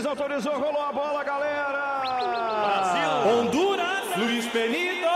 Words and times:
Juiz 0.00 0.06
autorizou, 0.06 0.58
rolou 0.58 0.82
a 0.82 0.92
bola, 0.92 1.22
galera! 1.22 2.00
Brasil! 2.64 3.10
Honduras! 3.30 4.16
Luiz 4.16 4.46
Benito! 4.46 5.06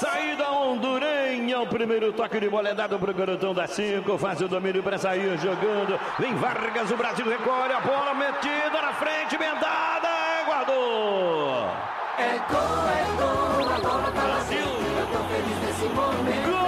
Saída 0.00 0.50
hondurenha, 0.50 1.60
o 1.60 1.66
primeiro 1.68 2.12
toque 2.12 2.40
de 2.40 2.48
bola 2.50 2.70
é 2.70 2.74
dado 2.74 2.98
pro 2.98 3.14
garotão 3.14 3.54
da 3.54 3.68
5, 3.68 4.18
faz 4.18 4.40
o 4.40 4.48
domínio 4.48 4.82
para 4.82 4.98
sair 4.98 5.38
jogando. 5.38 6.00
Vem 6.18 6.34
Vargas, 6.34 6.90
o 6.90 6.96
Brasil 6.96 7.24
recolhe 7.28 7.74
a 7.74 7.80
bola 7.80 8.12
metida 8.14 8.82
na 8.82 8.92
frente, 8.94 9.38
bendada, 9.38 10.08
guardou! 10.46 11.70
É 12.18 12.36
gol, 12.50 12.88
é 12.90 13.04
gol, 13.16 13.68
a 13.72 13.78
bola 13.78 14.10
tá 14.10 14.20
Brasil! 14.20 14.66
Eu 14.98 15.06
tô 15.12 15.24
feliz 15.28 15.58
nesse 15.62 15.84
momento. 15.94 16.50
Gol! 16.50 16.63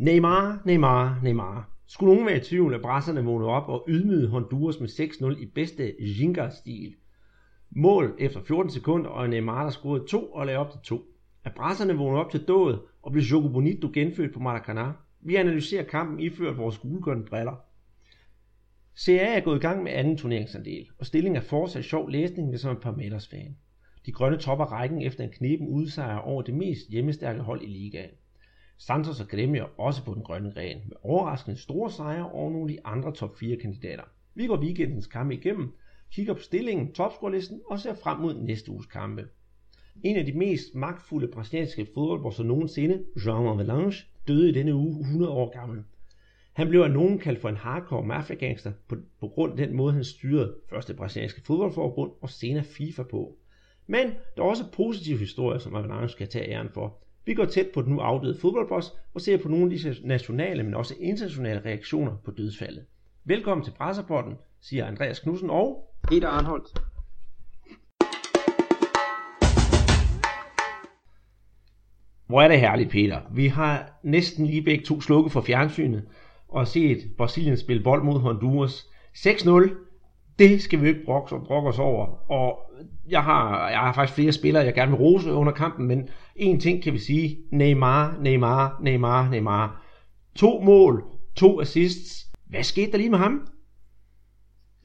Neymar, 0.00 0.62
Neymar, 0.64 1.20
Neymar. 1.22 1.70
Skulle 1.86 2.14
nogen 2.14 2.26
være 2.26 2.36
i 2.36 2.40
tvivl, 2.40 2.74
at 2.74 2.82
brasserne 2.82 3.24
vågnede 3.24 3.50
op 3.50 3.68
og 3.68 3.84
ydmygede 3.88 4.28
Honduras 4.28 4.80
med 4.80 4.88
6-0 4.88 5.42
i 5.42 5.46
bedste 5.46 5.94
Ginga-stil. 6.16 6.94
Mål 7.70 8.16
efter 8.18 8.40
14 8.42 8.70
sekunder, 8.70 9.10
og 9.10 9.28
Neymar 9.28 9.62
der 9.62 9.70
scorede 9.70 10.06
to 10.08 10.26
og 10.32 10.46
lagde 10.46 10.58
op 10.58 10.70
til 10.70 10.80
to. 10.84 11.00
At 11.44 11.54
brasserne 11.54 11.94
vågnede 11.94 12.24
op 12.24 12.30
til 12.30 12.40
dået 12.40 12.80
og 13.02 13.12
blev 13.12 13.24
Jogo 13.24 13.48
Bonito 13.48 13.90
genfødt 13.94 14.34
på 14.34 14.40
Maracanã. 14.40 14.86
Vi 15.20 15.34
analyserer 15.34 15.84
kampen 15.84 16.20
iført 16.20 16.58
vores 16.58 16.78
gulgrønne 16.78 17.24
briller. 17.24 17.60
CA 18.96 19.36
er 19.36 19.40
gået 19.40 19.56
i 19.56 19.60
gang 19.60 19.82
med 19.82 19.92
anden 19.92 20.16
turneringsandel, 20.16 20.88
og 20.98 21.06
stillingen 21.06 21.36
er 21.36 21.46
fortsat 21.46 21.84
sjov 21.84 22.10
læsning, 22.10 22.48
ligesom 22.48 22.50
hvis 22.50 22.64
man 22.64 22.76
er 22.76 22.80
par 22.80 23.02
meters 23.02 23.28
fan. 23.28 23.56
De 24.06 24.12
grønne 24.12 24.38
topper 24.38 24.64
rækken 24.64 25.02
efter 25.02 25.24
en 25.24 25.30
knepen 25.30 25.68
udsejr 25.68 26.16
over 26.16 26.42
det 26.42 26.54
mest 26.54 26.88
hjemmestærke 26.90 27.40
hold 27.40 27.62
i 27.62 27.66
ligaen. 27.66 28.10
Santos 28.82 29.20
og 29.20 29.28
Gremio 29.28 29.64
er 29.64 29.80
også 29.80 30.04
på 30.04 30.14
den 30.14 30.22
grønne 30.22 30.52
gren, 30.52 30.78
med 30.88 30.96
overraskende 31.02 31.56
store 31.56 31.90
sejre 31.90 32.30
over 32.30 32.50
nogle 32.50 32.70
af 32.70 32.76
de 32.76 32.86
andre 32.86 33.12
top 33.12 33.38
4 33.38 33.56
kandidater. 33.56 34.02
Vi 34.34 34.46
går 34.46 34.62
weekendens 34.62 35.06
kampe 35.06 35.34
igennem, 35.34 35.72
kigger 36.12 36.34
på 36.34 36.40
stillingen, 36.40 36.92
topscorelisten 36.92 37.60
og 37.66 37.80
ser 37.80 37.94
frem 37.94 38.18
mod 38.18 38.34
næste 38.34 38.70
uges 38.70 38.86
kampe. 38.86 39.26
En 40.02 40.16
af 40.16 40.26
de 40.26 40.32
mest 40.32 40.74
magtfulde 40.74 41.28
brasilianske 41.28 41.86
fodboldbosser 41.94 42.44
nogensinde, 42.44 43.04
João 43.16 43.30
Avalanche, 43.30 44.06
døde 44.28 44.48
i 44.48 44.52
denne 44.52 44.74
uge 44.74 45.00
100 45.00 45.32
år 45.32 45.58
gammel. 45.58 45.82
Han 46.52 46.68
blev 46.68 46.80
af 46.80 46.90
nogen 46.90 47.18
kaldt 47.18 47.40
for 47.40 47.48
en 47.48 47.56
hardcore 47.56 48.06
mafiagangster 48.06 48.72
på, 48.88 48.96
på 49.20 49.28
grund 49.28 49.60
af 49.60 49.66
den 49.66 49.76
måde, 49.76 49.92
han 49.92 50.04
styrede 50.04 50.56
først 50.70 50.88
det 50.88 50.96
brasilianske 50.96 51.40
fodboldforbund 51.46 52.12
og 52.20 52.30
senere 52.30 52.64
FIFA 52.64 53.02
på. 53.02 53.36
Men 53.86 54.06
der 54.36 54.42
er 54.42 54.46
også 54.46 54.64
positive 54.72 55.18
historier, 55.18 55.58
som 55.58 55.74
Avalanche 55.74 56.08
skal 56.08 56.28
tage 56.28 56.50
æren 56.50 56.68
for. 56.74 56.98
Vi 57.24 57.34
går 57.34 57.44
tæt 57.44 57.66
på 57.74 57.82
den 57.82 57.92
nu 57.92 58.00
afdøde 58.00 58.38
fodboldboss 58.40 58.92
og 59.14 59.20
ser 59.20 59.36
på 59.42 59.48
nogle 59.48 59.64
af 59.64 59.70
disse 59.70 59.96
nationale, 60.04 60.62
men 60.62 60.74
også 60.74 60.94
internationale 61.00 61.60
reaktioner 61.64 62.16
på 62.24 62.30
dødsfaldet. 62.30 62.84
Velkommen 63.24 63.64
til 63.64 63.70
Presserporten, 63.70 64.36
siger 64.60 64.86
Andreas 64.86 65.20
Knudsen 65.20 65.50
og 65.50 65.94
Peter 66.08 66.28
Arnholdt. 66.28 66.68
Hvor 72.26 72.42
er 72.42 72.48
det 72.48 72.60
herligt, 72.60 72.90
Peter. 72.90 73.20
Vi 73.34 73.46
har 73.46 74.00
næsten 74.02 74.46
lige 74.46 74.62
begge 74.62 74.84
to 74.84 75.00
slukket 75.00 75.32
for 75.32 75.40
fjernsynet 75.40 76.04
og 76.48 76.68
set 76.68 76.98
Brasilien 77.16 77.56
spille 77.56 77.82
bold 77.82 78.02
mod 78.02 78.20
Honduras. 78.20 78.86
6-0, 79.16 79.74
det 80.38 80.62
skal 80.62 80.82
vi 80.82 80.88
ikke 80.88 81.04
brokke 81.04 81.68
os 81.68 81.78
over. 81.78 82.30
Og 82.30 82.72
jeg 83.10 83.22
har, 83.22 83.68
jeg 83.70 83.78
har 83.78 83.92
faktisk 83.92 84.14
flere 84.14 84.32
spillere, 84.32 84.64
jeg 84.64 84.74
gerne 84.74 84.90
vil 84.90 85.00
rose 85.00 85.32
under 85.32 85.52
kampen, 85.52 85.86
men 85.86 86.08
en 86.36 86.60
ting 86.60 86.82
kan 86.82 86.92
vi 86.92 86.98
sige. 86.98 87.38
Neymar, 87.52 88.18
Neymar, 88.20 88.80
Neymar, 88.82 89.30
Neymar. 89.30 89.86
To 90.36 90.60
mål, 90.60 91.04
to 91.36 91.60
assists. 91.60 92.26
Hvad 92.46 92.62
skete 92.62 92.92
der 92.92 92.98
lige 92.98 93.10
med 93.10 93.18
ham? 93.18 93.48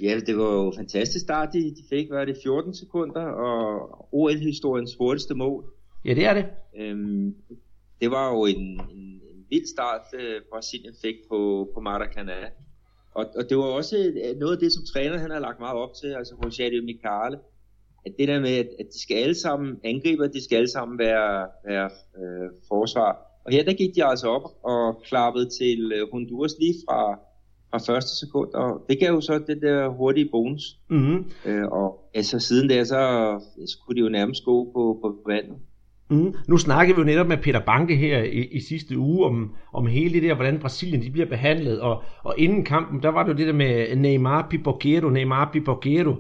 Ja, 0.02 0.20
det 0.28 0.38
var 0.38 0.54
jo 0.54 0.68
en 0.68 0.76
fantastisk 0.76 1.24
start, 1.24 1.50
de, 1.54 1.60
de 1.60 1.84
fik, 1.90 2.10
var 2.10 2.26
det 2.26 2.38
14 2.44 2.74
sekunder, 2.74 3.22
og 3.22 4.08
OL-historiens 4.14 4.96
hurtigste 4.96 5.36
mål. 5.36 5.66
Ja, 6.06 6.14
det 6.14 6.26
er 6.26 6.34
det. 6.34 6.46
Øhm, 6.78 7.36
det 8.02 8.12
var 8.12 8.30
jo 8.32 8.46
en, 8.46 8.82
en, 8.92 9.22
en 9.32 9.46
vild 9.50 9.68
start, 9.68 10.02
øh, 10.14 10.42
Brasilien 10.52 10.94
fik 11.02 11.16
på, 11.30 11.70
på 11.74 11.80
Maracanã. 11.80 12.52
Og, 13.12 13.26
og 13.36 13.50
det 13.50 13.58
var 13.58 13.64
også 13.64 13.98
øh, 13.98 14.40
noget 14.40 14.54
af 14.54 14.60
det, 14.60 14.74
som 14.74 14.84
træner 14.94 15.18
han 15.18 15.32
har 15.32 15.40
lagt 15.40 15.60
meget 15.60 15.78
op 15.78 15.94
til, 16.02 16.08
altså 16.08 16.36
Rogerio 16.36 16.84
Micale, 16.84 17.38
at 18.06 18.12
det 18.20 18.28
der 18.28 18.40
med, 18.40 18.58
at, 18.58 18.70
at 18.80 18.86
de 18.94 19.02
skal 19.02 19.16
alle 19.16 19.36
sammen 19.36 19.76
angribe, 19.84 20.28
de 20.28 20.44
skal 20.44 20.56
alle 20.56 20.72
sammen 20.72 21.00
være, 21.00 21.48
være 21.68 21.90
øh, 22.20 22.50
forsvar. 22.68 23.18
Og 23.46 23.52
her 23.52 23.64
der 23.64 23.74
gik 23.74 23.96
de 23.96 24.06
altså 24.06 24.28
op 24.28 24.50
og 24.64 25.02
klappede 25.06 25.50
til 25.60 25.92
øh, 25.96 26.12
Honduras 26.12 26.56
lige 26.60 26.74
fra, 26.90 27.20
fra 27.70 27.94
første 27.94 28.20
sekund, 28.26 28.54
og 28.54 28.86
det 28.90 29.00
gav 29.00 29.14
jo 29.14 29.22
så 29.22 29.40
det 29.48 29.62
der 29.62 29.90
hurtige 29.90 30.30
bonus. 30.32 30.64
Mm-hmm. 30.90 31.32
Øh, 31.46 31.68
og 31.68 32.10
altså 32.14 32.40
siden 32.40 32.70
der, 32.70 32.84
så, 32.84 33.02
så 33.68 33.78
kunne 33.86 33.96
de 33.96 34.02
jo 34.02 34.10
nærmest 34.10 34.46
gå 34.46 34.64
på, 34.64 35.00
på 35.02 35.16
vandet. 35.28 35.58
Mm. 36.10 36.34
Nu 36.48 36.58
snakkede 36.58 36.96
vi 36.96 37.02
jo 37.02 37.06
netop 37.06 37.28
med 37.28 37.38
Peter 37.38 37.60
Banke 37.60 37.96
her 37.96 38.24
i, 38.24 38.48
i 38.52 38.60
sidste 38.60 38.98
uge 38.98 39.26
om, 39.26 39.56
om 39.74 39.88
hele 39.88 40.14
det 40.14 40.24
der, 40.24 40.36
hvordan 40.36 40.60
Brasilien 40.60 41.02
de 41.02 41.12
bliver 41.12 41.28
behandlet, 41.28 41.82
og, 41.82 42.04
og 42.24 42.36
inden 42.38 42.66
kampen, 42.66 43.04
der 43.04 43.10
var 43.10 43.24
det 43.24 43.34
jo 43.34 43.38
det 43.38 43.48
der 43.48 43.54
med 43.54 43.96
Neymar 43.96 44.48
Pipoquero, 44.50 45.10
Neymar 45.10 45.50
Pipoquero, 45.54 46.16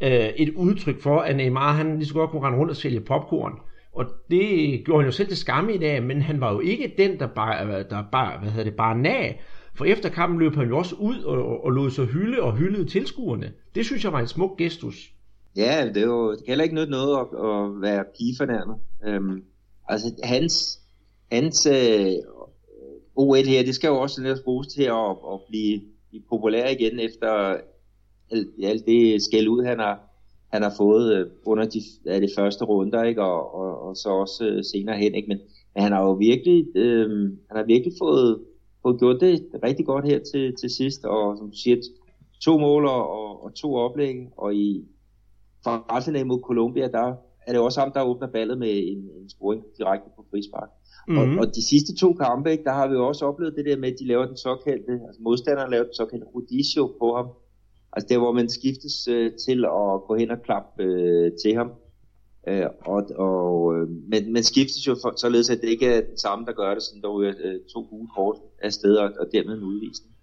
øh, 0.00 0.28
et 0.36 0.54
udtryk 0.54 1.00
for, 1.00 1.18
at 1.18 1.36
Neymar 1.36 1.72
han 1.72 1.98
lige 1.98 2.08
så 2.08 2.14
godt 2.14 2.30
kunne 2.30 2.42
rende 2.42 2.58
rundt 2.58 2.70
og 2.70 2.76
sælge 2.76 3.00
popcorn. 3.00 3.52
Og 3.92 4.04
det 4.30 4.82
gjorde 4.84 5.02
han 5.02 5.08
jo 5.08 5.12
selv 5.12 5.28
til 5.28 5.36
skamme 5.36 5.74
i 5.74 5.78
dag, 5.78 6.02
men 6.02 6.22
han 6.22 6.40
var 6.40 6.52
jo 6.52 6.60
ikke 6.60 6.94
den, 6.98 7.18
der 7.18 7.26
bare, 7.26 7.82
der 7.82 8.04
bare, 8.12 8.38
hvad 8.38 8.50
hedder 8.50 8.64
det, 8.64 8.76
bare 8.76 8.98
nag. 8.98 9.40
For 9.74 9.84
efter 9.84 10.08
kampen 10.08 10.38
løb 10.38 10.54
han 10.54 10.68
jo 10.68 10.78
også 10.78 10.94
ud 10.94 11.22
og, 11.22 11.44
og, 11.44 11.64
og 11.64 11.70
lod 11.70 11.90
sig 11.90 12.06
hylde 12.06 12.42
og 12.42 12.56
hyldede 12.56 12.84
tilskuerne. 12.84 13.52
Det 13.74 13.86
synes 13.86 14.04
jeg 14.04 14.12
var 14.12 14.20
en 14.20 14.26
smuk 14.26 14.58
gestus. 14.58 15.10
Ja, 15.56 15.88
det, 15.94 15.96
er 15.96 16.06
jo, 16.06 16.30
det 16.30 16.38
kan 16.38 16.48
heller 16.48 16.62
ikke 16.64 16.74
noget, 16.74 16.90
noget 16.90 17.18
at, 17.18 17.26
at 17.46 17.80
være 17.82 18.04
pigefornærmet. 18.18 18.76
Øhm, 19.06 19.42
altså 19.88 20.06
hans, 20.24 20.80
hans 21.32 21.66
øh, 21.66 22.12
OL 23.16 23.46
her, 23.46 23.62
det 23.62 23.74
skal 23.74 23.88
jo 23.88 24.00
også 24.00 24.22
lidt 24.22 24.44
bruges 24.44 24.66
til 24.68 24.82
at, 24.82 25.10
at 25.32 25.40
blive, 25.48 25.80
blive 26.10 26.22
populær 26.28 26.68
igen 26.68 27.00
efter 27.00 27.56
alt, 28.30 28.48
alt 28.62 28.86
det 28.86 29.22
skæld 29.22 29.48
ud, 29.48 29.64
han 29.64 29.78
har, 29.78 30.00
han 30.52 30.62
har 30.62 30.72
fået 30.76 31.14
øh, 31.14 31.26
under 31.46 31.64
de, 31.64 31.80
ja, 32.06 32.20
de 32.20 32.28
første 32.36 32.64
runder, 32.64 33.02
ikke? 33.02 33.22
Og, 33.22 33.54
og, 33.54 33.82
og 33.82 33.96
så 33.96 34.08
også 34.08 34.46
øh, 34.46 34.64
senere 34.64 34.96
hen. 34.96 35.14
Ikke? 35.14 35.28
Men, 35.28 35.38
men 35.74 35.82
han 35.82 35.92
har 35.92 36.02
jo 36.02 36.12
virkelig, 36.12 36.66
øh, 36.74 37.10
han 37.20 37.56
har 37.56 37.64
virkelig 37.64 37.92
fået, 38.02 38.38
fået 38.82 38.98
gjort 38.98 39.20
det 39.20 39.46
rigtig 39.64 39.86
godt 39.86 40.04
her 40.04 40.18
til, 40.18 40.56
til 40.56 40.70
sidst, 40.70 41.04
og 41.04 41.38
som 41.38 41.50
du 41.50 41.56
siger, 41.56 41.76
to 42.40 42.58
mål 42.58 42.86
og, 42.86 43.44
og 43.44 43.54
to 43.54 43.74
oplæg, 43.74 44.16
og 44.36 44.54
i 44.54 44.84
kvartfinalen 45.62 46.28
mod 46.28 46.40
Colombia, 46.40 46.88
der 46.88 47.14
er 47.46 47.52
det 47.52 47.60
også 47.60 47.80
ham, 47.80 47.92
der 47.92 48.02
åbner 48.02 48.26
ballet 48.26 48.58
med 48.58 48.70
en, 48.70 48.98
en 48.98 49.28
scoring 49.28 49.62
direkte 49.78 50.08
på 50.16 50.24
frispark. 50.30 50.68
Mm-hmm. 51.08 51.38
Og, 51.38 51.46
og 51.46 51.54
de 51.54 51.68
sidste 51.68 51.96
to 51.96 52.12
kampe, 52.12 52.50
ikke, 52.50 52.64
der 52.64 52.72
har 52.72 52.88
vi 52.88 52.94
jo 52.94 53.06
også 53.08 53.24
oplevet 53.26 53.56
det 53.56 53.64
der 53.64 53.76
med, 53.76 53.92
at 53.92 53.98
de 53.98 54.06
laver 54.06 54.26
den 54.26 54.36
såkaldte, 54.36 54.92
altså 55.06 55.20
modstanderen 55.22 55.70
laver 55.70 55.84
den 55.84 55.94
såkaldte 55.94 56.26
rodizio 56.34 56.86
på 57.00 57.16
ham. 57.16 57.28
Altså 57.92 58.06
der, 58.08 58.18
hvor 58.18 58.32
man 58.32 58.48
skiftes 58.48 59.08
øh, 59.08 59.32
til 59.46 59.64
at 59.64 60.02
gå 60.08 60.16
hen 60.18 60.30
og 60.30 60.42
klappe 60.42 60.82
øh, 60.82 61.32
til 61.42 61.54
ham. 61.54 61.72
Øh, 62.48 62.66
og, 62.86 63.10
og, 63.16 63.76
øh, 63.76 63.88
men 63.88 64.32
man 64.32 64.42
skiftes 64.42 64.86
jo 64.86 64.96
for, 65.02 65.12
således, 65.16 65.50
at 65.50 65.60
det 65.60 65.68
ikke 65.68 65.86
er 65.86 66.00
den 66.00 66.18
samme, 66.18 66.46
der 66.46 66.52
gør 66.52 66.74
det, 66.74 66.82
sådan 66.82 67.02
der 67.02 67.08
ryger 67.08 67.34
øh, 67.44 67.60
to 67.74 67.86
gode 67.90 68.08
kort 68.16 68.36
af 68.62 68.72
sted, 68.72 68.96
og, 68.96 69.12
og 69.20 69.26
dermed 69.32 69.54
en 69.54 69.62
udvisning. 69.62 70.14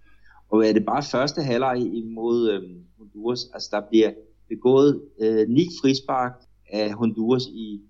Og 0.49 0.65
er 0.67 0.73
det 0.73 0.85
bare 0.85 1.03
første 1.03 1.41
halvleg 1.41 1.77
imod 1.77 2.51
øh, 2.51 2.61
Honduras, 2.97 3.49
altså 3.53 3.69
der 3.71 3.81
bliver 3.89 4.11
begået 4.49 5.01
øh, 5.19 5.49
ni 5.49 5.65
frispark 5.81 6.33
af 6.73 6.93
Honduras 6.93 7.45
i 7.45 7.81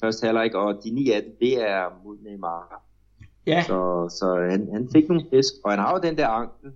første 0.00 0.26
halvleg, 0.26 0.54
og 0.54 0.84
de 0.84 0.90
ni 0.90 1.10
af 1.10 1.22
dem, 1.22 1.36
det 1.40 1.62
er 1.70 2.02
mod 2.04 2.16
Neymar. 2.22 2.82
Ja. 3.46 3.64
Så, 3.66 4.08
så 4.18 4.46
han, 4.50 4.68
han 4.72 4.88
fik 4.92 5.08
nogle 5.08 5.24
fisk, 5.30 5.52
og 5.64 5.70
han 5.70 5.78
har 5.78 5.92
jo 5.92 6.08
den 6.08 6.16
der 6.16 6.28
ankel, 6.28 6.72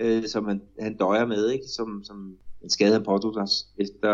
øh, 0.00 0.24
som 0.26 0.48
han, 0.48 0.62
han 0.80 0.96
døjer 0.96 1.26
med, 1.26 1.50
ikke? 1.50 1.64
Som, 1.76 2.04
som 2.04 2.36
en 2.62 2.70
skade 2.70 2.92
han 2.92 3.02
påtog 3.02 3.34
sig 3.34 3.66
efter, 3.78 4.10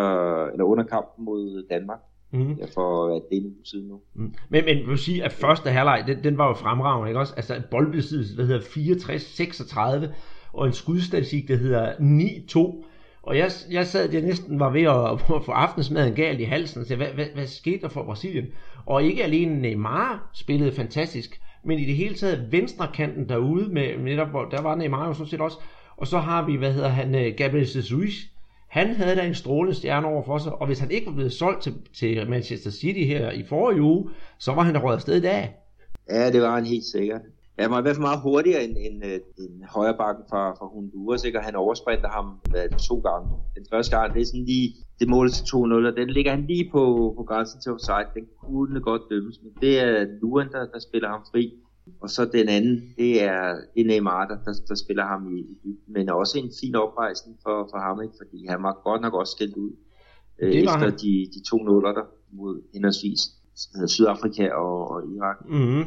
eller 0.46 0.64
under 0.64 0.84
kampen 0.84 1.24
mod 1.24 1.66
Danmark. 1.70 1.98
Mm. 2.32 2.52
Ja, 2.52 2.66
for 2.74 3.16
at 3.16 3.22
det 3.30 3.38
er 3.38 3.42
en 3.42 3.54
siden 3.64 3.88
nu. 3.88 4.00
Mm. 4.14 4.34
Men, 4.48 4.64
men 4.64 4.88
vil 4.88 4.98
sige, 4.98 5.24
at 5.24 5.32
første 5.32 5.70
halvleg, 5.70 6.04
den, 6.06 6.24
den 6.24 6.38
var 6.38 6.48
jo 6.48 6.54
fremragende, 6.54 7.10
ikke 7.10 7.20
også? 7.20 7.34
Altså 7.36 7.62
boldbesiddelse, 7.70 8.36
der 8.36 8.44
hedder 8.44 8.60
64-36, 10.06 10.14
og 10.52 10.66
en 10.66 10.72
skudstatistik, 10.72 11.48
der 11.48 11.56
hedder 11.56 11.92
9-2. 12.82 12.84
Og 13.22 13.38
jeg, 13.38 13.50
jeg 13.70 13.86
sad, 13.86 14.12
jeg 14.12 14.22
næsten 14.22 14.60
var 14.60 14.70
ved 14.70 14.82
at, 14.82 15.12
at 15.36 15.44
få 15.44 15.52
aftensmaden 15.52 16.14
galt 16.14 16.40
i 16.40 16.44
halsen, 16.44 16.80
og 16.80 16.86
sagde, 16.86 17.04
hvad, 17.04 17.12
hvad, 17.14 17.26
hvad 17.34 17.46
skete 17.46 17.80
der 17.82 17.88
for 17.88 18.04
Brasilien? 18.04 18.46
Og 18.86 19.02
ikke 19.02 19.24
alene 19.24 19.60
Neymar 19.60 20.30
spillede 20.34 20.72
fantastisk, 20.72 21.40
men 21.64 21.78
i 21.78 21.84
det 21.84 21.96
hele 21.96 22.14
taget 22.14 22.52
venstrekanten 22.52 23.28
derude, 23.28 23.68
med, 23.68 23.98
netop, 23.98 24.28
der 24.50 24.62
var 24.62 24.74
Neymar 24.74 25.06
jo 25.06 25.14
sådan 25.14 25.26
set 25.26 25.40
også, 25.40 25.58
og 25.96 26.06
så 26.06 26.19
har 26.19 26.46
vi, 26.46 26.56
hvad 26.56 26.72
hedder 26.72 26.88
han, 26.88 27.14
øh, 27.14 27.34
Gabriel 27.37 27.62
Jesus, 27.76 27.93
Han 28.69 28.94
havde 28.94 29.16
da 29.16 29.26
en 29.26 29.34
strålende 29.34 29.76
stjerne 29.76 30.06
over 30.06 30.22
for 30.22 30.38
sig, 30.38 30.52
og 30.52 30.66
hvis 30.66 30.78
han 30.78 30.90
ikke 30.90 31.06
var 31.06 31.12
blevet 31.12 31.32
solgt 31.32 31.62
til, 31.62 31.75
til 31.98 32.31
Manchester 32.31 32.70
City 32.70 33.00
her 33.00 33.31
i 33.31 33.44
forrige 33.48 33.82
uge, 33.82 34.10
så 34.38 34.52
var 34.52 34.62
han 34.62 34.75
da 34.75 34.81
røget 34.81 34.96
afsted 34.96 35.16
i 35.16 35.20
dag. 35.20 35.56
Ja, 36.10 36.31
det 36.32 36.43
var 36.43 36.54
han 36.54 36.66
helt 36.66 36.84
sikkert. 36.84 37.20
Han 37.58 37.70
var 37.70 37.78
i 37.78 37.82
hvert 37.82 37.96
fald 37.96 38.08
meget 38.10 38.20
hurtigere 38.20 38.64
end, 38.64 38.76
end, 38.87 39.04
øh, 39.04 39.20
end 39.38 39.64
højrebakken 39.76 40.25
fra, 40.31 40.43
fra 40.58 40.66
Honduras, 40.66 41.25
ikke? 41.25 41.38
og 41.38 41.44
han 41.44 41.54
oversprinter 41.54 42.08
ham 42.08 42.26
hvad, 42.50 42.69
to 42.88 42.96
gange. 43.08 43.28
Den 43.54 43.66
første 43.72 43.96
gang, 43.96 44.14
det 44.14 44.20
er 44.22 44.26
sådan 44.26 44.44
lige, 44.44 44.75
det 45.00 45.08
mål 45.08 45.31
til 45.31 45.44
2-0, 45.44 45.56
og 45.90 45.96
den 45.96 46.10
ligger 46.10 46.31
han 46.31 46.46
lige 46.46 46.70
på, 46.72 47.14
på 47.16 47.22
grænsen 47.22 47.60
til 47.60 47.72
offside. 47.72 48.08
Den 48.14 48.26
kunne 48.43 48.81
godt 48.81 49.02
dømmes, 49.10 49.37
men 49.43 49.52
det 49.60 49.81
er 49.81 50.06
Luan, 50.22 50.48
der, 50.52 50.66
der 50.75 50.81
spiller 50.88 51.08
ham 51.08 51.22
fri. 51.32 51.52
Og 52.00 52.10
så 52.10 52.24
den 52.32 52.48
anden, 52.48 52.94
det 52.96 53.22
er, 53.22 53.54
det 53.74 53.80
er 53.80 53.86
Neymar, 53.86 54.26
der, 54.26 54.36
der, 54.44 54.52
der 54.68 54.74
spiller 54.74 55.06
ham 55.06 55.36
i, 55.36 55.40
i 55.40 55.58
dybden. 55.64 55.92
Men 55.92 56.08
også 56.08 56.38
en 56.38 56.50
fin 56.60 56.74
oprejsning 56.74 57.38
for, 57.42 57.68
for 57.72 57.78
ham, 57.78 58.02
ikke? 58.02 58.14
fordi 58.22 58.46
han 58.48 58.62
var 58.62 58.80
godt 58.84 59.02
nok 59.02 59.14
også 59.14 59.32
skældt 59.36 59.56
ud. 59.56 59.70
Øh, 60.38 60.52
efter 60.52 60.78
han. 60.78 60.90
de, 60.90 61.28
de 61.34 61.40
to 61.50 61.56
nuller 61.56 61.92
der 61.92 62.04
mod 62.32 62.62
henholdsvis 62.74 63.20
Sydafrika 63.86 64.48
og, 64.48 64.90
og 64.90 65.02
Irak. 65.16 65.36
Mm-hmm. 65.48 65.84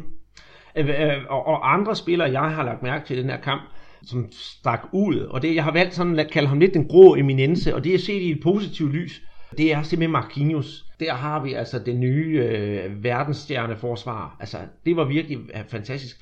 Og, 1.29 1.47
og 1.47 1.73
andre 1.73 1.95
spillere, 1.95 2.31
jeg 2.31 2.51
har 2.55 2.63
lagt 2.63 2.83
mærke 2.83 3.07
til 3.07 3.17
i 3.17 3.21
den 3.21 3.29
her 3.29 3.41
kamp, 3.41 3.61
som 4.03 4.27
stak 4.31 4.81
ud, 4.93 5.17
og 5.17 5.41
det, 5.41 5.55
jeg 5.55 5.63
har 5.63 5.71
valgt 5.71 5.95
sådan 5.95 6.19
at 6.19 6.31
kalde 6.31 6.47
ham 6.47 6.59
lidt 6.59 6.73
den 6.73 6.87
grå 6.87 7.15
eminence, 7.15 7.75
og 7.75 7.83
det 7.83 7.93
er 7.93 7.99
set 7.99 8.21
i 8.21 8.31
et 8.31 8.43
positivt 8.43 8.91
lys, 8.91 9.21
det 9.57 9.73
er 9.73 9.83
simpelthen 9.83 10.11
Marquinhos. 10.11 10.85
Der 10.99 11.13
har 11.13 11.43
vi 11.43 11.53
altså 11.53 11.79
det 11.79 11.95
nye 11.95 12.47
øh, 12.49 13.03
verdensstjerneforsvar. 13.03 14.37
Altså, 14.39 14.57
det 14.85 14.95
var 14.95 15.05
virkelig 15.05 15.37
øh, 15.37 15.63
fantastisk. 15.67 16.17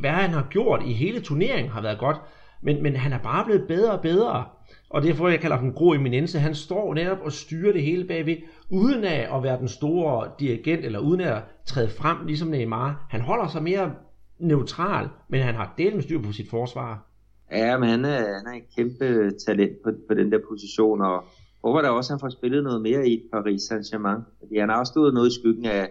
Hvad 0.00 0.10
han 0.10 0.30
har 0.30 0.46
gjort 0.50 0.82
i 0.86 0.92
hele 0.92 1.20
turneringen 1.20 1.72
har 1.72 1.82
været 1.82 1.98
godt, 1.98 2.16
men, 2.62 2.82
men 2.82 2.96
han 2.96 3.12
er 3.12 3.18
bare 3.18 3.44
blevet 3.44 3.64
bedre 3.68 3.92
og 3.92 4.00
bedre. 4.00 4.44
Og 4.90 5.02
derfor 5.02 5.28
jeg 5.28 5.40
kalder 5.40 5.56
ham 5.56 5.72
grå 5.72 5.94
eminence. 5.94 6.38
Han 6.38 6.54
står 6.54 6.94
netop 6.94 7.18
og 7.20 7.32
styrer 7.32 7.72
det 7.72 7.82
hele 7.82 8.04
bagved, 8.04 8.36
uden 8.70 9.04
af 9.04 9.36
at 9.36 9.42
være 9.42 9.58
den 9.58 9.68
store 9.68 10.30
dirigent, 10.40 10.84
eller 10.84 10.98
uden 10.98 11.20
at 11.20 11.42
træde 11.66 11.88
frem, 11.88 12.26
ligesom 12.26 12.48
Neymar. 12.48 13.06
Han 13.10 13.20
holder 13.20 13.48
sig 13.48 13.62
mere 13.62 13.92
neutral, 14.38 15.08
men 15.28 15.42
han 15.42 15.54
har 15.54 15.74
delt 15.78 15.94
med 15.94 16.02
styr 16.02 16.22
på 16.22 16.32
sit 16.32 16.50
forsvar. 16.50 17.06
Ja, 17.52 17.78
men 17.78 17.88
han 17.88 18.04
er, 18.04 18.18
han 18.18 18.46
er 18.46 18.52
en 18.52 18.62
kæmpe 18.76 19.30
talent 19.46 19.82
på, 19.84 19.90
på 20.08 20.14
den 20.14 20.32
der 20.32 20.38
position, 20.48 21.00
og 21.00 21.24
håber 21.64 21.82
da 21.82 21.88
også, 21.88 22.12
at 22.12 22.14
han 22.14 22.20
får 22.20 22.28
spillet 22.28 22.62
noget 22.64 22.82
mere 22.82 23.08
i 23.08 23.22
Paris 23.32 23.62
Saint-Germain. 23.62 24.20
Fordi 24.38 24.58
han 24.58 24.68
har 24.68 24.78
også 24.78 24.90
stået 24.90 25.14
noget 25.14 25.30
i 25.30 25.34
skyggen 25.34 25.64
af 25.64 25.90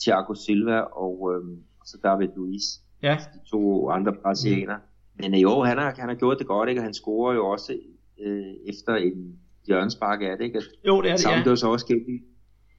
Thiago 0.00 0.34
Silva 0.34 0.80
og 0.80 1.34
øhm, 1.34 1.58
så 1.84 1.98
David 2.02 2.28
Luiz. 2.36 2.62
Ja. 3.02 3.18
De 3.34 3.50
to 3.50 3.90
andre 3.90 4.12
brasilianere. 4.22 4.76
Mm. 4.76 5.22
Men 5.22 5.34
i 5.34 5.44
år, 5.44 5.64
han 5.64 5.78
har, 5.78 5.94
han 5.98 6.08
har 6.08 6.16
gjort 6.16 6.38
det 6.38 6.46
godt, 6.46 6.68
ikke? 6.68 6.80
og 6.80 6.84
han 6.84 6.94
scorer 6.94 7.34
jo 7.34 7.46
også 7.46 7.78
øh, 8.20 8.54
efter 8.66 8.94
en 8.94 9.38
hjørnespark 9.66 10.22
af 10.22 10.36
det. 10.38 10.44
Ikke? 10.44 10.62
Jo, 10.86 11.02
det 11.02 11.08
er 11.08 11.12
det, 11.12 11.20
Samt 11.20 11.46
ja. 11.46 11.50
det 11.50 11.58
så 11.58 11.68
også 11.68 11.86
sket 11.86 12.04
i, 12.08 12.20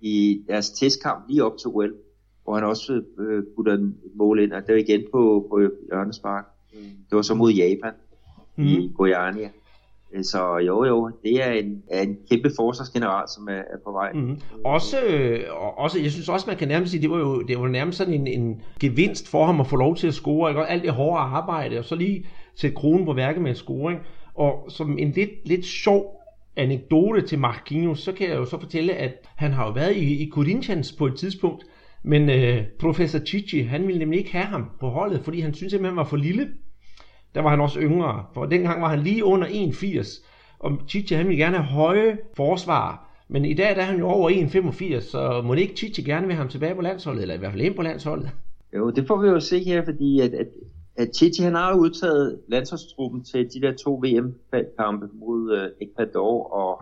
i 0.01 0.45
deres 0.47 0.69
testkamp 0.69 1.25
lige 1.29 1.43
op 1.43 1.57
til 1.57 1.67
OL, 1.67 1.93
hvor 2.43 2.55
han 2.55 2.63
også 2.63 3.01
øh, 3.19 3.43
putter 3.55 3.73
et 3.73 3.93
mål 4.15 4.39
ind, 4.39 4.53
og 4.53 4.67
det 4.67 4.73
var 4.73 4.79
igen 4.79 5.03
på, 5.11 5.47
på 5.49 5.59
hjørnespark. 5.91 6.45
Mm. 6.73 6.79
Det 6.79 7.15
var 7.15 7.21
så 7.21 7.33
mod 7.33 7.51
Japan 7.51 7.93
mm. 8.55 8.63
i 8.63 8.93
Goiânia. 8.99 9.49
Øh, 10.13 10.23
så 10.23 10.57
jo, 10.67 10.85
jo, 10.85 11.11
det 11.23 11.43
er 11.43 11.51
en, 11.51 11.83
er 11.91 12.01
en 12.01 12.17
kæmpe 12.31 12.51
forsvarsgeneral, 12.55 13.27
som 13.35 13.47
er, 13.47 13.53
er 13.53 13.77
på 13.85 13.91
vej. 13.91 14.11
Mm-hmm. 14.13 14.41
Også, 14.65 14.97
øh, 15.01 15.39
også, 15.77 15.99
jeg 15.99 16.11
synes 16.11 16.29
også, 16.29 16.45
man 16.47 16.57
kan 16.57 16.67
nærmest 16.67 16.91
sige, 16.91 17.01
det 17.01 17.09
var 17.09 17.17
jo 17.17 17.41
det 17.41 17.59
var 17.59 17.67
nærmest 17.67 17.97
sådan 17.97 18.13
en, 18.13 18.27
en 18.27 18.61
gevinst 18.79 19.27
for 19.27 19.45
ham 19.45 19.59
at 19.59 19.67
få 19.67 19.75
lov 19.75 19.95
til 19.95 20.07
at 20.07 20.13
score, 20.13 20.51
ikke? 20.51 20.65
alt 20.65 20.83
det 20.83 20.91
hårde 20.91 21.19
arbejde, 21.19 21.79
og 21.79 21.85
så 21.85 21.95
lige 21.95 22.25
sætte 22.55 22.75
kronen 22.75 23.05
på 23.05 23.13
værket 23.13 23.41
med 23.41 23.51
en 23.51 23.55
scoring. 23.55 23.99
Og 24.35 24.65
som 24.69 24.97
en 24.97 25.11
lidt, 25.11 25.29
lidt 25.45 25.65
sjov 25.65 26.17
anekdote 26.55 27.21
til 27.21 27.39
Marquinhos, 27.39 27.99
så 27.99 28.11
kan 28.11 28.29
jeg 28.29 28.35
jo 28.35 28.45
så 28.45 28.59
fortælle, 28.59 28.93
at 28.93 29.13
han 29.35 29.51
har 29.51 29.65
jo 29.65 29.71
været 29.71 29.95
i, 29.95 30.23
i 30.23 30.29
Corinthians 30.29 30.91
på 30.91 31.05
et 31.05 31.15
tidspunkt, 31.15 31.63
men 32.03 32.29
øh, 32.29 32.63
professor 32.79 33.19
Chichi, 33.19 33.61
han 33.61 33.87
ville 33.87 33.99
nemlig 33.99 34.19
ikke 34.19 34.31
have 34.31 34.45
ham 34.45 34.69
på 34.79 34.89
holdet, 34.89 35.21
fordi 35.23 35.39
han 35.39 35.53
syntes 35.53 35.71
simpelthen, 35.71 35.95
han 35.95 35.97
var 35.97 36.09
for 36.09 36.17
lille 36.17 36.47
der 37.35 37.41
var 37.41 37.49
han 37.49 37.61
også 37.61 37.79
yngre. 37.79 38.25
For 38.33 38.45
dengang 38.45 38.81
var 38.81 38.89
han 38.89 38.99
lige 38.99 39.25
under 39.25 39.47
1,80. 39.47 40.23
Og 40.59 40.71
Chichi 40.87 41.15
han 41.15 41.27
ville 41.27 41.43
gerne 41.43 41.57
have 41.57 41.67
høje 41.67 42.17
forsvar. 42.35 43.07
Men 43.29 43.45
i 43.45 43.53
dag 43.53 43.75
der 43.75 43.81
er 43.81 43.85
han 43.85 43.99
jo 43.99 44.07
over 44.07 44.29
1,85, 44.29 45.01
så 45.01 45.41
må 45.45 45.55
det 45.55 45.61
ikke 45.61 45.75
Chichi 45.75 46.03
gerne 46.03 46.27
vil 46.27 46.35
have 46.35 46.41
ham 46.41 46.49
tilbage 46.49 46.75
på 46.75 46.81
landsholdet, 46.81 47.21
eller 47.21 47.35
i 47.35 47.37
hvert 47.37 47.51
fald 47.51 47.61
ind 47.61 47.75
på 47.75 47.81
landsholdet? 47.81 48.29
Jo, 48.75 48.89
det 48.89 49.07
får 49.07 49.21
vi 49.21 49.27
jo 49.27 49.39
se 49.39 49.63
her, 49.63 49.85
fordi 49.85 50.19
at, 50.19 50.33
at, 50.33 50.47
at 50.95 51.15
Chichi 51.15 51.43
han 51.43 51.55
har 51.55 51.75
udtaget 51.75 52.39
landsholdstruppen 52.47 53.23
til 53.23 53.53
de 53.53 53.61
der 53.61 53.73
to 53.73 53.93
VM-kampe 53.93 55.09
mod 55.13 55.57
øh, 55.57 55.87
Ecuador 55.87 56.53
og, 56.53 56.81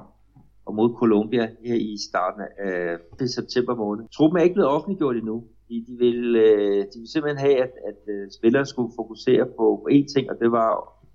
og 0.65 0.75
mod 0.75 0.95
Colombia 0.97 1.49
her 1.65 1.75
i 1.75 1.97
starten 2.09 2.41
af 2.59 2.95
uh, 3.21 3.27
september 3.27 3.75
måned. 3.75 4.05
Truppen 4.17 4.39
er 4.39 4.43
ikke 4.43 4.53
blevet 4.53 4.69
offentliggjort 4.69 5.15
endnu, 5.15 5.43
de, 5.69 5.85
de, 5.87 5.97
vil, 5.97 6.35
øh, 6.35 6.85
de 6.93 6.99
vil 6.99 7.11
simpelthen 7.11 7.45
have, 7.47 7.57
at, 7.57 7.71
at 7.89 8.01
øh, 8.13 8.31
spillere 8.31 8.65
skulle 8.65 8.91
fokusere 8.95 9.45
på, 9.45 9.65
på 9.83 9.87
én 9.91 10.13
ting, 10.13 10.29
og 10.29 10.35
det 10.41 10.51
var 10.51 10.69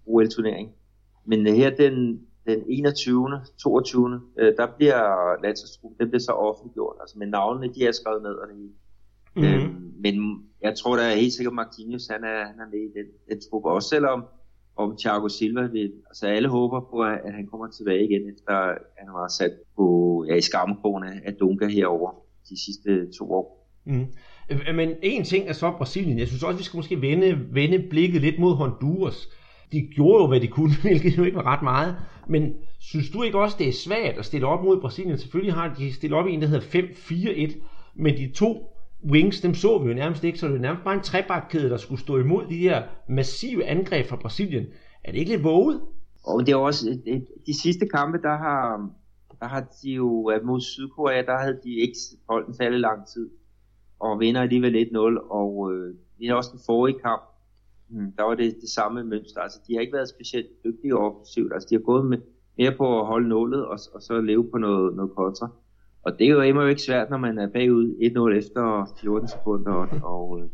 OL-turnering. 0.06 0.70
Men 1.24 1.46
øh, 1.46 1.54
her 1.54 1.70
den, 1.70 2.20
den 2.46 2.62
21. 2.68 3.40
22. 3.62 4.20
Øh, 4.38 4.52
der 4.56 4.66
bliver 4.76 5.00
landsholdstruppen, 5.42 5.98
den 6.00 6.08
bliver 6.08 6.20
så 6.20 6.32
offentliggjort. 6.32 6.96
Altså 7.00 7.18
med 7.18 7.26
navnene, 7.26 7.74
de 7.74 7.86
er 7.86 7.92
skrevet 7.92 8.22
ned 8.22 8.34
og 8.34 8.48
det 8.48 8.56
hele. 8.56 8.72
Mm-hmm. 9.36 9.66
Øhm, 9.66 9.92
men 10.04 10.14
jeg 10.62 10.74
tror 10.78 10.96
da 10.96 11.14
helt 11.14 11.32
sikkert, 11.32 11.54
Marquinhos 11.54 12.06
han 12.06 12.24
er, 12.24 12.46
han 12.50 12.60
er 12.60 12.70
med 12.70 12.80
i 12.88 12.92
den, 12.98 13.06
den 13.28 13.40
truppe, 13.50 13.70
også 13.70 13.88
selvom 13.88 14.24
om 14.76 14.96
Thiago 14.96 15.28
Silva 15.28 15.66
vil, 15.66 15.92
altså 16.06 16.26
alle 16.26 16.48
håber 16.48 16.80
på, 16.80 17.00
at, 17.00 17.20
at 17.24 17.32
han 17.34 17.46
kommer 17.46 17.66
tilbage 17.68 18.04
igen, 18.04 18.22
efter 18.34 18.54
han 18.98 19.08
var 19.12 19.28
sat 19.28 19.52
på, 19.76 19.84
ja, 20.28 20.34
i 20.34 20.40
skamkrone 20.40 21.20
af 21.24 21.34
Dunga 21.34 21.66
herover 21.66 22.10
de 22.48 22.64
sidste 22.64 23.12
to 23.18 23.32
år. 23.32 23.46
Mm. 23.84 24.06
Øh, 24.50 24.74
men 24.74 24.90
en 25.02 25.24
ting 25.24 25.48
er 25.48 25.52
så 25.52 25.70
Brasilien. 25.70 26.18
Jeg 26.18 26.28
synes 26.28 26.42
også, 26.42 26.58
vi 26.58 26.64
skal 26.64 26.78
måske 26.78 27.00
vende, 27.00 27.38
vende 27.52 27.78
blikket 27.90 28.20
lidt 28.20 28.38
mod 28.38 28.54
Honduras. 28.54 29.28
De 29.72 29.80
gjorde 29.80 30.22
jo, 30.22 30.28
hvad 30.28 30.40
de 30.40 30.48
kunne, 30.48 30.74
hvilket 30.82 31.18
jo 31.18 31.22
ikke 31.22 31.36
var 31.36 31.46
ret 31.46 31.62
meget. 31.62 31.96
Men 32.28 32.52
synes 32.80 33.10
du 33.10 33.22
ikke 33.22 33.38
også, 33.38 33.56
det 33.58 33.68
er 33.68 33.72
svært 33.72 34.18
at 34.18 34.24
stille 34.24 34.46
op 34.46 34.64
mod 34.64 34.80
Brasilien? 34.80 35.18
Selvfølgelig 35.18 35.54
har 35.54 35.74
de 35.78 35.92
stillet 35.92 36.18
op 36.18 36.26
i 36.26 36.32
en, 36.32 36.42
der 36.42 36.48
hedder 36.48 36.66
5-4-1. 37.52 37.58
Men 37.94 38.16
de 38.16 38.32
to 38.32 38.76
wings, 39.10 39.40
dem 39.40 39.54
så 39.54 39.78
vi 39.78 39.88
jo 39.88 39.94
nærmest 39.94 40.24
ikke, 40.24 40.38
så 40.38 40.46
det 40.46 40.54
var 40.54 40.60
nærmest 40.60 40.84
bare 40.84 40.94
en 40.94 41.00
trebakkæde, 41.00 41.70
der 41.70 41.76
skulle 41.76 42.00
stå 42.00 42.18
imod 42.18 42.46
de 42.46 42.56
her 42.56 42.82
massive 43.08 43.64
angreb 43.64 44.06
fra 44.06 44.16
Brasilien. 44.16 44.66
Er 45.04 45.12
det 45.12 45.18
ikke 45.18 45.30
lidt 45.30 45.44
våget? 45.44 45.80
Og 46.24 46.46
det 46.46 46.52
er 46.52 46.56
også, 46.56 46.90
øh, 46.90 47.14
øh, 47.14 47.20
de 47.46 47.60
sidste 47.62 47.88
kampe, 47.88 48.18
der 48.22 48.36
har, 48.36 48.90
der 49.40 49.46
har 49.46 49.60
de 49.82 49.90
jo, 49.90 50.32
mod 50.44 50.60
Sydkorea, 50.60 51.22
der 51.22 51.38
havde 51.38 51.60
de 51.64 51.74
ikke 51.74 51.96
holdt 52.28 52.48
en 52.48 52.54
særlig 52.54 52.80
lang 52.80 53.06
tid 53.06 53.30
og 54.00 54.20
vinder 54.20 54.40
alligevel 54.40 54.88
1-0, 54.92 54.98
og 55.30 55.72
øh, 55.72 55.94
er 56.28 56.34
også 56.34 56.50
den 56.52 56.60
forrige 56.66 56.98
kamp, 56.98 57.22
mm, 57.88 58.12
der 58.16 58.22
var 58.22 58.34
det 58.34 58.56
det 58.60 58.68
samme 58.68 59.04
mønster. 59.04 59.40
Altså, 59.40 59.60
de 59.66 59.74
har 59.74 59.80
ikke 59.80 59.92
været 59.92 60.08
specielt 60.08 60.64
dygtige 60.64 60.96
offensivt. 60.96 61.52
Altså, 61.52 61.66
de 61.70 61.74
har 61.74 61.82
gået 61.82 62.06
med, 62.06 62.18
mere 62.58 62.74
på 62.76 63.00
at 63.00 63.06
holde 63.06 63.28
nålet, 63.28 63.66
og, 63.66 63.78
og 63.94 64.02
så 64.02 64.20
leve 64.20 64.50
på 64.50 64.58
noget, 64.58 64.96
noget 64.96 65.10
kontra. 65.16 65.48
Og 66.02 66.18
det 66.18 66.26
er 66.26 66.30
jo 66.30 66.40
immer 66.40 66.66
ikke 66.66 66.82
svært, 66.82 67.10
når 67.10 67.18
man 67.18 67.38
er 67.38 67.48
bagud 67.48 67.86
1-0 68.32 68.38
efter 68.38 68.94
14 69.00 69.28
sekunder. 69.28 69.72
Og, 69.72 69.88
og 70.02 70.40
øh, 70.40 70.48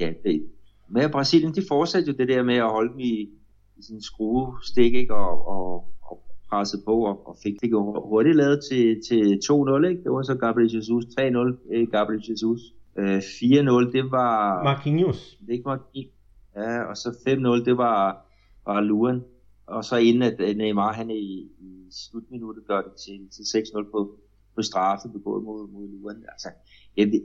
ja, 0.00 0.12
det, 0.24 0.46
med 0.88 1.10
Brasilien, 1.10 1.54
de 1.54 1.62
fortsatte 1.68 2.10
jo 2.10 2.16
det 2.16 2.28
der 2.28 2.42
med 2.42 2.54
at 2.54 2.70
holde 2.70 2.92
dem 2.92 2.98
i, 2.98 3.28
i 3.76 3.82
sin 3.82 4.02
skruestik, 4.02 4.94
ikke? 4.94 5.14
Og, 5.14 5.48
og, 5.48 5.84
og 6.02 6.24
presset 6.50 6.80
på, 6.86 6.94
og, 7.04 7.28
og 7.28 7.36
fik 7.42 7.60
det 7.60 7.70
hurtigt 8.10 8.36
lavet 8.36 8.60
til, 8.70 9.00
til 9.08 9.40
2-0, 9.44 9.86
ikke? 9.86 10.02
Det 10.02 10.12
var 10.12 10.22
så 10.22 10.34
Gabriel 10.34 10.74
Jesus, 10.74 11.04
3-0 11.04 11.74
øh, 11.74 11.88
Gabriel 11.88 12.24
Jesus. 12.30 12.60
Øh, 12.98 13.18
4-0, 13.18 13.92
det 13.92 14.10
var... 14.10 14.64
Marquinhos. 14.64 15.38
Det 15.46 15.52
ikke 15.52 15.68
Marquinhos. 15.68 16.12
Ja, 16.56 16.82
og 16.82 16.96
så 16.96 17.08
5-0, 17.08 17.64
det 17.64 17.76
var, 17.76 18.26
var 18.66 18.80
Luan. 18.80 19.22
Og 19.66 19.84
så 19.84 19.96
inden 19.96 20.22
at 20.22 20.56
Neymar, 20.56 20.92
han 20.92 21.10
i, 21.10 21.50
i 21.60 21.88
slutminuttet 21.90 22.66
gør 22.66 22.80
det 22.82 22.92
til, 22.92 23.28
til 23.30 23.58
6-0 23.58 23.90
på, 23.90 24.18
på 24.54 24.62
straffe 24.62 25.08
begået 25.08 25.44
mod, 25.44 25.68
mod 25.68 25.88
Luan. 25.88 26.24
Altså, 26.28 26.48
ja, 26.96 27.04
de, 27.04 27.20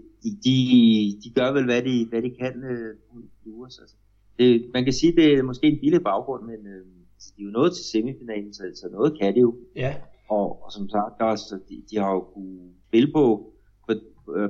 de, 0.45 0.55
de 1.23 1.29
gør 1.35 1.51
vel, 1.51 1.65
hvad 1.65 1.81
de, 1.81 2.07
hvad 2.09 2.21
de 2.21 2.35
kan 2.39 2.63
øh, 2.63 2.95
mod 3.13 3.23
Luas. 3.45 3.79
Altså. 3.79 3.95
Det, 4.39 4.71
man 4.73 4.83
kan 4.83 4.93
sige, 4.93 5.15
det 5.15 5.33
er 5.33 5.43
måske 5.43 5.67
en 5.67 5.79
billig 5.79 6.03
baggrund, 6.03 6.43
men 6.43 6.67
øh, 6.67 6.85
altså, 7.15 7.33
de 7.37 7.41
er 7.41 7.45
jo 7.45 7.51
nået 7.51 7.75
til 7.75 7.85
semifinalen, 7.85 8.53
så, 8.53 8.63
så 8.75 8.89
noget 8.91 9.19
kan 9.19 9.35
det 9.35 9.41
jo. 9.41 9.55
Ja. 9.75 9.95
Og, 10.29 10.63
og 10.63 10.71
som 10.71 10.89
sagt, 10.89 11.19
der, 11.19 11.25
altså, 11.25 11.59
de, 11.69 11.83
de 11.91 11.97
har 11.97 12.11
jo 12.11 12.21
kunnet 12.21 12.73
spille 12.87 13.11
på, 13.13 13.23
øh, 13.47 13.50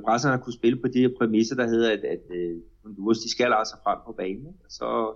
presserne 0.05 0.43
kunne 0.43 0.53
spille 0.53 0.81
på 0.81 0.88
de 0.88 1.00
her 1.00 1.09
præmisser, 1.17 1.55
der 1.55 1.67
hedder, 1.67 1.91
at, 1.91 2.03
at 2.15 2.25
øh, 2.35 2.57
Honduras, 2.83 3.17
de 3.17 3.31
skal 3.31 3.53
altså 3.53 3.75
frem 3.83 4.00
på 4.05 4.11
banen. 4.11 4.55
Så 4.69 5.13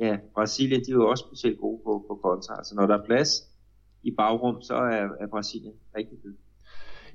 ja, 0.00 0.16
Brasilien, 0.34 0.80
de 0.80 0.90
er 0.90 0.94
jo 0.94 1.08
også 1.08 1.24
specielt 1.28 1.60
gode 1.60 1.80
på, 1.84 2.04
på 2.08 2.14
kontra. 2.22 2.56
Altså 2.56 2.74
når 2.74 2.86
der 2.86 2.98
er 2.98 3.04
plads 3.04 3.30
i 4.02 4.10
bagrum, 4.10 4.62
så 4.62 4.74
er, 4.74 5.08
er 5.20 5.26
Brasilien 5.26 5.74
rigtig 5.96 6.18
dygtig. 6.24 6.44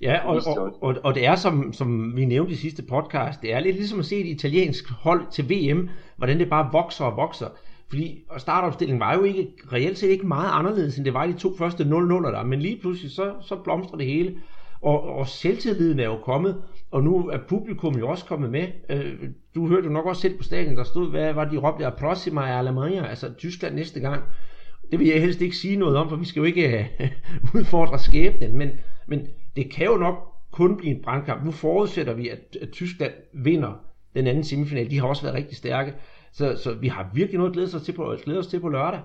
Ja, 0.02 0.28
og, 0.28 0.42
og, 0.46 0.84
og, 0.84 0.96
og 1.04 1.16
det 1.16 1.26
er 1.26 1.36
som, 1.36 1.74
som 1.74 2.16
vi 2.16 2.26
nævnte 2.26 2.54
i 2.54 2.56
sidste 2.56 2.84
podcast, 2.84 3.42
det 3.42 3.54
er 3.54 3.60
lidt 3.60 3.76
ligesom 3.76 4.00
at 4.00 4.06
se 4.06 4.16
et 4.16 4.28
italiensk 4.28 4.90
hold 4.90 5.32
til 5.32 5.50
VM, 5.50 5.90
hvordan 6.18 6.40
det 6.40 6.50
bare 6.50 6.70
vokser 6.72 7.06
og 7.06 7.18
vokser. 7.18 7.48
fordi 7.90 8.26
startopstillingen 8.38 9.00
var 9.00 9.16
jo 9.16 9.24
ikke 9.24 9.54
reelt 9.74 9.98
set 9.98 10.10
ikke 10.10 10.28
meget 10.28 10.50
anderledes, 10.52 10.98
end 10.98 11.06
det 11.06 11.14
var 11.14 11.24
i 11.24 11.32
de 11.32 11.38
to 11.38 11.58
første 11.58 11.84
0-0'er 11.84 12.32
der, 12.32 12.44
men 12.44 12.60
lige 12.60 12.80
pludselig 12.82 13.12
så, 13.12 13.34
så 13.42 13.56
blomstrer 13.56 13.98
det 13.98 14.08
hele, 14.08 14.38
og, 14.84 15.04
og 15.04 15.28
selvtilliden 15.28 16.00
er 16.00 16.06
jo 16.06 16.18
kommet, 16.18 16.62
og 16.92 17.04
nu 17.04 17.28
er 17.28 17.38
publikum 17.50 17.98
jo 17.98 18.10
også 18.10 18.26
kommet 18.26 18.50
med. 18.50 18.68
Øh, 18.90 19.14
du 19.56 19.68
hørte 19.68 19.88
jo 19.88 19.94
nok 19.94 20.06
også 20.06 20.22
selv 20.22 20.38
på 20.38 20.44
stadion, 20.44 20.78
der 20.78 20.84
stod, 20.84 21.10
hvad 21.10 21.34
var 21.34 21.46
de 21.46 21.58
råbte, 21.58 21.92
proxima 21.98 22.42
Alemania, 22.42 23.06
altså 23.06 23.34
Tyskland 23.34 23.76
næste 23.76 24.00
gang. 24.00 24.24
Det 24.92 25.00
vil 25.00 25.08
jeg 25.08 25.22
helst 25.22 25.42
ikke 25.42 25.56
sige 25.56 25.76
noget 25.76 25.98
om, 25.98 26.10
for 26.10 26.16
vi 26.16 26.26
skal 26.26 26.40
jo 26.40 26.46
ikke 26.46 26.80
øh, 27.00 27.12
udfordre 27.56 28.00
skæbnen, 28.00 28.58
men, 28.58 28.70
men 29.08 29.28
det 29.56 29.72
kan 29.72 29.86
jo 29.86 29.98
nok 29.98 30.34
kun 30.52 30.78
blive 30.78 30.96
en 30.96 31.02
brandkamp. 31.04 31.46
Nu 31.46 31.52
forudsætter 31.52 32.14
vi, 32.14 32.30
at, 32.30 32.58
at 32.62 32.70
Tyskland 32.70 33.14
vinder 33.34 33.72
den 34.16 34.28
anden 34.28 34.44
semifinal. 34.44 34.92
De 34.92 35.00
har 35.00 35.08
også 35.08 35.22
været 35.22 35.36
rigtig 35.36 35.58
stærke. 35.58 35.94
Så, 36.32 36.56
så 36.64 36.74
vi 36.74 36.88
har 36.88 37.10
virkelig 37.14 37.38
noget 37.38 37.50
at 37.50 37.54
glæde 37.54 37.70
sig 37.70 37.82
til 37.82 37.92
på, 37.92 38.16
glæde 38.24 38.40
os 38.40 38.48
til 38.48 38.60
på 38.60 38.70
lørdag. 38.70 39.00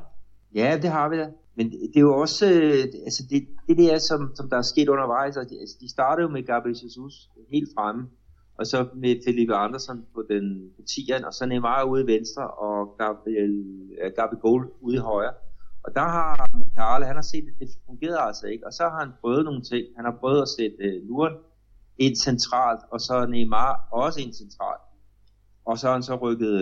Ja, 0.55 0.79
det 0.83 0.91
har 0.91 1.09
vi 1.09 1.17
da. 1.17 1.29
Men 1.59 1.67
det 1.71 1.97
er 1.97 2.07
jo 2.11 2.15
også, 2.25 2.47
øh, 2.53 2.83
altså 3.09 3.23
det, 3.31 3.41
det 3.69 3.77
der, 3.79 3.99
som, 3.99 4.21
som 4.35 4.51
der 4.51 4.57
er 4.57 4.63
sket 4.73 4.89
undervejs, 4.89 5.37
altså 5.37 5.55
de, 5.55 5.57
de 5.81 5.91
startede 5.91 6.27
jo 6.27 6.33
med 6.33 6.43
Gabriel 6.43 6.79
Jesus 6.85 7.15
helt 7.53 7.71
fremme, 7.75 8.03
og 8.59 8.67
så 8.67 8.79
med 8.95 9.17
Felipe 9.27 9.55
Andersen 9.55 10.07
på 10.15 10.21
den 10.31 10.45
på 10.77 10.83
tieren, 10.93 11.25
og 11.25 11.33
så 11.35 11.47
Neymar 11.47 11.85
ude 11.85 12.03
i 12.03 12.07
venstre, 12.07 12.45
og 12.67 12.97
Gabriel, 12.99 13.55
äh, 14.03 14.11
Gabriel 14.17 14.41
Gold 14.41 14.67
ude 14.81 14.97
i 14.97 14.99
højre. 14.99 15.35
Og 15.85 15.95
der 15.95 16.07
har 16.17 16.59
Michael, 16.59 17.05
han 17.05 17.17
har 17.21 17.27
set, 17.33 17.45
at 17.51 17.55
det 17.61 17.69
fungerede 17.87 18.21
altså 18.29 18.47
ikke, 18.47 18.67
og 18.67 18.73
så 18.73 18.83
har 18.83 18.99
han 19.05 19.13
prøvet 19.21 19.45
nogle 19.45 19.63
ting. 19.63 19.85
Han 19.97 20.05
har 20.05 20.17
prøvet 20.21 20.43
at 20.43 20.49
sætte 20.49 20.77
øh, 20.81 21.03
uh, 21.03 21.09
Luren 21.09 21.35
ind 21.99 22.17
centralt, 22.17 22.83
og 22.93 23.01
så 23.01 23.27
Neymar 23.27 23.89
også 23.93 24.21
ind 24.21 24.33
centralt. 24.33 24.85
Og 25.65 25.79
så 25.79 25.87
har 25.87 25.95
han 25.95 26.03
så 26.03 26.15
rykket 26.17 26.55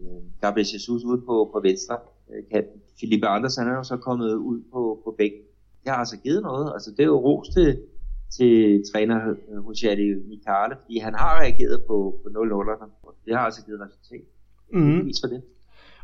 uh, 0.00 0.40
Gabriel 0.42 0.68
Jesus 0.74 1.02
ud 1.10 1.18
på, 1.26 1.50
på 1.52 1.60
venstre 1.68 1.96
uh, 2.28 2.42
kanten. 2.52 2.80
Filipe 3.00 3.26
Andersen 3.26 3.68
er 3.68 3.74
jo 3.74 3.82
så 3.82 3.96
kommet 3.96 4.34
ud 4.34 4.62
på, 4.72 5.00
på 5.04 5.14
bænken. 5.18 5.42
Det 5.82 5.92
har 5.92 5.98
altså 5.98 6.16
givet 6.16 6.42
noget. 6.42 6.72
Altså 6.74 6.90
det 6.90 7.00
er 7.00 7.06
jo 7.06 7.16
ros 7.16 7.48
til, 7.48 7.80
til 8.36 8.82
træner 8.92 9.34
Rogeri 9.66 10.14
Michale, 10.28 10.76
fordi 10.82 10.98
han 10.98 11.14
har 11.14 11.40
reageret 11.40 11.82
på, 11.86 12.20
på 12.22 12.28
0-0'erne. 12.28 12.86
Det 13.26 13.36
har 13.36 13.44
altså 13.44 13.64
givet 13.66 13.80
resultat. 13.80 14.24
Mm. 14.72 15.06
Vis 15.06 15.16
for 15.22 15.28
det. 15.28 15.42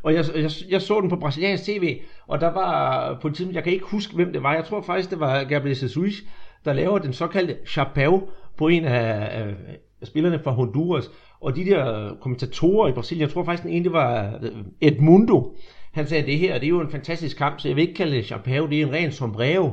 Og 0.03 0.13
jeg, 0.13 0.25
jeg, 0.35 0.51
jeg 0.69 0.81
så 0.81 1.01
den 1.01 1.09
på 1.09 1.15
brasiliansk 1.15 1.63
tv, 1.63 1.99
og 2.27 2.41
der 2.41 2.53
var 2.53 3.19
på 3.21 3.27
et 3.27 3.35
tidspunkt, 3.35 3.55
jeg 3.55 3.63
kan 3.63 3.73
ikke 3.73 3.85
huske, 3.85 4.15
hvem 4.15 4.33
det 4.33 4.43
var. 4.43 4.53
Jeg 4.53 4.65
tror 4.65 4.81
faktisk, 4.81 5.09
det 5.09 5.19
var 5.19 5.43
Gabriel 5.43 5.77
Jesus, 5.81 6.23
der 6.65 6.73
laver 6.73 6.99
den 6.99 7.13
såkaldte 7.13 7.53
chapéu 7.53 8.29
på 8.57 8.67
en 8.67 8.85
af, 8.85 9.41
af, 9.41 9.55
af 10.01 10.07
spillerne 10.07 10.39
fra 10.43 10.51
Honduras. 10.51 11.11
Og 11.39 11.55
de 11.55 11.65
der 11.65 12.15
kommentatorer 12.21 12.87
i 12.87 12.91
Brasilien, 12.91 13.21
jeg 13.21 13.29
tror 13.29 13.43
faktisk, 13.43 13.63
den 13.63 13.71
ene 13.71 13.83
det 13.83 13.91
var 13.93 14.39
Edmundo, 14.81 15.57
han 15.95 16.07
sagde, 16.07 16.25
det 16.25 16.37
her 16.37 16.53
det 16.53 16.63
er 16.63 16.69
jo 16.69 16.81
en 16.81 16.89
fantastisk 16.89 17.37
kamp, 17.37 17.59
så 17.59 17.67
jeg 17.67 17.75
vil 17.75 17.81
ikke 17.81 17.93
kalde 17.93 18.15
det 18.15 18.31
chapéu, 18.31 18.69
det 18.69 18.81
er 18.81 18.87
en 18.87 18.93
ren 18.93 19.11
sombrero. 19.11 19.71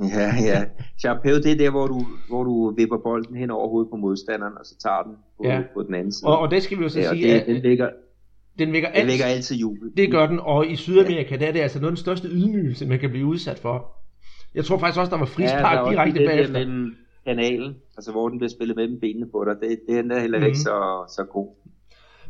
Ja, 0.00 0.30
ja. 0.50 0.64
Chapéu, 1.04 1.34
det 1.42 1.52
er 1.52 1.56
der, 1.56 1.70
hvor 1.70 1.86
du, 1.86 2.06
hvor 2.28 2.44
du 2.44 2.74
vipper 2.76 2.98
bolden 2.98 3.36
hen 3.36 3.50
over 3.50 3.68
hovedet 3.68 3.90
på 3.90 3.96
modstanderen, 3.96 4.52
og 4.60 4.66
så 4.66 4.74
tager 4.82 5.02
den 5.02 5.12
på, 5.36 5.44
ja. 5.44 5.62
på 5.74 5.82
den 5.82 5.94
anden 5.94 6.12
side. 6.12 6.30
Og, 6.30 6.38
og 6.38 6.50
det 6.50 6.62
skal 6.62 6.78
vi 6.78 6.82
jo 6.82 6.88
så 6.88 7.00
ja, 7.00 7.10
sige, 7.10 7.34
det, 7.34 7.40
at 7.40 7.46
den 7.46 7.62
vækker, 7.62 7.90
den 8.58 8.72
vækker, 8.72 8.88
den 8.92 9.06
vækker 9.06 9.24
altid 9.24 9.56
jubel. 9.56 9.90
Det 9.96 10.10
gør 10.10 10.26
den, 10.26 10.40
og 10.42 10.66
i 10.66 10.76
Sydamerika, 10.76 11.36
der 11.36 11.46
er 11.46 11.52
det 11.52 11.60
altså 11.60 11.78
noget 11.78 11.92
af 11.92 11.96
den 11.96 12.02
største 12.02 12.28
ydmygelse, 12.28 12.86
man 12.86 12.98
kan 12.98 13.10
blive 13.10 13.26
udsat 13.26 13.58
for. 13.58 13.96
Jeg 14.54 14.64
tror 14.64 14.78
faktisk 14.78 15.00
også, 15.00 15.10
der 15.10 15.18
var 15.18 15.26
frispark 15.26 15.76
ja, 15.76 15.82
der 15.82 15.90
direkte 15.90 16.18
det 16.18 16.28
bagefter. 16.28 16.52
mellem 16.52 16.96
kanalen, 17.26 17.74
altså 17.96 18.12
hvor 18.12 18.28
den 18.28 18.38
bliver 18.38 18.50
spillet 18.50 18.76
mellem 18.76 19.00
benene 19.00 19.26
på 19.32 19.44
dig, 19.44 19.54
det, 19.60 19.80
det 19.88 20.12
er 20.12 20.20
heller 20.20 20.38
ikke 20.38 20.48
mm. 20.48 20.54
så, 20.54 21.04
så 21.16 21.24
god. 21.24 21.48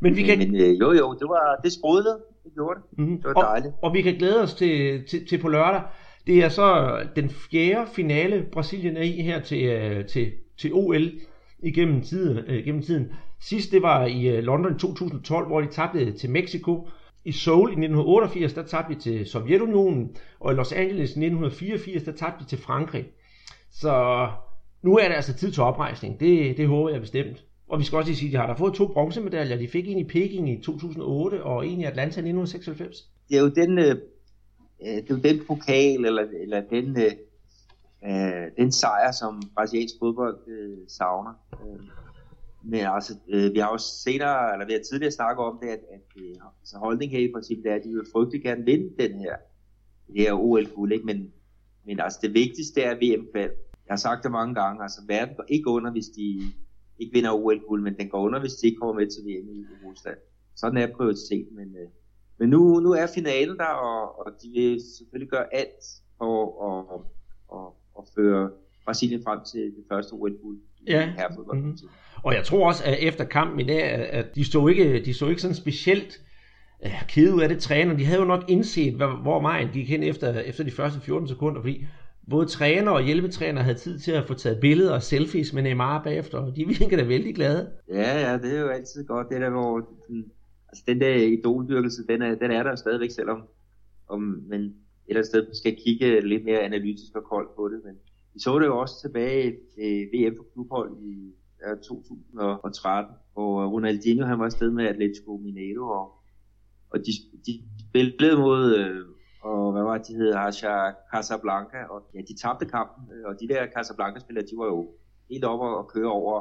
Men 0.00 0.16
vi 0.16 0.22
kan... 0.22 0.38
Men 0.38 0.54
øh, 0.54 0.80
jo 0.80 0.92
jo, 0.92 1.12
det 1.20 1.28
var 1.28 1.60
det 1.64 1.72
sprudlede, 1.72 2.18
det 2.44 2.54
gjorde 2.54 2.80
det. 2.80 2.98
Mm. 2.98 3.16
Det 3.16 3.24
var 3.24 3.42
dejligt. 3.42 3.74
Og, 3.82 3.94
vi 3.94 4.02
kan 4.02 4.14
glæde 4.14 4.42
os 4.42 4.54
til, 4.54 5.04
til, 5.06 5.26
til 5.26 5.38
på 5.38 5.48
lørdag. 5.48 5.82
Det 6.26 6.44
er 6.44 6.48
så 6.48 6.98
den 7.16 7.30
fjerde 7.30 7.86
finale, 7.94 8.46
Brasilien 8.52 8.96
er 8.96 9.02
i 9.02 9.22
her 9.22 9.40
til, 9.40 10.04
til, 10.08 10.32
til 10.58 10.70
OL 10.74 11.10
igennem 11.62 12.02
tiden, 12.02 12.38
øh, 12.38 12.64
gennem 12.64 12.82
tiden. 12.82 13.12
Sidst 13.40 13.72
det 13.72 13.82
var 13.82 14.06
i 14.06 14.28
øh, 14.28 14.42
London 14.42 14.76
i 14.76 14.78
2012, 14.78 15.46
hvor 15.46 15.60
de 15.60 15.66
tabte 15.66 16.12
til 16.12 16.30
Mexico. 16.30 16.88
I 17.24 17.32
Seoul 17.32 17.68
i 17.68 17.72
1988, 17.72 18.52
der 18.52 18.62
tabte 18.62 18.94
de 18.94 19.00
til 19.00 19.26
Sovjetunionen, 19.26 20.16
og 20.40 20.52
i 20.52 20.54
Los 20.54 20.72
Angeles 20.72 21.10
i 21.10 21.24
1984, 21.24 22.02
der 22.02 22.12
tabte 22.12 22.44
de 22.44 22.48
til 22.48 22.58
Frankrig. 22.58 23.06
Så 23.70 24.28
nu 24.82 24.96
er 24.96 25.08
det 25.08 25.14
altså 25.14 25.34
tid 25.34 25.52
til 25.52 25.62
oprejsning. 25.62 26.20
Det, 26.20 26.56
det 26.56 26.68
håber 26.68 26.90
jeg 26.90 27.00
bestemt. 27.00 27.44
Og 27.72 27.78
vi 27.78 27.84
skal 27.84 27.96
også 27.96 28.08
lige 28.08 28.16
sige, 28.16 28.28
at 28.28 28.32
de 28.32 28.38
har 28.38 28.46
da 28.46 28.52
fået 28.52 28.74
to 28.74 28.86
bronzemedaljer. 28.86 29.56
De 29.56 29.68
fik 29.68 29.88
en 29.88 29.98
i 29.98 30.04
Peking 30.04 30.50
i 30.50 30.62
2008 30.62 31.42
og 31.42 31.66
en 31.66 31.80
i 31.80 31.84
Atlanta 31.84 32.20
i 32.20 32.28
1996. 32.28 33.10
Det 33.28 33.36
er 33.36 33.40
jo 33.40 33.48
den, 33.48 33.78
øh, 33.78 33.96
øh, 34.82 34.96
det 34.96 35.10
er 35.10 35.14
jo 35.16 35.16
den 35.16 35.46
pokal, 35.46 36.04
eller, 36.04 36.24
eller 36.42 36.60
den, 36.60 36.96
øh, 37.04 37.12
øh, 38.08 38.46
den 38.56 38.72
sejr, 38.72 39.12
som 39.12 39.42
brasiliansk 39.54 39.94
fodbold 39.98 40.38
øh, 40.48 40.78
savner. 40.88 41.32
Øh, 41.52 41.80
men 42.62 42.80
altså, 42.80 43.14
øh, 43.28 43.54
vi 43.54 43.58
har 43.58 43.66
også 43.66 44.02
senere, 44.04 44.52
eller 44.52 44.66
vi 44.66 44.72
har 44.72 44.80
tidligere 44.90 45.12
snakket 45.12 45.44
om 45.44 45.58
det, 45.62 45.68
at, 45.68 45.80
at 45.92 46.22
øh, 46.22 46.34
altså 46.60 46.76
holdning 46.78 47.12
her 47.12 47.20
i 47.20 47.32
princippet 47.34 47.66
er, 47.66 47.74
at 47.74 47.84
de 47.84 47.88
vil 47.88 48.12
frygtelig 48.12 48.42
gerne 48.42 48.64
vinde 48.64 49.02
den 49.02 49.12
her, 49.18 49.36
det 50.06 50.20
her 50.22 50.32
OL-guld, 50.32 50.92
ikke? 50.92 51.06
Men, 51.06 51.32
men 51.86 52.00
altså 52.00 52.18
det 52.22 52.34
vigtigste 52.34 52.82
er 52.82 52.94
VM-kval. 52.94 53.50
Jeg 53.86 53.92
har 53.92 53.96
sagt 53.96 54.22
det 54.22 54.30
mange 54.30 54.54
gange, 54.54 54.82
altså 54.82 55.00
verden 55.08 55.34
går 55.36 55.44
ikke 55.48 55.70
under, 55.70 55.90
hvis 55.90 56.08
de 56.16 56.42
ikke 56.98 57.12
vinder 57.12 57.32
OL-guld, 57.32 57.82
men 57.82 57.96
den 57.96 58.08
går 58.08 58.20
under, 58.20 58.40
hvis 58.40 58.52
de 58.52 58.66
ikke 58.66 58.78
kommer 58.78 58.94
med 58.94 59.06
til 59.06 59.22
VM 59.22 59.48
i 59.48 59.64
Rusland. 59.84 60.16
Sådan 60.56 60.78
er 60.78 60.86
prioritet, 60.96 61.48
men, 61.52 61.76
øh, 61.76 61.88
men 62.38 62.48
nu, 62.48 62.80
nu 62.80 62.90
er 62.92 63.06
finalen 63.14 63.56
der, 63.58 63.64
og, 63.64 64.26
og 64.26 64.32
de 64.42 64.48
vil 64.54 64.80
selvfølgelig 64.98 65.30
gøre 65.30 65.54
alt 65.54 65.84
for 66.18 66.34
at, 66.68 66.84
at, 66.94 67.00
at, 67.58 67.68
at 67.98 68.04
føre 68.14 68.50
Brasilien 68.84 69.22
frem 69.24 69.40
til 69.52 69.60
det 69.60 69.84
første 69.88 70.12
OL-guld. 70.12 70.58
Ja. 70.86 71.12
Mm-hmm. 71.52 71.78
Og 72.22 72.34
jeg 72.34 72.44
tror 72.44 72.66
også, 72.66 72.84
at 72.84 72.98
efter 73.00 73.24
kampen 73.24 73.60
i 73.60 73.66
dag, 73.66 73.82
at 73.90 74.34
de 74.34 74.44
stod 74.44 74.70
ikke, 74.70 75.04
de 75.04 75.14
stod 75.14 75.28
ikke 75.28 75.42
sådan 75.42 75.54
specielt 75.54 76.20
uh, 76.84 77.06
kede 77.08 77.34
ud 77.34 77.42
af 77.42 77.48
det 77.48 77.58
træner. 77.58 77.96
De 77.96 78.04
havde 78.04 78.20
jo 78.20 78.26
nok 78.26 78.44
indset, 78.48 78.94
hvor, 78.94 79.16
hvor 79.22 79.42
vejen 79.42 79.68
gik 79.72 79.88
hen 79.88 80.02
efter, 80.02 80.40
efter 80.40 80.64
de 80.64 80.70
første 80.70 81.00
14 81.00 81.28
sekunder, 81.28 81.60
fordi 81.60 81.86
både 82.30 82.46
træner 82.46 82.90
og 82.90 83.02
hjælpetræner 83.02 83.62
havde 83.62 83.78
tid 83.78 83.98
til 83.98 84.12
at 84.12 84.26
få 84.26 84.34
taget 84.34 84.60
billeder 84.60 84.94
og 84.94 85.02
selfies 85.02 85.52
med 85.52 85.62
Neymar 85.62 86.02
bagefter, 86.02 86.38
og 86.38 86.56
de 86.56 86.64
virker 86.78 86.96
da 86.96 87.04
vældig 87.04 87.34
glade. 87.34 87.70
Ja, 87.88 88.30
ja, 88.30 88.38
det 88.38 88.56
er 88.56 88.60
jo 88.60 88.68
altid 88.68 89.04
godt, 89.04 89.26
det 89.30 89.40
der, 89.40 89.50
hvor 89.50 89.88
den, 90.08 90.24
altså 90.68 90.84
den 90.86 91.00
der 91.00 91.14
idoldyrkelse, 91.14 92.06
den 92.08 92.22
er, 92.22 92.34
den 92.34 92.50
er 92.50 92.62
der 92.62 92.76
stadigvæk, 92.76 93.10
selvom 93.10 93.42
om 94.08 94.44
man 94.48 94.60
et 94.60 94.74
eller 95.08 95.20
andet 95.20 95.26
sted 95.26 95.54
skal 95.54 95.76
kigge 95.84 96.28
lidt 96.28 96.44
mere 96.44 96.60
analytisk 96.60 97.14
og 97.14 97.24
koldt 97.24 97.56
på 97.56 97.68
det, 97.68 97.80
men 97.84 97.94
vi 98.34 98.40
så 98.40 98.58
det 98.58 98.66
jo 98.66 98.78
også 98.78 99.00
tilbage 99.00 99.56
i 99.78 100.26
VM 100.26 100.36
for 100.36 100.46
klubhold 100.52 100.90
i 101.02 101.32
2013, 101.88 103.14
hvor 103.32 103.66
Ronaldinho 103.66 104.26
han 104.26 104.38
var 104.38 104.44
afsted 104.44 104.70
med 104.70 104.86
Atletico 104.86 105.36
Mineiro, 105.36 105.84
og, 105.84 106.12
og 106.90 106.98
de, 106.98 107.12
de 107.46 107.62
spillede 107.78 108.36
mod, 108.36 108.76
øh, 108.76 109.06
og 109.42 109.72
hvad 109.72 109.82
var 109.82 109.98
det, 109.98 110.08
de 110.08 110.14
hed, 110.14 110.32
Hacha 110.34 110.74
Casablanca, 111.14 111.80
og 111.90 112.02
ja, 112.14 112.20
de 112.28 112.34
tabte 112.42 112.66
kampen, 112.66 113.04
og 113.24 113.40
de 113.40 113.48
der 113.48 113.66
Casablanca-spillere, 113.76 114.44
de 114.44 114.56
var 114.56 114.66
jo 114.66 114.90
helt 115.30 115.44
oppe 115.44 115.64
og 115.64 115.88
køre 115.88 116.12
over, 116.12 116.36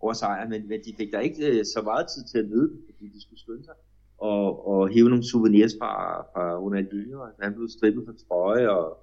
over 0.00 0.12
sejren, 0.12 0.50
men, 0.50 0.68
men 0.68 0.80
de 0.84 0.94
fik 0.98 1.12
da 1.12 1.18
ikke 1.18 1.58
øh, 1.58 1.64
så 1.64 1.80
meget 1.84 2.06
tid 2.14 2.22
til 2.30 2.38
at 2.38 2.50
nyde 2.50 2.70
fordi 2.86 3.08
de 3.14 3.22
skulle 3.22 3.40
skynde 3.40 3.64
sig 3.64 3.74
og, 4.18 4.68
og 4.68 4.88
hæve 4.88 5.08
nogle 5.08 5.24
souvenirs 5.30 5.72
fra, 5.80 6.22
fra 6.22 6.58
Ronaldinho. 6.58 7.26
Han 7.40 7.54
blev 7.54 7.68
strippet 7.68 8.04
for 8.06 8.14
trøje 8.28 8.70
og, 8.70 8.98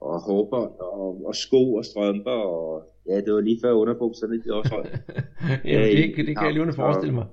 og 0.00 0.20
hårbånd 0.20 0.72
og, 0.78 1.26
og 1.26 1.34
sko 1.34 1.74
og 1.74 1.84
strømper 1.84 2.30
og 2.30 2.92
ja, 3.08 3.20
det 3.20 3.34
var 3.34 3.40
lige 3.40 3.60
før 3.64 3.72
underbukserne, 3.72 4.42
de 4.42 4.54
også 4.54 4.74
holdt. 4.74 4.90
ja, 5.72 5.82
det, 5.82 6.26
det, 6.26 6.36
kan 6.36 6.46
jeg 6.46 6.52
lige 6.52 6.72
forestille 6.72 7.14
mig. 7.14 7.26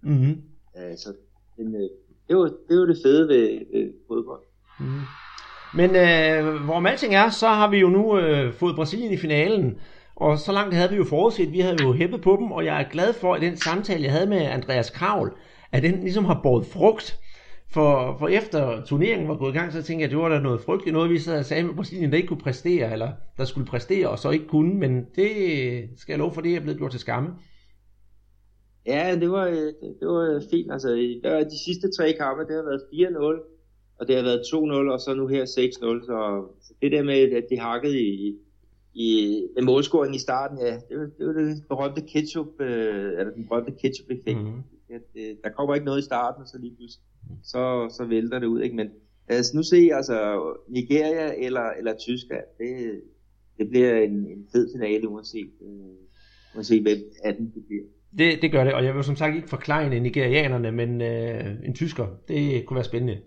Mm-hmm. 0.00 0.42
Ja, 0.76 0.96
så 0.96 1.14
den, 1.56 1.74
øh, 1.74 1.90
det, 2.28 2.36
var, 2.36 2.52
det 2.68 2.78
var 2.78 2.86
det 2.86 2.98
fede 3.02 3.28
ved, 3.28 3.60
ved 3.72 3.92
fodbold. 4.08 4.40
Mm. 4.80 5.00
Men 5.74 5.90
øh, 5.90 6.64
hvor 6.64 6.88
alting 6.88 7.14
er, 7.14 7.30
så 7.30 7.48
har 7.48 7.70
vi 7.70 7.78
jo 7.78 7.88
nu 7.88 8.18
øh, 8.18 8.52
fået 8.52 8.76
Brasilien 8.76 9.12
i 9.12 9.16
finalen, 9.16 9.78
og 10.16 10.38
så 10.38 10.52
langt 10.52 10.74
havde 10.74 10.90
vi 10.90 10.96
jo 10.96 11.04
forudset, 11.04 11.52
vi 11.52 11.60
havde 11.60 11.76
jo 11.82 11.92
hæppet 11.92 12.20
på 12.20 12.36
dem, 12.40 12.52
og 12.52 12.64
jeg 12.64 12.80
er 12.80 12.88
glad 12.88 13.12
for, 13.12 13.34
at 13.34 13.42
den 13.42 13.56
samtale, 13.56 14.04
jeg 14.04 14.12
havde 14.12 14.26
med 14.26 14.38
Andreas 14.38 14.90
Kravl, 14.90 15.36
at 15.72 15.82
den 15.82 16.00
ligesom 16.00 16.24
har 16.24 16.40
båret 16.42 16.66
frugt. 16.66 17.18
For, 17.70 18.16
for 18.18 18.28
efter 18.28 18.84
turneringen 18.84 19.28
var 19.28 19.36
gået 19.36 19.54
i 19.54 19.58
gang, 19.58 19.72
så 19.72 19.82
tænkte 19.82 20.02
jeg, 20.02 20.04
at 20.04 20.10
det 20.10 20.18
var 20.18 20.28
der 20.28 20.40
noget 20.40 20.60
frygteligt 20.60 20.94
noget, 20.94 21.10
vi 21.10 21.18
sad 21.18 21.38
og 21.38 21.44
sagde 21.44 21.62
med 21.62 21.74
Brasilien, 21.74 22.10
der 22.10 22.16
ikke 22.16 22.28
kunne 22.28 22.40
præstere, 22.40 22.92
eller 22.92 23.12
der 23.36 23.44
skulle 23.44 23.66
præstere, 23.66 24.08
og 24.08 24.18
så 24.18 24.30
ikke 24.30 24.46
kunne, 24.46 24.74
men 24.74 25.04
det 25.16 25.30
skal 25.96 26.12
jeg 26.12 26.18
love 26.18 26.32
for, 26.32 26.40
det 26.40 26.56
er 26.56 26.60
blevet 26.60 26.78
gjort 26.78 26.90
til 26.90 27.00
skamme. 27.00 27.28
Ja, 28.86 29.16
det 29.20 29.30
var, 29.30 29.44
det, 29.44 29.74
det 30.00 30.08
var 30.08 30.42
fint. 30.50 30.72
Altså, 30.72 30.88
der 31.22 31.34
var 31.34 31.40
de 31.40 31.64
sidste 31.64 31.88
tre 31.98 32.12
kampe, 32.12 32.42
det 32.42 32.54
har 32.56 32.62
været 32.62 32.82
4-0, 33.40 33.57
og 33.98 34.08
det 34.08 34.16
har 34.16 34.22
været 34.22 34.40
2-0, 34.40 34.92
og 34.92 35.00
så 35.00 35.14
nu 35.14 35.26
her 35.26 35.44
6-0. 35.44 35.46
Så, 36.06 36.46
det 36.82 36.92
der 36.92 37.02
med, 37.02 37.32
at 37.32 37.44
de 37.50 37.58
hakkede 37.58 38.00
i, 38.00 38.36
i, 38.94 39.40
med 39.54 39.62
målscoring 39.62 40.14
i 40.14 40.18
starten, 40.18 40.58
ja, 40.58 40.72
det 40.88 40.98
var 40.98 41.08
det, 41.18 41.26
var 41.26 41.32
det 41.32 41.64
berømte 41.68 42.00
ketchup, 42.00 42.60
øh, 42.60 43.18
eller 43.18 43.32
den 43.34 43.46
berømte 43.48 43.72
ketchup-effekt. 43.82 44.38
Mm. 44.38 44.62
At, 44.90 45.02
øh, 45.14 45.36
der 45.44 45.50
kommer 45.50 45.74
ikke 45.74 45.84
noget 45.84 45.98
i 45.98 46.04
starten, 46.04 46.46
så 46.46 46.58
lige 46.58 46.76
pludselig, 46.76 47.04
så, 47.44 47.94
så 47.96 48.04
vælter 48.04 48.38
det 48.38 48.46
ud, 48.46 48.60
ikke? 48.60 48.76
Men 48.76 48.88
os 49.30 49.54
nu 49.54 49.62
se, 49.62 49.90
altså 49.92 50.42
Nigeria 50.68 51.44
eller, 51.46 51.70
eller 51.78 51.94
Tyskland, 51.96 52.44
det, 52.58 53.00
det 53.58 53.68
bliver 53.68 53.98
en, 53.98 54.12
en 54.12 54.46
fed 54.52 54.68
finale, 54.74 55.08
uanset, 55.08 55.50
øh, 55.62 56.56
uanset 56.56 56.82
hvem 56.82 56.98
af 57.24 57.34
dem 57.34 57.50
det 57.50 57.64
bliver. 57.66 57.84
Det, 58.18 58.42
det 58.42 58.52
gør 58.52 58.64
det, 58.64 58.72
og 58.72 58.84
jeg 58.84 58.94
vil 58.94 59.04
som 59.04 59.16
sagt 59.16 59.36
ikke 59.36 59.48
forklare 59.48 60.00
nigerianerne, 60.00 60.72
men 60.72 61.00
øh, 61.00 61.56
en 61.64 61.74
tysker, 61.74 62.06
det 62.28 62.66
kunne 62.66 62.74
være 62.74 62.84
spændende. 62.84 63.18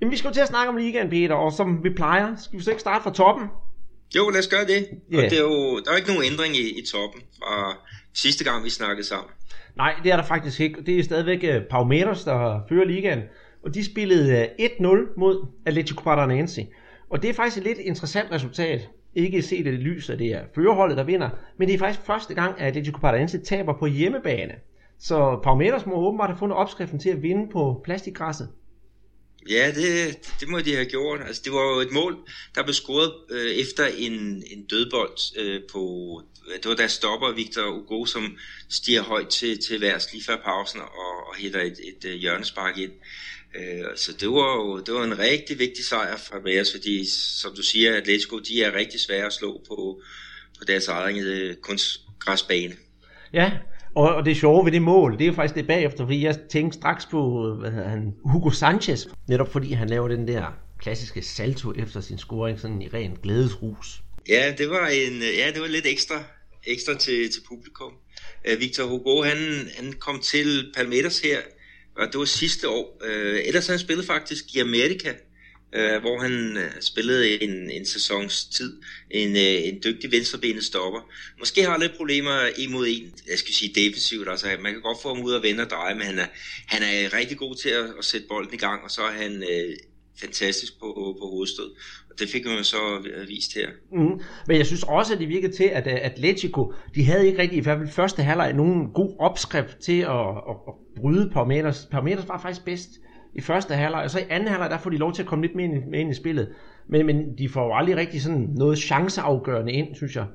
Jamen, 0.00 0.12
vi 0.12 0.16
skal 0.16 0.28
jo 0.28 0.34
til 0.34 0.40
at 0.40 0.48
snakke 0.48 0.68
om 0.68 0.76
ligaen, 0.76 1.10
Peter, 1.10 1.34
og 1.34 1.52
som 1.52 1.84
vi 1.84 1.90
plejer, 1.90 2.36
skal 2.36 2.58
vi 2.58 2.64
så 2.64 2.70
ikke 2.70 2.80
starte 2.80 3.02
fra 3.02 3.12
toppen? 3.12 3.48
Jo, 4.16 4.28
lad 4.30 4.38
os 4.38 4.48
gøre 4.48 4.64
det. 4.64 4.88
Yeah. 5.12 5.24
Og 5.24 5.30
det 5.30 5.38
er 5.38 5.42
jo, 5.42 5.78
der 5.78 5.92
er 5.92 5.96
ikke 5.96 6.08
nogen 6.08 6.24
ændring 6.32 6.56
i, 6.56 6.78
i 6.80 6.86
toppen 6.92 7.22
fra 7.38 7.76
sidste 8.14 8.44
gang, 8.44 8.64
vi 8.64 8.70
snakkede 8.70 9.06
sammen. 9.06 9.30
Nej, 9.76 9.94
det 10.02 10.12
er 10.12 10.16
der 10.16 10.24
faktisk 10.24 10.60
ikke. 10.60 10.82
Det 10.86 10.98
er 10.98 11.02
stadigvæk 11.02 11.56
uh, 11.56 11.62
Palmeiras, 11.70 12.24
der 12.24 12.60
fører 12.68 12.84
ligaen. 12.84 13.22
Og 13.64 13.74
de 13.74 13.84
spillede 13.84 14.48
uh, 14.58 14.64
øh, 14.64 14.70
1-0 14.70 15.18
mod 15.20 15.46
Atletico 15.66 16.02
Paranaense. 16.02 16.66
Og 17.10 17.22
det 17.22 17.30
er 17.30 17.34
faktisk 17.34 17.56
et 17.56 17.64
lidt 17.64 17.78
interessant 17.78 18.32
resultat. 18.32 18.88
Ikke 19.14 19.42
set 19.42 19.64
det 19.64 19.74
lys, 19.74 20.10
at 20.10 20.18
det 20.18 20.26
er 20.26 20.40
førerholdet, 20.54 20.96
der 20.96 21.04
vinder. 21.04 21.30
Men 21.58 21.68
det 21.68 21.74
er 21.74 21.78
faktisk 21.78 22.06
første 22.06 22.34
gang, 22.34 22.60
at 22.60 22.66
Atletico 22.66 22.98
Paranaense 22.98 23.38
taber 23.38 23.78
på 23.78 23.86
hjemmebane. 23.86 24.54
Så 24.98 25.40
Palmeiras 25.44 25.86
må 25.86 25.94
åbenbart 25.94 26.30
have 26.30 26.38
fundet 26.38 26.58
opskriften 26.58 26.98
til 26.98 27.10
at 27.10 27.22
vinde 27.22 27.52
på 27.52 27.80
plastikgræsset. 27.84 28.48
Ja, 29.50 29.72
det, 29.74 30.18
det 30.40 30.48
må 30.48 30.60
de 30.60 30.74
have 30.74 30.86
gjort. 30.86 31.20
Altså, 31.20 31.42
det 31.44 31.52
var 31.52 31.74
jo 31.74 31.80
et 31.80 31.92
mål, 31.92 32.18
der 32.54 32.62
blev 32.62 32.74
scoret 32.74 33.12
øh, 33.30 33.50
efter 33.50 33.86
en, 33.98 34.42
en 34.52 34.64
dødbold 34.70 35.38
øh, 35.38 35.60
på... 35.72 35.82
Det 36.62 36.68
var 36.68 36.74
der 36.74 36.86
stopper 36.86 37.32
Victor 37.32 37.70
Hugo, 37.70 38.04
som 38.04 38.36
stiger 38.68 39.02
højt 39.02 39.28
til, 39.28 39.58
til 39.58 39.80
værs 39.80 40.12
lige 40.12 40.24
før 40.24 40.36
pausen 40.44 40.80
og, 40.80 41.28
og 41.28 41.34
hætter 41.38 41.60
et, 41.60 41.76
et, 42.02 42.10
et 42.10 42.18
hjørnespark 42.18 42.78
ind. 42.78 42.92
Øh, 43.54 43.84
så 43.96 44.12
det 44.20 44.28
var 44.28 44.56
jo 44.56 44.80
det 44.80 44.94
var 44.94 45.04
en 45.04 45.18
rigtig 45.18 45.58
vigtig 45.58 45.84
sejr 45.84 46.16
fra 46.16 46.38
Bears, 46.38 46.72
fordi 46.72 47.04
som 47.40 47.54
du 47.56 47.62
siger, 47.62 47.96
Atletico 47.96 48.38
de 48.38 48.62
er 48.62 48.74
rigtig 48.74 49.00
svære 49.00 49.26
at 49.26 49.32
slå 49.32 49.64
på, 49.68 50.02
på 50.58 50.64
deres 50.66 50.88
egen 50.88 51.24
kunstgræsbane. 51.62 52.74
Ja, 53.32 53.52
og, 53.94 54.14
og 54.14 54.24
det 54.24 54.36
sjove 54.36 54.64
ved 54.64 54.72
det 54.72 54.82
mål, 54.82 55.18
det 55.18 55.26
er 55.26 55.32
faktisk 55.32 55.54
det 55.54 55.66
bagefter, 55.66 56.04
fordi 56.04 56.24
jeg 56.24 56.38
tænkte 56.50 56.78
straks 56.78 57.06
på 57.06 57.54
hvad 57.60 57.70
hedder 57.70 57.88
han, 57.88 58.14
Hugo 58.24 58.50
Sanchez, 58.50 59.06
netop 59.28 59.52
fordi 59.52 59.72
han 59.72 59.88
laver 59.90 60.08
den 60.08 60.28
der 60.28 60.44
klassiske 60.80 61.22
salto 61.22 61.72
efter 61.72 62.00
sin 62.00 62.18
scoring, 62.18 62.60
sådan 62.60 62.82
i 62.82 62.88
ren 62.88 63.18
glædesrus. 63.22 64.02
Ja, 64.28 64.54
det 64.58 64.70
var 64.70 64.86
en, 64.86 65.22
ja, 65.38 65.50
det 65.54 65.60
var 65.60 65.68
lidt 65.68 65.86
ekstra, 65.86 66.24
ekstra 66.66 66.94
til, 66.94 67.32
til 67.32 67.40
publikum. 67.48 67.92
Uh, 68.52 68.60
Victor 68.60 68.84
Hugo, 68.84 69.22
han, 69.22 69.38
han 69.76 69.92
kom 69.92 70.20
til 70.20 70.72
Palmeters 70.76 71.20
her, 71.20 71.38
og 71.96 72.06
det 72.12 72.18
var 72.18 72.24
sidste 72.24 72.68
år. 72.68 73.02
Øh, 73.04 73.40
ellers 73.44 73.66
han 73.66 73.78
spillet 73.78 74.06
faktisk 74.06 74.54
i 74.54 74.58
Amerika, 74.58 75.12
øh, 75.74 76.00
hvor 76.00 76.18
han 76.20 76.56
øh, 76.56 76.70
spillede 76.80 77.42
en, 77.42 77.70
en 77.70 77.86
sæsons 77.86 78.44
tid. 78.44 78.80
En, 79.10 79.36
øh, 79.36 79.68
en 79.68 79.80
dygtig 79.84 80.12
venstrebenet 80.12 80.64
stopper. 80.64 81.00
Måske 81.38 81.62
har 81.62 81.70
han 81.70 81.80
lidt 81.80 81.96
problemer 81.96 82.48
imod 82.58 82.86
en, 82.88 83.14
jeg 83.30 83.38
skal 83.38 83.54
sige 83.54 83.74
defensivt. 83.74 84.28
Altså, 84.28 84.46
man 84.60 84.72
kan 84.72 84.82
godt 84.82 85.02
få 85.02 85.14
ham 85.14 85.24
ud 85.24 85.32
og 85.32 85.42
vende 85.42 85.62
og 85.62 85.70
dreje, 85.70 85.94
men 85.94 86.06
han 86.06 86.18
er, 86.18 86.26
han 86.66 86.82
er 86.82 87.14
rigtig 87.14 87.38
god 87.38 87.56
til 87.56 87.68
at, 87.68 87.84
at 87.98 88.04
sætte 88.04 88.26
bolden 88.28 88.54
i 88.54 88.56
gang, 88.56 88.84
og 88.84 88.90
så 88.90 89.02
er 89.02 89.12
han 89.12 89.42
øh, 89.42 89.76
fantastisk 90.20 90.78
på, 90.80 91.16
på 91.20 91.28
hovedstød. 91.28 91.70
Det 92.18 92.28
fik 92.28 92.44
man 92.46 92.64
så 92.64 92.76
vist 93.28 93.54
her. 93.54 93.68
Mm. 93.92 94.20
Men 94.46 94.56
jeg 94.56 94.66
synes 94.66 94.82
også, 94.82 95.12
at 95.12 95.18
det 95.18 95.28
virkede 95.28 95.52
til, 95.52 95.64
at 95.64 95.86
Atletico, 95.86 96.72
de 96.94 97.04
havde 97.04 97.26
ikke 97.26 97.42
rigtig, 97.42 97.58
i 97.58 97.60
hvert 97.60 97.78
fald 97.78 97.88
første 97.88 98.22
halvleg, 98.22 98.52
nogen 98.52 98.92
god 98.92 99.16
opskrift 99.18 99.78
til 99.78 100.00
at, 100.00 100.28
at, 100.50 100.56
at 100.68 100.74
bryde 100.96 101.30
Parmeters. 101.32 101.88
Parmeters 101.90 102.28
var 102.28 102.40
faktisk 102.42 102.64
bedst 102.64 102.88
i 103.34 103.40
første 103.40 103.74
halvleg, 103.74 104.02
og 104.02 104.10
så 104.10 104.18
i 104.18 104.24
anden 104.30 104.48
halvleg, 104.48 104.70
der 104.70 104.78
får 104.78 104.90
de 104.90 104.96
lov 104.96 105.14
til 105.14 105.22
at 105.22 105.28
komme 105.28 105.46
lidt 105.46 105.56
mere 105.56 105.66
ind, 105.66 105.90
med 105.90 106.00
ind 106.00 106.10
i 106.10 106.14
spillet. 106.14 106.48
Men, 106.88 107.06
men 107.06 107.38
de 107.38 107.48
får 107.48 107.64
jo 107.64 107.74
aldrig 107.74 107.96
rigtig 107.96 108.22
sådan 108.22 108.48
noget 108.56 108.78
chanceafgørende 108.78 109.72
ind, 109.72 109.94
synes 109.96 110.16
jeg. 110.16 110.26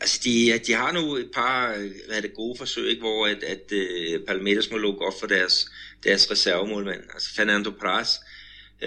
Altså, 0.00 0.20
de, 0.24 0.58
de 0.66 0.72
har 0.72 0.92
nu 0.92 1.16
et 1.16 1.30
par 1.34 1.66
hvad 2.06 2.16
er 2.16 2.20
det, 2.20 2.34
gode 2.34 2.58
forsøg, 2.58 2.88
ikke, 2.88 3.00
hvor 3.00 3.26
at, 3.26 3.42
at 3.42 3.72
uh, 3.72 4.26
Palmeiras 4.26 4.70
må 4.70 4.78
lukke 4.78 5.00
op 5.00 5.12
for 5.20 5.26
deres, 5.26 5.70
deres 6.04 6.30
reservemålmand. 6.30 7.00
Altså 7.14 7.34
Fernando 7.36 7.70
Pras, 7.80 8.20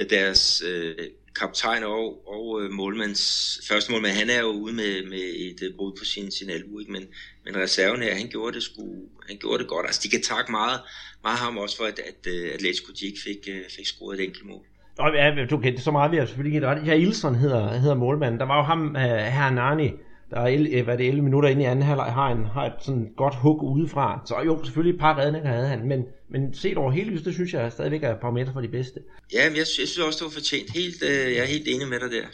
deres 0.10 0.64
uh, 0.66 1.06
kaptajn 1.40 1.84
og, 1.84 2.28
og 2.28 2.62
øh, 2.62 2.72
målmands, 2.72 3.22
første 3.70 3.92
målmand, 3.92 4.14
han 4.14 4.30
er 4.30 4.40
jo 4.40 4.48
ude 4.48 4.76
med, 4.76 5.10
med 5.10 5.26
et 5.48 5.64
øh, 5.64 5.76
brud 5.78 5.92
på 6.00 6.06
sin, 6.06 6.32
sin 6.32 6.50
albu, 6.50 6.80
ikke? 6.80 6.92
Men, 6.92 7.04
men 7.46 7.56
reserven 7.58 8.02
her, 8.02 8.16
han 8.16 8.28
gjorde 8.28 8.56
det, 8.56 8.64
sgu, 8.64 8.84
han 9.28 9.38
gjorde 9.38 9.60
det 9.60 9.68
godt. 9.68 9.86
Altså, 9.86 10.02
de 10.04 10.10
kan 10.10 10.22
takke 10.22 10.52
meget, 10.52 10.80
meget 11.24 11.40
ham 11.40 11.58
også 11.58 11.78
for, 11.78 11.84
at, 11.84 12.00
at, 12.00 12.28
at 12.34 12.52
Atletico 12.54 12.92
de 13.00 13.06
ikke 13.06 13.20
fik, 13.24 13.50
fik 13.76 13.86
scoret 13.86 14.20
et 14.20 14.24
enkelt 14.26 14.46
mål. 14.46 14.64
Nå, 14.98 15.06
ja, 15.08 15.46
du 15.50 15.58
kan 15.58 15.78
så 15.78 15.92
meget 15.92 16.12
vi 16.12 16.18
har 16.18 16.26
selvfølgelig 16.26 16.56
ikke 16.56 16.68
ret. 16.68 16.88
Ja, 16.88 16.94
Ilson 16.94 17.36
hedder, 17.36 17.74
hedder 17.74 17.96
målmanden. 17.96 18.40
Der 18.40 18.46
var 18.46 18.58
jo 18.58 18.64
ham, 18.64 18.88
uh, 18.96 19.02
Hernani, 19.38 19.92
der 20.34 20.40
er 20.40 20.48
11, 20.48 20.82
hvad 20.82 20.98
det, 20.98 21.08
11 21.08 21.24
minutter 21.24 21.50
inde 21.50 21.62
i 21.62 21.66
anden 21.66 21.86
halvleg, 21.86 22.14
har, 22.14 22.32
en, 22.32 22.46
har 22.46 22.66
et 22.66 22.74
sådan 22.82 23.14
godt 23.18 23.36
hug 23.36 23.64
udefra. 23.64 24.22
Så 24.26 24.42
jo, 24.46 24.64
selvfølgelig 24.64 24.94
et 24.94 25.00
par 25.00 25.18
redninger 25.18 25.50
havde 25.50 25.68
han, 25.68 25.88
men, 25.88 26.04
men 26.30 26.54
set 26.54 26.78
over 26.78 26.92
hele 26.92 27.10
lyset, 27.12 27.26
det 27.26 27.34
synes 27.34 27.54
jeg 27.54 27.72
stadigvæk 27.72 28.04
er 28.04 28.16
parametre 28.16 28.54
for 28.54 28.62
de 28.62 28.68
bedste. 28.68 29.00
Ja, 29.34 29.50
men 29.50 29.56
jeg, 29.56 29.60
jeg 29.60 29.68
synes 29.68 29.98
også, 29.98 30.18
det 30.20 30.26
var 30.26 30.32
fortjent. 30.32 30.72
Helt, 30.72 31.04
øh, 31.04 31.34
jeg 31.34 31.42
er 31.42 31.46
helt 31.46 31.68
enig 31.68 31.88
med 31.88 32.00
dig 32.00 32.12
der. 32.12 32.26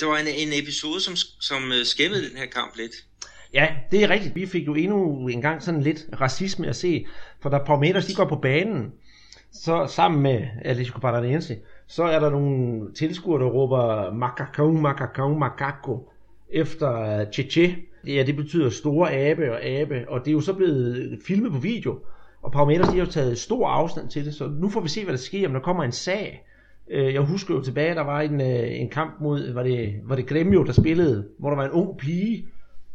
Det 0.00 0.08
var 0.08 0.16
en, 0.18 0.26
en 0.26 0.62
episode, 0.62 1.00
som, 1.00 1.16
som 1.40 1.72
øh, 1.72 1.84
skæmmede 1.84 2.28
den 2.28 2.36
her 2.36 2.46
kamp 2.46 2.76
lidt. 2.76 2.94
Ja, 3.54 3.68
det 3.90 4.04
er 4.04 4.10
rigtigt. 4.10 4.34
Vi 4.34 4.46
fik 4.46 4.66
jo 4.66 4.74
endnu 4.74 5.28
en 5.28 5.42
gang 5.42 5.62
sådan 5.62 5.82
lidt 5.82 6.06
racisme 6.20 6.68
at 6.68 6.76
se, 6.76 7.06
for 7.42 7.50
da 7.50 7.58
Palmeiras 7.66 8.06
de 8.06 8.14
går 8.14 8.28
på 8.28 8.36
banen, 8.36 8.92
så 9.52 9.86
sammen 9.94 10.22
med 10.22 10.40
Atletico 10.64 10.98
Paranaense, 10.98 11.56
så 11.88 12.02
er 12.02 12.18
der 12.18 12.30
nogle 12.30 12.94
tilskuere, 12.94 13.42
der 13.42 13.50
råber 13.50 14.10
Macacão, 14.10 14.86
Macacão, 14.86 15.38
Macaco 15.38 16.11
efter 16.52 17.20
øh, 17.20 17.26
Cheche. 17.32 17.76
Ja, 18.06 18.22
det 18.26 18.36
betyder 18.36 18.70
store 18.70 19.12
abe 19.12 19.52
og 19.52 19.64
abe, 19.64 20.04
og 20.08 20.20
det 20.20 20.28
er 20.28 20.32
jo 20.32 20.40
så 20.40 20.52
blevet 20.52 21.18
filmet 21.26 21.52
på 21.52 21.58
video, 21.58 21.98
og 22.42 22.52
Palmeiras 22.52 22.88
de 22.88 22.98
har 22.98 23.06
jo 23.06 23.10
taget 23.10 23.38
stor 23.38 23.68
afstand 23.68 24.10
til 24.10 24.24
det, 24.24 24.34
så 24.34 24.46
nu 24.46 24.68
får 24.68 24.80
vi 24.80 24.88
se, 24.88 25.04
hvad 25.04 25.12
der 25.12 25.18
sker, 25.18 25.46
om 25.46 25.52
der 25.52 25.60
kommer 25.60 25.84
en 25.84 25.92
sag. 25.92 26.46
Øh, 26.90 27.14
jeg 27.14 27.20
husker 27.20 27.54
jo 27.54 27.62
tilbage, 27.62 27.94
der 27.94 28.00
var 28.00 28.20
en, 28.20 28.40
øh, 28.40 28.80
en 28.80 28.88
kamp 28.88 29.20
mod, 29.20 29.52
var 29.52 29.62
det, 29.62 29.94
var 30.04 30.16
det 30.16 30.26
Gremio, 30.26 30.62
der 30.62 30.72
spillede, 30.72 31.28
hvor 31.38 31.48
der 31.48 31.56
var 31.56 31.64
en 31.64 31.70
ung 31.70 31.98
pige, 31.98 32.46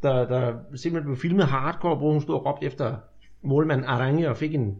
der, 0.04 0.28
der 0.28 0.54
simpelthen 0.76 1.12
blev 1.12 1.17
filmet 1.17 1.46
hardcore, 1.46 1.96
hvor 1.96 2.12
hun 2.12 2.22
stod 2.22 2.36
og 2.36 2.46
råbte 2.46 2.65
efter 2.65 2.96
målmand 3.41 3.86
Arange 3.86 4.30
og 4.30 4.38
fik 4.38 4.56
en, 4.56 4.76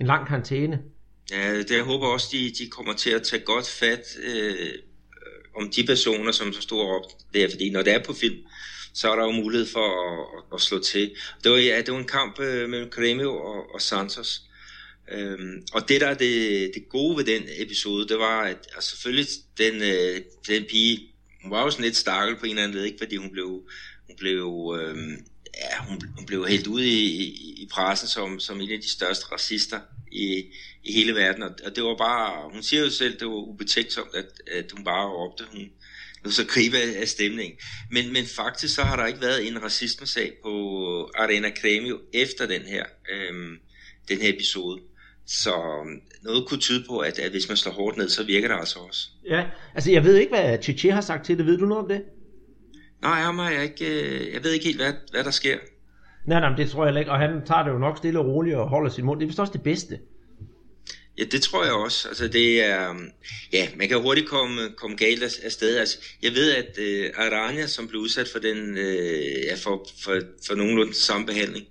en 0.00 0.06
lang 0.06 0.26
karantæne. 0.26 0.82
Ja, 1.30 1.58
det 1.58 1.70
jeg 1.70 1.84
håber 1.84 2.06
også, 2.06 2.28
de, 2.32 2.38
de 2.64 2.70
kommer 2.70 2.92
til 2.92 3.10
at 3.10 3.22
tage 3.22 3.42
godt 3.42 3.68
fat 3.80 4.04
øh, 4.28 4.68
om 5.56 5.70
de 5.70 5.84
personer, 5.84 6.32
som 6.32 6.52
så 6.52 6.60
stod 6.60 6.80
og 6.80 6.88
råbte 6.88 7.14
der, 7.34 7.50
fordi 7.50 7.70
når 7.70 7.82
det 7.82 7.92
er 7.92 8.04
på 8.04 8.12
film, 8.12 8.38
så 8.94 9.12
er 9.12 9.16
der 9.16 9.24
jo 9.24 9.30
mulighed 9.30 9.66
for 9.66 9.86
at, 10.12 10.38
at, 10.38 10.54
at 10.54 10.60
slå 10.60 10.78
til. 10.78 11.14
Det 11.44 11.52
var, 11.52 11.58
ja, 11.58 11.78
det 11.78 11.92
var 11.92 11.98
en 11.98 12.06
kamp 12.06 12.40
øh, 12.40 12.70
mellem 12.70 12.90
Grêmio 12.96 13.28
og, 13.28 13.74
og 13.74 13.82
Santos. 13.82 14.42
Øhm, 15.10 15.66
og 15.72 15.88
det 15.88 16.00
der 16.00 16.06
er 16.06 16.14
det, 16.14 16.70
det 16.74 16.88
gode 16.88 17.16
ved 17.16 17.24
den 17.24 17.42
episode, 17.58 18.08
det 18.08 18.18
var, 18.18 18.40
at 18.42 18.58
altså, 18.74 18.90
selvfølgelig 18.90 19.26
den, 19.58 19.82
øh, 19.82 20.20
den 20.46 20.64
pige, 20.70 21.00
hun 21.42 21.50
var 21.50 21.62
jo 21.62 21.70
sådan 21.70 21.84
lidt 21.84 21.96
stakkel 21.96 22.36
på 22.36 22.46
en 22.46 22.50
eller 22.50 22.62
anden 22.62 22.76
led, 22.76 22.84
ikke? 22.84 22.98
fordi 22.98 23.16
hun 23.16 23.30
blev, 23.30 23.48
hun 24.06 24.16
blev, 24.18 24.76
øh, 24.80 24.96
ja, 25.54 25.84
hun, 25.88 26.02
hun 26.16 26.26
blev 26.26 26.46
helt 26.46 26.66
ud 26.66 26.82
i, 26.82 27.22
i, 27.22 27.62
i 27.62 27.68
pressen 27.72 28.08
som, 28.08 28.40
som 28.40 28.60
en 28.60 28.70
af 28.70 28.80
de 28.80 28.90
største 28.90 29.26
racister 29.32 29.80
i, 30.12 30.44
i 30.84 30.92
hele 30.92 31.14
verden, 31.14 31.42
og, 31.42 31.76
det 31.76 31.84
var 31.84 31.96
bare, 31.96 32.50
hun 32.52 32.62
siger 32.62 32.82
jo 32.82 32.90
selv, 32.90 33.18
det 33.20 33.26
var 33.26 33.34
ubetænksomt, 33.34 34.14
at, 34.14 34.56
at 34.58 34.72
hun 34.72 34.84
bare 34.84 35.08
råbte, 35.08 35.44
hun, 35.52 35.70
så 36.30 36.46
gribe 36.46 36.76
af 36.76 37.08
stemningen. 37.08 37.58
Men, 37.90 38.12
men 38.12 38.24
faktisk 38.36 38.74
så 38.74 38.82
har 38.82 38.96
der 38.96 39.06
ikke 39.06 39.20
været 39.20 39.48
en 39.48 39.62
racismesag 39.62 40.32
på 40.42 40.50
Arena 41.14 41.50
Cremio 41.60 41.98
efter 42.14 42.46
den 42.46 42.62
her, 42.62 42.84
øhm, 43.12 43.56
den 44.08 44.18
her 44.20 44.34
episode. 44.34 44.80
Så 45.26 45.54
øhm, 45.54 46.00
noget 46.22 46.48
kunne 46.48 46.60
tyde 46.60 46.84
på, 46.88 46.98
at, 46.98 47.18
at 47.18 47.30
hvis 47.30 47.48
man 47.48 47.56
slår 47.56 47.72
hårdt 47.72 47.96
ned, 47.96 48.08
så 48.08 48.24
virker 48.24 48.48
det 48.48 48.54
altså 48.54 48.78
også. 48.78 49.08
Ja, 49.28 49.44
altså 49.74 49.90
jeg 49.90 50.04
ved 50.04 50.16
ikke, 50.16 50.32
hvad 50.34 50.58
Chichi 50.62 50.88
har 50.88 51.00
sagt 51.00 51.26
til 51.26 51.38
det. 51.38 51.46
Ved 51.46 51.58
du 51.58 51.66
noget 51.66 51.82
om 51.82 51.88
det? 51.88 52.02
Nej, 53.02 53.14
jeg, 53.14 53.52
jeg, 53.54 53.62
ikke, 53.62 54.02
øh, 54.02 54.34
jeg 54.34 54.44
ved 54.44 54.52
ikke 54.52 54.64
helt, 54.64 54.80
hvad, 54.80 54.92
hvad 55.10 55.24
der 55.24 55.30
sker. 55.30 55.58
Nej, 56.26 56.40
nej, 56.40 56.56
det 56.56 56.70
tror 56.70 56.86
jeg 56.86 56.98
ikke, 56.98 57.10
og 57.10 57.18
han 57.18 57.30
tager 57.46 57.62
det 57.62 57.70
jo 57.70 57.78
nok 57.78 57.98
stille 57.98 58.18
og 58.18 58.26
roligt 58.26 58.56
og 58.56 58.68
holder 58.68 58.90
sin 58.90 59.04
mund. 59.04 59.20
Det 59.20 59.24
er 59.24 59.28
vist 59.28 59.40
også 59.40 59.52
det 59.52 59.62
bedste. 59.62 59.98
Ja, 61.22 61.26
det 61.26 61.42
tror 61.42 61.64
jeg 61.64 61.72
også. 61.72 62.08
Altså, 62.08 62.28
det 62.28 62.62
er, 62.62 62.90
øhm, 62.90 63.10
ja, 63.52 63.68
man 63.76 63.88
kan 63.88 64.00
hurtigt 64.00 64.28
komme, 64.28 64.70
komme 64.76 64.96
galt 64.96 65.22
af 65.22 65.52
sted. 65.52 65.76
Altså, 65.76 65.98
jeg 66.22 66.32
ved, 66.34 66.52
at 66.52 66.78
øh, 66.78 67.10
Aranya, 67.14 67.66
som 67.66 67.88
blev 67.88 68.00
udsat 68.00 68.28
for 68.28 68.38
den, 68.38 68.78
øh, 68.78 69.44
ja, 69.44 69.54
for, 69.54 69.88
for, 70.04 70.20
for 70.46 70.54
nogenlunde 70.54 70.94
samme 70.94 71.26
behandling, 71.26 71.66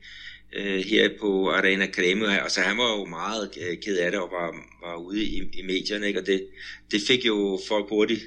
øh, 0.53 0.79
her 0.79 1.09
på 1.19 1.51
Arena 1.51 1.87
Creme. 1.91 2.41
Altså 2.41 2.61
han 2.61 2.77
var 2.77 2.97
jo 2.97 3.05
meget 3.05 3.49
øh, 3.61 3.77
ked 3.77 3.97
af 3.97 4.11
det 4.11 4.19
og 4.19 4.29
var, 4.31 4.55
var 4.87 4.95
ude 4.95 5.23
i, 5.23 5.37
i 5.53 5.61
medierne, 5.61 6.07
ikke? 6.07 6.19
og 6.19 6.25
det, 6.25 6.47
det 6.91 7.01
fik 7.07 7.25
jo 7.25 7.59
folk 7.67 7.89
hurtigt 7.89 8.21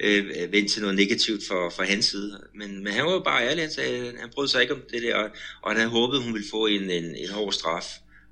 øh, 0.00 0.52
vendt 0.52 0.70
til 0.70 0.82
noget 0.82 0.96
negativt 0.96 1.46
for, 1.48 1.70
for 1.70 1.82
hans 1.82 2.04
side. 2.04 2.40
Men, 2.54 2.84
men 2.84 2.92
han 2.92 3.06
var 3.06 3.12
jo 3.12 3.20
bare 3.20 3.48
ærlig, 3.48 3.64
han, 3.64 3.72
sagde, 3.72 4.14
han 4.20 4.30
brød 4.34 4.48
sig 4.48 4.62
ikke 4.62 4.74
om 4.74 4.82
det 4.92 5.02
der, 5.02 5.16
og, 5.16 5.30
og 5.62 5.76
han 5.76 5.88
håbede, 5.88 6.22
hun 6.22 6.34
ville 6.34 6.48
få 6.50 6.66
en, 6.66 6.90
en, 6.90 7.16
en 7.16 7.28
hård 7.30 7.52
straf. 7.52 7.86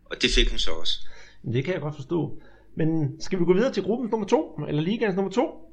Og 0.04 0.22
det 0.22 0.30
fik 0.30 0.48
hun 0.48 0.58
så 0.58 0.70
også. 0.70 1.00
Det 1.44 1.64
kan 1.64 1.74
jeg 1.74 1.82
godt 1.82 1.94
forstå. 1.94 2.40
Men 2.76 3.20
skal 3.20 3.40
vi 3.40 3.44
gå 3.44 3.54
videre 3.54 3.72
til 3.72 3.82
gruppen 3.82 4.10
nummer 4.10 4.26
to, 4.26 4.60
eller 4.68 4.82
ligaens 4.82 5.16
nummer 5.16 5.32
to? 5.32 5.70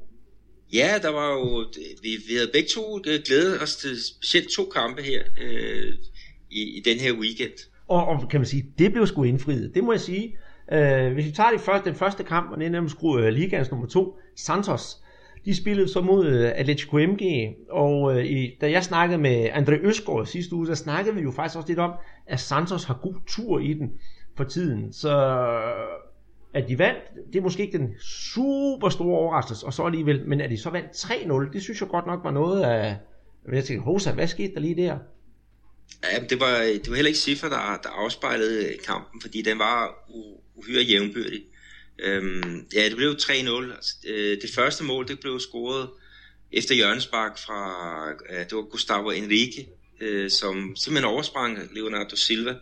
Ja, 0.74 0.94
der 1.02 1.10
var 1.10 1.32
jo, 1.32 1.66
vi, 2.02 2.10
vi 2.28 2.36
havde 2.36 2.50
begge 2.54 2.70
to 2.70 3.02
glædet 3.26 3.62
os 3.62 3.76
til 3.76 4.04
specielt 4.06 4.50
to 4.50 4.64
kampe 4.66 5.02
her 5.02 5.24
øh, 5.42 5.94
i, 6.52 6.62
i 6.78 6.82
den 6.86 6.98
her 7.00 7.14
weekend. 7.14 7.70
Og, 7.88 8.08
og 8.08 8.30
kan 8.30 8.40
man 8.40 8.48
sige, 8.48 8.66
det 8.80 8.92
blev 8.92 9.08
sgu 9.08 9.24
indfriet, 9.24 9.72
det 9.76 9.84
må 9.84 9.92
jeg 9.92 10.02
sige. 10.02 10.38
Øh, 10.72 11.14
hvis 11.14 11.26
vi 11.26 11.32
tager 11.32 11.52
de 11.52 11.60
første, 11.60 11.90
den 11.90 11.98
første 11.98 12.24
kamp, 12.24 12.52
og 12.52 12.58
det 12.58 12.66
er 12.66 12.70
nemlig 12.70 12.92
sgu 12.92 13.18
uh, 13.18 13.28
ligaens 13.28 13.72
nummer 13.72 13.88
to, 13.88 14.18
Santos, 14.36 14.98
de 15.46 15.56
spillede 15.56 15.88
så 15.88 16.02
mod 16.02 16.26
uh, 16.28 16.60
Atletico 16.60 16.98
MG, 16.98 17.54
og 17.70 18.02
uh, 18.02 18.26
i, 18.26 18.58
da 18.62 18.72
jeg 18.72 18.84
snakkede 18.84 19.18
med 19.18 19.50
André 19.50 19.88
Øsgaard 19.88 20.26
sidste 20.26 20.56
uge, 20.56 20.68
så 20.68 20.76
snakkede 20.76 21.16
vi 21.16 21.22
jo 21.22 21.32
faktisk 21.32 21.58
også 21.58 21.70
lidt 21.70 21.80
om, 21.80 21.92
at 22.28 22.40
Santos 22.40 22.84
har 22.84 23.00
god 23.02 23.16
tur 23.28 23.60
i 23.60 23.74
den 23.74 23.92
for 24.38 24.44
tiden. 24.44 24.94
Så 24.94 25.10
at 26.54 26.70
de 26.70 26.80
vandt, 26.80 27.00
det 27.34 27.40
er 27.40 27.44
måske 27.44 27.66
ikke 27.66 27.78
den 27.78 28.00
super 28.00 28.90
store 28.90 29.18
overraskelse, 29.18 29.66
og 29.66 29.74
så 29.74 29.84
alligevel, 29.84 30.28
men 30.28 30.42
at 30.42 30.50
de 30.50 30.58
så 30.58 30.70
vandt 30.70 30.92
3-0, 30.92 31.54
det 31.54 31.62
synes 31.64 31.82
jeg 31.82 31.90
godt 31.90 32.08
nok 32.08 32.24
var 32.24 32.32
noget 32.32 32.64
af, 32.64 32.98
jeg 33.54 33.64
tænkte, 33.64 33.84
Hosa, 33.84 34.12
hvad 34.12 34.28
skete 34.28 34.54
der 34.54 34.60
lige 34.60 34.76
der? 34.76 34.98
Ja, 36.04 36.20
det 36.30 36.40
var, 36.40 36.58
det 36.84 36.90
var 36.90 36.96
heller 36.96 37.08
ikke 37.08 37.20
cifre, 37.20 37.50
der, 37.50 37.80
der 37.84 37.90
afspejlede 37.90 38.66
øh, 38.66 38.80
kampen, 38.86 39.22
fordi 39.22 39.42
den 39.42 39.60
var 39.60 40.10
uhyre 40.56 40.84
jævnbyrdig. 40.84 41.44
Øhm, 42.00 42.68
ja, 42.76 42.90
det 42.90 42.96
blev 42.96 43.12
3-0. 43.12 43.76
Altså, 43.76 43.96
øh, 44.08 44.42
det 44.42 44.50
første 44.56 44.84
mål, 44.84 45.08
det 45.08 45.20
blev 45.20 45.40
scoret 45.40 45.90
efter 46.52 46.76
hjørnespark 46.76 47.38
fra, 47.38 47.62
øh, 48.10 48.40
det 48.40 48.52
var 48.52 48.62
Gustavo 48.62 49.10
Enrique, 49.10 49.66
øh, 50.02 50.30
som 50.30 50.76
simpelthen 50.76 51.14
oversprang 51.14 51.60
Leonardo 51.74 52.16
Silva 52.16 52.56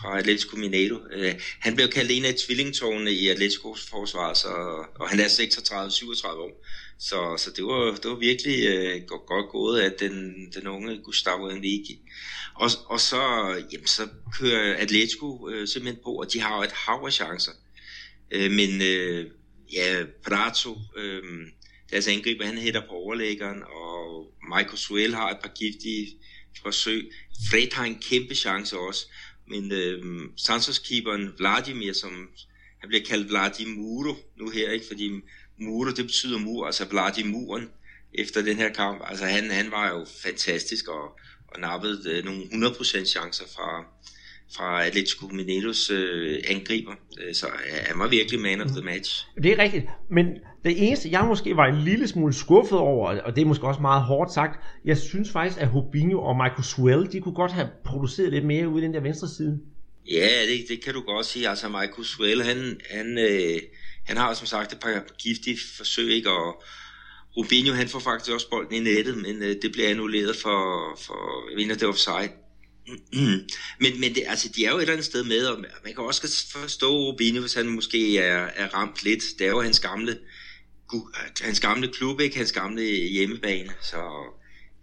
fra 0.00 0.18
Atletico 0.18 0.56
Mineiro. 0.56 0.98
Øh, 1.12 1.34
han 1.60 1.74
blev 1.74 1.88
kaldt 1.88 2.10
en 2.10 2.24
af 2.24 2.34
tvillingtårne 2.34 3.12
i 3.12 3.28
Atleticos 3.28 3.86
forsvar, 3.90 4.34
så, 4.34 4.48
og 4.94 5.08
han 5.08 5.20
er 5.20 5.28
36-37 5.28 6.26
år. 6.28 6.64
Så, 6.98 7.36
så 7.38 7.50
det, 7.56 7.64
var, 7.64 7.94
det 8.02 8.10
var 8.10 8.16
virkelig 8.16 8.66
øh, 8.68 9.02
godt, 9.06 9.26
godt 9.26 9.48
gået 9.50 9.80
af 9.80 9.92
den, 9.92 10.46
den 10.54 10.66
unge 10.66 10.98
Gustavo 11.02 11.48
Enrique. 11.48 11.98
Og, 12.54 12.70
og 12.86 13.00
så, 13.00 13.22
jamen, 13.72 13.86
så 13.86 14.08
kører 14.38 14.76
Atletico 14.76 15.48
øh, 15.48 15.68
simpelthen 15.68 16.02
på, 16.04 16.10
og 16.10 16.32
de 16.32 16.40
har 16.40 16.56
jo 16.56 16.62
et 16.62 16.72
hav 16.72 17.02
af 17.06 17.12
chancer. 17.12 17.52
Øh, 18.30 18.50
men 18.50 18.82
øh, 18.82 19.26
ja, 19.72 20.04
Prato, 20.24 20.78
øh, 20.96 21.22
deres 21.90 22.08
angriber, 22.08 22.46
han 22.46 22.58
hætter 22.58 22.80
på 22.80 22.92
overlæggeren, 22.92 23.62
og 23.62 24.32
Michael 24.56 24.78
Suel 24.78 25.14
har 25.14 25.30
et 25.30 25.38
par 25.42 25.52
giftige 25.54 26.08
forsøg. 26.62 27.12
Fred 27.50 27.72
har 27.72 27.84
en 27.84 28.02
kæmpe 28.10 28.34
chance 28.34 28.78
også. 28.78 29.06
Men 29.48 29.72
øh, 29.72 30.28
Santos-keeperen 30.36 31.34
Vladimir, 31.38 31.92
som 31.92 32.28
han 32.78 32.88
bliver 32.88 33.04
kaldt 33.04 33.28
Vladimuro 33.28 34.16
nu 34.36 34.50
her, 34.50 34.70
ikke? 34.70 34.86
fordi 34.86 35.10
Muro, 35.58 35.90
det 35.90 36.04
betyder 36.06 36.38
mur, 36.38 36.66
altså 36.66 36.84
Vladimuren 36.84 37.70
efter 38.14 38.42
den 38.42 38.56
her 38.56 38.72
kamp. 38.72 39.02
Altså 39.06 39.24
han, 39.24 39.50
han 39.50 39.70
var 39.70 39.88
jo 39.88 40.06
fantastisk 40.22 40.88
og, 40.88 41.18
og 41.48 41.60
nappede 41.60 42.10
øh, 42.10 42.24
nogle 42.24 42.42
100% 42.42 43.04
chancer 43.04 43.44
fra, 43.56 43.84
fra 44.56 44.86
Atletico 44.86 45.26
Mineiros 45.26 45.90
øh, 45.90 46.38
angriber. 46.48 46.92
Øh, 47.20 47.34
så 47.34 47.46
han 47.86 47.98
var 47.98 48.08
virkelig 48.08 48.40
man 48.40 48.60
of 48.60 48.70
the 48.70 48.82
match. 48.84 49.26
Det 49.42 49.52
er 49.52 49.58
rigtigt, 49.58 49.84
men 50.10 50.26
det 50.64 50.86
eneste, 50.86 51.08
jeg 51.10 51.24
måske 51.24 51.56
var 51.56 51.66
en 51.66 51.80
lille 51.80 52.08
smule 52.08 52.32
skuffet 52.32 52.78
over, 52.78 53.20
og 53.20 53.36
det 53.36 53.42
er 53.42 53.46
måske 53.46 53.66
også 53.66 53.80
meget 53.80 54.02
hårdt 54.02 54.32
sagt, 54.32 54.60
jeg 54.84 54.98
synes 54.98 55.30
faktisk, 55.30 55.60
at 55.60 55.68
Hobinho 55.68 56.22
og 56.22 56.36
Michael 56.36 56.64
Swell, 56.64 57.12
de 57.12 57.20
kunne 57.20 57.34
godt 57.34 57.52
have 57.52 57.68
produceret 57.84 58.32
lidt 58.32 58.44
mere 58.44 58.68
ude 58.68 58.82
i 58.82 58.86
den 58.86 58.94
der 58.94 59.00
venstre 59.00 59.28
side. 59.28 59.60
Ja, 60.10 60.28
det, 60.48 60.64
det 60.68 60.84
kan 60.84 60.94
du 60.94 61.00
godt 61.00 61.26
sige. 61.26 61.48
Altså 61.48 61.68
Michael 61.68 62.04
Swell, 62.04 62.42
han, 62.42 62.80
han, 62.90 63.18
øh, 63.18 63.60
han 64.04 64.16
har 64.16 64.34
som 64.34 64.46
sagt 64.46 64.72
et 64.72 64.80
par 64.80 65.04
giftige 65.18 65.58
forsøg, 65.76 66.12
ikke? 66.12 66.30
og 66.30 66.62
Rubinho, 67.36 67.72
han 67.74 67.88
får 67.88 67.98
faktisk 67.98 68.32
også 68.32 68.50
bolden 68.50 68.74
i 68.74 68.80
nettet, 68.80 69.16
men 69.16 69.42
øh, 69.42 69.56
det 69.62 69.72
bliver 69.72 69.88
annulleret 69.88 70.36
for, 70.36 70.58
for 71.06 71.50
jeg 71.50 71.56
mener, 71.56 71.74
det 71.74 71.88
offside 71.88 72.30
men, 73.80 74.00
men 74.00 74.14
det, 74.14 74.22
altså, 74.26 74.48
de 74.56 74.66
er 74.66 74.70
jo 74.70 74.76
et 74.76 74.80
eller 74.80 74.92
andet 74.92 75.06
sted 75.06 75.24
med, 75.24 75.46
og 75.46 75.58
man 75.84 75.94
kan 75.94 76.04
også 76.04 76.46
forstå 76.52 76.90
Rubinho, 76.90 77.40
hvis 77.40 77.54
han 77.54 77.68
måske 77.68 78.18
er, 78.18 78.48
er 78.56 78.74
ramt 78.74 79.04
lidt. 79.04 79.22
Det 79.38 79.46
er 79.46 79.50
jo 79.50 79.60
hans 79.60 79.80
gamle, 79.80 80.12
øh, 80.94 81.00
hans 81.40 81.60
gamle 81.60 81.88
klub, 81.88 82.20
ikke? 82.20 82.36
Hans 82.36 82.52
gamle 82.52 82.82
hjemmebane. 82.82 83.70
Så 83.80 83.96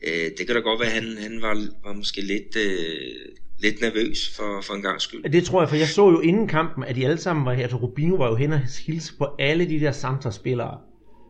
øh, 0.08 0.32
det 0.38 0.48
kan 0.48 0.56
da 0.56 0.62
godt 0.62 0.80
være, 0.80 0.90
at 0.90 1.04
han, 1.04 1.18
han 1.18 1.42
var, 1.42 1.68
var 1.84 1.94
måske 1.94 2.22
lidt, 2.22 2.56
øh, 2.56 3.36
lidt 3.60 3.82
nervøs 3.82 4.36
for, 4.36 4.62
for 4.62 4.74
en 4.74 4.82
gang 4.82 5.02
skyld. 5.02 5.32
Det 5.32 5.44
tror 5.44 5.62
jeg, 5.62 5.70
for 5.70 5.76
jeg 5.76 5.88
så 5.88 6.10
jo 6.10 6.20
inden 6.20 6.48
kampen, 6.48 6.84
at 6.84 6.96
de 6.96 7.06
alle 7.06 7.18
sammen 7.18 7.46
var 7.46 7.54
her. 7.54 7.64
Altså 7.64 7.78
Rubinho 7.78 8.16
var 8.16 8.28
jo 8.28 8.36
hen 8.36 8.54
og 8.54 8.62
hilse 8.86 9.18
på 9.18 9.28
alle 9.40 9.70
de 9.70 9.80
der 9.80 9.92
Santos-spillere. 9.92 10.78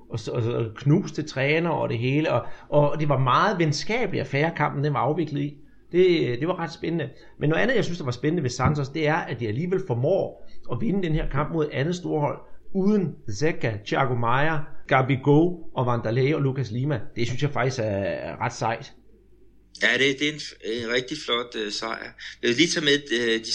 Og, 0.10 0.20
og, 0.32 0.44
og 0.44 0.66
knuste 0.76 1.24
træner 1.24 1.70
og 1.70 1.90
det 1.90 1.98
hele. 1.98 2.32
Og, 2.32 2.46
og 2.70 3.00
det 3.00 3.10
var 3.10 3.20
meget 3.20 3.60
venskabelig 3.60 4.22
affære, 4.22 4.52
kampen 4.58 4.84
den 4.84 4.94
var 4.94 5.00
afviklet 5.00 5.42
i. 5.42 5.54
Det, 5.92 6.30
øh, 6.30 6.40
det 6.40 6.48
var 6.48 6.60
ret 6.60 6.74
spændende. 6.74 7.10
Men 7.40 7.50
noget 7.50 7.62
andet, 7.62 7.76
jeg 7.76 7.84
synes, 7.84 7.98
der 7.98 8.06
var 8.06 8.12
spændende 8.12 8.44
ved 8.44 8.50
Santos, 8.50 8.90
det 8.90 9.08
er, 9.08 9.16
at 9.16 9.40
de 9.40 9.48
alligevel 9.48 9.82
formår 9.88 10.50
at 10.72 10.82
vinde 10.82 11.04
den 11.04 11.14
her 11.14 11.30
kamp 11.30 11.54
mod 11.54 11.66
et 11.66 11.72
andet 11.72 11.96
storhold, 11.96 12.38
uden 12.74 13.16
Zeka, 13.32 13.74
Thiago 13.86 14.16
Maia, 14.16 14.58
Gabi 14.88 15.16
Go 15.24 15.40
og 15.76 15.86
Vandalay 15.86 16.34
og 16.34 16.42
Lucas 16.42 16.72
Lima. 16.72 17.00
Det 17.16 17.28
synes 17.28 17.42
jeg 17.42 17.52
faktisk 17.52 17.80
er 17.84 18.42
ret 18.42 18.54
sejt. 18.54 18.94
Ja, 19.82 19.88
det, 19.94 20.20
det 20.20 20.28
er 20.28 20.34
en, 20.34 20.40
en 20.84 20.94
rigtig 20.94 21.18
flot 21.26 21.56
øh, 21.56 21.72
sejr. 21.72 22.12
Jeg 22.42 22.48
vil 22.48 22.56
lige 22.56 22.68
tage 22.68 22.86
med, 22.86 23.00
øh, 23.12 23.40
de 23.40 23.52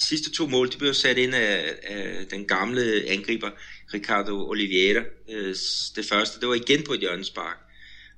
sidste 0.00 0.30
to 0.32 0.46
mål, 0.46 0.72
de 0.72 0.78
blev 0.78 0.94
sat 0.94 1.18
ind 1.18 1.34
af, 1.34 1.74
af 1.82 2.26
den 2.30 2.44
gamle 2.44 2.82
angriber, 3.08 3.50
Ricardo 3.94 4.48
Oliveira. 4.50 5.02
Øh, 5.30 5.54
det 5.96 6.04
første, 6.04 6.40
det 6.40 6.48
var 6.48 6.54
igen 6.54 6.82
på 6.86 6.92
et 6.92 7.00
hjørnespark. 7.00 7.58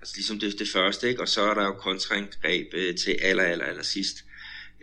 Altså 0.01 0.15
ligesom 0.17 0.41
det, 0.41 0.59
det 0.59 0.69
første, 0.69 1.09
ikke? 1.09 1.21
og 1.21 1.29
så 1.29 1.43
er 1.43 1.55
der 1.55 1.65
jo 1.65 1.73
kontraangreb 1.73 2.67
uh, 2.75 2.95
til 3.05 3.17
aller, 3.23 3.43
aller, 3.43 3.65
aller 3.65 3.83
sidst. 3.83 4.17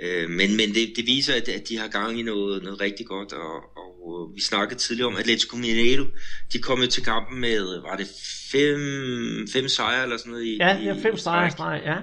Uh, 0.03 0.29
men 0.29 0.57
men 0.57 0.69
det, 0.73 0.93
det 0.95 1.05
viser, 1.05 1.33
at, 1.33 1.49
at 1.49 1.69
de 1.69 1.77
har 1.77 1.87
gang 1.87 2.19
i 2.19 2.23
noget, 2.23 2.63
noget 2.63 2.81
rigtig 2.81 3.05
godt, 3.05 3.33
og, 3.33 3.77
og 3.77 4.31
vi 4.35 4.41
snakkede 4.41 4.79
tidligere 4.79 5.07
om 5.07 5.17
Atletico 5.17 5.57
Mineiro. 5.57 6.05
De 6.53 6.59
kom 6.59 6.81
jo 6.81 6.87
til 6.87 7.03
kampen 7.03 7.39
med, 7.39 7.81
var 7.81 7.95
det 7.95 8.07
fem, 8.51 9.47
fem 9.53 9.67
sejre 9.67 10.03
eller 10.03 10.17
sådan 10.17 10.31
noget? 10.31 10.45
I, 10.45 10.57
ja, 10.57 10.77
ja, 10.77 10.93
fem 10.93 11.17
sejre, 11.17 11.73
ja. 11.73 11.97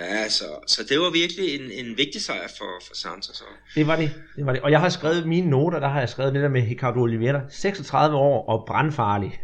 Ja, 0.00 0.28
så, 0.28 0.44
så 0.66 0.84
det 0.88 1.00
var 1.00 1.10
virkelig 1.10 1.54
en, 1.54 1.86
en 1.86 1.96
vigtig 1.96 2.22
sejr 2.22 2.48
for, 2.58 2.86
for 2.86 2.94
Santos. 2.94 3.36
Så. 3.36 3.44
Det 3.74 3.86
var 3.86 3.96
det, 3.96 4.14
det 4.36 4.46
var 4.46 4.52
det. 4.52 4.62
Og 4.62 4.70
jeg 4.70 4.80
har 4.80 4.88
skrevet 4.88 5.26
mine 5.26 5.50
noter, 5.50 5.80
der 5.80 5.88
har 5.88 6.00
jeg 6.00 6.08
skrevet 6.08 6.34
det 6.34 6.42
der 6.42 6.48
med 6.48 6.62
Ricardo 6.62 7.00
Oliveira. 7.00 7.40
36 7.48 8.16
år 8.16 8.48
og 8.48 8.64
brandfarlig. 8.66 9.40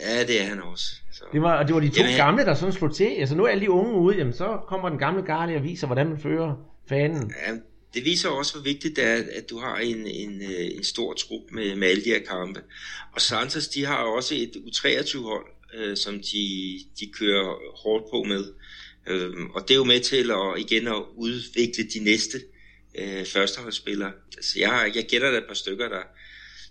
Ja, 0.00 0.24
det 0.26 0.40
er 0.40 0.44
han 0.44 0.62
også. 0.62 0.84
Så. 1.12 1.24
Det 1.32 1.42
var, 1.42 1.62
det 1.62 1.74
var 1.74 1.80
de 1.80 1.88
to 1.88 2.00
jamen, 2.00 2.16
gamle, 2.16 2.44
der 2.44 2.54
sådan 2.54 2.72
slog 2.72 2.94
til. 2.94 3.04
Altså 3.18 3.34
nu 3.34 3.44
er 3.44 3.48
alle 3.48 3.60
de 3.60 3.70
unge 3.70 3.94
ude, 3.94 4.16
jamen 4.16 4.32
så 4.32 4.58
kommer 4.68 4.88
den 4.88 4.98
gamle 4.98 5.22
Garli 5.22 5.54
og 5.54 5.62
viser, 5.62 5.86
hvordan 5.86 6.08
man 6.08 6.20
fører 6.20 6.54
fanen. 6.88 7.34
Ja, 7.46 7.52
det 7.94 8.04
viser 8.04 8.28
også, 8.28 8.54
hvor 8.54 8.62
vigtigt 8.62 8.96
det 8.96 9.04
er, 9.04 9.22
at 9.32 9.50
du 9.50 9.58
har 9.58 9.76
en, 9.76 10.06
en, 10.06 10.42
øh, 10.42 10.76
en 10.76 10.84
stor 10.84 11.12
trup 11.12 11.42
med, 11.52 11.76
med 11.76 11.88
alle 11.88 12.04
de 12.04 12.08
her 12.08 12.24
kampe. 12.28 12.60
Og 13.12 13.20
Santos, 13.20 13.68
de 13.68 13.84
har 13.84 13.96
også 13.96 14.34
et 14.34 14.56
U23-hold, 14.56 15.46
øh, 15.74 15.96
som 15.96 16.14
de, 16.14 16.78
de 17.00 17.06
kører 17.18 17.76
hårdt 17.82 18.04
på 18.10 18.22
med. 18.22 18.44
Øhm, 19.06 19.50
og 19.50 19.62
det 19.62 19.70
er 19.70 19.78
jo 19.78 19.84
med 19.84 20.00
til 20.00 20.30
at, 20.30 20.60
igen 20.60 20.88
at 20.88 21.02
udvikle 21.16 21.84
de 21.94 22.04
næste 22.04 22.38
øh, 22.98 23.26
førsteholdsspillere. 23.26 24.12
Altså 24.36 24.58
jeg, 24.58 24.92
jeg 24.94 25.04
gætter 25.04 25.30
der 25.30 25.38
et 25.38 25.46
par 25.48 25.54
stykker, 25.54 25.88
der, 25.88 26.02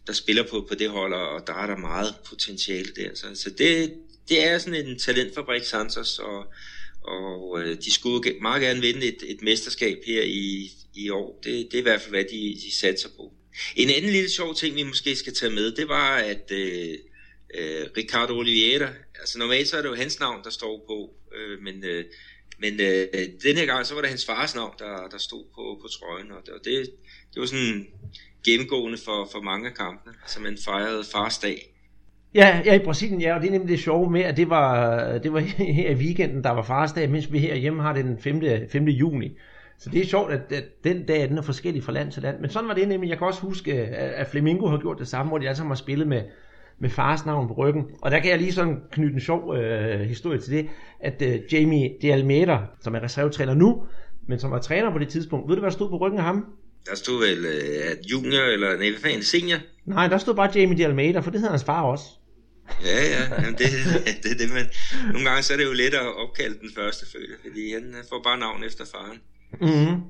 der 0.08 0.14
spiller 0.14 0.44
på, 0.44 0.66
på 0.70 0.76
det 0.76 0.90
hold, 0.90 1.14
og 1.14 1.48
der 1.48 1.54
er 1.54 1.68
der 1.68 1.78
meget 1.78 2.16
potentiale 2.30 2.90
der. 2.96 3.10
Så, 3.16 3.26
så 3.36 3.50
det, 3.50 3.94
det 4.30 4.44
er 4.44 4.58
sådan 4.58 4.86
en 4.86 5.00
talentfabrik 5.00 5.64
Santos, 5.64 6.20
og, 6.20 6.46
og 7.02 7.62
øh, 7.62 7.78
de 7.78 7.92
skulle 7.92 8.40
meget 8.42 8.62
gerne 8.62 8.82
vinde 8.82 9.06
et, 9.06 9.24
et 9.28 9.42
mesterskab 9.42 9.98
her 10.06 10.22
i, 10.22 10.72
i 10.94 11.10
år. 11.10 11.40
Det, 11.44 11.68
det 11.72 11.74
er 11.74 11.80
i 11.80 11.82
hvert 11.82 12.02
fald, 12.02 12.12
hvad 12.12 12.24
de, 12.24 12.58
de 12.66 12.76
satser 12.76 13.10
på. 13.10 13.34
En 13.76 13.90
anden 13.90 14.12
lille 14.12 14.30
sjov 14.30 14.56
ting, 14.56 14.76
vi 14.76 14.84
måske 14.84 15.16
skal 15.16 15.34
tage 15.34 15.54
med, 15.54 15.72
det 15.72 15.88
var, 15.88 16.18
at 16.18 16.52
øh, 16.52 16.98
øh, 17.54 17.88
Ricardo 17.98 18.38
Oliveira, 18.38 18.90
altså 19.20 19.40
normalt 19.40 19.68
så 19.68 19.78
er 19.78 19.82
det 19.82 19.90
jo 19.90 19.96
hans 19.96 20.20
navn, 20.20 20.44
der 20.44 20.50
står 20.50 20.86
på, 20.88 21.16
øh, 21.36 21.60
men, 21.62 21.84
øh, 21.86 22.06
men 22.60 22.80
øh, 22.80 23.08
den 23.44 23.58
her 23.58 23.66
gang, 23.66 23.86
så 23.86 23.94
var 23.94 24.02
det 24.02 24.10
hans 24.10 24.26
fars 24.26 24.56
navn, 24.56 24.76
der, 24.80 25.08
der 25.12 25.18
stod 25.18 25.46
på, 25.56 25.80
på 25.82 25.88
trøjen, 25.88 26.32
og 26.32 26.42
det, 26.46 26.54
det, 26.66 26.92
det 27.34 27.40
var 27.40 27.46
sådan 27.46 27.88
gennemgående 28.46 28.98
for, 29.06 29.28
for 29.32 29.42
mange 29.42 29.68
af 29.68 29.74
kampene, 29.74 30.14
så 30.28 30.42
man 30.42 30.58
fejrede 30.66 31.04
fars 31.14 31.38
dag. 31.38 31.72
Ja, 32.36 32.62
ja, 32.66 32.76
i 32.76 32.80
Brasilien, 32.80 33.22
ja, 33.22 33.36
og 33.36 33.42
det 33.42 33.48
er 33.48 33.52
nemlig 33.52 33.70
det 33.70 33.80
sjove 33.80 34.12
med, 34.12 34.22
at 34.22 34.38
det 34.38 34.50
var, 34.50 35.18
det 35.18 35.34
var 35.34 35.40
her 35.80 35.90
i 35.90 35.96
weekenden, 35.96 36.44
der 36.44 36.50
var 36.50 36.64
farsdag, 36.64 37.10
mens 37.10 37.32
vi 37.32 37.40
her 37.40 37.56
hjemme 37.56 37.82
har 37.82 37.94
det 37.94 38.06
den 38.06 38.20
5. 38.20 38.42
5. 38.72 38.86
juni. 38.86 39.38
Så 39.82 39.90
det 39.90 40.02
er 40.02 40.06
sjovt, 40.06 40.32
at, 40.32 40.52
at 40.52 40.64
den 40.84 41.06
dag 41.06 41.30
den 41.30 41.38
er 41.38 41.42
forskellig 41.42 41.84
fra 41.84 41.92
land 41.92 42.12
til 42.12 42.24
land. 42.24 42.40
Men 42.40 42.50
sådan 42.50 42.68
var 42.68 42.76
det 42.76 42.88
nemlig. 42.88 43.10
Jeg 43.10 43.18
kan 43.18 43.28
også 43.28 43.42
huske, 43.42 43.74
at 43.74 44.28
Flamingo 44.28 44.68
har 44.68 44.78
gjort 44.78 45.00
det 45.00 45.08
samme, 45.08 45.30
hvor 45.30 45.38
de 45.38 45.48
alle 45.48 45.58
sammen 45.58 45.72
har 45.72 45.76
spillet 45.76 46.08
med, 46.08 46.22
med 46.80 46.90
fars 46.90 47.26
navn 47.26 47.48
på 47.48 47.54
ryggen. 47.54 47.86
Og 48.02 48.12
der 48.12 48.20
kan 48.20 48.32
jeg 48.32 48.40
lige 48.40 48.52
sådan 48.52 48.80
knytte 48.92 49.14
en 49.14 49.20
sjov 49.20 49.56
øh, 49.56 50.00
historie 50.00 50.40
til 50.40 50.54
det, 50.54 50.70
at 51.00 51.22
øh, 51.22 51.54
Jamie 51.54 51.90
De 52.02 52.14
Almeida, 52.14 52.58
som 52.80 52.96
er 52.96 53.04
reservetræner 53.04 53.54
nu, 53.54 53.84
men 54.28 54.40
som 54.40 54.52
var 54.52 54.60
træner 54.60 54.92
på 54.92 54.98
det 54.98 55.10
tidspunkt, 55.10 55.50
ved 55.50 55.56
du 55.56 55.60
hvad 55.60 55.72
der 55.72 55.76
stod 55.76 55.90
på 55.90 55.98
ryggen 55.98 56.20
af 56.20 56.26
ham? 56.26 56.46
Der 56.86 56.96
stod 56.96 57.20
vel 57.28 57.46
øh, 57.46 57.92
at 57.92 57.98
junior, 58.12 58.42
eller 58.42 58.78
nej, 58.78 58.90
hvad 58.90 59.00
fanden, 59.02 59.24
senior? 59.24 59.58
Nej, 59.86 60.08
der 60.08 60.18
stod 60.18 60.34
bare 60.34 60.52
Jamie 60.56 60.78
De 60.78 60.86
Almeida, 60.86 61.20
for 61.20 61.32
det 61.32 61.40
hedder 61.40 61.52
hans 61.52 61.64
far 61.64 61.82
også. 61.82 62.06
Ja, 62.86 63.00
ja, 63.14 63.42
jamen 63.42 63.54
det, 63.54 63.68
det, 64.24 64.40
det, 64.40 64.50
men 64.54 64.66
nogle 65.12 65.30
gange 65.30 65.44
så 65.44 65.54
er 65.54 65.58
det 65.58 65.66
jo 65.66 65.74
let 65.74 65.94
at 65.94 66.16
opkalde 66.16 66.60
den 66.60 66.70
første 66.76 67.06
fødte, 67.12 67.34
fordi 67.42 67.74
han 67.74 67.96
får 68.10 68.22
bare 68.24 68.40
navn 68.40 68.64
efter 68.64 68.86
faren. 68.86 69.20
Mm-hmm. 69.62 70.02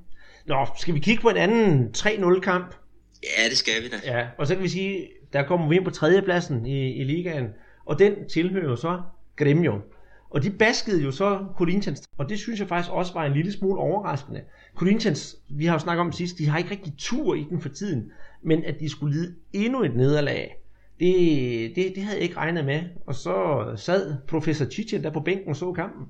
Nå, 0.45 0.67
skal 0.79 0.93
vi 0.93 0.99
kigge 0.99 1.21
på 1.21 1.29
en 1.29 1.37
anden 1.37 1.93
3-0 1.97 2.39
kamp? 2.39 2.75
Ja, 3.23 3.49
det 3.49 3.57
skal 3.57 3.83
vi 3.83 3.89
da. 3.89 3.97
Ja, 4.05 4.27
og 4.37 4.47
så 4.47 4.55
kan 4.55 4.63
vi 4.63 4.69
sige, 4.69 5.07
der 5.33 5.43
kommer 5.43 5.69
vi 5.69 5.75
ind 5.75 5.85
på 5.85 5.91
tredjepladsen 5.91 6.65
i, 6.65 6.93
i 6.93 7.03
ligaen, 7.03 7.47
og 7.85 7.99
den 7.99 8.29
tilhører 8.29 8.75
så 8.75 9.01
Gremio. 9.37 9.81
Og 10.29 10.43
de 10.43 10.51
baskede 10.51 11.03
jo 11.03 11.11
så 11.11 11.45
Corinthians, 11.57 12.03
og 12.17 12.29
det 12.29 12.39
synes 12.39 12.59
jeg 12.59 12.67
faktisk 12.67 12.91
også 12.91 13.13
var 13.13 13.25
en 13.25 13.33
lille 13.33 13.51
smule 13.51 13.79
overraskende. 13.79 14.41
Corinthians, 14.75 15.35
vi 15.49 15.65
har 15.65 15.73
jo 15.73 15.79
snakket 15.79 16.01
om 16.01 16.11
sidst, 16.11 16.37
de 16.37 16.47
har 16.47 16.57
ikke 16.57 16.71
rigtig 16.71 16.93
tur 16.97 17.35
i 17.35 17.45
den 17.49 17.61
for 17.61 17.69
tiden, 17.69 18.11
men 18.43 18.65
at 18.65 18.75
de 18.79 18.89
skulle 18.89 19.15
lide 19.15 19.35
endnu 19.53 19.83
et 19.83 19.95
nederlag, 19.95 20.61
det, 21.01 21.75
det, 21.75 21.95
det 21.95 22.03
havde 22.03 22.15
jeg 22.15 22.23
ikke 22.23 22.37
regnet 22.37 22.65
med. 22.65 22.81
Og 23.07 23.15
så 23.15 23.65
sad 23.77 24.15
professor 24.27 24.65
Chichen 24.65 25.03
der 25.03 25.09
på 25.13 25.19
bænken 25.19 25.49
og 25.49 25.55
så 25.55 25.73
kampen. 25.73 26.05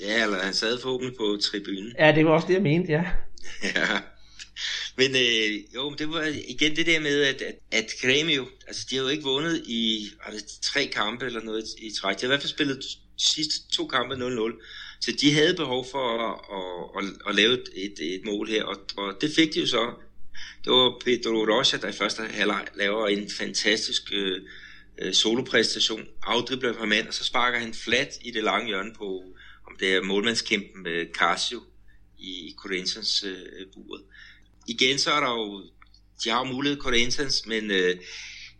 Ja, 0.00 0.22
eller 0.24 0.38
han 0.38 0.54
sad 0.54 0.78
forhåbentlig 0.82 1.16
på 1.16 1.38
tribunen. 1.42 1.92
Ja, 1.98 2.12
det 2.14 2.24
var 2.24 2.30
også 2.30 2.48
det, 2.48 2.54
jeg 2.54 2.62
mente, 2.62 2.92
ja. 2.92 3.04
ja. 3.76 3.86
Men 4.96 5.10
øh, 5.10 5.74
jo, 5.74 5.94
det 5.98 6.08
var 6.08 6.34
igen 6.48 6.76
det 6.76 6.86
der 6.86 7.00
med, 7.00 7.22
at, 7.22 7.42
at, 7.42 7.54
at 7.72 7.84
Grêmio, 7.84 8.66
altså 8.66 8.86
de 8.90 8.96
har 8.96 9.02
jo 9.02 9.08
ikke 9.08 9.24
vundet 9.24 9.62
i 9.66 10.06
var 10.24 10.32
det 10.32 10.44
tre 10.62 10.86
kampe 10.86 11.26
eller 11.26 11.42
noget 11.42 11.64
i 11.78 11.90
træk. 12.00 12.16
De 12.16 12.20
har 12.20 12.26
i 12.26 12.30
hvert 12.30 12.40
fald 12.40 12.50
spillet 12.50 12.76
de 12.76 13.22
sidste 13.22 13.68
to 13.72 13.86
kampe 13.86 14.14
0-0. 14.14 14.18
Så 15.00 15.12
de 15.20 15.32
havde 15.32 15.54
behov 15.54 15.86
for 15.90 16.18
at, 16.18 16.40
at, 16.56 17.04
at, 17.04 17.28
at 17.28 17.34
lave 17.34 17.52
et, 17.76 18.14
et 18.14 18.24
mål 18.24 18.48
her, 18.48 18.64
og, 18.64 18.76
og 18.96 19.14
det 19.20 19.32
fik 19.36 19.54
de 19.54 19.60
jo 19.60 19.66
så. 19.66 19.94
Det 20.64 20.72
var 20.72 21.00
Pedro 21.04 21.30
Rocha, 21.30 21.76
der 21.76 21.88
i 21.88 21.92
første 21.92 22.22
halvleg 22.22 22.66
laver 22.74 23.08
en 23.08 23.30
fantastisk 23.30 24.12
øh, 24.12 24.42
øh 24.98 25.14
solopræstation, 25.14 26.06
afdribler 26.22 26.72
på 26.72 26.86
mand, 26.86 27.08
og 27.08 27.14
så 27.14 27.24
sparker 27.24 27.58
han 27.58 27.74
flat 27.74 28.18
i 28.22 28.30
det 28.30 28.44
lange 28.44 28.66
hjørne 28.66 28.94
på, 28.98 29.22
om 29.66 29.76
det 29.80 29.94
er 29.94 30.02
målmandskæmpen 30.02 30.82
med 30.82 31.06
Casio 31.14 31.60
i, 32.18 32.54
Corinthians 32.58 33.24
øh, 33.24 33.66
buret. 33.74 34.02
Igen 34.68 34.98
så 34.98 35.10
er 35.10 35.20
der 35.20 35.30
jo, 35.30 35.62
de 36.24 36.30
har 36.30 36.46
jo 36.46 36.52
mulighed 36.52 36.80
Corinthians, 36.80 37.46
men 37.46 37.70
øh, 37.70 37.96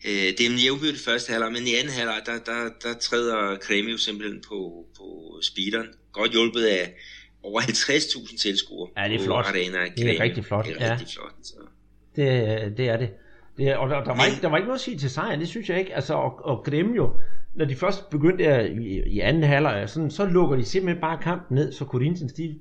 øh, 0.05 0.13
det 0.13 0.41
er 0.41 0.51
en 0.51 0.59
jævnbyrdig 0.59 1.01
første 1.01 1.31
halvleg, 1.33 1.53
men 1.53 1.67
i 1.67 1.75
anden 1.75 1.93
halvleg, 1.93 2.23
der, 2.27 2.39
der, 2.39 2.71
der 2.83 2.99
træder 2.99 3.59
Kremio 3.59 3.97
simpelthen 3.97 4.43
på, 4.49 4.87
på 4.97 5.39
speederen. 5.43 5.89
Godt 6.13 6.33
hjulpet 6.33 6.65
af 6.65 6.95
over 7.43 7.61
50.000 7.61 8.39
tilskuere. 8.39 8.89
Ja, 8.97 9.09
det 9.09 9.21
er 9.21 9.25
flot. 9.25 9.47
Arena, 9.47 9.79
det 9.97 10.17
er 10.17 10.23
rigtig 10.23 10.45
flot. 10.45 10.67
Det 10.67 10.77
er 10.79 10.91
rigtig 10.93 11.09
flot. 11.15 11.33
Så. 11.43 11.55
Det, 12.17 12.27
det 12.77 12.89
er 12.89 12.97
det. 12.97 13.11
det 13.57 13.69
er, 13.69 13.77
og 13.77 13.91
der, 13.91 14.05
der, 14.05 14.17
var 14.17 14.25
ikke, 14.25 14.43
der 14.43 14.49
var 14.49 14.57
ikke 14.57 14.67
noget 14.67 14.79
at 14.79 14.85
sige 14.85 14.99
til 14.99 15.11
sejren, 15.11 15.41
det 15.41 15.49
synes 15.49 15.69
jeg 15.69 15.79
ikke. 15.79 15.95
Altså, 15.95 16.15
og, 16.15 16.45
og 16.45 16.67
jo, 16.97 17.11
når 17.55 17.65
de 17.65 17.77
først 17.77 18.11
begyndte 18.11 18.45
der 18.45 18.61
i, 18.61 19.03
i 19.07 19.21
anden 19.21 19.43
halvleg, 19.43 19.89
sådan, 19.89 20.11
så 20.11 20.25
lukker 20.25 20.57
de 20.57 20.65
simpelthen 20.65 21.01
bare 21.01 21.19
kampen 21.23 21.55
ned, 21.55 21.73
så 21.73 21.85
Corinthians, 21.85 22.33
de 22.33 22.59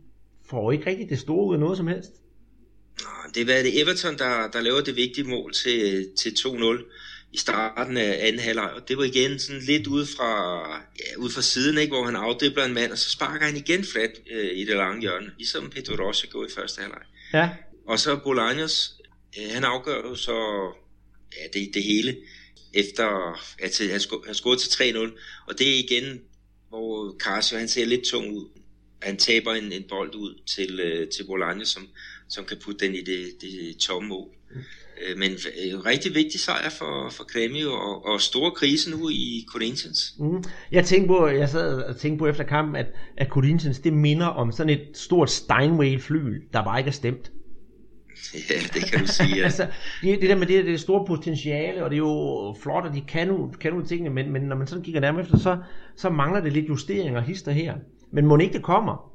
får 0.50 0.72
ikke 0.72 0.90
rigtig 0.90 1.10
det 1.10 1.20
store 1.20 1.46
ud 1.46 1.54
af 1.54 1.60
noget 1.60 1.78
som 1.78 1.88
helst. 1.88 2.12
Det 3.36 3.48
var 3.48 3.54
det 3.54 3.82
Everton, 3.82 4.18
der, 4.18 4.50
der 4.54 4.62
laver 4.62 4.82
det 4.82 4.96
vigtige 4.96 5.28
mål 5.28 5.54
til, 5.54 6.08
til 6.18 6.30
2-0 6.30 6.84
i 7.34 7.38
starten 7.38 7.98
af 7.98 8.28
anden 8.28 8.42
halvleg, 8.42 8.72
og 8.72 8.88
det 8.88 8.98
var 8.98 9.04
igen 9.04 9.40
sådan 9.40 9.62
lidt 9.62 9.88
ud 9.88 10.06
fra, 10.06 10.62
ja, 11.00 11.18
ud 11.18 11.30
fra 11.30 11.42
siden, 11.42 11.78
ikke, 11.78 11.96
hvor 11.96 12.06
han 12.06 12.16
afdibler 12.16 12.66
en 12.66 12.74
mand, 12.74 12.92
og 12.92 12.98
så 12.98 13.10
sparker 13.10 13.46
han 13.46 13.58
igen 13.58 13.84
flat 13.84 14.12
øh, 14.32 14.58
i 14.58 14.66
det 14.66 14.76
lange 14.76 15.02
hjørne, 15.02 15.32
ligesom 15.38 15.70
Pedro 15.70 16.06
Rossi 16.06 16.28
gjorde 16.28 16.48
i 16.52 16.56
første 16.56 16.82
halvleg. 16.82 17.02
Ja. 17.34 17.50
Og 17.88 18.00
så 18.00 18.16
Bolaños, 18.16 19.04
øh, 19.40 19.54
han 19.54 19.64
afgør 19.64 19.98
jo 19.98 20.16
så 20.16 20.38
ja, 21.38 21.60
det, 21.60 21.74
det 21.74 21.84
hele, 21.84 22.18
efter 22.74 23.06
at 23.60 23.82
han, 23.92 24.00
sko- 24.00 24.24
han 24.26 24.36
scorede 24.36 24.60
til 24.60 24.94
3-0, 24.94 24.98
og 25.48 25.60
det 25.60 25.70
er 25.70 25.80
igen, 25.80 26.22
hvor 26.70 27.16
Casio, 27.20 27.58
han 27.58 27.68
ser 27.68 27.86
lidt 27.86 28.06
tung 28.06 28.32
ud. 28.32 28.46
Han 29.02 29.18
taber 29.18 29.54
en, 29.54 29.72
en 29.72 29.84
bold 29.90 30.16
ud 30.16 30.42
til, 30.48 30.80
øh, 30.80 31.10
til 31.10 31.24
Bolaños, 31.24 31.66
som, 31.66 31.88
som 32.30 32.46
kan 32.46 32.58
putte 32.58 32.86
den 32.86 32.96
i 32.96 33.02
det, 33.02 33.38
det 33.42 33.78
tomme 33.78 34.10
mål. 34.10 34.30
Øh, 35.08 35.18
men 35.18 35.32
øh, 35.32 35.80
rigtig 35.86 36.16
vigtig 36.16 36.40
sejr 36.40 36.70
for, 36.70 37.10
for 37.10 37.24
Grêmio 37.24 37.70
og, 37.70 38.06
og 38.06 38.22
store 38.22 38.52
krise 38.52 38.92
nu 38.92 39.10
i 39.10 39.46
Corinthians. 39.52 40.14
Mm. 40.20 40.44
Jeg 40.72 40.86
tænkte 40.86 41.08
på, 41.08 41.28
jeg 41.28 41.50
sad 41.50 41.82
og 41.82 41.98
tænkte 41.98 42.20
på 42.20 42.28
efter 42.28 42.44
kampen, 42.44 42.76
at, 42.76 42.86
at 43.18 43.28
Corinthians 43.28 43.80
det 43.80 43.94
minder 43.94 44.26
om 44.26 44.52
sådan 44.52 44.70
et 44.70 44.88
stort 44.94 45.32
Steinway-fly, 45.32 46.42
der 46.54 46.64
bare 46.64 46.80
ikke 46.80 46.88
er 46.88 46.94
stemt. 46.94 47.32
Ja, 48.34 48.56
det 48.74 48.92
kan 48.92 49.00
du 49.00 49.08
sige. 49.08 49.36
Ja. 49.36 49.44
altså, 49.50 49.68
det, 50.02 50.22
det 50.22 50.30
der 50.30 50.36
med 50.36 50.48
det, 50.48 50.66
det 50.66 50.80
store 50.80 51.06
potentiale, 51.08 51.84
og 51.84 51.90
det 51.90 51.96
er 51.96 51.98
jo 51.98 52.56
flot, 52.62 52.86
og 52.86 52.94
de 52.94 53.02
kan 53.08 53.28
nu, 53.28 53.54
kan 53.62 53.74
nu 53.74 53.86
tingene, 53.86 54.10
men, 54.10 54.32
men 54.32 54.42
når 54.42 54.56
man 54.56 54.68
sådan 54.68 54.84
kigger 54.84 55.02
nærmere 55.02 55.24
efter, 55.24 55.38
så, 55.38 55.58
så 55.98 56.10
mangler 56.10 56.42
det 56.42 56.54
lidt 56.54 56.70
justeringer 56.70 57.22
hister 57.22 57.52
her. 57.52 57.76
Men 58.14 58.26
må 58.26 58.38
ikke 58.38 58.54
det 58.54 58.64
kommer? 58.64 59.14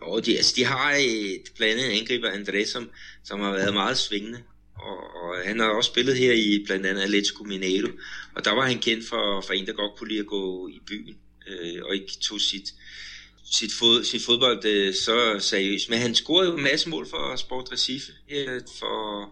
Og 0.00 0.26
de, 0.26 0.36
altså, 0.36 0.54
de 0.56 0.64
har 0.64 0.92
et, 1.00 1.52
blandt 1.56 1.74
andet 1.74 2.00
angriber 2.00 2.28
André, 2.28 2.66
som, 2.66 2.90
som 3.24 3.40
har 3.40 3.52
været 3.52 3.74
meget 3.74 3.96
svingende. 3.96 4.38
Og, 4.78 5.22
og 5.22 5.36
han 5.44 5.60
har 5.60 5.66
også 5.66 5.90
spillet 5.90 6.16
her 6.16 6.32
i 6.32 6.62
blandt 6.66 6.86
andet 6.86 7.02
Atletico 7.02 7.44
Mineiro. 7.44 7.88
Og 8.34 8.44
der 8.44 8.52
var 8.52 8.66
han 8.66 8.78
kendt 8.78 9.08
for, 9.08 9.40
for 9.40 9.52
en, 9.52 9.66
der 9.66 9.72
godt 9.72 9.98
kunne 9.98 10.08
lide 10.08 10.20
at 10.20 10.26
gå 10.26 10.68
i 10.68 10.80
byen. 10.86 11.16
Øh, 11.48 11.82
og 11.84 11.94
ikke 11.94 12.12
tog 12.20 12.40
sit, 12.40 12.74
sit, 13.52 13.72
fod, 13.78 14.04
sit 14.04 14.22
fodbold 14.22 14.64
øh, 14.64 14.94
så 14.94 15.36
seriøst. 15.40 15.90
Men 15.90 15.98
han 15.98 16.14
scorede 16.14 16.50
jo 16.50 16.56
en 16.56 16.62
masse 16.62 16.88
mål 16.88 17.08
for 17.10 17.36
Sport 17.36 17.72
Recife 17.72 18.12
her 18.28 18.60
for 18.78 19.30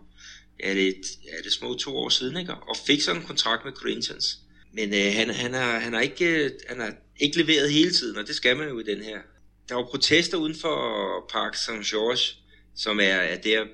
ja, 0.60 0.74
det, 0.74 0.94
er 1.38 1.42
det 1.42 1.52
små 1.52 1.74
to 1.74 1.96
år 1.96 2.08
siden. 2.08 2.36
Ikke? 2.36 2.54
Og 2.54 2.76
fik 2.86 3.00
sådan 3.00 3.20
en 3.20 3.26
kontrakt 3.26 3.64
med 3.64 3.72
Corinthians. 3.72 4.38
Men 4.72 4.94
øh, 4.94 5.12
han, 5.12 5.30
han, 5.30 5.54
har, 5.54 5.78
han, 5.78 5.92
har 5.92 6.00
ikke, 6.00 6.44
øh, 6.44 6.50
han 6.68 6.80
har 6.80 6.94
ikke 7.20 7.36
leveret 7.42 7.72
hele 7.72 7.92
tiden, 7.92 8.16
og 8.16 8.26
det 8.26 8.36
skal 8.36 8.56
man 8.56 8.68
jo 8.68 8.78
i 8.78 8.82
den 8.82 9.02
her 9.02 9.18
der 9.68 9.74
var 9.74 9.84
protester 9.84 10.38
uden 10.38 10.54
for 10.54 10.78
Park 11.32 11.54
St. 11.54 11.90
Georges, 11.90 12.36
som 12.76 13.00
er, 13.00 13.04
er 13.04 13.40
der, 13.40 13.66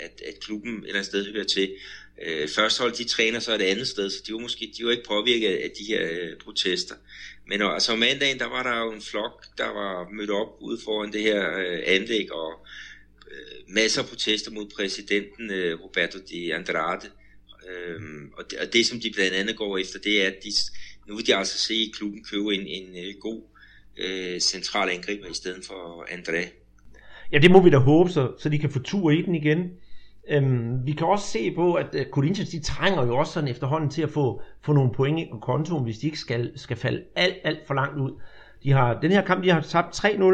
at, 0.00 0.22
at 0.26 0.40
klubben 0.40 0.72
et 0.72 0.78
eller 0.78 0.94
andet 0.94 1.06
sted 1.06 1.32
hører 1.32 1.44
til. 1.44 1.76
Øh, 2.22 2.48
først 2.48 2.78
hold 2.78 2.92
de 2.92 3.04
træner 3.04 3.40
så 3.40 3.54
et 3.54 3.62
andet 3.62 3.88
sted, 3.88 4.10
så 4.10 4.22
de 4.26 4.32
var 4.32 4.38
måske 4.38 4.72
de 4.78 4.84
var 4.84 4.90
ikke 4.90 5.04
påvirket 5.04 5.48
af 5.48 5.70
de 5.78 5.84
her 5.84 6.08
øh, 6.10 6.36
protester. 6.44 6.94
Men 7.46 7.62
altså 7.62 7.92
om 7.92 7.98
mandagen, 7.98 8.38
der 8.38 8.46
var 8.46 8.62
der 8.62 8.78
jo 8.78 8.92
en 8.92 9.02
flok, 9.02 9.44
der 9.58 9.68
var 9.68 10.08
mødt 10.12 10.30
op 10.30 10.56
ude 10.60 10.80
foran 10.84 11.12
det 11.12 11.22
her 11.22 11.58
øh, 11.58 11.82
anlæg, 11.86 12.32
og 12.32 12.66
øh, 13.30 13.74
masser 13.74 14.02
af 14.02 14.08
protester 14.08 14.50
mod 14.50 14.66
præsidenten 14.66 15.50
øh, 15.50 15.80
Roberto 15.80 16.18
de 16.30 16.54
Andrade. 16.54 17.10
Øh, 17.68 18.00
og, 18.32 18.50
det, 18.50 18.58
og 18.58 18.72
det, 18.72 18.86
som 18.86 19.00
de 19.00 19.10
blandt 19.14 19.34
andet 19.34 19.56
går 19.56 19.78
efter, 19.78 19.98
det 19.98 20.22
er, 20.22 20.26
at 20.26 20.36
de, 20.44 20.52
nu 21.08 21.16
vil 21.16 21.26
de 21.26 21.36
altså 21.36 21.58
se 21.58 21.92
klubben 21.94 22.24
købe 22.24 22.54
en, 22.54 22.66
en, 22.66 22.94
en 22.94 23.20
god 23.20 23.42
øh, 23.96 24.40
central 24.40 24.88
angriber 24.90 25.30
i 25.30 25.34
stedet 25.34 25.64
for 25.66 26.04
André. 26.04 26.63
Ja, 27.32 27.38
det 27.38 27.50
må 27.50 27.60
vi 27.60 27.70
da 27.70 27.78
håbe, 27.78 28.10
så, 28.10 28.32
så 28.38 28.48
de 28.48 28.58
kan 28.58 28.70
få 28.70 28.78
tur 28.78 29.10
i 29.10 29.22
den 29.22 29.34
igen. 29.34 29.70
Øhm, 30.28 30.86
vi 30.86 30.92
kan 30.92 31.06
også 31.06 31.26
se 31.26 31.54
på, 31.54 31.74
at 31.74 31.86
øh, 31.94 32.06
Corinthians 32.06 32.50
de 32.50 32.60
trænger 32.60 33.06
jo 33.06 33.16
også 33.16 33.32
sådan 33.32 33.48
efterhånden 33.48 33.90
til 33.90 34.02
at 34.02 34.10
få, 34.10 34.42
få 34.60 34.72
nogle 34.72 34.92
point 34.92 35.30
på 35.30 35.38
kontoen, 35.38 35.84
hvis 35.84 35.98
de 35.98 36.06
ikke 36.06 36.18
skal, 36.18 36.52
skal 36.58 36.76
falde 36.76 37.02
alt, 37.16 37.36
alt 37.44 37.66
for 37.66 37.74
langt 37.74 38.00
ud. 38.00 38.10
De 38.62 38.72
har, 38.72 39.00
den 39.00 39.10
her 39.10 39.22
kamp, 39.22 39.44
de 39.44 39.50
har 39.50 39.60
tabt 39.60 40.04
3-0. 40.04 40.24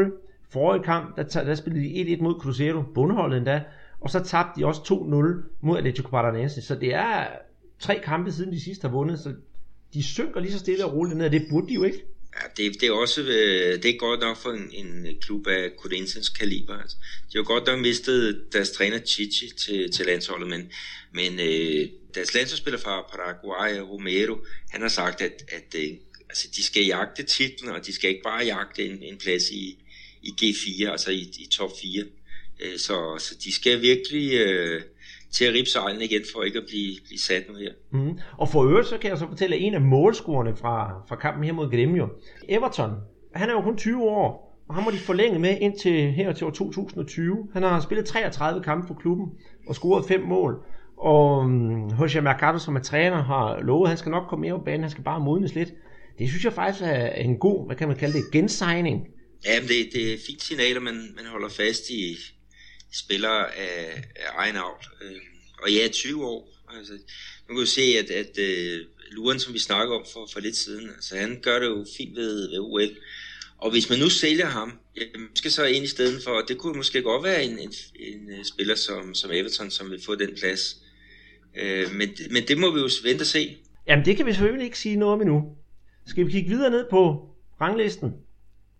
Forrige 0.49 0.83
kamp, 0.83 1.17
der, 1.17 1.23
der 1.23 1.55
spillede 1.55 1.83
de 1.83 2.15
1-1 2.15 2.23
mod 2.23 2.39
Cruzeiro, 2.39 2.81
bundholdet 2.93 3.37
endda. 3.37 3.63
Og 4.01 4.09
så 4.09 4.19
tabte 4.19 4.61
de 4.61 4.65
også 4.65 4.81
2-0 4.81 5.57
mod 5.61 5.77
Atletico 5.77 6.09
Paranaense. 6.09 6.61
Så 6.61 6.75
det 6.75 6.95
er 6.95 7.27
tre 7.79 8.01
kampe 8.03 8.31
siden 8.31 8.51
de 8.51 8.63
sidste 8.63 8.87
har 8.87 8.95
vundet, 8.95 9.19
så 9.19 9.33
de 9.93 10.03
synker 10.03 10.39
lige 10.39 10.51
så 10.51 10.59
stille 10.59 10.85
og 10.85 10.93
roligt 10.93 11.17
ned, 11.17 11.25
og 11.25 11.31
det 11.31 11.45
burde 11.51 11.67
de 11.67 11.73
jo 11.73 11.83
ikke. 11.83 12.05
Ja, 12.35 12.47
det, 12.57 12.81
det 12.81 12.87
er 12.87 12.91
også 12.91 13.21
øh, 13.21 13.83
det 13.83 13.85
er 13.85 13.97
godt 13.97 14.19
nok 14.19 14.37
for 14.37 14.51
en, 14.51 14.69
en 14.73 15.07
klub 15.21 15.47
af 15.47 15.71
Corinthians 15.77 16.29
kaliber. 16.29 16.77
Altså. 16.77 16.97
De 17.33 17.37
har 17.37 17.43
godt 17.43 17.65
nok 17.67 17.79
mistet 17.79 18.45
deres 18.53 18.71
træner 18.71 18.99
Chichi 19.05 19.49
til, 19.57 19.91
til 19.91 20.05
landsholdet, 20.05 20.49
men, 20.49 20.71
men 21.11 21.39
øh, 21.39 21.89
deres 22.15 22.33
landsholdsspiller 22.33 22.79
fra 22.79 23.01
Paraguay, 23.01 23.79
Romero, 23.79 24.37
han 24.69 24.81
har 24.81 24.87
sagt, 24.89 25.21
at, 25.21 25.43
at 25.47 25.75
øh, 25.75 25.89
altså, 26.29 26.47
de 26.55 26.63
skal 26.63 26.85
jagte 26.85 27.23
titlen, 27.23 27.71
og 27.71 27.85
de 27.85 27.93
skal 27.93 28.09
ikke 28.09 28.23
bare 28.23 28.45
jagte 28.45 28.85
en, 28.85 29.03
en 29.03 29.17
plads 29.17 29.49
i, 29.49 29.77
i 30.21 30.29
G4, 30.41 30.91
altså 30.91 31.11
i, 31.11 31.31
i 31.39 31.47
top 31.51 31.71
4. 31.81 32.05
Øh, 32.59 32.77
så, 32.77 33.17
så 33.19 33.35
de 33.43 33.51
skal 33.53 33.81
virkelig... 33.81 34.33
Øh, 34.33 34.81
til 35.31 35.45
at 35.45 35.53
ribe 35.53 35.69
sejlen 35.69 36.01
igen, 36.01 36.21
for 36.33 36.43
ikke 36.43 36.57
at 36.57 36.65
blive, 36.67 36.95
blive 37.05 37.19
sat 37.19 37.43
nu 37.49 37.55
her. 37.55 37.71
Mm. 37.91 38.19
Og 38.37 38.49
for 38.49 38.63
øvrigt, 38.63 38.87
så 38.87 38.97
kan 38.97 39.09
jeg 39.09 39.17
så 39.17 39.27
fortælle, 39.27 39.55
at 39.55 39.61
en 39.61 39.73
af 39.73 39.81
målscorerne 39.81 40.55
fra, 40.55 41.03
fra 41.09 41.15
kampen 41.15 41.43
her 41.43 41.53
mod 41.53 41.69
Gremio, 41.71 42.09
Everton, 42.49 42.91
han 43.35 43.49
er 43.49 43.53
jo 43.53 43.61
kun 43.61 43.77
20 43.77 44.03
år, 44.03 44.51
og 44.69 44.75
han 44.75 44.83
må 44.83 44.91
de 44.91 44.97
forlænge 44.97 45.39
med 45.39 45.57
indtil 45.61 46.11
her 46.11 46.33
til 46.33 46.47
år 46.47 46.51
2020. 46.51 47.49
Han 47.53 47.63
har 47.63 47.79
spillet 47.79 48.05
33 48.05 48.63
kampe 48.63 48.87
for 48.87 48.93
klubben 48.93 49.27
og 49.67 49.75
scoret 49.75 50.05
fem 50.05 50.21
mål. 50.21 50.63
Og 50.97 51.49
Jose 51.99 52.19
um, 52.19 52.23
Mercado, 52.23 52.57
som 52.57 52.75
er 52.75 52.79
træner, 52.79 53.23
har 53.23 53.59
lovet, 53.61 53.85
at 53.85 53.89
han 53.89 53.97
skal 53.97 54.09
nok 54.09 54.27
komme 54.29 54.41
mere 54.41 54.57
på 54.59 54.63
banen, 54.65 54.81
han 54.81 54.89
skal 54.89 55.03
bare 55.03 55.19
modnes 55.19 55.55
lidt. 55.55 55.73
Det 56.19 56.29
synes 56.29 56.45
jeg 56.45 56.53
faktisk 56.53 56.83
er 56.85 57.07
en 57.07 57.37
god, 57.37 57.65
hvad 57.65 57.75
kan 57.75 57.87
man 57.87 57.97
kalde 57.97 58.17
det, 58.17 58.31
gensigning. 58.31 59.07
Ja, 59.45 59.61
det, 59.61 59.93
det 59.93 60.13
er 60.13 60.17
fint 60.27 60.41
signal, 60.41 60.75
at 60.75 60.81
man, 60.81 60.93
man 60.93 61.25
holder 61.31 61.49
fast 61.49 61.89
i 61.89 62.17
spillere 62.93 63.55
af, 63.55 64.03
af 64.15 64.25
egen 64.35 64.55
avl. 64.55 64.85
Øh, 65.01 65.21
og 65.61 65.71
ja, 65.71 65.87
20 65.87 66.25
år. 66.25 66.47
Altså, 66.77 66.93
nu 66.93 67.55
kan 67.55 67.55
du 67.55 67.65
se, 67.65 67.81
at, 67.81 68.09
at 68.09 68.37
uh, 68.37 68.87
Luren, 69.11 69.39
som 69.39 69.53
vi 69.53 69.59
snakker 69.59 69.95
om 69.95 70.05
for, 70.13 70.29
for 70.33 70.39
lidt 70.39 70.55
siden, 70.55 70.89
altså, 70.89 71.17
han 71.17 71.39
gør 71.41 71.59
det 71.59 71.65
jo 71.65 71.85
fint 71.97 72.15
ved, 72.15 72.49
ved 72.49 72.59
OL. 72.59 72.97
Og 73.57 73.71
hvis 73.71 73.89
man 73.89 73.99
nu 73.99 74.09
sælger 74.09 74.45
ham, 74.45 74.79
jamen, 74.97 75.27
skal 75.35 75.51
så 75.51 75.65
ind 75.65 75.83
i 75.85 75.87
stedet 75.87 76.23
for, 76.23 76.41
det 76.47 76.57
kunne 76.57 76.77
måske 76.77 77.01
godt 77.01 77.23
være 77.23 77.43
en, 77.43 77.59
en, 77.59 77.73
en 77.95 78.29
øh, 78.29 78.45
spiller 78.45 78.75
som, 78.75 79.13
som 79.15 79.31
Everton, 79.31 79.71
som 79.71 79.91
vil 79.91 80.03
få 80.03 80.15
den 80.15 80.35
plads. 80.35 80.77
Øh, 81.55 81.93
men, 81.93 82.09
men 82.31 82.47
det 82.47 82.57
må 82.57 82.71
vi 82.71 82.79
jo 82.79 82.89
vente 83.03 83.21
og 83.21 83.25
se. 83.25 83.57
Jamen 83.87 84.05
det 84.05 84.17
kan 84.17 84.25
vi 84.25 84.31
selvfølgelig 84.31 84.65
ikke 84.65 84.79
sige 84.79 84.95
noget 84.95 85.13
om 85.13 85.21
endnu. 85.21 85.55
Skal 86.07 86.25
vi 86.25 86.31
kigge 86.31 86.49
videre 86.49 86.69
ned 86.69 86.85
på 86.89 87.29
ranglisten? 87.61 88.13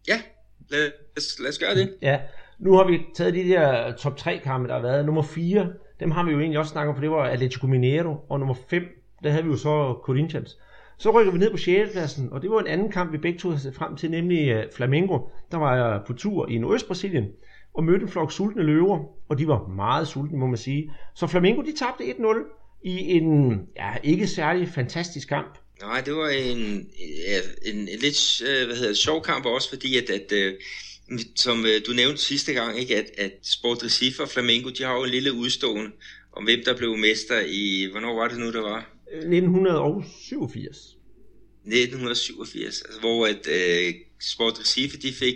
Ja, 0.08 0.21
lad, 0.69 0.91
os, 1.17 1.39
lad 1.39 1.50
os 1.50 1.60
gøre 1.60 1.76
det. 1.76 1.95
Ja, 2.02 2.19
nu 2.62 2.74
har 2.74 2.88
vi 2.88 3.02
taget 3.15 3.34
de 3.34 3.43
der 3.43 3.91
top 3.95 4.17
3 4.17 4.39
kampe, 4.43 4.67
der 4.67 4.74
har 4.74 4.82
været. 4.82 5.06
Nummer 5.06 5.21
4, 5.21 5.67
dem 6.00 6.12
har 6.12 6.24
vi 6.24 6.32
jo 6.32 6.39
egentlig 6.39 6.60
også 6.60 6.71
snakket 6.71 6.89
om, 6.89 6.95
for 6.95 7.02
det 7.02 7.12
var 7.12 7.24
Atletico 7.24 7.67
Mineiro. 7.67 8.15
Og 8.30 8.39
nummer 8.39 8.56
5, 8.69 8.84
der 9.24 9.30
havde 9.30 9.43
vi 9.43 9.50
jo 9.50 9.58
så 9.58 9.95
Corinthians. 10.04 10.58
Så 10.97 11.12
rykker 11.12 11.32
vi 11.32 11.38
ned 11.38 11.52
på 11.52 11.58
6. 11.58 11.91
pladsen, 11.91 12.30
og 12.32 12.41
det 12.41 12.50
var 12.50 12.60
en 12.60 12.67
anden 12.67 12.91
kamp, 12.91 13.12
vi 13.12 13.17
begge 13.17 13.39
to 13.39 13.50
havde 13.50 13.62
set 13.62 13.76
frem 13.76 13.95
til, 13.95 14.12
nemlig 14.12 14.50
øh, 14.50 14.63
Flamengo. 14.76 15.19
Der 15.52 15.58
var 15.58 15.76
jeg 15.76 16.02
på 16.08 16.13
tur 16.13 16.50
i 16.50 16.58
Nordøst-Brasilien 16.58 17.26
og 17.74 17.84
mødte 17.84 18.04
en 18.04 18.10
flok 18.10 18.32
sultne 18.32 18.63
løver, 18.63 19.00
og 19.30 19.38
de 19.39 19.47
var 19.47 19.67
meget 19.67 20.08
sultne, 20.08 20.38
må 20.38 20.47
man 20.47 20.58
sige. 20.58 20.91
Så 21.15 21.28
Flamengo, 21.28 21.62
de 21.62 21.76
tabte 21.76 22.04
1-0 22.04 22.82
i 22.84 23.12
en 23.12 23.62
ja, 23.76 23.93
ikke 24.04 24.28
særlig 24.28 24.69
fantastisk 24.69 25.28
kamp. 25.28 25.58
Nej, 25.82 26.02
det 26.06 26.13
var 26.13 26.30
en, 26.30 26.58
en, 26.58 27.76
en 27.76 27.89
lidt 28.02 28.41
øh, 28.41 28.67
hvad 28.67 28.76
hedder, 28.76 28.93
sjov 28.93 29.24
kamp 29.24 29.45
også, 29.45 29.69
fordi 29.69 29.97
at, 29.97 30.10
at 30.10 30.32
øh, 30.32 30.54
øh, 31.12 31.19
som 31.36 31.65
du 31.88 31.93
nævnte 31.93 32.21
sidste 32.21 32.54
gang, 32.54 32.80
ikke, 32.80 32.97
at, 32.97 33.12
at 33.17 33.32
Sport 33.43 33.84
Recife 33.84 34.24
og 34.24 34.30
Flamengo, 34.30 34.69
de 34.69 34.84
har 34.84 34.93
jo 34.93 35.04
en 35.04 35.10
lille 35.10 35.34
udstående 35.34 35.91
om 36.34 36.43
hvem 36.43 36.63
der 36.65 36.78
blev 36.78 36.97
mester 36.97 37.39
i, 37.39 37.88
hvornår 37.91 38.15
var 38.15 38.28
det 38.28 38.39
nu, 38.39 38.52
der 38.52 38.62
var? 38.62 38.93
1987. 39.13 40.78
1987, 41.65 42.82
altså, 42.82 43.00
hvor 43.00 43.28
at 43.28 43.47
uh, 43.47 43.95
Sport 44.19 44.60
Recife, 44.60 44.97
de 44.97 45.13
fik, 45.13 45.36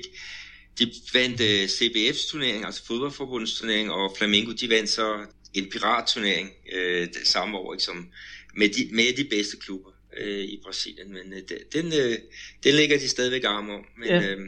de 0.80 0.92
vandt 1.14 1.42
uh, 1.42 1.64
CBF's 1.64 2.32
turnering, 2.32 2.66
altså 2.66 2.86
fodboldforbundets 2.86 3.60
turnering, 3.60 3.92
og 3.92 4.16
Flamengo, 4.18 4.52
de 4.52 4.70
vandt 4.70 4.90
så 4.90 5.26
en 5.54 5.70
piratturnering 5.70 6.52
det 7.14 7.28
samme 7.28 7.58
år, 7.58 7.74
ikke, 7.74 7.84
som 7.84 8.08
med 8.56 8.70
de, 8.70 8.90
med 8.92 9.18
de 9.18 9.24
bedste 9.24 9.58
klubber 9.58 9.90
uh, 10.22 10.28
i 10.28 10.60
Brasilien, 10.64 11.14
men 11.14 11.34
uh, 11.34 11.40
den, 11.74 11.86
uh, 11.86 12.16
den 12.64 12.76
ligger 12.76 13.00
de 13.00 13.08
stadigvæk 13.08 13.44
arm 13.44 13.70
om, 13.70 13.86
men, 13.98 14.10
ja. 14.10 14.36
uh, 14.36 14.42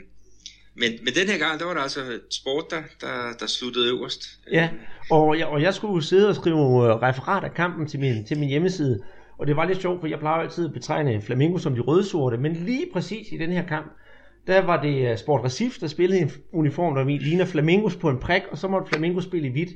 men, 0.77 0.91
men 1.03 1.13
den 1.13 1.27
her 1.31 1.37
gang, 1.37 1.59
der 1.59 1.65
var 1.65 1.73
der 1.73 1.81
altså 1.81 1.99
sport, 2.41 2.63
der, 2.69 2.81
der, 3.01 3.13
der 3.39 3.47
sluttede 3.47 3.89
øverst. 3.89 4.23
Ja, 4.51 4.69
og 5.11 5.39
jeg, 5.39 5.47
og 5.47 5.61
jeg 5.61 5.73
skulle 5.73 6.03
sidde 6.03 6.29
og 6.29 6.35
skrive 6.35 6.57
øh, 6.57 6.95
referat 6.95 7.43
af 7.43 7.53
kampen 7.53 7.87
til 7.87 7.99
min, 7.99 8.25
til 8.25 8.39
min 8.39 8.49
hjemmeside, 8.49 9.03
og 9.37 9.47
det 9.47 9.55
var 9.55 9.65
lidt 9.65 9.81
sjovt, 9.81 9.99
for 9.99 10.07
jeg 10.07 10.19
plejer 10.19 10.41
altid 10.41 10.65
at 10.65 10.73
betegne 10.73 11.21
Flamingo 11.21 11.57
som 11.57 11.75
de 11.75 11.81
rødsorte, 11.81 12.37
men 12.37 12.53
lige 12.53 12.85
præcis 12.93 13.31
i 13.31 13.37
den 13.37 13.51
her 13.51 13.67
kamp, 13.67 13.91
der 14.47 14.65
var 14.65 14.81
det 14.81 15.11
øh, 15.11 15.17
Sport 15.17 15.43
Recif, 15.43 15.79
der 15.79 15.87
spillede 15.87 16.21
en 16.21 16.31
uniform, 16.51 16.95
der 16.95 17.03
ligner 17.03 17.45
Flamingos 17.45 17.95
på 17.95 18.09
en 18.09 18.19
prik, 18.19 18.41
og 18.51 18.57
så 18.57 18.67
måtte 18.67 18.89
Flamingo 18.89 19.21
spille 19.21 19.47
i 19.47 19.51
hvidt. 19.51 19.69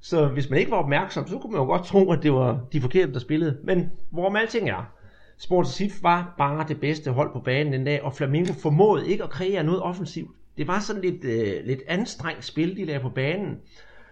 Så 0.00 0.26
hvis 0.26 0.50
man 0.50 0.58
ikke 0.58 0.70
var 0.70 0.76
opmærksom, 0.76 1.28
så 1.28 1.38
kunne 1.38 1.52
man 1.52 1.60
jo 1.60 1.66
godt 1.66 1.86
tro, 1.86 2.12
at 2.12 2.22
det 2.22 2.32
var 2.32 2.60
de 2.72 2.80
forkerte, 2.80 3.12
der 3.12 3.18
spillede. 3.18 3.58
Men 3.64 3.90
hvorom 4.10 4.36
alting 4.36 4.70
er, 4.70 4.92
Sport 5.38 5.66
Recif 5.66 6.02
var 6.02 6.34
bare 6.38 6.64
det 6.68 6.80
bedste 6.80 7.10
hold 7.10 7.32
på 7.32 7.40
banen 7.40 7.72
den 7.72 7.84
dag, 7.84 8.02
og 8.02 8.14
Flamingo 8.14 8.52
formåede 8.52 9.08
ikke 9.08 9.24
at 9.24 9.30
kreere 9.30 9.64
noget 9.64 9.82
offensivt. 9.82 10.30
Det 10.56 10.68
var 10.68 10.80
sådan 10.80 11.02
lidt, 11.02 11.24
øh, 11.24 11.64
lidt 11.64 11.80
anstrengt 11.88 12.44
spil, 12.44 12.76
de 12.76 12.84
lavede 12.84 13.02
på 13.02 13.08
banen. 13.08 13.56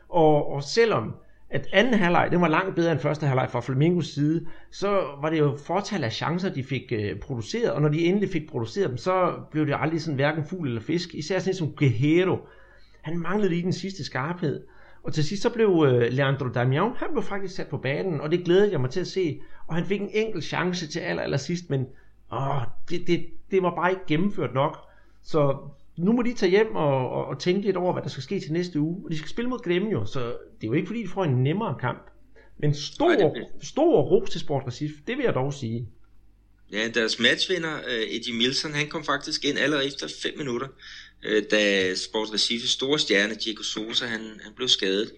Og, 0.08 0.52
og 0.52 0.62
selvom 0.62 1.14
at 1.50 1.68
anden 1.72 1.94
halvleg, 1.94 2.28
den 2.30 2.40
var 2.40 2.48
langt 2.48 2.74
bedre 2.74 2.92
end 2.92 3.00
første 3.00 3.26
halvleg 3.26 3.50
fra 3.50 3.60
Flamingos 3.60 4.06
side, 4.06 4.46
så 4.70 4.88
var 5.20 5.30
det 5.30 5.38
jo 5.38 5.56
fortal 5.56 6.04
af 6.04 6.12
chancer, 6.12 6.52
de 6.52 6.64
fik 6.64 6.92
øh, 6.92 7.18
produceret, 7.18 7.72
og 7.72 7.82
når 7.82 7.88
de 7.88 8.04
endelig 8.04 8.30
fik 8.30 8.50
produceret 8.50 8.88
dem, 8.88 8.96
så 8.96 9.32
blev 9.50 9.66
det 9.66 9.76
aldrig 9.78 10.02
sådan 10.02 10.14
hverken 10.14 10.44
fugl 10.44 10.68
eller 10.68 10.80
fisk. 10.80 11.14
Især 11.14 11.38
sådan 11.38 11.54
som 11.54 11.72
Guerrero. 11.72 12.38
Han 13.02 13.18
manglede 13.18 13.48
lige 13.48 13.62
den 13.62 13.72
sidste 13.72 14.04
skarphed. 14.04 14.64
Og 15.02 15.12
til 15.12 15.24
sidst 15.24 15.42
så 15.42 15.50
blev 15.50 15.84
øh, 15.88 16.12
Leandro 16.12 16.46
Damião, 16.46 16.98
han 16.98 17.08
blev 17.12 17.22
faktisk 17.22 17.54
sat 17.54 17.66
på 17.66 17.76
banen, 17.78 18.20
og 18.20 18.30
det 18.30 18.44
glædede 18.44 18.72
jeg 18.72 18.80
mig 18.80 18.90
til 18.90 19.00
at 19.00 19.06
se. 19.06 19.40
Og 19.66 19.74
han 19.74 19.84
fik 19.84 20.00
en 20.00 20.10
enkelt 20.12 20.44
chance 20.44 20.86
til 20.86 21.00
aller, 21.00 21.22
aller 21.22 21.36
sidst, 21.36 21.70
men 21.70 21.86
åh, 22.32 22.62
det, 22.90 23.06
det, 23.06 23.26
det 23.50 23.62
var 23.62 23.74
bare 23.74 23.90
ikke 23.90 24.02
gennemført 24.06 24.54
nok. 24.54 24.78
Så 25.22 25.58
nu 25.96 26.12
må 26.12 26.22
de 26.22 26.34
tage 26.34 26.50
hjem 26.50 26.76
og, 26.76 27.10
og, 27.10 27.26
og 27.26 27.38
tænke 27.38 27.60
lidt 27.60 27.76
over, 27.76 27.92
hvad 27.92 28.02
der 28.02 28.08
skal 28.08 28.22
ske 28.22 28.40
til 28.40 28.52
næste 28.52 28.80
uge. 28.80 29.04
Og 29.04 29.10
de 29.10 29.18
skal 29.18 29.30
spille 29.30 29.50
mod 29.50 29.58
Gremio, 29.58 30.06
så 30.06 30.20
det 30.60 30.64
er 30.64 30.66
jo 30.66 30.72
ikke 30.72 30.86
fordi, 30.86 31.02
de 31.02 31.08
får 31.08 31.24
en 31.24 31.42
nemmere 31.42 31.76
kamp. 31.80 32.10
Men 32.58 32.74
stor, 32.74 33.08
Nej, 33.08 33.16
det... 33.16 33.46
stor 33.62 34.02
ros 34.02 34.30
til 34.30 34.40
Sport 34.40 34.62
Recif, 34.66 34.90
det 35.06 35.16
vil 35.16 35.24
jeg 35.24 35.34
dog 35.34 35.54
sige. 35.54 35.88
Ja, 36.72 36.88
deres 36.88 37.20
matchvinder, 37.20 37.74
uh, 37.74 38.14
Eddie 38.16 38.34
Milson, 38.34 38.72
han 38.72 38.88
kom 38.88 39.04
faktisk 39.04 39.44
ind 39.44 39.58
allerede 39.58 39.86
efter 39.86 40.08
5 40.22 40.38
minutter, 40.38 40.68
uh, 41.26 41.42
da 41.50 41.94
Sport 41.94 42.32
Recifes 42.32 42.70
store 42.70 42.98
stjerne, 42.98 43.34
Diego 43.34 43.62
Sosa, 43.62 44.06
han, 44.06 44.20
han 44.20 44.52
blev 44.56 44.68
skadet. 44.68 45.12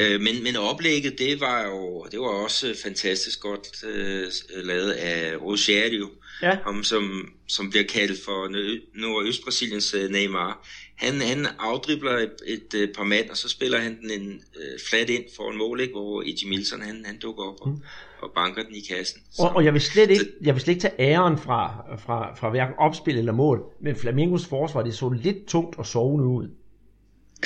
Uh, 0.00 0.20
men, 0.20 0.42
men 0.42 0.56
oplægget, 0.56 1.18
det 1.18 1.40
var 1.40 1.66
jo 1.66 2.06
det 2.10 2.20
var 2.20 2.26
også 2.26 2.76
fantastisk 2.82 3.40
godt 3.40 3.68
uh, 3.84 4.64
lavet 4.66 4.90
af 4.90 5.36
Rosario, 5.42 6.08
ja. 6.42 6.58
ham 6.64 6.84
som, 6.84 7.32
som 7.48 7.70
bliver 7.70 7.84
kaldt 7.84 8.24
for 8.24 8.48
Nordøst-Brasiliens 8.94 10.04
uh, 10.04 10.10
Neymar. 10.10 10.66
Han, 10.96 11.20
han 11.20 11.46
afdribler 11.58 12.18
et, 12.18 12.32
et, 12.46 12.74
et 12.74 12.92
par 12.96 13.04
mand, 13.04 13.30
og 13.30 13.36
så 13.36 13.48
spiller 13.48 13.78
han 13.78 13.98
den 14.00 14.10
en, 14.20 14.42
uh, 14.56 14.80
flat 14.90 15.10
ind 15.10 15.24
for 15.36 15.50
en 15.50 15.58
mål, 15.58 15.80
ikke, 15.80 15.92
hvor 15.92 16.22
Eddie 16.22 16.48
Milson 16.48 16.80
han, 16.80 17.04
han 17.04 17.18
dukker 17.18 17.44
op 17.44 17.60
og, 17.60 17.68
mm. 17.68 17.80
og 18.22 18.30
banker 18.34 18.62
den 18.62 18.74
i 18.74 18.80
kassen. 18.80 19.22
Så, 19.32 19.42
og, 19.42 19.56
og 19.56 19.64
jeg, 19.64 19.72
vil 19.72 19.80
slet 19.80 20.10
ikke, 20.10 20.24
jeg 20.42 20.54
vil 20.54 20.62
slet 20.62 20.74
ikke 20.74 20.82
tage 20.82 21.00
æren 21.00 21.38
fra, 21.38 21.84
fra, 22.06 22.34
fra 22.34 22.50
hverken 22.50 22.74
opspil 22.78 23.18
eller 23.18 23.32
mål, 23.32 23.62
men 23.80 23.96
Flamingos 23.96 24.46
forsvar, 24.46 24.82
det 24.82 24.94
så 24.94 25.08
lidt 25.08 25.46
tungt 25.46 25.78
og 25.78 25.86
sovende 25.86 26.26
ud. 26.26 26.48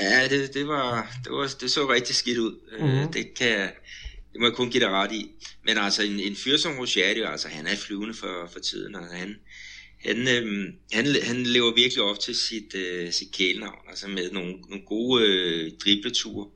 Ja, 0.00 0.28
det, 0.28 0.54
det, 0.54 0.68
var, 0.68 1.16
det, 1.24 1.32
var, 1.32 1.54
det 1.60 1.70
så 1.70 1.90
rigtig 1.90 2.14
skidt 2.14 2.38
ud. 2.38 2.60
Mm-hmm. 2.80 3.12
Det 3.12 3.34
kan 3.34 3.70
det 4.36 4.40
må 4.40 4.46
jeg 4.46 4.56
kun 4.56 4.70
give 4.70 4.84
dig 4.84 4.90
ret 4.90 5.12
i. 5.12 5.30
Men 5.64 5.78
altså, 5.78 6.02
en, 6.02 6.20
en 6.20 6.36
fyr 6.36 6.56
som 6.56 6.78
Rosario, 6.78 7.26
altså, 7.26 7.48
han 7.48 7.66
er 7.66 7.76
flyvende 7.76 8.14
for, 8.14 8.48
for 8.52 8.60
tiden, 8.60 8.94
og 8.94 9.06
han, 9.06 9.36
han, 10.04 10.28
øhm, 10.28 10.72
han, 10.92 11.06
han 11.22 11.42
lever 11.42 11.74
virkelig 11.74 12.02
op 12.02 12.20
til 12.20 12.34
sit, 12.34 12.74
øh, 12.74 13.12
sit 13.12 13.32
kælenavn, 13.32 13.88
altså 13.88 14.08
med 14.08 14.30
nogle, 14.30 14.52
nogle 14.52 14.84
gode 14.86 15.24
øh, 15.26 15.72
dribleture. 15.84 16.48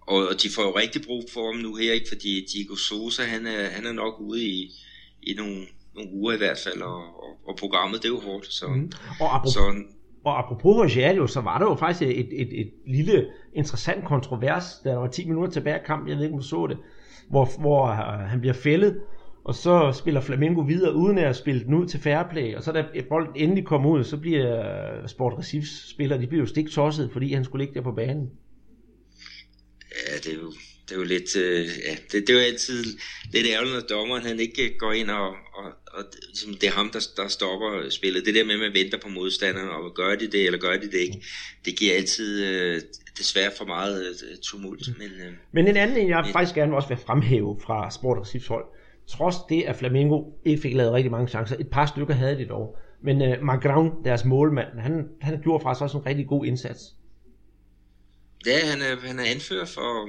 Og, 0.00 0.28
og 0.28 0.42
de 0.42 0.50
får 0.50 0.62
jo 0.62 0.78
rigtig 0.78 1.02
brug 1.02 1.30
for 1.32 1.52
ham 1.52 1.60
nu 1.60 1.74
her, 1.74 1.92
ikke? 1.92 2.08
fordi 2.08 2.46
Diego 2.52 2.76
Sosa, 2.76 3.24
han 3.24 3.46
er, 3.46 3.68
han 3.68 3.86
er 3.86 3.92
nok 3.92 4.20
ude 4.20 4.44
i, 4.44 4.70
i 5.22 5.34
nogle, 5.34 5.66
nogle 5.94 6.10
uger 6.12 6.32
i 6.32 6.36
hvert 6.36 6.58
fald, 6.58 6.82
og, 6.82 7.22
og, 7.22 7.48
og 7.48 7.56
programmet, 7.56 8.02
det 8.02 8.08
er 8.08 8.12
jo 8.12 8.20
hårdt. 8.20 8.52
Så, 8.52 8.66
mm. 8.66 8.92
og 9.20 9.34
apropos, 9.36 9.52
så, 9.52 9.82
og 10.26 10.38
apropos 10.38 10.76
Rogerio, 10.76 11.26
så 11.26 11.40
var 11.40 11.58
der 11.58 11.64
jo 11.64 11.74
faktisk 11.74 12.02
et, 12.02 12.42
et, 12.42 12.60
et 12.60 12.70
lille 12.86 13.26
interessant 13.54 14.04
kontrovers, 14.04 14.80
da 14.84 14.90
der 14.90 14.96
var 14.96 15.06
10 15.06 15.28
minutter 15.28 15.52
tilbage 15.52 15.78
af 15.78 15.84
kampen, 15.84 16.08
jeg 16.08 16.16
ved 16.16 16.24
ikke, 16.24 16.34
om 16.34 16.40
du 16.40 16.46
så 16.46 16.66
det, 16.66 16.78
hvor, 17.30 17.48
hvor 17.60 17.86
øh, 17.86 18.18
han 18.18 18.40
bliver 18.40 18.54
fældet, 18.54 19.00
og 19.44 19.54
så 19.54 19.92
spiller 19.92 20.20
Flamengo 20.20 20.60
videre, 20.60 20.94
uden 20.94 21.18
at 21.18 21.36
spille 21.36 21.64
den 21.64 21.74
ud 21.74 21.86
til 21.86 22.00
fairplay, 22.00 22.56
og 22.56 22.62
så 22.62 22.72
da 22.72 22.84
bolden 23.08 23.32
endelig 23.36 23.64
kommer 23.64 23.90
ud, 23.90 24.04
så 24.04 24.16
bliver 24.20 24.58
øh, 25.02 25.08
Sport 25.08 25.38
Recifs 25.38 25.90
spillere, 25.90 26.20
de 26.20 26.26
bliver 26.26 26.42
jo 26.42 26.46
stik 26.46 26.70
tosset, 26.70 27.10
fordi 27.12 27.32
han 27.32 27.44
skulle 27.44 27.64
ligge 27.64 27.74
der 27.78 27.84
på 27.84 27.92
banen. 27.92 28.30
Ja, 29.90 30.16
det 30.16 30.32
er 30.32 30.42
jo, 30.42 30.52
det 30.88 30.94
er 30.94 30.98
jo 30.98 31.04
lidt, 31.04 31.36
øh, 31.36 31.64
ja, 31.64 31.94
det, 32.12 32.26
det 32.26 32.30
er 32.30 32.34
jo 32.34 32.40
altid 32.40 32.84
lidt 33.32 33.46
ærgerligt, 33.46 33.74
når 33.74 33.96
dommeren 33.96 34.22
han 34.22 34.40
ikke 34.40 34.78
går 34.78 34.92
ind 34.92 35.10
og, 35.10 35.28
og, 35.28 35.64
og 35.86 36.04
ligesom, 36.28 36.54
det 36.54 36.66
er 36.66 36.72
ham, 36.72 36.90
der, 36.90 37.00
der 37.16 37.28
stopper 37.28 37.90
spillet. 37.90 38.26
Det 38.26 38.34
der 38.34 38.44
med, 38.44 38.54
at 38.54 38.60
man 38.60 38.74
venter 38.74 38.98
på 38.98 39.08
modstanderen, 39.08 39.68
og 39.68 39.94
gør 39.94 40.14
de 40.14 40.26
det, 40.26 40.46
eller 40.46 40.58
gør 40.58 40.76
de 40.76 40.86
det 40.86 40.98
ikke, 40.98 41.24
det 41.64 41.78
giver 41.78 41.94
altid 41.94 42.44
øh, 42.44 42.80
desværre 43.18 43.50
for 43.58 43.64
meget 43.64 44.06
øh, 44.30 44.38
tumult. 44.42 44.98
Men, 44.98 45.06
øh, 45.06 45.32
men 45.52 45.68
en 45.68 45.76
anden, 45.76 46.08
jeg 46.08 46.22
men, 46.24 46.32
faktisk 46.32 46.54
gerne 46.54 46.76
også 46.76 46.88
vil 46.88 46.98
fremhæve 46.98 47.60
fra 47.62 47.90
Sport 47.90 48.18
Recifs 48.20 48.46
hold, 48.46 48.64
trods 49.08 49.36
det, 49.48 49.62
at 49.62 49.76
Flamingo 49.76 50.24
ikke 50.44 50.62
fik 50.62 50.74
lavet 50.74 50.92
rigtig 50.92 51.10
mange 51.10 51.28
chancer, 51.28 51.56
et 51.60 51.70
par 51.70 51.86
stykker 51.86 52.14
havde 52.14 52.38
de 52.38 52.46
dog, 52.48 52.78
men 53.02 53.22
øh, 53.22 53.32
Magrão, 53.32 54.04
deres 54.04 54.24
målmand, 54.24 54.78
han, 54.78 55.08
han 55.20 55.42
gjorde 55.42 55.62
faktisk 55.62 55.82
også 55.82 55.98
en 55.98 56.06
rigtig 56.06 56.26
god 56.26 56.46
indsats. 56.46 56.82
Ja, 58.46 58.58
han 58.66 58.82
er, 58.82 59.06
han 59.06 59.18
er 59.18 59.24
anfører 59.24 59.64
for, 59.64 60.08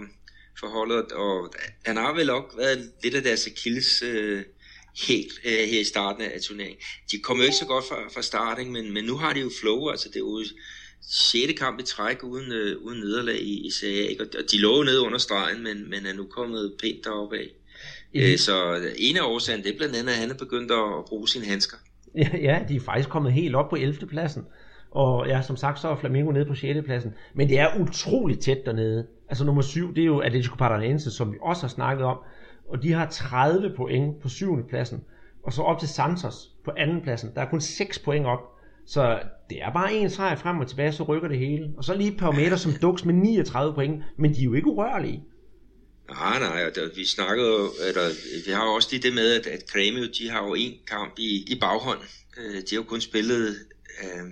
for 0.59 0.67
holdet, 0.67 1.11
og 1.11 1.53
han 1.85 1.97
har 1.97 2.13
vel 2.13 2.29
også 2.29 2.57
været 2.57 2.91
lidt 3.03 3.15
af 3.15 3.23
deres 3.23 3.47
Achilles 3.47 4.01
øh, 4.01 4.43
helt 5.07 5.33
øh, 5.45 5.51
her 5.51 5.79
i 5.79 5.83
starten 5.83 6.21
af 6.21 6.41
turneringen. 6.41 6.81
De 7.11 7.19
kom 7.19 7.37
jo 7.37 7.43
ikke 7.43 7.55
så 7.55 7.65
godt 7.65 7.85
fra, 7.89 8.09
fra 8.13 8.21
starten, 8.21 8.73
men, 8.73 8.93
men 8.93 9.03
nu 9.03 9.15
har 9.17 9.33
de 9.33 9.39
jo 9.39 9.51
flow, 9.61 9.89
altså 9.89 10.09
det 10.09 10.15
er 10.15 10.19
jo 10.19 10.43
sjette 11.09 11.53
kamp 11.53 11.79
i 11.79 11.83
træk 11.83 12.23
uden, 12.23 12.51
øh, 12.51 12.77
uden 12.81 12.99
nederlag 12.99 13.39
i, 13.41 13.67
i 13.67 13.71
Serie 13.71 14.09
A, 14.09 14.23
og 14.23 14.51
de 14.51 14.57
lå 14.57 14.83
nede 14.83 15.01
under 15.01 15.17
stregen, 15.17 15.63
men, 15.63 15.89
men 15.89 16.05
er 16.05 16.13
nu 16.13 16.25
kommet 16.25 16.73
pænt 16.81 17.03
deroppe 17.03 17.37
af. 17.37 17.47
Mm. 18.13 18.19
Øh, 18.19 18.37
så 18.37 18.53
en 18.97 19.17
af 19.17 19.21
årsagen, 19.21 19.63
det 19.63 19.73
er 19.73 19.77
blandt 19.77 19.95
andet, 19.95 20.11
at 20.11 20.17
han 20.17 20.29
er 20.29 20.37
begyndt 20.37 20.71
at 20.71 21.05
bruge 21.07 21.27
sine 21.27 21.45
handsker. 21.45 21.77
Ja, 22.15 22.29
ja, 22.41 22.59
de 22.69 22.75
er 22.75 22.79
faktisk 22.79 23.09
kommet 23.09 23.33
helt 23.33 23.55
op 23.55 23.69
på 23.69 23.75
11. 23.75 24.07
pladsen. 24.07 24.43
Og 24.91 25.27
ja, 25.27 25.41
som 25.41 25.57
sagt, 25.57 25.81
så 25.81 25.87
er 25.87 25.95
Flamengo 25.95 26.31
nede 26.31 26.45
på 26.45 26.55
6. 26.55 26.85
pladsen. 26.85 27.13
Men 27.35 27.49
det 27.49 27.59
er 27.59 27.79
utroligt 27.81 28.41
tæt 28.41 28.57
dernede. 28.65 29.07
Altså 29.29 29.45
nummer 29.45 29.61
7, 29.61 29.95
det 29.95 30.01
er 30.01 30.05
jo 30.05 30.19
Atletico 30.19 30.55
Paranaense, 30.55 31.11
som 31.11 31.31
vi 31.33 31.37
også 31.41 31.61
har 31.61 31.67
snakket 31.67 32.05
om. 32.05 32.17
Og 32.69 32.83
de 32.83 32.91
har 32.91 33.09
30 33.09 33.73
point 33.75 34.21
på 34.21 34.29
7. 34.29 34.67
pladsen. 34.69 35.03
Og 35.43 35.53
så 35.53 35.61
op 35.61 35.79
til 35.79 35.89
Santos 35.89 36.51
på 36.65 36.71
2. 36.71 36.75
pladsen. 37.03 37.31
Der 37.35 37.41
er 37.41 37.49
kun 37.49 37.61
6 37.61 37.99
point 37.99 38.25
op. 38.25 38.39
Så 38.85 39.19
det 39.49 39.61
er 39.61 39.73
bare 39.73 39.93
en 39.93 40.09
sejr 40.09 40.35
frem 40.35 40.59
og 40.59 40.67
tilbage, 40.67 40.91
så 40.91 41.03
rykker 41.03 41.27
det 41.27 41.37
hele. 41.37 41.73
Og 41.77 41.83
så 41.83 41.93
lige 41.93 42.11
et 42.11 42.17
par 42.17 42.31
meter 42.31 42.55
som 42.55 42.71
duks 42.81 43.05
med 43.05 43.13
39 43.13 43.73
point, 43.73 44.03
men 44.17 44.33
de 44.33 44.39
er 44.39 44.43
jo 44.43 44.53
ikke 44.53 44.67
urørlige. 44.67 45.23
Nej, 46.09 46.39
nej, 46.39 46.65
og 46.67 46.75
der, 46.75 46.89
vi 46.95 47.05
snakkede 47.05 47.55
eller 47.87 48.07
vi 48.45 48.51
har 48.51 48.65
jo 48.65 48.71
også 48.73 48.89
lige 48.91 49.01
det 49.01 49.13
med, 49.15 49.31
at, 49.39 49.47
at 49.47 49.67
Kremio, 49.71 50.03
de 50.19 50.29
har 50.29 50.47
jo 50.47 50.53
en 50.53 50.73
kamp 50.87 51.13
i, 51.19 51.45
i 51.47 51.59
baghånd. 51.59 51.99
Øh, 52.37 52.55
de 52.55 52.69
har 52.71 52.75
jo 52.75 52.83
kun 52.83 53.01
spillet, 53.01 53.55
øh, 54.03 54.25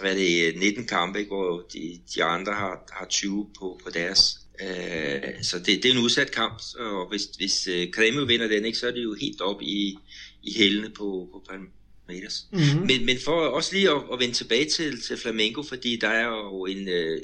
hvad 0.00 0.12
er 0.12 0.16
det, 0.16 0.56
19 0.56 0.86
kampe, 0.86 1.18
ikke, 1.18 1.28
hvor 1.28 1.66
de, 1.72 2.00
de 2.14 2.24
andre 2.24 2.52
har, 2.52 2.92
har 2.92 3.06
20 3.06 3.46
på, 3.58 3.80
på 3.84 3.90
deres. 3.90 4.38
Øh, 4.62 5.42
så 5.42 5.58
det, 5.58 5.82
det 5.82 5.84
er 5.84 5.92
en 5.92 6.04
udsat 6.04 6.30
kamp, 6.30 6.62
og 6.78 7.08
hvis, 7.08 7.22
hvis 7.22 7.68
Kremio 7.92 8.22
øh, 8.22 8.28
vinder 8.28 8.48
den, 8.48 8.64
ikke, 8.64 8.78
så 8.78 8.86
er 8.86 8.90
det 8.90 9.04
jo 9.04 9.14
helt 9.20 9.40
op 9.40 9.62
i, 9.62 9.98
i 10.42 10.58
hælene 10.58 10.90
på, 10.90 11.28
på 11.32 11.42
Palmeiras. 11.48 12.46
Mm-hmm. 12.52 12.86
Men, 12.86 13.06
men 13.06 13.16
for 13.24 13.32
også 13.32 13.74
lige 13.74 13.90
at, 13.90 14.02
at 14.12 14.18
vende 14.20 14.34
tilbage 14.34 14.64
til, 14.64 15.02
til 15.02 15.16
Flamengo, 15.16 15.62
fordi 15.62 15.98
der 16.00 16.08
er 16.08 16.26
jo 16.26 16.66
en, 16.66 16.88
øh, 16.88 17.20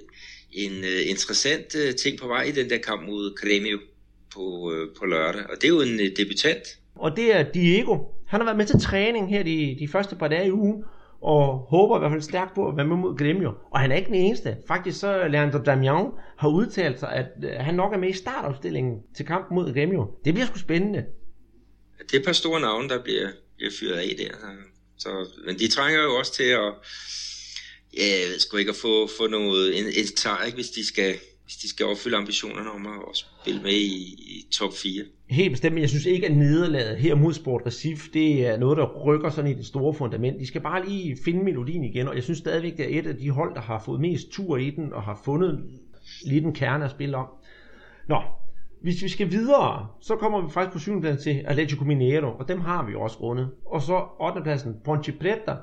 en 0.53 0.73
uh, 0.79 1.11
interessant 1.11 1.97
ting 2.03 2.19
på 2.19 2.27
vej 2.27 2.43
i 2.43 2.53
den 2.53 2.71
der 2.71 2.79
kamp 2.79 3.03
mod 3.07 3.39
Grêmio 3.41 3.81
på, 4.35 4.75
på 4.99 5.07
lørdag, 5.07 5.47
og 5.47 5.57
det 5.61 5.65
er 5.65 5.69
jo 5.69 5.81
en 5.81 5.99
debutant. 6.17 6.79
Og 6.95 7.17
det 7.17 7.37
er 7.37 7.43
Diego. 7.43 7.99
Han 8.27 8.41
har 8.41 8.45
været 8.45 8.57
med 8.57 8.67
til 8.67 8.81
træning 8.81 9.31
her 9.31 9.43
de, 9.43 9.77
de 9.79 9.89
første 9.89 10.17
par 10.17 10.29
dage 10.29 10.47
i 10.47 10.53
ugen, 10.53 10.85
og 11.23 11.67
håber 11.71 11.97
i 11.97 11.99
hvert 11.99 12.11
fald 12.11 12.23
stærkt 12.23 12.55
på 12.55 12.69
at 12.69 12.77
være 12.77 12.87
med 12.87 12.97
mod 12.97 13.19
Gremio. 13.19 13.53
Og 13.71 13.81
han 13.81 13.93
er 13.93 13.97
ikke 13.97 14.07
den 14.07 14.15
eneste. 14.15 14.57
Faktisk 14.69 15.01
så 15.01 15.29
Leandro 15.29 15.59
Damian 15.59 16.07
har 16.39 16.49
udtalt 16.49 17.01
sig, 17.01 17.13
at 17.13 17.27
øh, 17.45 17.51
han 17.51 17.75
nok 17.75 17.93
er 17.93 17.99
med 17.99 18.09
i 18.09 18.13
startopstillingen 18.13 19.01
til 19.17 19.27
kampen 19.27 19.55
mod 19.55 19.75
Gremio. 19.75 20.07
Det 20.25 20.35
bliver 20.35 20.47
sgu 20.47 20.59
spændende. 20.59 21.05
Det 21.99 22.15
er 22.15 22.19
et 22.19 22.25
par 22.25 22.33
store 22.33 22.61
navne, 22.61 22.89
der 22.89 23.03
bliver, 23.03 23.29
bliver 23.57 23.73
fyret 23.81 23.97
af 23.97 24.15
der. 24.19 24.31
Så, 24.99 25.09
men 25.47 25.59
de 25.59 25.69
trænger 25.69 26.03
jo 26.03 26.19
også 26.19 26.33
til 26.35 26.45
at 26.45 26.73
ja, 27.97 28.05
jeg 28.21 28.29
ved 28.33 28.39
sgu 28.39 28.57
ikke 28.57 28.71
at 28.71 28.77
få, 28.77 29.09
få 29.19 29.27
noget, 29.27 29.79
en, 29.79 29.85
en 29.87 30.07
sejr, 30.17 30.45
ikke, 30.45 30.57
hvis 30.57 30.71
de 30.71 30.87
skal 30.87 31.15
hvis 31.45 31.57
de 31.57 31.69
skal 31.69 31.87
opfylde 31.87 32.17
ambitionerne 32.17 32.71
om 32.71 32.87
at 32.87 33.25
spille 33.43 33.63
med 33.63 33.73
i, 33.73 33.97
i 34.13 34.47
top 34.53 34.77
4. 34.77 35.05
Helt 35.33 35.51
bestemt, 35.51 35.75
men 35.75 35.81
jeg 35.81 35.89
synes 35.91 36.07
ikke, 36.07 36.27
at 36.27 36.37
nederlaget 36.37 36.97
her 36.97 37.15
mod 37.15 37.33
Sport 37.33 37.63
Recif, 37.67 38.09
det 38.13 38.47
er 38.47 38.59
noget, 38.59 38.79
der 38.79 39.03
rykker 39.05 39.31
sådan 39.31 39.51
i 39.51 39.55
det 39.55 39.67
store 39.67 39.95
fundament. 39.95 40.41
De 40.41 40.47
skal 40.47 40.61
bare 40.61 40.89
lige 40.89 41.19
finde 41.25 41.45
melodien 41.45 41.85
igen, 41.85 42.09
og 42.09 42.15
jeg 42.15 42.23
synes 42.23 42.39
stadigvæk, 42.39 42.77
det 42.77 42.95
er 42.95 42.99
et 42.99 43.07
af 43.07 43.17
de 43.17 43.31
hold, 43.31 43.55
der 43.55 43.61
har 43.61 43.83
fået 43.85 44.01
mest 44.01 44.31
tur 44.31 44.57
i 44.57 44.71
den, 44.71 44.93
og 44.93 45.03
har 45.03 45.21
fundet 45.25 45.65
lidt 46.27 46.45
en 46.45 46.55
kerne 46.55 46.85
at 46.85 46.91
spille 46.91 47.17
om. 47.17 47.27
Nå, 48.09 48.23
hvis 48.83 49.03
vi 49.03 49.09
skal 49.09 49.31
videre, 49.31 49.87
så 50.01 50.17
kommer 50.17 50.41
vi 50.41 50.53
faktisk 50.53 50.73
på 50.73 50.79
7. 50.79 51.01
pladsen 51.01 51.23
til 51.23 51.43
Atletico 51.45 51.85
Mineiro, 51.85 52.33
og 52.39 52.49
dem 52.49 52.61
har 52.61 52.87
vi 52.87 52.95
også 52.95 53.17
rundet. 53.21 53.51
Og 53.67 53.83
så 53.83 54.07
8. 54.21 54.43
pladsen, 54.43 54.75
Ponte 54.85 55.13
Preta, 55.13 55.55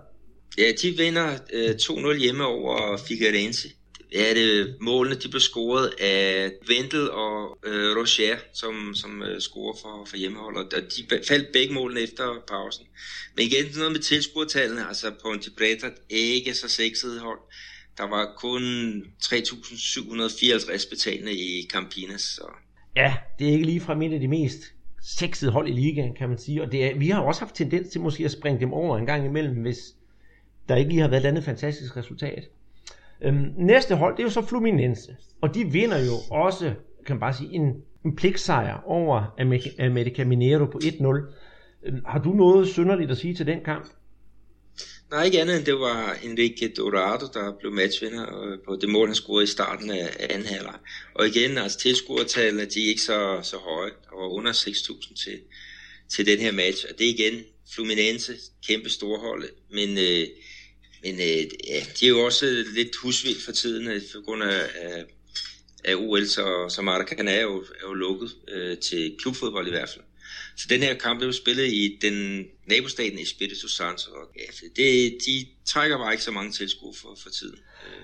Ja, 0.58 0.72
de 0.82 0.98
vinder 0.98 1.28
øh, 1.54 1.70
2-0 1.70 2.20
hjemme 2.22 2.46
over 2.46 2.98
Figueirense. 3.08 3.68
Ja, 4.14 4.34
det, 4.34 4.76
målene 4.82 5.16
de 5.16 5.30
blev 5.30 5.40
scoret 5.40 5.94
af 6.00 6.52
Vendel 6.68 7.12
og 7.12 7.58
øh, 7.64 7.98
Rocher, 7.98 8.38
som, 8.54 8.94
som 8.96 9.24
øh, 9.24 9.42
scorer 9.42 9.78
for, 9.82 10.06
for 10.06 10.18
hjemmeholdet. 10.18 10.74
Og 10.74 10.82
de 10.82 11.24
faldt 11.28 11.52
begge 11.54 11.74
målene 11.74 12.02
efter 12.02 12.44
pausen. 12.48 12.86
Men 13.36 13.46
igen, 13.46 13.66
noget 13.78 13.92
med 13.92 14.00
tilskuertallene, 14.00 14.88
altså 14.88 15.12
Ponte 15.24 15.52
Preta, 15.58 15.90
ikke 16.10 16.54
så 16.54 16.70
sexet 16.70 17.20
hold. 17.20 17.40
Der 17.98 18.04
var 18.04 18.34
kun 18.38 18.64
3.754 19.24 20.90
betalende 20.90 21.34
i 21.34 21.68
Campinas. 21.70 22.22
Så. 22.22 22.48
Ja, 22.96 23.16
det 23.40 23.48
er 23.48 23.52
ikke 23.52 23.66
lige 23.66 23.82
fra 23.82 24.06
et 24.06 24.14
af 24.14 24.20
de 24.20 24.28
mest 24.28 24.74
sexede 25.02 25.52
hold 25.52 25.68
i 25.68 25.72
ligaen, 25.72 26.16
kan 26.16 26.30
man 26.30 26.38
sige. 26.38 26.62
Og 26.62 26.72
det 26.72 26.86
er, 26.86 26.96
vi 26.98 27.10
har 27.10 27.22
også 27.22 27.42
haft 27.42 27.56
tendens 27.56 27.90
til 27.90 28.02
måske 28.02 28.26
at 28.26 28.32
springe 28.32 28.60
dem 28.60 28.74
over 28.74 28.98
en 28.98 29.06
gang 29.06 29.26
imellem, 29.26 29.62
hvis, 29.62 29.78
der 30.70 30.76
ikke 30.76 30.90
lige 30.90 31.02
har 31.02 31.08
været 31.08 31.24
et 31.24 31.28
andet 31.28 31.44
fantastisk 31.44 31.98
resultat. 31.98 32.44
Øhm, 33.24 33.54
næste 33.58 33.96
hold, 33.96 34.18
det 34.18 34.20
er 34.20 34.28
jo 34.28 34.30
så 34.30 34.42
Fluminense. 34.42 35.16
Og 35.42 35.56
de 35.56 35.66
vinder 35.66 35.98
jo 35.98 36.14
også, 36.32 36.74
kan 37.06 37.16
man 37.16 37.20
bare 37.20 37.34
sige, 37.34 37.54
en, 37.54 37.84
en 38.06 38.16
pligtsejr 38.16 38.84
over 38.86 39.36
America 39.80 40.26
Mineiro 40.26 40.66
på 40.66 40.80
1-0. 40.84 41.06
Øhm, 41.86 42.02
har 42.06 42.20
du 42.20 42.34
noget 42.34 42.68
synderligt 42.68 43.12
at 43.12 43.18
sige 43.18 43.36
til 43.36 43.48
den 43.48 43.60
kamp? 43.66 43.86
Nej, 45.12 45.24
ikke 45.24 45.42
andet 45.42 45.58
end 45.58 45.66
det 45.66 45.74
var 45.74 46.18
Enrique 46.24 46.68
Dorado, 46.78 47.26
der 47.34 47.58
blev 47.60 47.72
matchvinder 47.72 48.44
øh, 48.44 48.58
på 48.66 48.78
det 48.82 48.90
mål, 48.90 49.08
han 49.08 49.16
scorede 49.16 49.44
i 49.44 49.48
starten 49.48 49.90
af 49.92 50.10
anden 50.30 50.48
halvleg. 50.48 50.76
Og 51.16 51.28
igen, 51.28 51.58
altså 51.58 51.80
tilskuertallene, 51.80 52.66
de 52.66 52.86
er 52.86 52.90
ikke 52.90 53.02
så, 53.02 53.40
så 53.44 53.58
høje. 53.58 53.90
Der 53.90 54.16
var 54.16 54.28
under 54.28 54.52
6.000 54.52 55.24
til, 55.24 55.40
til 56.10 56.26
den 56.26 56.40
her 56.40 56.52
match. 56.52 56.86
Og 56.90 57.00
det 57.00 57.06
er 57.10 57.14
igen 57.14 57.44
Fluminense, 57.76 58.34
kæmpe 58.68 58.90
storhold, 58.90 59.44
men 59.72 59.90
øh, 59.98 60.28
men 61.04 61.16
øh, 61.16 61.46
ja, 61.68 61.80
de 62.00 62.06
er 62.06 62.10
jo 62.10 62.20
også 62.26 62.66
lidt 62.74 62.96
husvildt 62.96 63.44
for 63.44 63.52
tiden, 63.52 63.88
øh, 63.88 64.02
på 64.16 64.22
grund 64.22 64.44
af, 64.44 64.70
af, 64.76 65.06
af 65.84 65.96
OL, 65.96 66.28
så, 66.28 66.70
så 66.70 66.82
Maracanã 66.82 67.32
er 67.32 67.42
jo, 67.42 67.60
er 67.60 67.88
jo 67.88 67.94
lukket 67.94 68.32
øh, 68.48 68.78
til 68.78 69.16
klubfodbold 69.20 69.68
i 69.68 69.72
hvert 69.72 69.90
fald. 69.90 70.04
Så 70.60 70.66
den 70.70 70.82
her 70.82 70.94
kamp 70.94 71.20
blev 71.20 71.34
spillet 71.34 71.68
i 71.68 71.98
den 72.02 72.46
nabostaten 72.66 73.20
Espírito 73.20 73.70
Santo, 73.70 74.12
og 74.12 74.26
ja, 74.36 74.68
det, 74.76 75.18
de 75.26 75.46
trækker 75.66 75.98
bare 75.98 76.14
ikke 76.14 76.24
så 76.24 76.32
mange 76.32 76.52
tilskuere 76.52 76.94
for, 77.02 77.18
for 77.24 77.30
tiden. 77.30 77.56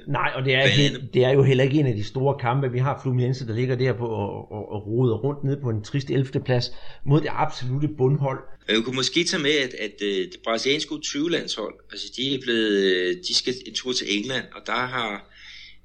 Nej, 0.07 0.31
og 0.35 0.45
det 0.45 0.53
er, 0.53 0.67
he, 0.67 1.07
det 1.13 1.23
er 1.23 1.29
jo 1.29 1.43
heller 1.43 1.63
ikke 1.63 1.79
en 1.79 1.87
af 1.87 1.95
de 1.95 2.03
store 2.03 2.37
kampe. 2.39 2.71
Vi 2.71 2.79
har 2.79 2.99
Fluminense, 3.01 3.47
der 3.47 3.55
ligger 3.55 3.75
der 3.75 3.93
på 3.93 4.07
og, 4.07 4.51
og, 4.51 4.71
og 4.71 4.87
roder 4.87 5.15
rundt 5.15 5.43
ned 5.43 5.61
på 5.61 5.69
en 5.69 5.83
trist 5.83 6.09
11. 6.09 6.43
plads 6.45 6.71
mod 7.05 7.21
det 7.21 7.29
absolute 7.31 7.87
bundhold. 7.97 8.39
Jeg 8.67 8.83
kunne 8.83 8.95
måske 8.95 9.23
tage 9.23 9.43
med, 9.43 9.51
at, 9.51 9.73
at 9.73 10.01
øh, 10.01 10.17
det 10.17 10.39
brasilianske 10.43 10.95
20-landshold, 11.05 11.73
altså 11.91 12.07
de 12.17 12.35
er 12.35 12.39
blevet, 12.41 12.71
øh, 12.71 13.15
de 13.27 13.35
skal 13.35 13.53
en 13.67 13.73
tur 13.73 13.93
til 13.93 14.17
England, 14.17 14.45
og 14.55 14.61
der 14.65 14.85
har 14.95 15.34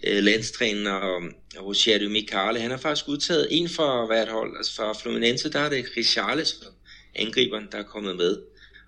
øh, 0.07 0.23
landstræner 0.23 1.21
Rogerio 1.61 2.09
Micale, 2.09 2.61
han 2.61 2.71
har 2.71 2.79
faktisk 2.79 3.09
udtaget 3.09 3.49
en 3.51 3.69
for 3.69 4.07
hvert 4.07 4.29
hold. 4.29 4.57
Altså 4.57 4.75
fra 4.75 4.93
Fluminense, 4.93 5.51
der 5.51 5.59
er 5.59 5.69
det 5.69 5.87
Richarlison, 5.97 6.75
angriberen, 7.15 7.69
der 7.73 7.79
er 7.79 7.83
kommet 7.83 8.17
med. 8.17 8.39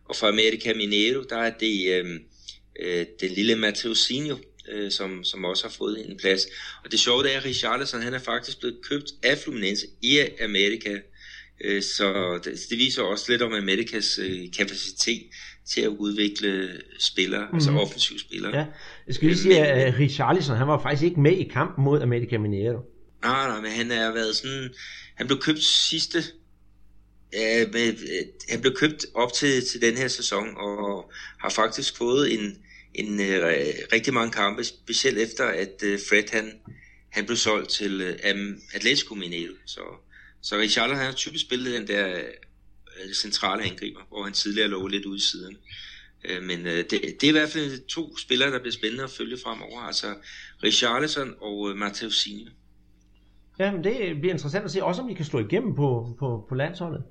Og 0.05 0.17
fra 0.17 0.29
America 0.29 0.75
Mineiro, 0.75 1.23
der 1.23 1.37
er 1.37 1.51
det 1.51 1.89
øh, 1.89 2.21
øh, 2.81 3.07
den 3.21 3.31
lille 3.31 3.57
Mateusinho, 3.57 4.37
øh, 4.69 4.91
som, 4.91 5.25
som 5.25 5.45
også 5.45 5.65
har 5.65 5.73
fået 5.73 6.11
en 6.11 6.17
plads. 6.17 6.47
Og 6.85 6.91
det 6.91 7.01
sjove 7.01 7.31
er, 7.31 7.39
at 7.39 7.45
Richarlison 7.45 8.03
han 8.03 8.15
er 8.15 8.19
faktisk 8.19 8.61
blevet 8.61 8.79
købt 8.89 9.13
af 9.23 9.39
Fluminense 9.39 9.87
i 10.03 10.19
Amerika. 10.45 10.99
Øh, 11.65 11.83
så 11.83 12.39
det, 12.45 12.61
det 12.71 12.79
viser 12.79 13.03
også 13.03 13.33
lidt 13.33 13.43
om 13.43 13.53
Amerikas 13.53 14.19
øh, 14.19 14.53
kapacitet 14.59 15.23
til 15.67 15.81
at 15.81 15.89
udvikle 15.89 16.81
spillere, 16.99 17.49
mm. 17.51 17.55
altså 17.55 17.71
mhm. 17.71 17.81
offensive 17.81 18.19
spillere. 18.19 18.59
Ja. 18.59 18.67
Jeg 19.07 19.15
skal 19.15 19.29
lige 19.29 19.39
sige, 19.39 19.67
at 19.67 19.99
Richarlison 19.99 20.57
han 20.57 20.69
var 20.69 20.83
faktisk 20.83 21.03
ikke 21.03 21.21
med 21.21 21.33
i 21.33 21.49
kampen 21.53 21.85
mod 21.85 22.03
America 22.03 22.39
Mineiro. 22.39 22.81
Nej, 23.23 23.49
nej, 23.49 23.61
men 23.61 23.71
han 23.71 23.91
har 23.91 24.13
været 24.13 24.37
sådan, 24.37 24.71
han 25.15 25.27
blev 25.27 25.39
købt 25.39 25.63
sidste 25.63 26.23
Ja, 27.33 27.67
med, 27.73 27.89
øh, 27.89 28.27
han 28.49 28.61
blev 28.61 28.75
købt 28.75 29.07
op 29.15 29.33
til, 29.33 29.67
til 29.67 29.83
den 29.83 29.97
her 29.97 30.09
sæson 30.09 30.57
og 30.57 31.13
har 31.41 31.51
faktisk 31.51 31.97
fået 31.97 32.35
en, 32.35 32.59
en 32.95 33.21
uh, 33.21 33.53
rigtig 33.93 34.15
mange 34.15 34.33
kampe, 34.33 34.65
specielt 34.65 35.19
efter 35.19 35.45
at 35.45 35.83
uh, 35.83 35.99
Fred 36.09 36.33
han, 36.33 36.53
han 37.11 37.27
blev 37.27 37.37
solgt 37.37 37.71
til 37.71 38.03
uh, 38.03 38.57
Atletico 38.75 39.15
Mineiro. 39.15 39.53
Så, 39.67 39.81
så 40.43 40.57
Richardo 40.57 40.95
han 40.95 41.07
har 41.07 41.13
typisk 41.13 41.45
spillet 41.45 41.73
den 41.73 41.89
der 41.89 42.21
uh, 43.05 43.13
centrale 43.13 43.63
angriber, 43.63 44.01
hvor 44.09 44.25
han 44.25 44.33
tidligere 44.33 44.69
lå 44.69 44.87
lidt 44.87 45.05
ude 45.05 45.17
i 45.17 45.21
siden. 45.21 45.57
Øh, 46.25 46.43
men 46.43 46.67
øh, 46.67 46.77
det, 46.91 46.91
det 46.91 47.25
er 47.25 47.29
i 47.29 47.39
hvert 47.39 47.49
fald 47.49 47.87
to 47.87 48.17
spillere, 48.17 48.51
der 48.51 48.59
bliver 48.59 48.73
spændende 48.73 49.05
at 49.05 49.11
følge 49.11 49.37
fremover, 49.45 49.81
altså 49.81 50.07
Richarlison 50.65 51.35
og 51.41 51.71
øh, 51.71 51.77
Matteo 51.77 52.11
Signe. 52.11 52.51
Ja, 53.59 53.73
men 53.73 53.85
det 53.85 54.21
bliver 54.21 54.33
interessant 54.33 54.65
at 54.65 54.71
se, 54.71 54.85
også 54.85 55.03
om 55.03 55.09
de 55.09 55.15
kan 55.15 55.25
slå 55.25 55.39
igennem 55.39 55.75
på, 55.75 56.17
på, 56.19 56.47
på 56.49 56.55
landsholdet. 56.55 57.03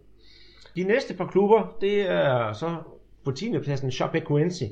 De 0.75 0.83
næste 0.83 1.13
par 1.13 1.27
klubber, 1.27 1.77
det 1.81 2.01
er 2.01 2.53
så 2.53 2.75
på 3.25 3.31
10. 3.31 3.59
pladsen 3.63 3.91
Chapecoense. 3.91 4.69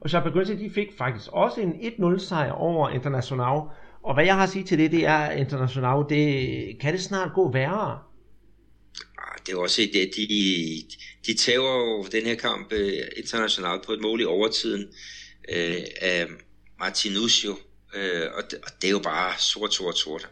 Og 0.00 0.10
Chapecoense, 0.10 0.58
de 0.58 0.70
fik 0.70 0.88
faktisk 0.98 1.28
også 1.32 1.60
en 1.60 1.72
1-0 1.72 2.18
sejr 2.18 2.52
over 2.52 2.88
International. 2.88 3.60
Og 4.02 4.14
hvad 4.14 4.24
jeg 4.24 4.34
har 4.34 4.42
at 4.42 4.48
sige 4.48 4.64
til 4.64 4.78
det, 4.78 4.92
det 4.92 5.06
er, 5.06 5.16
at 5.16 5.38
International, 5.38 6.04
det, 6.08 6.80
kan 6.80 6.92
det 6.92 7.00
snart 7.00 7.32
gå 7.34 7.52
værre? 7.52 7.98
Det 9.48 9.54
er 9.54 9.58
også 9.58 9.88
det, 9.92 10.10
de, 10.16 10.28
de 11.26 11.34
tager 11.34 11.58
jo 11.58 12.06
den 12.12 12.26
her 12.26 12.34
kamp 12.34 12.72
uh, 12.72 12.78
internationalt 13.16 13.82
på 13.86 13.92
et 13.92 14.00
mål 14.00 14.20
i 14.20 14.24
overtiden 14.24 14.82
uh, 15.52 15.82
af 16.00 16.26
Martinusio, 16.80 17.58
øh, 17.94 18.26
og, 18.34 18.42
det, 18.50 18.58
og 18.66 18.70
det 18.82 18.88
er 18.88 18.90
jo 18.90 18.98
bare 18.98 19.32
sort, 19.38 19.74
sort, 19.74 19.98
sort. 19.98 20.28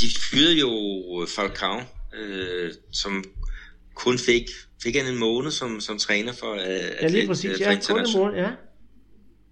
De 0.00 0.10
fyrede 0.30 0.58
jo 0.58 1.26
Falcao, 1.36 1.80
øh, 2.14 2.72
som 2.92 3.24
kun 3.94 4.18
fik, 4.18 4.44
fik 4.82 4.96
han 4.96 5.06
en 5.06 5.18
måned 5.18 5.50
som, 5.50 5.80
som 5.80 5.98
træner 5.98 6.32
for 6.32 6.52
øh, 6.52 6.60
Ja, 7.02 7.08
lige 7.08 7.26
præcis. 7.26 7.60
Ja, 7.60 7.80
kun 7.88 8.00
en 8.00 8.06
måned, 8.16 8.36
ja. 8.36 8.50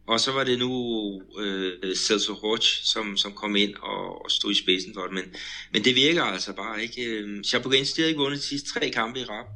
Og 0.07 0.21
så 0.21 0.33
var 0.33 0.45
det 0.45 0.59
nu 0.59 1.23
øh, 1.41 1.97
Celso 1.97 2.33
Roch, 2.33 2.85
som, 2.85 3.17
som 3.17 3.33
kom 3.33 3.57
ind 3.57 3.75
og, 3.83 4.25
og 4.25 4.31
stod 4.31 4.53
i 4.53 4.55
spidsen 4.63 4.95
for 4.95 5.03
det. 5.03 5.13
Men, 5.13 5.25
men 5.73 5.85
det 5.85 5.95
virker 5.95 6.23
altså 6.23 6.53
bare 6.53 6.83
ikke. 6.83 7.05
Øh, 7.05 7.45
Chapecoense 7.45 8.01
har 8.03 8.09
ikke 8.09 8.19
vundet 8.19 8.39
de 8.39 8.45
sidste 8.45 8.69
tre 8.71 8.91
kampe 8.91 9.21
i 9.21 9.25
rap. 9.25 9.47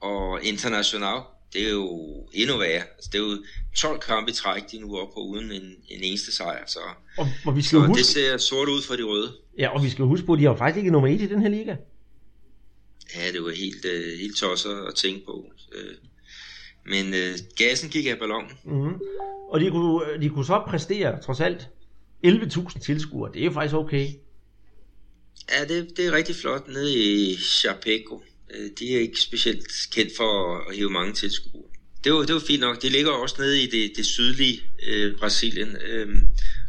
Og 0.00 0.44
International, 0.44 1.18
det 1.52 1.62
er 1.66 1.70
jo 1.70 1.88
endnu 2.34 2.56
værre. 2.58 2.82
Altså, 2.96 3.10
det 3.12 3.18
er 3.18 3.22
jo 3.22 3.42
12 3.76 4.00
kampe 4.00 4.30
i 4.30 4.34
træk, 4.34 4.62
de 4.72 4.78
nu 4.78 4.94
er 4.94 5.00
oppe 5.02 5.14
på 5.14 5.20
uden 5.20 5.52
en, 5.52 5.62
en 5.88 6.02
eneste 6.02 6.32
sejr. 6.36 6.66
Så, 6.66 6.78
Og, 7.16 7.28
og 7.46 7.56
vi 7.56 7.62
skal 7.62 7.80
så 7.80 7.86
huske, 7.86 7.98
det 7.98 8.06
ser 8.06 8.36
sort 8.36 8.68
ud 8.68 8.82
for 8.82 8.96
de 8.96 9.02
røde. 9.02 9.32
ja, 9.58 9.68
og 9.68 9.84
vi 9.84 9.90
skal 9.90 10.04
huske 10.04 10.26
på, 10.26 10.32
at 10.32 10.38
de 10.38 10.44
har 10.44 10.56
faktisk 10.56 10.78
ikke 10.78 10.90
nummer 10.90 11.08
1 11.08 11.20
i 11.20 11.26
den 11.26 11.42
her 11.42 11.48
liga. 11.48 11.76
Ja, 13.16 13.32
det 13.32 13.42
var 13.44 13.50
helt, 13.50 13.84
øh, 13.84 14.18
helt 14.18 14.36
tosset 14.36 14.84
at 14.88 14.94
tænke 14.94 15.26
på. 15.26 15.44
Øh, 15.72 15.94
men 16.88 17.14
øh, 17.14 17.38
gassen 17.56 17.90
gik 17.90 18.06
af 18.06 18.18
ballonen. 18.18 18.50
Mm-hmm. 18.64 19.00
Og 19.50 19.60
de 19.60 19.70
kunne, 19.70 20.20
de 20.22 20.28
kunne 20.28 20.44
så 20.44 20.62
præstere, 20.68 21.22
trods 21.22 21.40
alt, 21.40 21.68
11.000 22.26 22.80
tilskuere. 22.80 23.32
Det 23.32 23.40
er 23.40 23.44
jo 23.44 23.50
faktisk 23.50 23.74
okay. 23.74 24.08
Ja, 25.50 25.64
det, 25.64 25.96
det 25.96 26.06
er 26.06 26.12
rigtig 26.12 26.36
flot 26.36 26.68
nede 26.68 26.98
i 26.98 27.36
Chapeco. 27.36 28.22
Øh, 28.54 28.70
De 28.78 28.96
er 28.96 29.00
ikke 29.00 29.20
specielt 29.20 29.66
kendt 29.92 30.12
for 30.16 30.58
at 30.68 30.76
hive 30.76 30.90
mange 30.90 31.12
tilskuere. 31.12 31.64
Det 32.04 32.12
var, 32.12 32.18
det 32.18 32.34
var 32.34 32.40
fint 32.40 32.60
nok. 32.60 32.82
De 32.82 32.88
ligger 32.88 33.10
også 33.10 33.36
nede 33.38 33.62
i 33.62 33.66
det, 33.66 33.92
det 33.96 34.06
sydlige 34.06 34.60
øh, 34.88 35.18
Brasilien. 35.18 35.76
Øh, 35.90 36.16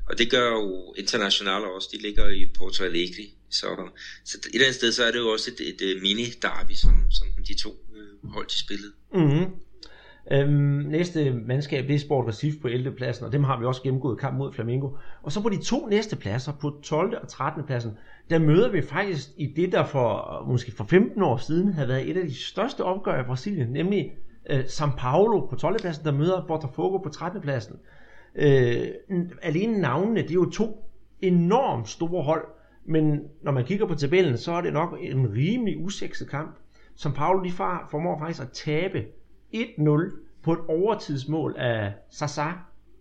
og 0.06 0.18
det 0.18 0.32
gør 0.32 0.50
jo 0.52 0.94
internationale 0.98 1.66
også. 1.76 1.90
De 1.92 2.02
ligger 2.02 2.30
i 2.30 2.46
Porto 2.58 2.84
Alegre. 2.84 3.24
Så, 3.50 3.90
så 4.26 4.38
et 4.38 4.54
eller 4.54 4.66
andet 4.66 4.76
sted, 4.76 4.92
så 4.92 5.04
er 5.04 5.12
det 5.12 5.20
jo 5.20 5.30
også 5.30 5.52
et, 5.52 5.70
et, 5.70 5.82
et 5.82 6.02
mini-derby, 6.02 6.76
som, 6.76 7.12
som 7.12 7.28
de 7.48 7.54
to 7.54 7.86
øh, 7.96 8.30
hold 8.32 8.48
de 8.48 8.60
spillede. 8.60 8.92
Mm-hmm. 9.14 9.46
Øhm, 10.32 10.86
næste 10.88 11.34
mandskab, 11.34 11.88
det 11.88 11.96
er 11.96 12.00
Sport 12.00 12.28
Recife 12.28 12.60
på 12.60 12.68
11. 12.68 12.92
pladsen, 12.92 13.26
og 13.26 13.32
dem 13.32 13.44
har 13.44 13.60
vi 13.60 13.66
også 13.66 13.82
gennemgået 13.84 14.20
kamp 14.20 14.38
mod 14.38 14.54
Flamengo. 14.54 14.90
Og 15.24 15.32
så 15.32 15.42
på 15.42 15.50
de 15.50 15.64
to 15.64 15.88
næste 15.88 16.16
pladser, 16.16 16.52
på 16.62 16.74
12. 16.84 17.18
og 17.22 17.28
13. 17.28 17.64
pladsen, 17.64 17.92
der 18.30 18.40
møder 18.40 18.72
vi 18.72 18.82
faktisk 18.82 19.30
i 19.38 19.54
det, 19.56 19.72
der 19.72 19.86
for 19.86 20.44
måske 20.48 20.72
for 20.72 20.84
15 20.84 21.22
år 21.22 21.38
siden 21.38 21.74
havde 21.74 21.90
været 21.90 22.10
et 22.10 22.18
af 22.18 22.28
de 22.28 22.36
største 22.36 22.84
opgør 22.84 23.22
i 23.22 23.24
Brasilien, 23.24 23.70
nemlig 23.70 24.12
øh, 24.50 24.60
São 24.60 24.96
Paulo 24.98 25.46
på 25.46 25.56
12. 25.56 25.80
pladsen, 25.80 26.06
der 26.06 26.12
møder 26.12 26.46
Botafogo 26.48 26.98
på 26.98 27.10
13. 27.10 27.42
pladsen. 27.42 27.76
Øh, 28.36 28.88
alene 29.42 29.82
navnene, 29.82 30.22
det 30.22 30.30
er 30.30 30.34
jo 30.34 30.50
to 30.50 30.86
enormt 31.22 31.90
store 31.90 32.24
hold, 32.24 32.46
men 32.86 33.22
når 33.42 33.52
man 33.52 33.66
kigger 33.66 33.86
på 33.86 33.96
tabellen, 33.96 34.38
så 34.38 34.52
er 34.52 34.62
det 34.62 34.74
nok 34.74 34.98
en 35.02 35.34
rimelig 35.34 35.78
usekset 35.86 36.30
kamp. 36.30 36.56
São 36.96 37.12
Paulo 37.14 37.44
de 37.44 37.52
far, 37.52 37.88
formår 37.92 38.20
faktisk 38.20 38.42
at 38.42 38.52
tabe 38.52 39.06
1-0 39.54 40.42
på 40.44 40.54
et 40.54 40.60
overtidsmål 40.68 41.56
af 41.58 41.94
Sasa. 42.12 42.52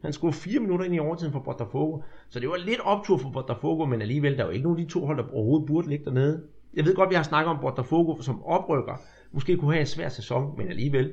Han 0.02 0.12
skulle 0.12 0.34
fire 0.34 0.60
minutter 0.60 0.84
ind 0.84 0.94
i 0.94 0.98
overtiden 0.98 1.32
for 1.32 1.40
Botafogo. 1.40 2.02
Så 2.30 2.40
det 2.40 2.48
var 2.48 2.56
lidt 2.56 2.80
optur 2.80 3.18
for 3.18 3.30
Botafogo, 3.30 3.84
men 3.84 4.02
alligevel, 4.02 4.36
der 4.36 4.42
er 4.42 4.46
jo 4.46 4.52
ikke 4.52 4.62
nogen 4.62 4.80
af 4.80 4.86
de 4.86 4.92
to 4.92 5.06
hold, 5.06 5.18
der 5.18 5.32
overhovedet 5.32 5.66
burde 5.66 5.88
ligge 5.88 6.04
dernede. 6.04 6.42
Jeg 6.74 6.84
ved 6.84 6.94
godt, 6.94 7.10
vi 7.10 7.14
har 7.14 7.22
snakket 7.22 7.50
om 7.50 7.60
Botafogo 7.60 8.22
som 8.22 8.42
oprykker. 8.42 8.96
Måske 9.32 9.56
kunne 9.56 9.72
have 9.72 9.80
en 9.80 9.86
svær 9.86 10.08
sæson, 10.08 10.58
men 10.58 10.68
alligevel. 10.68 11.12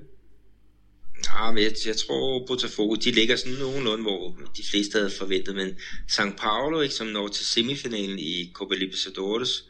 Ja, 1.25 1.51
men 1.51 1.63
jeg, 1.63 1.71
jeg 1.85 1.95
tror, 1.95 2.45
Botafogo, 2.47 2.95
de 2.95 3.11
ligger 3.11 3.35
sådan 3.35 3.57
nogenlunde, 3.59 4.03
hvor 4.03 4.37
de 4.57 4.63
fleste 4.71 4.97
havde 4.97 5.11
forventet, 5.19 5.55
men 5.55 5.69
São 6.11 6.35
Paulo, 6.37 6.81
ikke, 6.81 6.95
som 6.95 7.07
når 7.07 7.27
til 7.27 7.45
semifinalen 7.45 8.19
i 8.19 8.51
Copa 8.53 8.75
Libertadores, 8.75 9.69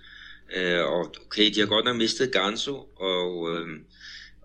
øh, 0.55 0.83
og 0.85 1.13
okay, 1.25 1.53
de 1.53 1.59
har 1.59 1.67
godt 1.67 1.85
nok 1.85 1.95
mistet 1.95 2.31
Ganso, 2.31 2.75
og, 2.95 3.55
øh, 3.55 3.67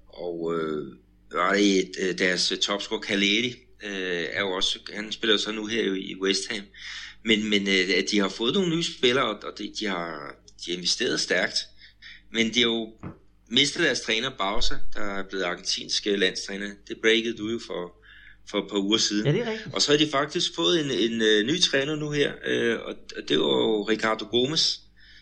og 0.08 0.54
øh, 0.54 0.86
var 1.32 1.54
det 1.54 1.78
et, 1.78 1.90
øh, 2.00 2.18
deres 2.18 2.52
topscorer 2.62 3.00
Caleri, 3.00 3.54
øh, 3.84 4.26
er 4.32 4.40
jo 4.40 4.50
også, 4.50 4.78
han 4.92 5.12
spiller 5.12 5.34
jo 5.34 5.38
så 5.38 5.52
nu 5.52 5.66
her 5.66 5.82
i 5.82 6.16
West 6.20 6.48
Ham, 6.50 6.62
men, 7.24 7.50
men 7.50 7.68
øh, 7.68 7.98
at 7.98 8.04
de 8.10 8.18
har 8.18 8.28
fået 8.28 8.54
nogle 8.54 8.76
nye 8.76 8.84
spillere, 8.84 9.38
og 9.38 9.58
de, 9.58 9.72
de, 9.80 9.86
har, 9.86 10.34
de 10.64 10.70
har 10.70 10.76
investeret 10.76 11.20
stærkt, 11.20 11.56
men 12.32 12.54
de 12.54 12.60
har 12.60 12.68
jo 12.68 12.92
mistet 13.48 13.82
deres 13.82 14.00
træner 14.00 14.30
Bausa, 14.38 14.74
der 14.94 15.00
er 15.00 15.28
blevet 15.28 15.44
argentinsk 15.44 16.06
landstræner. 16.06 16.70
Det 16.88 16.96
breakede 17.02 17.36
du 17.36 17.48
jo 17.48 17.60
for, 17.66 17.92
for 18.50 18.58
et 18.58 18.70
par 18.70 18.78
uger 18.78 18.98
siden. 18.98 19.26
Ja, 19.26 19.32
det 19.32 19.40
er 19.40 19.50
rigtigt. 19.50 19.74
Og 19.74 19.82
så 19.82 19.92
har 19.92 19.98
de 19.98 20.08
faktisk 20.10 20.54
fået 20.54 20.80
en, 20.80 20.90
en, 20.90 21.22
en 21.22 21.46
ny 21.46 21.60
træner 21.60 21.96
nu 21.96 22.10
her, 22.10 22.32
øh, 22.46 22.78
og 22.80 22.94
det 23.28 23.38
var 23.38 23.44
jo 23.44 23.82
Ricardo 23.82 24.24
Gomes, 24.24 24.80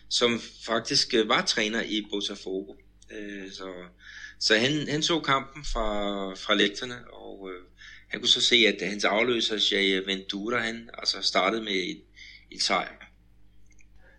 som 0.09 0.41
faktisk 0.65 1.13
øh, 1.13 1.29
var 1.29 1.45
træner 1.45 1.81
i 1.81 2.05
Botafogo. 2.11 2.73
Øh, 3.11 3.51
så 3.51 3.67
så 4.39 4.53
han, 4.55 4.71
han 4.89 5.01
så 5.01 5.19
kampen 5.19 5.63
fra, 5.63 5.89
fra 6.33 6.55
lægterne, 6.55 6.95
og 7.13 7.49
øh, 7.49 7.61
han 8.07 8.19
kunne 8.19 8.29
så 8.29 8.41
se, 8.41 8.55
at 8.55 8.89
hans 8.89 9.05
afløser, 9.05 9.55
Jay 9.71 10.05
Ventura, 10.05 10.57
han 10.57 10.89
altså 10.93 11.17
startede 11.21 11.61
med 11.61 11.71
et, 11.71 12.01
et 12.51 12.61
sejr. 12.61 13.09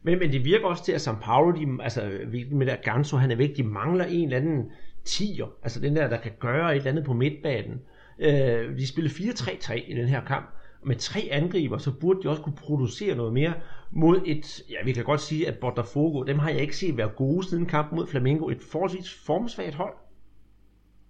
Men, 0.02 0.18
men 0.18 0.32
det 0.32 0.44
virker 0.44 0.66
også 0.66 0.84
til, 0.84 0.92
at 0.92 1.08
São 1.08 1.20
Paulo, 1.22 1.60
de, 1.60 1.82
altså 1.82 2.10
med 2.50 2.66
der 2.66 2.76
Ganso, 2.76 3.16
han 3.16 3.30
er 3.30 3.36
væk, 3.36 3.56
de 3.56 3.62
mangler 3.62 4.04
en 4.04 4.24
eller 4.24 4.36
anden 4.36 4.70
tiger, 5.04 5.46
altså 5.62 5.80
den 5.80 5.96
der, 5.96 6.08
der 6.08 6.20
kan 6.20 6.32
gøre 6.40 6.72
et 6.72 6.76
eller 6.76 6.90
andet 6.90 7.04
på 7.04 7.12
midtbanen. 7.12 7.80
Øh, 8.18 8.78
de 8.78 8.86
spillede 8.86 9.14
4-3-3 9.14 9.72
i 9.90 9.94
den 9.94 10.08
her 10.08 10.24
kamp, 10.24 10.46
og 10.82 10.88
med 10.88 10.96
tre 10.96 11.28
angriber, 11.30 11.78
så 11.78 11.90
burde 11.90 12.22
de 12.22 12.28
også 12.28 12.42
kunne 12.42 12.56
producere 12.56 13.16
noget 13.16 13.32
mere 13.32 13.54
mod 13.90 14.20
et, 14.26 14.62
ja 14.70 14.76
vi 14.84 14.92
kan 14.92 15.04
godt 15.04 15.20
sige, 15.20 15.48
at 15.48 15.58
Botafogo, 15.58 16.22
dem 16.22 16.38
har 16.38 16.50
jeg 16.50 16.60
ikke 16.60 16.76
set 16.76 16.96
være 16.96 17.08
gode 17.08 17.48
siden 17.48 17.66
kampen 17.66 17.96
mod 17.96 18.06
Flamengo, 18.06 18.48
et 18.48 18.62
forholdsvis 18.62 19.14
formsvagt 19.14 19.74
hold. 19.74 19.94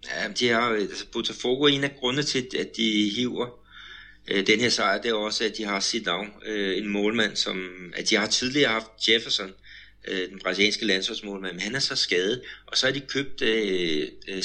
Ja, 0.09 0.28
de 0.28 0.48
har, 0.48 0.61
altså 0.61 1.07
Botafogo 1.12 1.64
er 1.64 1.68
en 1.68 1.84
af 1.84 1.96
grundene 2.01 2.22
til, 2.22 2.48
at 2.59 2.76
de 2.76 3.11
hiver 3.11 3.61
øh, 4.28 4.46
den 4.46 4.61
her 4.61 4.68
sejr, 4.68 5.03
det 5.03 5.11
er 5.11 5.14
også, 5.14 5.44
at 5.44 5.57
de 5.57 5.64
har 5.64 5.80
Zidane, 5.80 6.30
øh, 6.46 6.78
en 6.78 6.88
målmand, 6.88 7.36
som, 7.36 7.70
at 7.96 8.11
de 8.11 8.16
har 8.16 8.26
tidligere 8.26 8.70
haft 8.70 9.09
Jefferson, 9.09 9.53
øh, 10.09 10.28
den 10.30 10.38
brasilianske 10.38 10.86
landsholdsmålmand, 10.86 11.53
men 11.53 11.61
han 11.61 11.74
er 11.74 11.78
så 11.78 11.96
skadet, 11.96 12.42
og 12.66 12.76
så 12.76 12.86
har 12.86 12.92
de 12.92 13.01
købt 13.01 13.42
øh, 13.42 14.09
øh, 14.28 14.42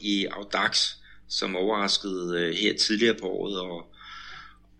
i 0.00 0.26
Audax, 0.26 0.88
som 1.28 1.56
overraskede 1.56 2.40
øh, 2.40 2.54
her 2.54 2.76
tidligere 2.76 3.14
på 3.14 3.26
året, 3.26 3.60
og, 3.60 3.94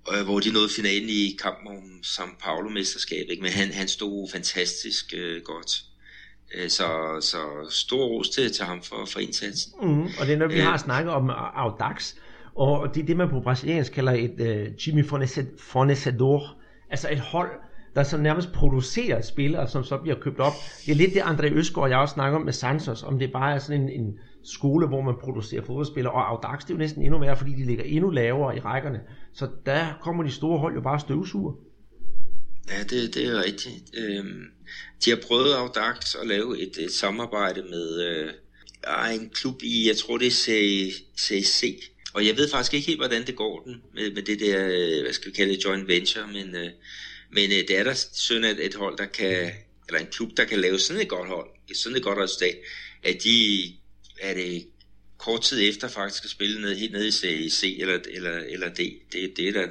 og 0.05 0.25
hvor 0.25 0.41
de 0.41 0.53
nåede 0.53 0.69
finalen 0.69 1.09
i 1.09 1.37
kampen 1.43 1.69
om 1.69 2.01
São 2.05 2.39
Paulo-mesterskab, 2.41 3.27
ikke? 3.31 3.43
men 3.43 3.53
han, 3.53 3.73
han 3.73 3.89
stod 3.89 4.31
fantastisk 4.31 5.15
øh, 5.17 5.43
godt. 5.43 5.83
Øh, 6.55 6.69
Så, 6.69 6.85
så 7.21 7.37
stor 7.71 8.05
ros 8.07 8.29
til, 8.29 8.53
til 8.53 8.65
ham 8.65 8.83
for, 8.83 8.97
for 9.13 9.19
indsatsen. 9.21 9.73
Mm, 9.83 10.03
og 10.03 10.27
det 10.27 10.33
er 10.33 10.37
noget, 10.39 10.55
vi 10.55 10.59
Øh. 10.61 10.67
har 10.67 10.77
snakket 10.77 11.13
om 11.13 11.31
Audax, 11.55 12.15
og 12.55 12.95
det 12.95 13.03
er 13.03 13.07
det, 13.07 13.17
man 13.17 13.29
på 13.29 13.41
brasiliansk 13.41 13.93
kalder 13.93 14.13
et 14.13 14.41
uh, 14.41 14.89
Jimmy 14.89 15.05
Fornece- 15.05 15.57
Fornecedor, 15.59 16.57
altså 16.91 17.09
et 17.13 17.21
hold, 17.21 17.51
der 17.95 18.03
så 18.03 18.17
nærmest 18.17 18.53
producerer 18.53 19.23
spillere, 19.23 19.69
som 19.69 19.85
så 19.85 19.97
bliver 19.99 20.17
købt 20.21 20.41
op. 20.41 20.53
Det 20.87 20.93
er 20.93 20.97
lidt 20.97 21.15
det, 21.15 21.21
André 21.21 21.47
Øsgaard 21.55 21.85
og 21.85 21.91
jeg 21.91 21.99
også 21.99 22.13
snakker 22.15 22.39
om 22.39 22.45
med 22.45 22.53
Santos, 22.53 23.03
om 23.03 23.19
det 23.19 23.33
bare 23.33 23.55
er 23.55 23.59
sådan 23.59 23.83
en, 23.83 23.89
en 24.01 24.19
skole, 24.45 24.87
hvor 24.87 25.01
man 25.01 25.15
producerer 25.21 25.63
fodboldspillere, 25.65 26.13
og 26.13 26.31
Audax, 26.31 26.61
det 26.63 26.71
er 26.71 26.75
jo 26.75 26.79
næsten 26.79 27.03
endnu 27.03 27.19
værre, 27.19 27.37
fordi 27.37 27.51
de 27.53 27.65
ligger 27.67 27.85
endnu 27.85 28.11
lavere 28.11 28.57
i 28.57 28.61
rækkerne. 28.61 29.01
Så 29.35 29.49
der 29.67 29.99
kommer 30.03 30.23
de 30.25 30.31
store 30.31 30.59
hold 30.59 30.75
jo 30.75 30.81
bare 30.81 31.01
støvsuger. 31.01 31.53
Ja, 32.71 32.83
det, 32.83 33.15
det 33.15 33.27
er 33.27 33.45
rigtigt. 33.45 33.85
Øhm, 33.99 34.43
de 35.05 35.11
har 35.11 35.17
prøvet 35.17 35.55
Audax 35.55 36.15
at 36.15 36.27
lave 36.27 36.61
et, 36.61 36.79
et 36.79 36.93
samarbejde 36.93 37.63
med 37.63 38.05
øh, 38.07 38.33
en 39.15 39.31
klub 39.31 39.63
i, 39.63 39.89
jeg 39.89 39.97
tror 39.97 40.19
det 40.19 40.27
er 40.27 40.31
CSC. 40.31 41.03
CC. 41.19 41.91
Og 42.15 42.27
jeg 42.27 42.37
ved 42.37 42.51
faktisk 42.51 42.75
ikke 42.75 42.87
helt, 42.87 42.99
hvordan 42.99 43.27
det 43.27 43.37
går 43.37 43.63
den 43.63 43.83
med, 43.95 44.11
med 44.11 44.23
det 44.23 44.41
der, 44.41 44.67
øh, 44.67 45.03
hvad 45.03 45.13
skal 45.13 45.31
vi 45.31 45.37
kalde 45.37 45.53
det, 45.53 45.65
joint 45.65 45.89
venture, 45.89 46.27
men, 46.27 46.55
øh, 46.57 46.71
men 47.33 47.51
øh, 47.51 47.69
det 47.69 47.79
er 47.79 47.85
der 47.85 47.95
synd, 48.13 48.47
at 48.47 48.61
et 48.61 48.75
hold, 48.75 48.99
der 48.99 49.07
kan, 49.07 49.53
eller 49.89 50.01
en 50.01 50.07
klub, 50.07 50.31
der 50.37 50.45
kan 50.45 50.61
lave 50.61 50.79
sådan 50.79 51.03
et 51.03 51.09
godt 51.09 51.29
hold, 51.29 51.49
sådan 51.75 51.97
et 51.97 52.03
godt 52.03 52.19
resultat, 52.19 52.57
at 53.03 53.23
de 53.23 53.65
er 54.21 54.35
det 54.35 54.67
kort 55.19 55.43
tid 55.43 55.69
efter 55.69 55.89
faktisk 55.89 56.25
at 56.25 56.31
spille 56.31 56.61
ned, 56.61 56.77
helt 56.77 56.93
ned 56.93 57.07
i 57.25 57.51
C 57.51 57.77
eller, 57.81 57.99
eller, 58.11 58.39
eller 58.39 58.69
D. 58.69 58.79
Det, 59.13 59.37
det, 59.37 59.49
er 59.49 59.53
da, 59.53 59.69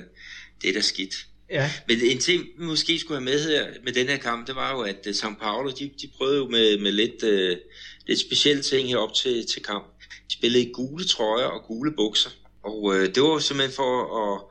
det 0.61 0.69
er 0.69 0.73
da 0.73 0.81
skidt. 0.81 1.15
Ja, 1.49 1.71
Men 1.87 2.01
en 2.01 2.19
ting, 2.19 2.45
vi 2.57 2.65
måske 2.65 2.99
skulle 2.99 3.17
have 3.17 3.25
med 3.25 3.43
her, 3.43 3.67
med 3.83 3.93
den 3.93 4.07
her 4.07 4.17
kamp, 4.17 4.47
det 4.47 4.55
var 4.55 4.71
jo, 4.71 4.81
at 4.81 5.07
uh, 5.07 5.11
São 5.11 5.39
Paulo, 5.39 5.69
de, 5.69 5.91
de 6.01 6.07
prøvede 6.17 6.37
jo 6.37 6.47
med, 6.47 6.77
med 6.77 6.91
lidt, 6.91 7.23
uh, 7.23 7.59
lidt 8.07 8.19
specielle 8.19 8.63
ting 8.63 8.89
herop 8.89 9.13
til, 9.13 9.47
til 9.47 9.63
kamp. 9.63 9.85
De 10.27 10.33
spillede 10.33 10.63
i 10.63 10.71
gule 10.73 11.05
trøjer 11.05 11.45
og 11.45 11.63
gule 11.67 11.91
bukser. 11.91 12.29
Og 12.63 12.83
uh, 12.83 12.95
det 12.95 13.23
var 13.23 13.29
jo 13.29 13.39
simpelthen 13.39 13.75
for 13.75 13.93
at, 14.23 14.41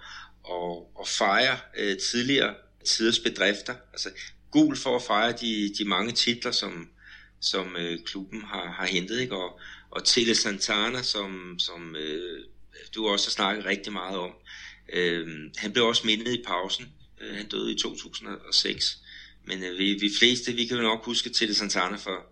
at, 0.54 1.00
at 1.00 1.08
fejre 1.08 1.58
uh, 1.78 1.96
tidligere 2.10 2.54
tiders 2.84 3.18
bedrifter. 3.18 3.74
Altså 3.92 4.08
gul 4.50 4.76
for 4.76 4.96
at 4.96 5.02
fejre 5.02 5.32
de, 5.32 5.74
de 5.78 5.84
mange 5.84 6.12
titler, 6.12 6.50
som, 6.50 6.88
som 7.40 7.76
uh, 7.76 8.04
klubben 8.04 8.42
har, 8.42 8.72
har 8.78 8.86
hentet. 8.86 9.20
Ikke? 9.20 9.36
Og, 9.36 9.60
og 9.90 10.04
Tele 10.04 10.34
Santana, 10.34 11.02
som, 11.02 11.58
som 11.58 11.94
uh, 11.94 12.44
du 12.94 13.08
også 13.08 13.26
har 13.26 13.30
snakket 13.30 13.64
rigtig 13.64 13.92
meget 13.92 14.18
om. 14.18 14.30
Øh, 14.92 15.26
han 15.56 15.72
blev 15.72 15.84
også 15.84 16.02
mindet 16.06 16.34
i 16.34 16.42
pausen, 16.46 16.84
Øh, 17.20 17.36
han 17.36 17.46
døde 17.46 17.72
i 17.72 17.74
2006. 17.74 18.98
Men 19.46 19.58
øh, 19.58 19.78
vi, 19.78 19.84
vi 20.00 20.10
fleste, 20.20 20.52
vi 20.52 20.64
kan 20.64 20.76
jo 20.76 20.82
nok 20.82 21.04
huske 21.04 21.30
til 21.30 21.48
det 21.48 21.56
Santana 21.56 21.96
for, 21.96 22.26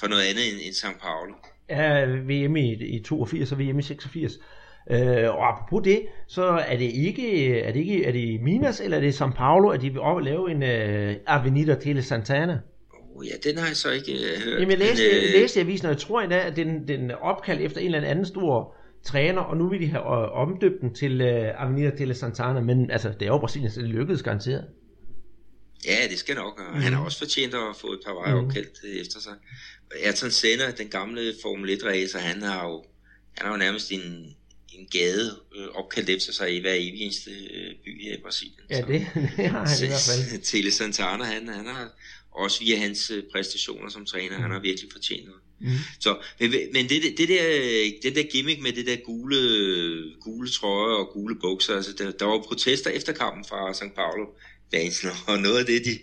for 0.00 0.06
noget 0.06 0.22
andet 0.22 0.48
end, 0.52 0.60
end 0.62 0.74
São 0.74 0.98
Paulo. 1.00 1.34
Ja, 1.68 2.04
VM 2.04 2.56
i, 2.56 2.96
i 2.96 3.02
82 3.02 3.52
og 3.52 3.58
VM 3.58 3.78
i 3.78 3.82
86. 3.82 4.32
Øh, 4.90 4.98
og 5.28 5.48
apropos 5.48 5.84
det, 5.84 6.02
så 6.28 6.42
er 6.42 6.76
det 6.76 6.92
ikke, 6.92 7.58
er 7.60 7.72
det 7.72 7.80
ikke, 7.80 8.04
er 8.04 8.12
det 8.12 8.40
Minas 8.40 8.80
eller 8.80 8.96
er 8.96 9.00
det 9.00 9.20
São 9.20 9.32
Paulo, 9.36 9.68
at 9.68 9.80
de 9.80 9.90
vil 9.90 10.00
op 10.00 10.16
og 10.16 10.22
lave 10.22 10.50
en 10.50 10.62
uh, 10.62 11.16
Avenida 11.26 11.74
Tele 11.74 12.02
Santana? 12.02 12.58
Oh, 13.14 13.26
ja, 13.26 13.50
den 13.50 13.58
har 13.58 13.66
jeg 13.66 13.76
så 13.76 13.90
ikke 13.90 14.12
uh, 14.12 14.42
hørt. 14.44 14.60
Jamen, 14.60 14.70
jeg 14.70 14.78
læste, 14.78 15.02
men, 15.02 15.34
øh, 15.34 15.40
læste 15.40 15.60
i 15.60 15.62
avisen, 15.62 15.86
og 15.86 15.92
jeg 15.92 16.00
tror 16.00 16.20
endda, 16.20 16.38
at 16.38 16.56
den, 16.56 16.88
den 16.88 17.10
opkaldt 17.10 17.62
efter 17.62 17.80
en 17.80 17.94
eller 17.94 18.08
anden 18.08 18.26
stor 18.26 18.74
træner, 19.04 19.40
og 19.40 19.56
nu 19.56 19.68
vil 19.68 19.80
de 19.80 19.86
have 19.86 20.02
uh, 20.02 20.40
omdøbt 20.48 20.80
den 20.80 20.94
til 20.94 21.20
uh, 21.20 21.62
Avenida 21.62 21.96
Tele 21.96 22.14
Santana, 22.14 22.60
men 22.60 22.90
altså, 22.90 23.08
det 23.08 23.22
er 23.22 23.26
jo 23.26 23.38
Brasilien, 23.38 23.70
så 23.70 23.80
det 23.80 23.88
lykkedes 23.88 24.22
garanteret. 24.22 24.64
Ja, 25.84 26.08
det 26.10 26.18
skal 26.18 26.34
nok, 26.36 26.58
og 26.58 26.74
mm. 26.74 26.80
han 26.80 26.92
har 26.92 27.04
også 27.04 27.18
fortjent 27.18 27.54
at 27.54 27.76
få 27.80 27.92
et 27.92 28.00
par 28.06 28.14
veje 28.14 28.42
mm. 28.42 28.50
efter 29.00 29.20
sig. 29.20 29.32
Ayrton 30.04 30.30
Senna, 30.30 30.70
den 30.70 30.88
gamle 30.88 31.34
Formel 31.42 31.70
1-racer, 31.70 32.18
han 32.18 32.42
har 32.42 32.68
jo, 32.68 32.84
han 33.36 33.46
har 33.46 33.52
jo 33.52 33.58
nærmest 33.58 33.92
en, 33.92 34.36
en 34.72 34.86
gade 34.90 35.36
øh, 35.56 35.68
opkaldt 35.68 36.10
efter 36.10 36.32
sig 36.32 36.56
i 36.56 36.60
hver 36.60 36.74
evig 36.74 37.00
eneste 37.02 37.30
øh, 37.30 37.74
by 37.84 38.02
her 38.02 38.14
i 38.14 38.20
Brasilien. 38.22 38.60
Ja, 38.70 38.76
det, 38.76 38.86
det 39.36 39.46
har 39.48 39.66
han 39.66 39.84
i 39.84 39.86
hvert 39.86 40.08
fald. 40.10 40.42
Tele 40.50 40.70
Santana, 40.70 41.24
han, 41.24 41.48
han 41.48 41.66
har 41.66 41.88
også 42.32 42.60
via 42.64 42.76
hans 42.76 43.10
øh, 43.10 43.22
præstationer 43.32 43.88
som 43.88 44.06
træner, 44.06 44.36
mm. 44.36 44.42
han 44.42 44.50
har 44.50 44.60
virkelig 44.60 44.92
fortjent 44.92 45.26
noget. 45.26 45.42
Mm. 45.60 45.70
Så, 46.00 46.18
men, 46.40 46.50
men 46.72 46.88
det, 46.88 47.18
det, 47.18 47.28
der, 47.28 47.42
det 48.02 48.16
der 48.16 48.22
gimmick 48.22 48.60
med 48.60 48.72
det 48.72 48.86
der 48.86 48.96
gule, 48.96 49.38
gule 50.20 50.50
trøje 50.50 50.96
og 50.96 51.10
gule 51.12 51.36
bukser, 51.40 51.76
altså 51.76 51.92
der, 51.92 52.10
der 52.10 52.24
var 52.24 52.42
protester 52.48 52.90
efter 52.90 53.12
kampen 53.12 53.44
fra 53.44 53.70
São 53.70 53.94
Paulo 53.94 54.26
fansen, 54.74 55.10
og 55.26 55.38
noget 55.38 55.58
af 55.58 55.66
det, 55.66 55.84
de, 55.84 55.98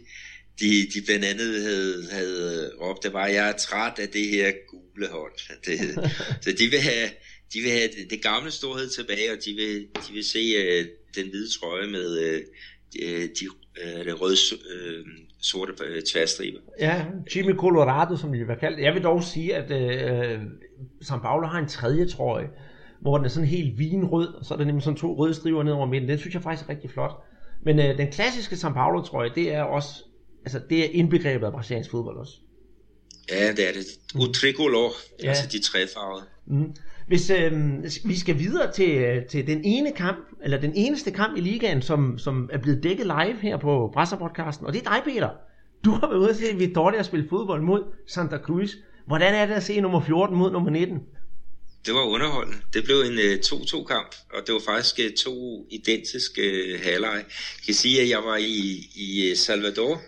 de, 0.60 0.88
de 0.93 1.01
blandt 1.05 1.26
andet 1.26 1.62
havde, 1.64 2.08
havde 2.12 2.72
råbt, 2.82 3.03
det 3.03 3.14
var, 3.14 3.28
jeg 3.28 3.49
er 3.49 3.58
træt 3.58 3.99
af 3.99 4.10
det 4.10 4.28
her 4.28 4.51
gule 4.68 5.08
hånd. 5.08 5.34
Det, 5.66 5.80
så 6.41 6.51
de 6.51 6.68
vil 6.68 6.80
have, 6.80 7.10
de 7.53 7.62
vil 7.62 7.72
have 7.72 7.88
det, 7.88 8.10
det 8.10 8.22
gamle 8.22 8.51
storhed 8.51 8.89
tilbage, 8.89 9.32
og 9.32 9.38
de 9.45 9.53
vil, 9.53 9.88
de 10.08 10.14
vil 10.14 10.24
se 10.24 10.58
uh, 10.58 10.86
den 11.16 11.30
hvide 11.30 11.60
trøje 11.60 11.88
med 11.88 12.36
uh, 12.36 12.41
de, 12.93 13.05
øh, 13.05 13.22
de 13.22 13.49
det 14.05 14.22
røde 14.22 14.38
uh, 14.53 15.08
sorte 15.42 15.72
uh, 15.72 16.04
tværstriber. 16.12 16.60
Ja, 16.80 17.06
Jimmy 17.36 17.56
Colorado, 17.56 18.18
som 18.18 18.32
det 18.32 18.48
være 18.48 18.60
kaldt. 18.60 18.80
Jeg 18.80 18.94
vil 18.94 19.04
dog 19.04 19.24
sige, 19.24 19.56
at 19.56 19.72
uh, 19.72 20.44
São 21.04 21.22
Paulo 21.22 21.48
har 21.48 21.60
en 21.60 21.68
tredje 21.68 22.08
trøje, 22.08 22.50
hvor 23.02 23.18
den 23.18 23.26
er 23.26 23.30
sådan 23.30 23.48
helt 23.48 23.80
vinrød, 23.80 24.28
og 24.28 24.46
så 24.46 24.54
er 24.54 24.58
der 24.58 24.66
nemlig 24.66 24.84
sådan 24.84 24.98
to 24.98 25.18
røde 25.18 25.34
striber 25.34 25.64
ned 25.64 25.74
over 25.74 25.86
midten. 25.86 26.10
Den 26.10 26.18
synes 26.18 26.34
jeg 26.34 26.44
faktisk 26.44 26.70
er 26.70 26.70
rigtig 26.70 26.90
flot. 26.90 27.24
Men 27.64 27.80
øh, 27.80 27.98
den 27.98 28.12
klassiske 28.12 28.56
São 28.56 28.74
Paulo 28.74 29.02
trøje, 29.02 29.32
det 29.36 29.54
er 29.54 29.62
også, 29.62 30.04
altså 30.46 30.62
det 30.70 30.86
er 30.86 30.90
indbegrebet 30.92 31.46
af 31.46 31.52
brasiliansk 31.52 31.92
fodbold 31.92 32.18
også. 32.18 32.34
Ja, 33.32 33.52
det 33.52 33.70
er 33.70 33.74
det. 33.74 33.86
Utricolor, 34.16 34.92
ja. 35.24 35.30
altså 35.30 35.48
de 35.48 35.60
tre 35.60 35.80
farver. 35.94 36.22
Mm. 36.46 36.76
Hvis 37.08 37.30
øh, 37.30 37.51
vi 38.05 38.20
skal 38.20 38.39
videre 38.39 38.72
til, 38.72 38.97
øh, 38.97 39.26
til 39.26 39.47
den 39.47 39.62
ene 39.64 39.91
kamp, 39.91 40.18
eller 40.43 40.60
den 40.60 40.74
eneste 40.76 41.12
kamp 41.12 41.38
i 41.38 41.41
ligaen, 41.41 41.82
som, 41.82 42.18
som 42.18 42.49
er 42.53 42.58
blevet 42.58 42.84
dækket 42.84 43.05
live 43.05 43.38
her 43.41 43.58
på 43.58 43.89
Brasserpodcasten, 43.93 44.66
og 44.66 44.74
det 44.74 44.86
er 44.86 44.89
dig, 44.89 45.14
Peter. 45.14 45.30
Du 45.86 45.91
har 45.91 46.08
været 46.08 46.20
ude 46.20 46.30
at 46.30 46.36
se 46.36 46.55
Vittoria 46.55 47.03
spille 47.03 47.30
fodbold 47.30 47.62
mod 47.62 47.84
Santa 48.08 48.38
Cruz. 48.38 48.72
Hvordan 49.08 49.34
er 49.34 49.45
det 49.45 49.53
at 49.53 49.64
se 49.64 49.82
nummer 49.82 50.01
14 50.01 50.38
mod 50.38 50.51
nummer 50.51 50.70
19? 50.70 50.99
det 51.88 51.95
var 51.95 52.01
underholdende. 52.03 52.58
Det 52.74 52.84
blev 52.84 52.99
en 52.99 53.20
øh, 53.20 53.34
2-2 53.45 53.84
kamp, 53.84 54.16
og 54.34 54.47
det 54.47 54.53
var 54.53 54.62
faktisk 54.66 54.99
uh, 54.99 55.14
to 55.14 55.68
identiske 55.72 56.41
uh, 56.41 56.84
halvleje. 56.84 57.16
Jeg 57.58 57.66
kan 57.66 57.74
sige, 57.74 58.01
at 58.01 58.10
jeg 58.10 58.24
var 58.24 58.38
i, 58.38 58.89
i 58.95 59.36
Salvador 59.36 60.01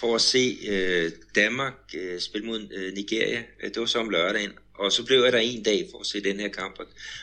for 0.00 0.14
at 0.14 0.20
se 0.20 0.56
uh, 0.68 1.12
Danmark 1.34 1.74
uh, 1.94 2.18
spille 2.20 2.46
mod 2.46 2.60
uh, 2.60 2.94
Nigeria. 2.94 3.42
Det 3.62 3.76
var 3.76 3.86
så 3.86 3.98
om 3.98 4.10
lørdagen, 4.10 4.50
og 4.78 4.92
så 4.92 5.04
blev 5.04 5.22
jeg 5.22 5.32
der 5.32 5.38
en 5.38 5.62
dag 5.62 5.88
for 5.90 6.00
at 6.00 6.06
se 6.06 6.20
den 6.20 6.40
her 6.40 6.48
kamp. 6.48 6.80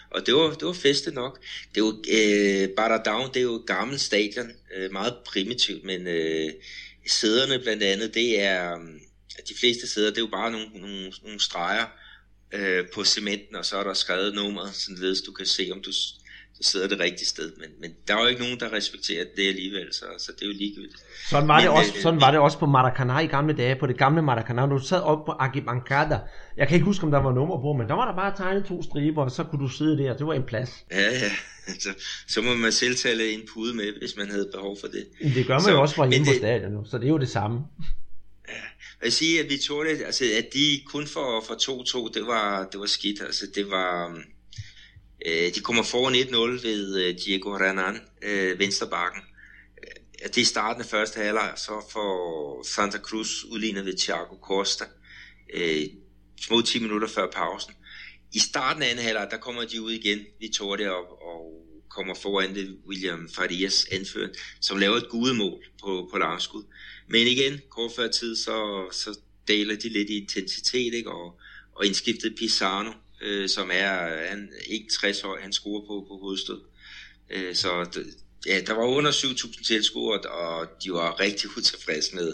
Og 0.10 0.26
det 0.26 0.34
var, 0.36 0.54
det 0.54 0.68
var 0.68 0.74
feste 0.74 1.12
nok. 1.12 1.40
Det 1.76 1.82
er 1.82 1.86
jo, 1.86 2.04
øh, 2.12 2.70
uh, 2.92 3.06
Down, 3.06 3.28
det 3.34 3.38
er 3.38 3.44
jo 3.44 3.56
et 3.56 3.66
gammelt 3.68 4.02
stadion, 4.02 4.52
øh, 4.76 4.92
meget 4.92 5.16
primitivt, 5.26 5.84
men 5.84 6.08
øh, 6.08 6.50
sæderne 7.08 7.60
blandt 7.60 7.84
andet, 7.84 8.14
det 8.14 8.40
er, 8.42 8.78
mm, 8.78 9.00
de 9.50 9.56
fleste 9.60 9.88
sæder, 9.88 10.10
det 10.10 10.18
er 10.18 10.22
jo 10.22 10.28
bare 10.28 10.52
nogle, 10.52 10.68
nogle, 10.74 11.14
nogle 11.24 11.40
streger, 11.40 11.86
øh, 12.52 12.86
på 12.94 13.04
cementen, 13.04 13.56
og 13.56 13.66
så 13.66 13.78
er 13.78 13.84
der 13.84 13.94
skrevet 13.94 14.36
nummeret, 14.36 14.76
således 14.76 15.22
du 15.22 15.32
kan 15.32 15.46
se, 15.46 15.70
om 15.72 15.82
du, 15.82 15.92
du 16.58 16.64
sidder 16.64 16.88
det 16.88 17.00
rigtige 17.00 17.28
sted. 17.28 17.52
Men, 17.58 17.70
men 17.82 17.92
der 18.08 18.16
er 18.16 18.22
jo 18.22 18.28
ikke 18.28 18.42
nogen, 18.42 18.60
der 18.60 18.74
respekterer 18.74 19.26
det 19.36 19.48
alligevel, 19.48 19.88
så, 19.94 20.06
så 20.18 20.32
det 20.36 20.42
er 20.42 20.48
jo 20.48 20.54
ligegyldigt. 20.58 21.04
Sådan 21.30 21.48
var, 21.48 21.56
men, 21.56 21.64
det 21.64 21.72
også, 21.72 21.92
øh, 21.96 22.02
sådan 22.02 22.22
var 22.22 22.32
det 22.32 22.40
også 22.40 22.58
på 22.60 22.66
Maracanã 22.66 23.18
i 23.20 23.28
gamle 23.28 23.54
dage, 23.54 23.76
på 23.80 23.88
det 23.88 23.98
gamle 23.98 24.22
Maracanã. 24.22 24.70
Du 24.70 24.80
sad 24.80 25.02
op 25.02 25.26
på 25.26 25.32
Arquibancada. 25.32 26.20
Jeg 26.58 26.68
kan 26.68 26.76
ikke 26.76 26.86
huske, 26.86 27.04
om 27.04 27.12
der 27.12 27.20
var 27.20 27.34
nummer 27.34 27.62
på, 27.62 27.74
men 27.74 27.88
der 27.88 27.94
var 27.94 28.06
der 28.08 28.16
bare 28.16 28.36
tegnet 28.38 28.66
to 28.66 28.84
striber, 28.84 29.24
og 29.24 29.32
så 29.32 29.44
kunne 29.44 29.62
du 29.62 29.70
sidde 29.70 29.98
der. 29.98 30.18
Det 30.18 30.28
var 30.28 30.34
en 30.34 30.44
plads. 30.44 30.86
Ja, 30.92 31.02
ja. 31.02 31.32
Så, 31.80 31.90
så 32.28 32.42
må 32.42 32.54
man 32.54 32.72
selv 32.72 32.96
tage 32.96 33.34
en 33.34 33.42
pude 33.54 33.76
med, 33.76 34.00
hvis 34.00 34.18
man 34.18 34.30
havde 34.30 34.50
behov 34.54 34.78
for 34.80 34.88
det. 34.88 35.34
Det 35.36 35.48
gør 35.48 35.54
man 35.54 35.62
så, 35.62 35.72
jo 35.72 35.82
også 35.82 35.96
fra 35.96 36.10
hjemme 36.10 36.26
på 36.26 36.34
stadion 36.38 36.72
nu, 36.72 36.86
så 36.86 36.98
det 36.98 37.06
er 37.06 37.10
jo 37.10 37.18
det 37.18 37.30
samme. 37.30 37.60
Jeg 39.04 39.14
siger, 39.14 39.44
at 39.44 39.50
vi 39.50 39.58
tog 39.58 39.86
det, 39.86 40.06
altså 40.06 40.26
at 40.38 40.48
de 40.54 40.82
kun 40.86 41.08
for, 41.08 41.44
for 41.48 41.54
2-2, 42.10 42.14
det 42.14 42.28
var, 42.28 42.68
det 42.72 42.80
var 42.80 42.86
skidt. 42.86 43.22
Altså 43.22 43.46
det 43.56 43.72
var, 43.72 44.18
øh, 45.26 45.56
de 45.56 45.60
kommer 45.60 45.84
foran 45.84 46.16
1-0 46.16 46.68
ved 46.68 47.04
øh, 47.04 47.18
Diego 47.26 47.58
Renan, 47.58 48.02
øh, 48.22 48.60
vensterbakken. 48.60 49.22
Øh, 49.84 50.30
det 50.36 50.42
er 50.42 50.46
starten 50.46 50.82
af 50.82 50.88
første 50.88 51.20
halvleg, 51.20 51.54
så 51.56 51.86
får 51.92 52.64
Santa 52.64 52.98
Cruz 52.98 53.44
udlignet 53.44 53.86
ved 53.86 53.98
Thiago 53.98 54.36
Costa. 54.42 54.86
Øh, 55.54 55.84
små 56.42 56.62
10 56.62 56.80
minutter 56.80 57.08
før 57.08 57.32
pausen. 57.32 57.74
I 58.34 58.40
starten 58.40 58.84
af 58.84 58.90
anden 58.90 59.06
halvleg, 59.06 59.28
der 59.32 59.38
kommer 59.38 59.66
de 59.66 59.82
ud 59.82 59.92
igen, 59.92 60.20
vi 60.40 60.48
tog 60.48 60.78
det 60.78 60.90
op 60.90 61.10
og 61.22 61.66
kommer 61.90 62.16
foran 62.16 62.56
det 62.56 62.78
William 62.88 63.30
Farias 63.36 63.88
anfører, 63.92 64.30
som 64.62 64.78
laver 64.78 64.96
et 64.96 65.10
gudemål 65.10 65.64
på, 65.82 66.10
på 66.12 66.18
langskud. 66.18 66.64
Men 67.08 67.28
igen, 67.28 67.62
kort 67.70 67.92
før 67.96 68.08
tid, 68.08 68.36
så, 68.36 68.88
så 68.92 69.20
daler 69.48 69.76
de 69.76 69.90
lidt 69.90 70.10
i 70.10 70.22
intensitet, 70.22 70.94
ikke? 70.94 71.12
Og, 71.12 71.40
og 71.76 71.86
indskiftet 71.86 72.36
Pizarro, 72.38 72.92
øh, 73.22 73.50
som 73.50 73.72
er 73.74 74.28
han, 74.30 74.50
ikke 74.70 74.88
60 74.92 75.24
år, 75.24 75.38
han 75.42 75.54
scorer 75.54 75.82
på, 75.82 76.06
på 76.08 76.18
hovedstød. 76.22 76.62
Øh, 77.30 77.56
så 77.56 77.70
ja, 78.48 78.60
der 78.68 78.74
var 78.74 78.84
under 78.84 79.12
7.000 79.12 79.68
tilskuere, 79.68 80.20
og 80.20 80.68
de 80.84 80.92
var 80.92 81.20
rigtig 81.20 81.50
utilfredse 81.58 82.16
med, 82.16 82.34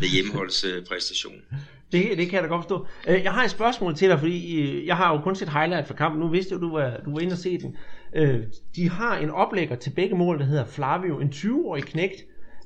med 0.00 0.08
hjemmeholdspræstationen. 0.08 1.42
Det, 1.92 2.18
det 2.18 2.28
kan 2.28 2.34
jeg 2.34 2.42
da 2.42 2.48
godt 2.48 2.62
forstå. 2.62 2.86
Øh, 3.08 3.22
jeg 3.22 3.32
har 3.32 3.44
et 3.44 3.50
spørgsmål 3.50 3.96
til 3.96 4.08
dig, 4.08 4.18
fordi 4.18 4.60
øh, 4.60 4.86
jeg 4.86 4.96
har 4.96 5.12
jo 5.12 5.20
kun 5.20 5.36
set 5.36 5.48
highlight 5.48 5.88
fra 5.88 5.94
kampen. 5.94 6.20
Nu 6.20 6.28
vidste 6.28 6.52
jeg, 6.52 6.60
du 6.60 6.72
var, 6.72 7.00
du 7.04 7.12
var 7.12 7.20
inde 7.20 7.32
og 7.32 7.38
se 7.38 7.58
den. 7.58 7.76
Øh, 8.16 8.40
de 8.76 8.88
har 8.88 9.18
en 9.18 9.30
oplægger 9.30 9.76
til 9.76 9.90
begge 9.90 10.16
mål, 10.16 10.38
der 10.38 10.44
hedder 10.44 10.64
Flavio, 10.64 11.20
en 11.20 11.28
20-årig 11.28 11.84
knægt. 11.84 12.22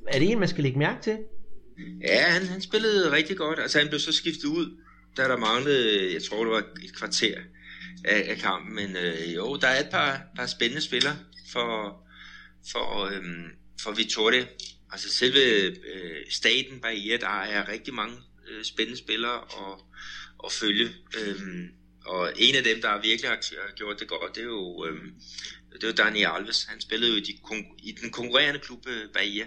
Er 0.07 0.19
det 0.19 0.31
en, 0.31 0.39
man 0.39 0.47
skal 0.47 0.63
lægge 0.63 0.79
mærke 0.79 1.01
til? 1.01 1.17
Ja, 2.01 2.21
han, 2.21 2.47
han 2.47 2.61
spillede 2.61 3.11
rigtig 3.11 3.37
godt. 3.37 3.59
Altså 3.59 3.79
han 3.79 3.87
blev 3.87 3.99
så 3.99 4.11
skiftet 4.11 4.45
ud, 4.45 4.77
da 5.17 5.23
der 5.23 5.37
manglede, 5.37 6.13
jeg 6.13 6.23
tror 6.23 6.43
det 6.43 6.53
var 6.53 6.63
et 6.83 6.95
kvarter 6.95 7.37
af, 8.05 8.25
af 8.29 8.37
kampen. 8.37 8.75
Men 8.75 8.95
øh, 8.95 9.35
jo, 9.35 9.55
der 9.55 9.67
er 9.67 9.79
et 9.79 9.89
par, 9.91 10.21
par 10.35 10.45
spændende 10.45 10.81
spillere 10.81 11.17
for, 11.51 12.01
for, 12.71 13.05
øh, 13.05 13.23
for 13.81 13.91
Vittoria. 13.91 14.47
Altså 14.91 15.09
selve 15.09 15.39
øh, 15.93 16.25
staten 16.29 16.79
Bahia, 16.81 17.17
der 17.17 17.41
er 17.41 17.67
rigtig 17.67 17.93
mange 17.93 18.17
øh, 18.49 18.63
spændende 18.63 18.99
spillere 18.99 19.41
at, 19.41 19.79
at 20.45 20.51
følge. 20.51 20.89
Øh, 21.19 21.35
og 22.05 22.33
en 22.35 22.55
af 22.55 22.63
dem, 22.63 22.81
der 22.81 23.01
virkelig 23.01 23.29
har 23.29 23.75
gjort 23.75 23.99
det 23.99 24.07
godt, 24.07 24.35
det 24.35 24.41
er 24.41 24.45
jo, 24.45 24.85
øh, 24.85 25.01
det 25.73 25.83
er 25.83 25.87
jo 25.87 25.93
Dani 25.93 26.23
Alves. 26.23 26.63
Han 26.63 26.81
spillede 26.81 27.11
jo 27.11 27.17
i, 27.17 27.21
de, 27.21 27.33
i 27.83 27.91
den 27.91 28.11
konkurrerende 28.11 28.59
klub 28.59 28.87
øh, 28.87 29.09
Bahia 29.13 29.45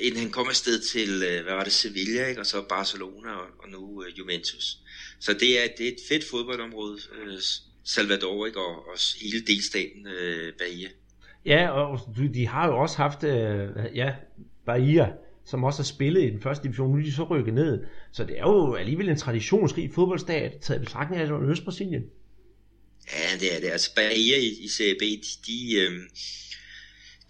inden 0.00 0.20
han 0.20 0.30
kom 0.30 0.48
afsted 0.48 0.80
til, 0.80 1.22
øh, 1.22 1.44
hvad 1.44 1.54
var 1.54 1.64
det, 1.64 1.72
Sevilla, 1.72 2.26
ikke? 2.26 2.40
og 2.40 2.46
så 2.46 2.62
Barcelona 2.68 3.30
og, 3.30 3.46
og 3.58 3.68
nu 3.68 3.78
uh, 3.78 4.18
Juventus. 4.18 4.78
Så 5.20 5.32
det 5.32 5.64
er, 5.64 5.68
det 5.78 5.88
er 5.88 5.92
et 5.92 6.00
fedt 6.08 6.24
fodboldområde, 6.30 6.92
uh, 6.94 7.38
Salvador, 7.84 8.46
ikke? 8.46 8.60
Og, 8.60 8.88
og 8.88 8.98
hele 9.22 9.40
delstaten 9.46 10.06
uh, 10.06 10.52
Bahia. 10.58 10.88
Ja, 11.44 11.70
og 11.70 12.00
de 12.34 12.46
har 12.46 12.66
jo 12.66 12.78
også 12.78 12.96
haft, 12.96 13.22
uh, 13.24 13.96
ja, 13.96 14.12
Bahia, 14.66 15.12
som 15.46 15.64
også 15.64 15.78
har 15.78 15.84
spillet 15.84 16.22
i 16.22 16.30
den 16.30 16.42
første 16.42 16.64
division, 16.64 16.90
nu 16.90 16.98
er 16.98 17.02
de 17.02 17.12
så 17.12 17.24
rykket 17.24 17.54
ned. 17.54 17.84
Så 18.12 18.24
det 18.24 18.38
er 18.38 18.42
jo 18.42 18.74
alligevel 18.74 19.08
en 19.08 19.16
traditionsrig 19.16 19.90
fodboldstat, 19.94 20.52
taget 20.62 20.80
betragtning 20.80 21.22
af 21.22 21.50
Østbrasilien. 21.50 22.02
Ja, 23.12 23.38
det 23.40 23.56
er 23.56 23.60
det. 23.60 23.70
Altså 23.70 23.94
Bahia 23.94 24.36
i, 24.36 24.64
i 24.64 24.68
CAB, 24.68 25.00
de, 25.00 25.20
de, 25.46 25.74
øh, 25.76 26.00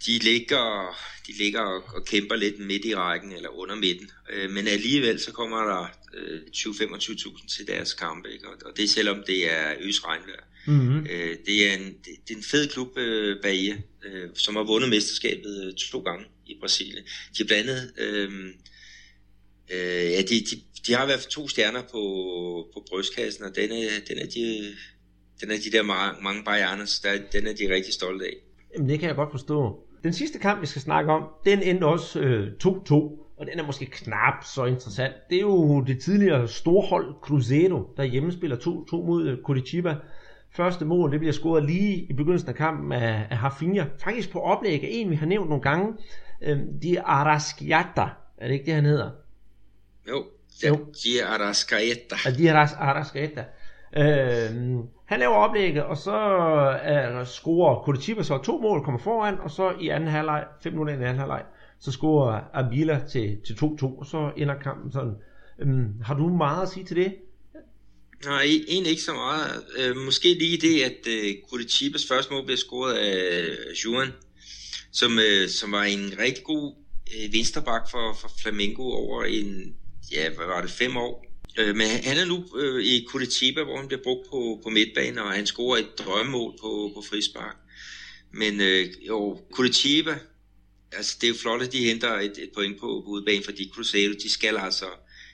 de 0.06 0.18
ligger, 0.18 0.96
de 1.28 1.32
ligger 1.38 1.60
og, 1.60 1.82
og 1.94 2.04
kæmper 2.04 2.36
lidt 2.36 2.58
midt 2.58 2.84
i 2.84 2.94
rækken 2.94 3.32
eller 3.32 3.48
under 3.48 3.74
midten. 3.74 4.10
Øh, 4.32 4.50
men 4.50 4.68
alligevel 4.68 5.20
så 5.20 5.32
kommer 5.32 5.58
der 5.58 5.86
øh, 6.14 6.40
20-25.000 6.56 7.56
til 7.56 7.66
deres 7.66 7.94
kampe, 7.94 8.32
ikke? 8.32 8.48
Og, 8.48 8.54
og 8.64 8.76
det 8.76 8.90
selvom 8.90 9.22
det 9.26 9.52
er 9.52 9.74
øs 9.80 10.04
regnvejr. 10.04 10.44
Mm-hmm. 10.66 11.06
Øh, 11.10 11.36
det, 11.46 11.68
er 11.68 11.74
en, 11.74 11.84
det, 11.86 12.12
det 12.28 12.34
er 12.34 12.36
en 12.36 12.42
fed 12.42 12.68
klub, 12.68 12.98
øh, 12.98 13.42
Bahia, 13.42 13.76
øh, 14.04 14.28
som 14.34 14.56
har 14.56 14.62
vundet 14.62 14.90
mesterskabet 14.90 15.64
øh, 15.66 15.74
to 15.74 16.00
gange 16.00 16.24
i 16.46 16.56
Brasilien. 16.60 17.04
De 17.38 17.42
er 17.42 17.46
blandet... 17.46 17.92
Øh, 17.98 18.30
øh, 19.70 20.10
ja, 20.12 20.22
de, 20.22 20.40
de, 20.40 20.62
de 20.86 20.94
har 20.94 21.02
i 21.02 21.06
hvert 21.06 21.20
fald 21.20 21.30
to 21.30 21.48
stjerner 21.48 21.82
på, 21.82 22.02
på 22.74 22.86
brystkassen, 22.90 23.44
og 23.44 23.56
den 23.56 23.72
er, 23.72 23.88
den 24.08 24.18
er 24.18 24.26
de, 24.26 24.74
den 25.40 25.50
er 25.50 25.56
de 25.64 25.70
der 25.72 25.82
mange, 25.82 26.22
mange 26.22 26.44
bajerne, 26.44 26.86
der, 27.02 27.30
den 27.32 27.46
er 27.46 27.52
de 27.52 27.74
rigtig 27.74 27.94
stolte 27.94 28.24
af. 28.24 28.36
Jamen, 28.74 28.88
det 28.88 29.00
kan 29.00 29.08
jeg 29.08 29.16
godt 29.16 29.30
forstå. 29.30 29.87
Den 30.02 30.12
sidste 30.12 30.38
kamp, 30.38 30.60
vi 30.60 30.66
skal 30.66 30.82
snakke 30.82 31.12
om, 31.12 31.24
den 31.44 31.62
endte 31.62 31.84
også 31.84 32.20
øh, 32.20 32.52
2-2, 32.64 32.94
og 33.38 33.46
den 33.46 33.58
er 33.58 33.66
måske 33.66 33.86
knap 33.86 34.44
så 34.54 34.64
interessant. 34.64 35.14
Det 35.30 35.36
er 35.36 35.40
jo 35.40 35.80
det 35.80 36.00
tidligere 36.00 36.48
storhold 36.48 37.14
Cruzeiro, 37.20 37.94
der 37.96 38.04
hjemmespiller 38.04 38.56
2-2 38.56 38.96
mod 39.06 39.28
øh, 39.28 39.38
Curitiba. 39.44 39.96
Første 40.50 40.84
mål, 40.84 41.12
det 41.12 41.18
bliver 41.18 41.32
scoret 41.32 41.64
lige 41.64 41.96
i 41.96 42.12
begyndelsen 42.12 42.48
af 42.48 42.54
kampen 42.54 42.92
af, 42.92 43.26
af 43.30 43.42
Rafinha. 43.42 43.84
Faktisk 43.98 44.30
på 44.32 44.40
oplæg 44.40 44.84
af 44.84 44.88
en, 44.90 45.10
vi 45.10 45.14
har 45.14 45.26
nævnt 45.26 45.48
nogle 45.48 45.62
gange. 45.62 45.92
Øh, 46.42 46.58
de 46.82 47.00
Arasquiata, 47.00 48.06
er 48.38 48.46
det 48.46 48.54
ikke 48.54 48.66
det, 48.66 48.74
han 48.74 48.84
hedder? 48.84 49.10
Jo, 50.08 50.24
jo. 50.66 50.74
de 50.74 51.24
Arascaeta. 51.24 52.16
De 52.38 52.52
Arascaeta. 52.52 53.44
Øh, 53.96 54.78
han 55.08 55.20
laver 55.20 55.34
oplægget, 55.34 55.82
og 55.82 55.96
så 55.96 56.18
uh, 57.20 57.26
scorer 57.26 57.84
Curitiba 57.84 58.22
så 58.22 58.38
to 58.38 58.58
mål, 58.58 58.84
kommer 58.84 59.00
foran, 59.00 59.38
og 59.40 59.50
så 59.50 59.74
i 59.80 59.88
anden 59.88 60.08
halvleg, 60.08 60.44
fem 60.62 60.72
minutter 60.72 60.92
i 60.94 60.96
anden 60.96 61.18
halvleg, 61.18 61.42
så 61.80 61.92
scorer 61.92 62.40
Abila 62.54 63.00
til, 63.10 63.38
til 63.46 63.54
2-2, 63.54 63.84
og 63.84 64.06
så 64.06 64.32
ender 64.36 64.54
kampen 64.54 64.92
sådan. 64.92 65.14
Um, 65.62 66.00
har 66.02 66.14
du 66.14 66.28
meget 66.28 66.62
at 66.62 66.68
sige 66.68 66.86
til 66.86 66.96
det? 66.96 67.14
Nej, 68.24 68.42
e- 68.42 68.64
egentlig 68.68 68.90
ikke 68.90 69.02
så 69.02 69.12
meget. 69.12 69.64
Uh, 69.78 70.04
måske 70.04 70.34
lige 70.34 70.58
det, 70.58 70.82
at 70.82 71.00
øh, 71.08 71.24
uh, 71.24 71.48
Curitiba's 71.48 72.08
første 72.08 72.34
mål 72.34 72.44
blev 72.44 72.56
scoret 72.56 72.94
af 72.94 73.44
Juan, 73.84 74.08
som, 74.92 75.12
uh, 75.12 75.48
som 75.48 75.72
var 75.72 75.82
en 75.82 76.12
rigtig 76.18 76.44
god 76.44 76.74
uh, 77.06 77.32
vensterbak 77.32 77.90
for, 77.90 78.16
for 78.20 78.30
Flamengo 78.42 78.82
over 78.82 79.24
en, 79.24 79.74
ja, 80.12 80.28
hvad 80.36 80.46
var 80.46 80.60
det, 80.60 80.70
fem 80.70 80.96
år. 80.96 81.27
Øh, 81.58 81.76
men 81.76 81.88
han 81.88 82.18
er 82.18 82.24
nu 82.24 82.46
øh, 82.56 82.84
i 82.84 83.06
Curitiba, 83.08 83.62
hvor 83.62 83.76
han 83.76 83.88
bliver 83.88 84.02
brugt 84.02 84.28
på, 84.30 84.60
på 84.62 84.68
midtbanen, 84.68 85.18
og 85.18 85.32
han 85.32 85.46
scorer 85.46 85.78
et 85.78 85.98
drømmemål 85.98 86.54
på, 86.60 86.92
på 86.94 87.02
frispark. 87.10 87.56
Men 88.32 88.60
øh, 88.60 89.06
jo, 89.06 89.40
Curitiba, 89.52 90.18
altså 90.92 91.16
det 91.20 91.26
er 91.26 91.28
jo 91.28 91.34
flot, 91.34 91.62
at 91.62 91.72
de 91.72 91.84
henter 91.84 92.14
et, 92.14 92.38
et 92.38 92.50
point 92.54 92.80
på, 92.80 92.86
på 92.86 93.10
udbanen, 93.10 93.44
fordi 93.44 93.70
Cruzeiro, 93.74 94.12
de 94.12 94.30
skal 94.30 94.56
altså 94.56 94.86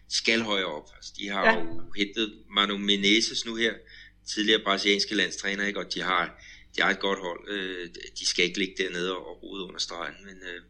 de 0.08 0.16
skal 0.16 0.40
højere 0.40 0.66
op. 0.66 0.90
Altså, 0.96 1.12
de 1.18 1.28
har 1.28 1.44
ja. 1.44 1.58
jo 1.58 1.92
hentet 1.96 2.34
Manu 2.50 2.78
Menezes 2.78 3.44
nu 3.46 3.54
her, 3.54 3.74
tidligere 4.26 4.62
brasilianske 4.64 5.14
landstræner, 5.14 5.66
ikke? 5.66 5.78
og 5.78 5.94
de 5.94 6.00
har, 6.00 6.42
de 6.76 6.82
har 6.82 6.90
et 6.90 7.00
godt 7.00 7.18
hold. 7.18 7.48
Øh, 7.48 7.88
de 8.18 8.26
skal 8.26 8.44
ikke 8.44 8.58
ligge 8.58 8.74
dernede 8.78 9.16
og 9.16 9.42
rode 9.42 9.64
under 9.64 9.78
stregen, 9.78 10.14
men, 10.24 10.36
øh, 10.36 10.62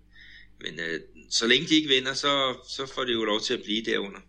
men 0.60 0.80
øh, 0.80 1.00
så 1.30 1.46
længe 1.46 1.68
de 1.68 1.74
ikke 1.74 1.88
vinder, 1.88 2.14
så, 2.14 2.56
så 2.76 2.92
får 2.94 3.04
de 3.04 3.12
jo 3.12 3.24
lov 3.24 3.40
til 3.40 3.54
at 3.54 3.62
blive 3.62 3.84
derunder. 3.84 4.20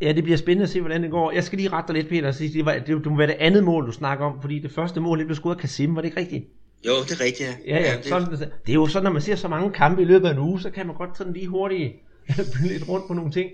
Ja, 0.00 0.12
det 0.12 0.24
bliver 0.24 0.36
spændende 0.36 0.62
at 0.62 0.68
se, 0.68 0.80
hvordan 0.80 1.02
det 1.02 1.10
går. 1.10 1.32
Jeg 1.32 1.44
skal 1.44 1.56
lige 1.58 1.68
rette 1.68 1.92
dig 1.92 2.02
lidt, 2.02 2.08
Peter, 2.08 2.28
og 2.28 2.34
sige, 2.34 2.52
det, 2.52 2.64
var, 2.64 2.72
det, 2.72 2.86
det 2.86 3.06
må 3.06 3.16
være 3.16 3.26
det 3.26 3.36
andet 3.38 3.64
mål, 3.64 3.86
du 3.86 3.92
snakker 3.92 4.24
om, 4.24 4.40
fordi 4.40 4.58
det 4.58 4.70
første 4.70 5.00
mål, 5.00 5.18
det 5.18 5.26
blev 5.26 5.36
scoret 5.36 5.54
af 5.54 5.60
Kasim, 5.60 5.94
var 5.94 6.00
det 6.00 6.08
ikke 6.08 6.20
rigtigt? 6.20 6.44
Jo, 6.86 6.92
det 7.08 7.20
er 7.20 7.24
rigtigt, 7.24 7.48
ja. 7.48 7.74
Ja, 7.74 7.82
ja, 7.82 7.90
ja 7.90 7.96
det... 7.96 8.04
Sådan, 8.04 8.30
det 8.38 8.68
er 8.68 8.74
jo 8.74 8.86
sådan, 8.86 9.04
når 9.04 9.12
man 9.12 9.22
ser 9.22 9.34
så 9.34 9.48
mange 9.48 9.70
kampe 9.70 10.02
i 10.02 10.04
løbet 10.04 10.28
af 10.28 10.32
en 10.32 10.38
uge, 10.38 10.60
så 10.60 10.70
kan 10.70 10.86
man 10.86 10.96
godt 10.96 11.18
sådan 11.18 11.32
lige 11.32 11.46
hurtigt 11.46 11.92
lidt 12.70 12.88
rundt 12.88 13.06
på 13.08 13.14
nogle 13.14 13.30
ting. 13.30 13.50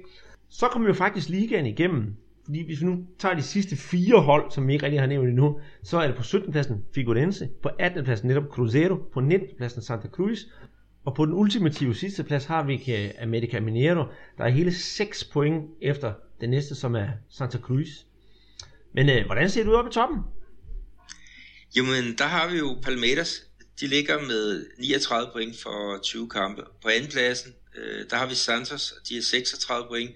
Så 0.49 0.67
kommer 0.67 0.89
jo 0.89 0.95
faktisk 0.95 1.29
ligaen 1.29 1.67
igennem, 1.67 2.17
fordi 2.45 2.67
hvis 2.67 2.81
vi 2.81 2.87
nu 2.87 2.99
tager 3.19 3.35
de 3.35 3.43
sidste 3.43 3.77
fire 3.77 4.21
hold, 4.21 4.51
som 4.51 4.69
vi 4.69 4.73
ikke 4.73 4.85
rigtig 4.85 5.01
har 5.01 5.07
nævnt 5.07 5.29
endnu, 5.29 5.59
så 5.83 5.99
er 5.99 6.07
det 6.07 6.17
på 6.17 6.23
17. 6.23 6.53
pladsen 6.53 6.85
Figurense, 6.95 7.49
på 7.63 7.71
18. 7.79 8.05
pladsen 8.05 8.29
netop 8.29 8.45
Cruzeiro, 8.45 8.97
på 9.13 9.21
19. 9.21 9.49
pladsen 9.57 9.83
Santa 9.83 10.09
Cruz, 10.09 10.39
og 11.05 11.15
på 11.15 11.27
den 11.27 11.35
ultimative 11.35 11.95
sidste 11.95 12.23
plads 12.25 12.45
har 12.45 12.63
vi 12.63 12.83
America 13.23 13.61
Mineiro, 13.61 14.05
der 14.39 14.45
er 14.45 14.49
hele 14.49 14.73
6 14.73 15.25
point 15.25 15.65
efter 15.81 16.13
den 16.43 16.51
næste, 16.51 16.75
som 16.75 16.95
er 16.95 17.09
Santa 17.31 17.59
Cruz. 17.59 17.89
Men 18.95 19.09
øh, 19.11 19.27
hvordan 19.27 19.51
ser 19.51 19.63
det 19.63 19.71
ud 19.71 19.75
oppe 19.75 19.91
i 19.91 19.93
toppen? 19.93 20.19
Jamen, 21.77 22.19
der 22.19 22.25
har 22.25 22.49
vi 22.51 22.59
jo 22.59 22.79
Palmeiras. 22.83 23.43
De 23.81 23.87
ligger 23.87 24.21
med 24.21 24.67
39 24.79 25.33
point 25.33 25.61
for 25.63 25.99
20 26.03 26.29
kampe. 26.29 26.63
På 26.83 26.89
andenpladsen, 26.89 27.55
øh, 27.77 28.11
der 28.11 28.17
har 28.17 28.27
vi 28.27 28.35
Santos, 28.35 28.95
de 29.09 29.15
har 29.15 29.23
36 29.23 29.89
point, 29.89 30.11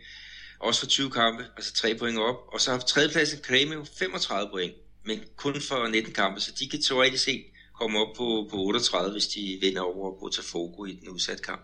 også 0.58 0.80
for 0.80 0.86
20 0.86 1.10
kampe, 1.10 1.44
altså 1.56 1.72
3 1.72 1.94
point 1.98 2.18
op. 2.18 2.36
Og 2.52 2.60
så 2.60 2.70
har 2.70 2.78
vi 2.78 2.84
tredjepladsen 2.86 3.44
Cremio, 3.44 3.84
35 3.98 4.50
point, 4.50 4.74
men 5.04 5.20
kun 5.36 5.60
for 5.60 5.88
19 5.88 6.12
kampe, 6.12 6.40
så 6.40 6.52
de 6.58 6.68
kan 6.68 6.82
teoretisk 6.82 7.24
set 7.24 7.44
komme 7.80 7.98
op 7.98 8.16
på, 8.16 8.48
på 8.50 8.56
38, 8.56 9.12
hvis 9.12 9.26
de 9.26 9.58
vinder 9.60 9.80
over 9.80 10.18
Botafogo 10.20 10.84
i 10.84 10.92
den 10.92 11.08
udsatte 11.08 11.42
kamp. 11.42 11.62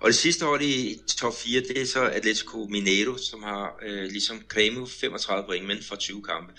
Og 0.00 0.06
det 0.06 0.14
sidste 0.14 0.44
hold 0.44 0.62
i 0.62 0.98
top 1.16 1.32
4, 1.34 1.60
det 1.60 1.82
er 1.82 1.86
så 1.86 2.00
Atletico 2.04 2.66
Mineiro, 2.70 3.16
som 3.16 3.42
har 3.42 3.78
øh, 3.86 4.02
ligesom 4.02 4.42
Cremo 4.48 4.86
35 4.86 5.44
point, 5.46 5.66
men 5.66 5.76
for 5.82 5.96
20 5.96 6.22
kampe. 6.22 6.52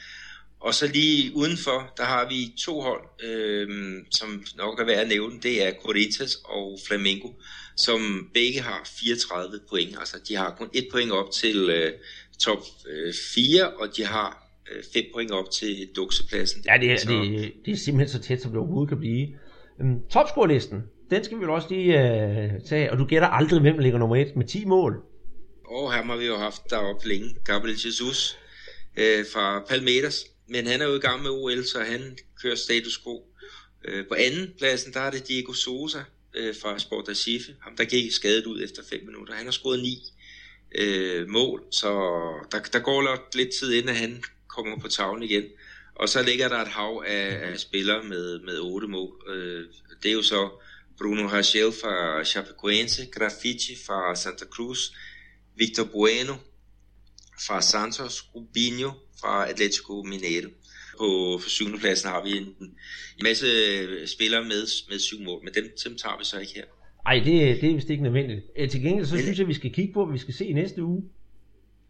Og 0.60 0.74
så 0.74 0.88
lige 0.88 1.36
udenfor, 1.36 1.94
der 1.98 2.04
har 2.04 2.30
vi 2.30 2.54
to 2.58 2.82
hold, 2.82 3.02
øh, 3.24 3.68
som 4.12 4.44
nok 4.58 4.80
er 4.80 4.86
værd 4.86 5.00
at 5.00 5.08
nævne. 5.08 5.40
Det 5.44 5.68
er 5.68 5.72
Corinthians 5.86 6.36
og 6.46 6.80
Flamengo, 6.88 7.30
som 7.76 8.30
begge 8.34 8.62
har 8.62 8.90
34 9.00 9.60
point. 9.70 9.96
Altså 10.00 10.20
de 10.28 10.36
har 10.36 10.56
kun 10.58 10.70
et 10.74 10.88
point 10.92 11.12
op 11.12 11.32
til 11.32 11.70
øh, 11.70 11.94
top 12.40 12.64
øh, 12.90 13.14
4, 13.36 13.70
og 13.70 13.98
de 13.98 14.06
har 14.06 14.48
5 14.94 15.04
øh, 15.06 15.12
point 15.14 15.32
op 15.32 15.52
til 15.52 15.90
duksepladsen. 15.96 16.64
Ja, 16.66 16.78
det 16.82 16.92
er, 16.92 16.98
så... 16.98 17.10
det, 17.10 17.54
det 17.66 17.72
er 17.72 17.78
simpelthen 17.78 18.22
så 18.22 18.28
tæt, 18.28 18.42
som 18.42 18.52
det 18.52 18.60
overhovedet 18.60 18.90
kan 18.90 19.00
blive. 19.00 19.28
Um, 19.80 20.02
topscore-listen, 20.10 20.84
den 21.12 21.24
skal 21.24 21.39
vi 21.39 21.43
jo 21.43 21.53
også 21.53 21.68
lige 21.70 21.93
uh, 21.95 22.68
tage, 22.70 22.91
og 22.91 22.97
du 22.97 23.05
gætter 23.05 23.28
aldrig, 23.28 23.62
hvem 23.62 23.78
ligger 23.78 23.99
nummer 23.99 24.16
1 24.16 24.36
med 24.36 24.45
10 24.45 24.66
mål. 24.66 25.03
Og 25.66 25.84
oh, 25.84 25.91
ham 25.91 26.10
har 26.10 26.18
vi 26.18 26.26
jo 26.26 26.38
haft 26.38 26.70
deroppe 26.70 27.08
længe, 27.08 27.36
Gabriel 27.45 27.78
Jesus 27.86 28.38
øh, 28.97 29.26
fra 29.34 29.66
Palmeiras, 29.70 30.26
men 30.47 30.68
han 30.68 30.82
er 30.82 30.86
jo 30.86 30.95
i 30.95 30.99
gang 30.99 31.24
med 31.24 31.30
OL, 31.30 31.66
så 31.66 31.80
han 31.80 32.18
kører 32.41 32.55
status 32.55 33.01
quo. 33.03 33.24
Øh, 33.86 34.08
på 34.08 34.16
anden 34.18 34.53
pladsen, 34.58 34.93
der 34.93 34.99
er 34.99 35.12
det 35.12 35.28
Diego 35.28 35.53
Sosa 35.53 35.99
øh, 36.36 36.55
fra 36.62 36.80
Sport 36.80 37.10
Recife, 37.10 37.55
ham 37.62 37.76
der 37.76 37.86
gik 37.86 38.12
skadet 38.12 38.45
ud 38.45 38.64
efter 38.64 38.82
5 38.89 39.05
minutter. 39.05 39.34
Han 39.34 39.45
har 39.45 39.51
scoret 39.51 39.80
9 39.80 39.97
øh, 40.76 41.30
mål, 41.30 41.64
så 41.72 41.89
der, 42.51 42.60
der 42.60 42.80
går 42.80 43.38
lidt 43.38 43.49
tid 43.60 43.74
inden 43.74 43.95
han 43.95 44.24
kommer 44.47 44.80
på 44.80 44.88
tavlen 44.88 45.24
igen. 45.24 45.43
Og 45.95 46.10
så 46.10 46.24
ligger 46.24 46.47
der 46.47 46.58
et 46.58 46.68
hav 46.68 47.03
af, 47.08 47.51
af 47.51 47.60
spillere 47.60 48.03
med, 48.03 48.39
med 48.39 48.60
otte 48.60 48.88
mål. 48.88 49.14
Øh, 49.30 49.66
det 50.03 50.10
er 50.10 50.14
jo 50.14 50.22
så 50.22 50.49
Bruno 50.98 51.28
Rachel 51.28 51.72
fra 51.72 52.24
Chapecoense, 52.24 53.06
Graffiti 53.06 53.76
fra 53.86 54.16
Santa 54.16 54.45
Cruz, 54.45 54.80
Victor 55.56 55.84
Bueno 55.84 56.34
fra 57.45 57.62
Santos, 57.62 58.30
Rubinho 58.36 58.91
fra 59.22 59.50
Atletico 59.50 60.04
Mineiro. 60.04 60.50
På 60.98 61.39
for 61.41 61.50
syvende 61.50 61.80
pladsen 61.80 62.10
har 62.10 62.24
vi 62.24 62.38
en, 62.38 62.43
en 63.18 63.24
masse 63.24 63.48
spillere 64.08 64.43
med, 64.43 64.89
med 64.89 65.00
syv 65.00 65.20
mål, 65.22 65.43
men 65.43 65.54
dem, 65.54 65.64
dem 65.84 65.98
tager 65.98 66.18
vi 66.18 66.26
så 66.26 66.39
ikke 66.39 66.54
her. 66.56 66.66
Nej, 67.04 67.14
det, 67.14 67.62
det 67.62 67.70
er 67.70 67.76
vist 67.76 67.89
ikke 67.89 68.04
nødvendigt. 68.04 68.72
Til 68.72 68.82
gengæld 68.82 69.06
så 69.06 69.18
synes 69.18 69.39
jeg, 69.39 69.48
vi 69.48 69.54
skal 69.54 69.74
kigge 69.74 69.93
på, 69.93 70.06
hvad 70.06 70.14
vi 70.14 70.20
skal 70.20 70.34
se 70.34 70.45
i 70.45 70.54
næste 70.54 70.84
uge. 70.84 71.04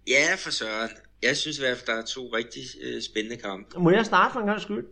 Ja, 0.08 0.36
for 0.36 0.51
søren 0.51 0.89
jeg 1.22 1.38
synes 1.38 1.58
i 1.58 1.62
hvert 1.62 1.78
fald, 1.78 1.88
der 1.88 2.01
er 2.01 2.05
to 2.05 2.30
rigtig 2.36 2.62
øh, 2.84 3.01
spændende 3.01 3.38
kampe. 3.38 3.80
Må 3.80 3.89
jeg 3.89 4.05
starte 4.05 4.34
for 4.34 4.39
en 4.39 4.45
gang 4.45 4.62
skyld? 4.62 4.86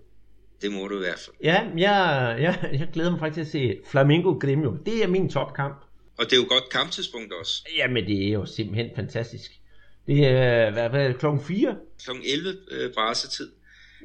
Det 0.65 0.73
må 0.73 0.87
du 0.87 0.95
i 0.95 0.99
hvert 0.99 1.19
fald. 1.19 1.35
Ja, 1.43 1.61
jeg, 1.77 2.37
jeg, 2.41 2.69
jeg 2.79 2.87
glæder 2.93 3.11
mig 3.11 3.19
faktisk 3.19 3.51
til 3.51 3.59
at 3.59 3.73
se 3.73 3.79
Flamingo 3.91 4.31
Gremio. 4.31 4.77
Det 4.85 5.03
er 5.03 5.07
min 5.07 5.29
topkamp. 5.29 5.81
Og 6.17 6.25
det 6.25 6.33
er 6.33 6.37
jo 6.37 6.45
godt 6.49 6.69
kamptidspunkt 6.69 7.33
også. 7.33 7.67
Jamen, 7.77 8.05
det 8.05 8.27
er 8.27 8.31
jo 8.31 8.45
simpelthen 8.45 8.89
fantastisk. 8.95 9.51
Det 10.07 10.27
er, 10.27 10.71
hvad, 10.71 10.89
hvad 10.89 11.01
er 11.01 11.07
det, 11.07 11.17
klokken 11.19 11.45
4? 11.45 11.75
Klokken 12.03 12.25
11 12.27 12.57
øh, 12.71 12.93
brasetid. 12.93 13.51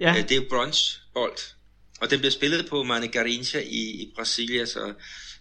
Ja. 0.00 0.10
Øh, 0.10 0.22
det 0.22 0.32
er 0.32 0.36
jo 0.36 0.42
brunchbold. 0.50 1.54
Og 2.00 2.10
den 2.10 2.18
bliver 2.18 2.32
spillet 2.32 2.66
på 2.70 2.82
Mane 2.82 3.08
Garincha 3.08 3.58
i, 3.58 4.02
i 4.02 4.12
Brasilia, 4.16 4.64
så, 4.64 4.92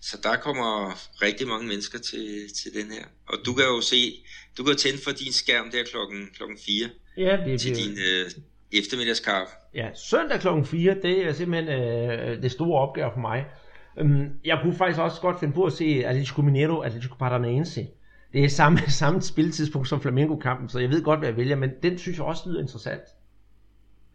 så 0.01 0.17
der 0.24 0.36
kommer 0.36 0.97
rigtig 1.22 1.47
mange 1.47 1.67
mennesker 1.67 1.99
til, 1.99 2.53
til 2.55 2.74
den 2.74 2.91
her. 2.91 3.05
Og 3.28 3.38
du 3.45 3.53
kan 3.53 3.65
jo 3.65 3.82
se 3.82 4.24
du 4.57 4.63
kan 4.63 4.76
tænde 4.76 4.99
for 5.03 5.11
din 5.11 5.34
skærm 5.34 5.72
der 5.72 5.84
klokken, 5.84 6.30
klokken 6.36 6.57
4 6.65 6.89
ja, 7.17 7.38
det 7.45 7.61
til 7.61 7.76
din 7.76 7.97
øh, 7.97 8.32
eftermiddagskaffe. 8.72 9.53
Ja, 9.74 9.89
søndag 9.95 10.39
klokken 10.39 10.65
4, 10.65 10.95
det 11.01 11.26
er 11.26 11.34
simpelthen 11.34 11.82
øh, 11.82 12.41
det 12.41 12.51
store 12.51 12.82
opgave 12.82 13.11
for 13.13 13.20
mig. 13.20 13.45
Um, 14.01 14.30
jeg 14.45 14.59
kunne 14.63 14.76
faktisk 14.76 14.99
også 14.99 15.22
godt 15.22 15.39
finde 15.39 15.53
på 15.53 15.63
at 15.63 15.74
se 15.74 16.03
Atletico 16.05 16.41
Mineiro, 16.41 16.80
Atletico 16.80 17.15
Paranaense. 17.15 17.88
Det 18.34 18.43
er 18.43 18.49
samme, 18.49 18.80
samme 19.01 19.22
spiltidspunkt 19.22 19.89
som 19.89 20.01
Flamengo-kampen, 20.01 20.70
så 20.70 20.80
jeg 20.80 20.89
ved 20.89 21.03
godt, 21.03 21.20
hvad 21.20 21.30
jeg 21.30 21.38
vælger, 21.38 21.55
men 21.55 21.70
den 21.84 21.97
synes 21.97 22.17
jeg 22.17 22.26
også 22.26 22.49
lyder 22.49 22.61
interessant. 22.61 23.01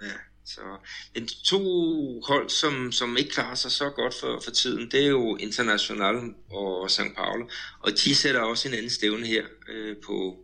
Ja, 0.02 0.16
så 0.44 0.60
en 1.14 1.26
to 1.26 1.60
hold, 2.28 2.48
som, 2.48 2.92
som 2.92 3.16
ikke 3.16 3.30
klarer 3.30 3.54
sig 3.54 3.70
så 3.70 3.90
godt 3.90 4.14
for, 4.20 4.40
for 4.44 4.50
tiden, 4.50 4.90
det 4.90 5.04
er 5.04 5.08
jo 5.08 5.36
International 5.36 6.34
og 6.50 6.90
St. 6.90 7.00
Paulo, 7.16 7.48
og 7.80 7.90
de 8.04 8.14
sætter 8.14 8.40
også 8.40 8.68
en 8.68 8.74
anden 8.74 8.90
stævne 8.90 9.26
her 9.26 9.42
øh, 9.68 9.96
på, 10.06 10.43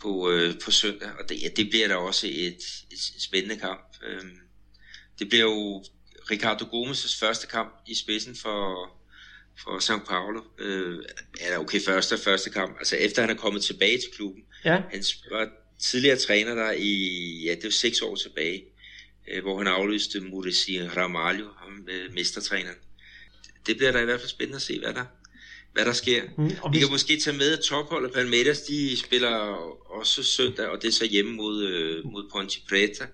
på, 0.00 0.30
øh, 0.30 0.54
på 0.64 0.70
søndag, 0.70 1.08
og 1.18 1.28
det, 1.28 1.42
ja, 1.42 1.48
det 1.56 1.70
bliver 1.70 1.88
da 1.88 1.96
også 1.96 2.26
et, 2.26 2.84
et 2.90 2.98
spændende 3.18 3.56
kamp. 3.56 3.96
Øh, 4.06 4.24
det 5.18 5.28
bliver 5.28 5.44
jo 5.44 5.84
Ricardo 6.30 6.64
Gomes' 6.64 7.20
første 7.20 7.46
kamp 7.46 7.74
i 7.86 7.94
spidsen 7.94 8.36
for, 8.36 8.90
for 9.58 9.78
São 9.78 10.04
Paulo. 10.08 10.42
Øh, 10.58 11.04
ja, 11.40 11.58
okay, 11.60 11.80
første 11.80 12.18
første 12.18 12.50
kamp. 12.50 12.76
Altså 12.78 12.96
efter 12.96 13.22
han 13.22 13.30
er 13.30 13.34
kommet 13.34 13.62
tilbage 13.62 13.98
til 13.98 14.10
klubben. 14.16 14.42
Ja. 14.64 14.82
Han 14.90 15.04
var 15.30 15.48
tidligere 15.78 16.16
træner 16.16 16.54
der 16.54 16.70
i, 16.72 17.42
ja, 17.44 17.54
det 17.54 17.64
var 17.64 17.70
seks 17.70 18.00
år 18.00 18.16
tilbage, 18.16 18.64
øh, 19.28 19.42
hvor 19.42 19.58
han 19.58 19.66
afløste 19.66 20.20
Murici 20.20 20.88
Ramalho, 20.88 21.48
ham, 21.56 21.88
øh, 21.88 22.14
mestertræneren. 22.14 22.76
Det 23.66 23.76
bliver 23.76 23.92
da 23.92 24.00
i 24.00 24.04
hvert 24.04 24.20
fald 24.20 24.30
spændende 24.30 24.56
at 24.56 24.62
se, 24.62 24.78
hvad 24.78 24.94
der, 24.94 25.04
hvad 25.76 25.84
der 25.84 25.92
sker. 25.92 26.22
Mm, 26.38 26.50
og 26.62 26.72
vi 26.72 26.78
kan 26.78 26.88
måske 26.90 27.20
tage 27.20 27.36
med, 27.36 27.52
at 27.52 27.60
topholdet 27.60 28.12
Palmeiras, 28.12 28.60
de 28.60 28.96
spiller 28.96 29.36
også 29.98 30.22
søndag, 30.22 30.68
og 30.68 30.82
det 30.82 30.88
er 30.88 30.92
så 30.92 31.06
hjemme 31.06 31.32
mod, 31.32 31.64
øh, 31.64 32.04
mod 32.04 32.30
Ponte 32.32 32.60
Preta. 32.68 33.04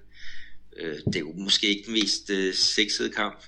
Øh, 0.77 0.95
det 1.07 1.17
er 1.17 1.21
jo 1.21 1.33
måske 1.33 1.67
ikke 1.67 1.83
den 1.87 1.93
mest 1.93 2.31
øh, 2.31 2.55
sexede 2.55 3.11
kamp. 3.11 3.45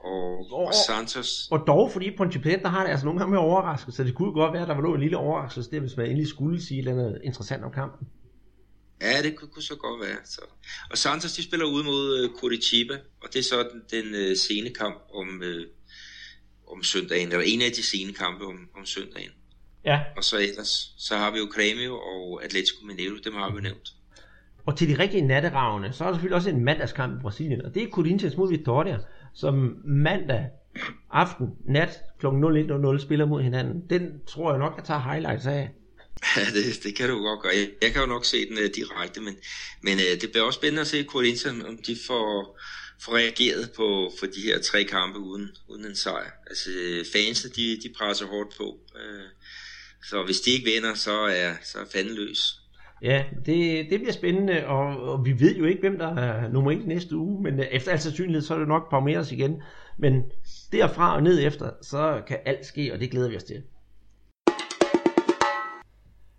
Og, 0.00 0.52
og, 0.52 0.66
og 0.66 0.74
Santos... 0.86 1.48
Og 1.50 1.64
dog, 1.66 1.92
fordi 1.92 2.16
Ponte 2.16 2.38
Preta 2.38 2.68
har 2.68 2.84
det 2.84 2.90
altså 2.90 3.04
nogle 3.04 3.20
gange 3.20 3.30
med 3.30 3.38
overraskelse, 3.38 3.96
så 3.96 4.04
det 4.04 4.14
kunne 4.14 4.32
godt 4.32 4.52
være, 4.52 4.62
at 4.62 4.68
der 4.68 4.74
var 4.74 4.94
en 4.94 5.00
lille 5.00 5.16
overraskelse, 5.16 5.70
det 5.70 5.80
hvis 5.80 5.96
man 5.96 6.06
endelig 6.06 6.28
skulle 6.28 6.62
sige 6.62 6.82
noget 6.82 7.20
interessant 7.24 7.64
om 7.64 7.72
kampen. 7.72 8.08
Ja, 9.02 9.22
det 9.22 9.36
kunne, 9.36 9.48
kunne 9.48 9.62
så 9.62 9.76
godt 9.76 10.00
være. 10.00 10.16
Så. 10.24 10.40
Og 10.90 10.98
Santos, 10.98 11.32
de 11.32 11.42
spiller 11.42 11.66
ud 11.66 11.84
mod 11.84 12.24
uh, 12.24 12.40
Curitiba, 12.40 12.94
og 13.22 13.28
det 13.32 13.38
er 13.38 13.42
så 13.42 13.68
den, 13.72 13.82
den 13.90 14.14
uh, 14.14 14.36
sene 14.36 14.70
kamp 14.70 14.96
om, 15.14 15.42
uh, 15.44 15.62
om 16.72 16.82
søndagen, 16.82 17.28
eller 17.28 17.44
en 17.46 17.62
af 17.62 17.72
de 17.76 17.82
sene 17.82 18.12
kampe 18.12 18.44
om, 18.44 18.58
om 18.78 18.86
søndagen. 18.86 19.30
Ja. 19.84 20.00
Og 20.16 20.24
så 20.24 20.38
ellers, 20.38 20.94
så 20.98 21.16
har 21.16 21.30
vi 21.30 21.38
jo 21.38 21.44
Grêmio 21.44 21.92
og 21.92 22.44
Atletico 22.44 22.86
Mineiro, 22.86 23.16
dem 23.24 23.34
har 23.34 23.54
vi 23.54 23.60
nævnt. 23.60 23.88
Og 24.66 24.78
til 24.78 24.88
de 24.88 24.98
rigtige 24.98 25.26
natteravne, 25.26 25.92
så 25.92 26.04
er 26.04 26.08
der 26.08 26.14
selvfølgelig 26.14 26.36
også 26.36 26.50
en 26.50 26.64
mandagskamp 26.64 27.18
i 27.18 27.22
Brasilien, 27.22 27.64
og 27.64 27.74
det 27.74 27.82
er 27.82 27.88
Corinthians 27.88 28.36
mod 28.36 28.52
Vitória, 28.52 29.04
som 29.34 29.76
mandag 29.84 30.46
aften, 31.10 31.46
nat 31.68 32.00
kl. 32.20 32.26
01.00 32.26 32.98
spiller 32.98 33.26
mod 33.26 33.42
hinanden. 33.42 33.82
Den 33.90 34.20
tror 34.26 34.50
jeg 34.50 34.58
nok, 34.58 34.72
jeg 34.76 34.84
tager 34.84 35.00
highlights 35.00 35.46
af. 35.46 35.70
Ja, 36.36 36.40
det, 36.40 36.82
det 36.84 36.96
kan 36.96 37.08
du 37.08 37.22
godt 37.22 37.40
gøre. 37.42 37.52
Jeg, 37.56 37.68
jeg 37.82 37.92
kan 37.92 38.00
jo 38.00 38.06
nok 38.06 38.24
se 38.24 38.48
den 38.48 38.58
uh, 38.58 38.64
direkte, 38.76 39.20
men, 39.20 39.34
men 39.82 39.94
uh, 39.94 40.20
det 40.20 40.30
bliver 40.30 40.44
også 40.44 40.56
spændende 40.56 40.80
at 40.80 40.86
se 40.86 41.04
Corinthians, 41.04 41.64
om 41.64 41.78
de 41.86 41.96
får, 42.06 42.58
få 43.04 43.14
reageret 43.14 43.70
på 43.76 44.10
for 44.18 44.26
de 44.26 44.40
her 44.44 44.58
tre 44.60 44.84
kampe 44.84 45.18
uden, 45.18 45.48
uden 45.68 45.86
en 45.86 45.96
sejr. 45.96 46.30
Altså 46.46 46.70
fansene, 47.12 47.52
de, 47.56 47.80
de 47.82 47.94
presser 47.98 48.26
hårdt 48.26 48.56
på. 48.56 48.78
Øh, 48.96 49.28
så 50.04 50.22
hvis 50.24 50.40
de 50.40 50.50
ikke 50.50 50.70
vinder, 50.70 50.94
så 50.94 51.12
er, 51.20 51.52
så 51.62 51.78
er 51.78 51.84
fanden 51.92 52.14
løs. 52.14 52.62
Ja, 53.02 53.24
det, 53.46 53.86
det 53.90 54.00
bliver 54.00 54.12
spændende, 54.12 54.66
og, 54.66 54.86
og 55.12 55.24
vi 55.24 55.40
ved 55.40 55.56
jo 55.56 55.64
ikke, 55.64 55.80
hvem 55.80 55.98
der 55.98 56.14
er 56.16 56.48
nummer 56.48 56.70
1 56.70 56.86
næste 56.86 57.16
uge, 57.16 57.42
men 57.42 57.60
efter 57.70 57.92
al 57.92 58.00
sandsynlighed, 58.00 58.42
så 58.42 58.54
er 58.54 58.58
det 58.58 58.68
nok 58.68 58.90
Palmeiras 58.90 59.32
igen. 59.32 59.62
Men 59.98 60.22
derfra 60.72 61.14
og 61.14 61.22
ned 61.22 61.46
efter, 61.46 61.70
så 61.82 62.22
kan 62.28 62.38
alt 62.44 62.66
ske, 62.66 62.92
og 62.92 63.00
det 63.00 63.10
glæder 63.10 63.28
vi 63.28 63.36
os 63.36 63.44
til. 63.44 63.62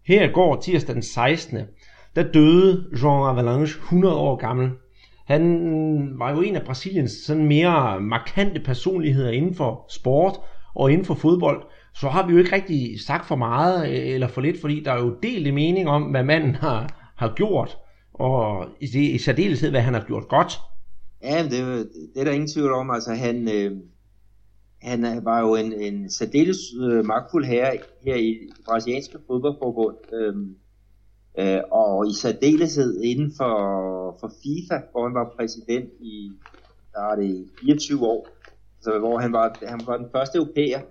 Her 0.05 0.31
går 0.31 0.61
tirsdag 0.61 0.95
den 0.95 1.03
16. 1.03 1.59
Der 2.15 2.31
døde 2.31 2.89
Jean 3.03 3.29
Avalanche 3.29 3.79
100 3.79 4.15
år 4.15 4.35
gammel. 4.35 4.71
Han 5.25 6.19
var 6.19 6.31
jo 6.31 6.41
en 6.41 6.55
af 6.55 6.63
Brasiliens 6.65 7.11
sådan 7.11 7.47
mere 7.47 8.01
markante 8.01 8.59
personligheder 8.59 9.31
inden 9.31 9.55
for 9.55 9.85
sport 9.89 10.39
og 10.75 10.91
inden 10.91 11.05
for 11.05 11.13
fodbold. 11.13 11.63
Så 11.95 12.07
har 12.07 12.27
vi 12.27 12.33
jo 12.33 12.39
ikke 12.39 12.55
rigtig 12.55 13.01
sagt 13.01 13.27
for 13.27 13.35
meget 13.35 13.89
øh, 13.89 14.13
eller 14.13 14.27
for 14.27 14.41
lidt, 14.41 14.61
fordi 14.61 14.83
der 14.83 14.91
er 14.91 15.03
jo 15.03 15.15
delt 15.23 15.53
mening 15.53 15.89
om, 15.89 16.03
hvad 16.03 16.23
manden 16.23 16.55
har, 16.55 17.13
har 17.15 17.33
gjort, 17.35 17.77
og 18.13 18.67
i, 18.81 19.09
i 19.09 19.17
særdeleshed, 19.17 19.69
hvad 19.69 19.81
han 19.81 19.93
har 19.93 20.03
gjort 20.07 20.27
godt. 20.27 20.59
Ja, 21.23 21.43
det, 21.43 21.51
det 22.13 22.19
er 22.21 22.23
der 22.23 22.31
ingen 22.31 22.51
tvivl 22.53 22.73
om. 22.73 22.91
Altså, 22.91 23.13
han, 23.13 23.49
øh, 23.55 23.71
han 24.81 25.21
var 25.23 25.39
jo 25.39 25.55
en, 25.55 25.73
en 25.73 26.09
særdeles 26.09 26.57
øh, 26.81 27.05
magtfuld 27.05 27.45
herre 27.45 27.77
her 28.05 28.15
i 28.15 28.27
det 28.27 28.65
brasilianske 28.65 29.17
fodboldforbund, 29.27 29.95
øh, 30.13 30.35
øh, 31.39 31.61
og 31.71 32.07
i 32.07 32.13
særdeleshed 32.21 33.01
inden 33.01 33.33
for, 33.37 33.55
for 34.19 34.31
FIFA, 34.43 34.77
hvor 34.91 35.03
han 35.07 35.15
var 35.15 35.33
præsident 35.37 35.89
i 35.99 36.31
der 36.93 37.01
er 37.11 37.15
det 37.15 37.49
24 37.59 38.07
år, 38.07 38.27
altså, 38.77 38.99
hvor 38.99 39.17
han 39.17 39.33
var, 39.33 39.57
han 39.67 39.81
var 39.87 39.97
den 39.97 40.09
første 40.11 40.37
europæer, 40.37 40.81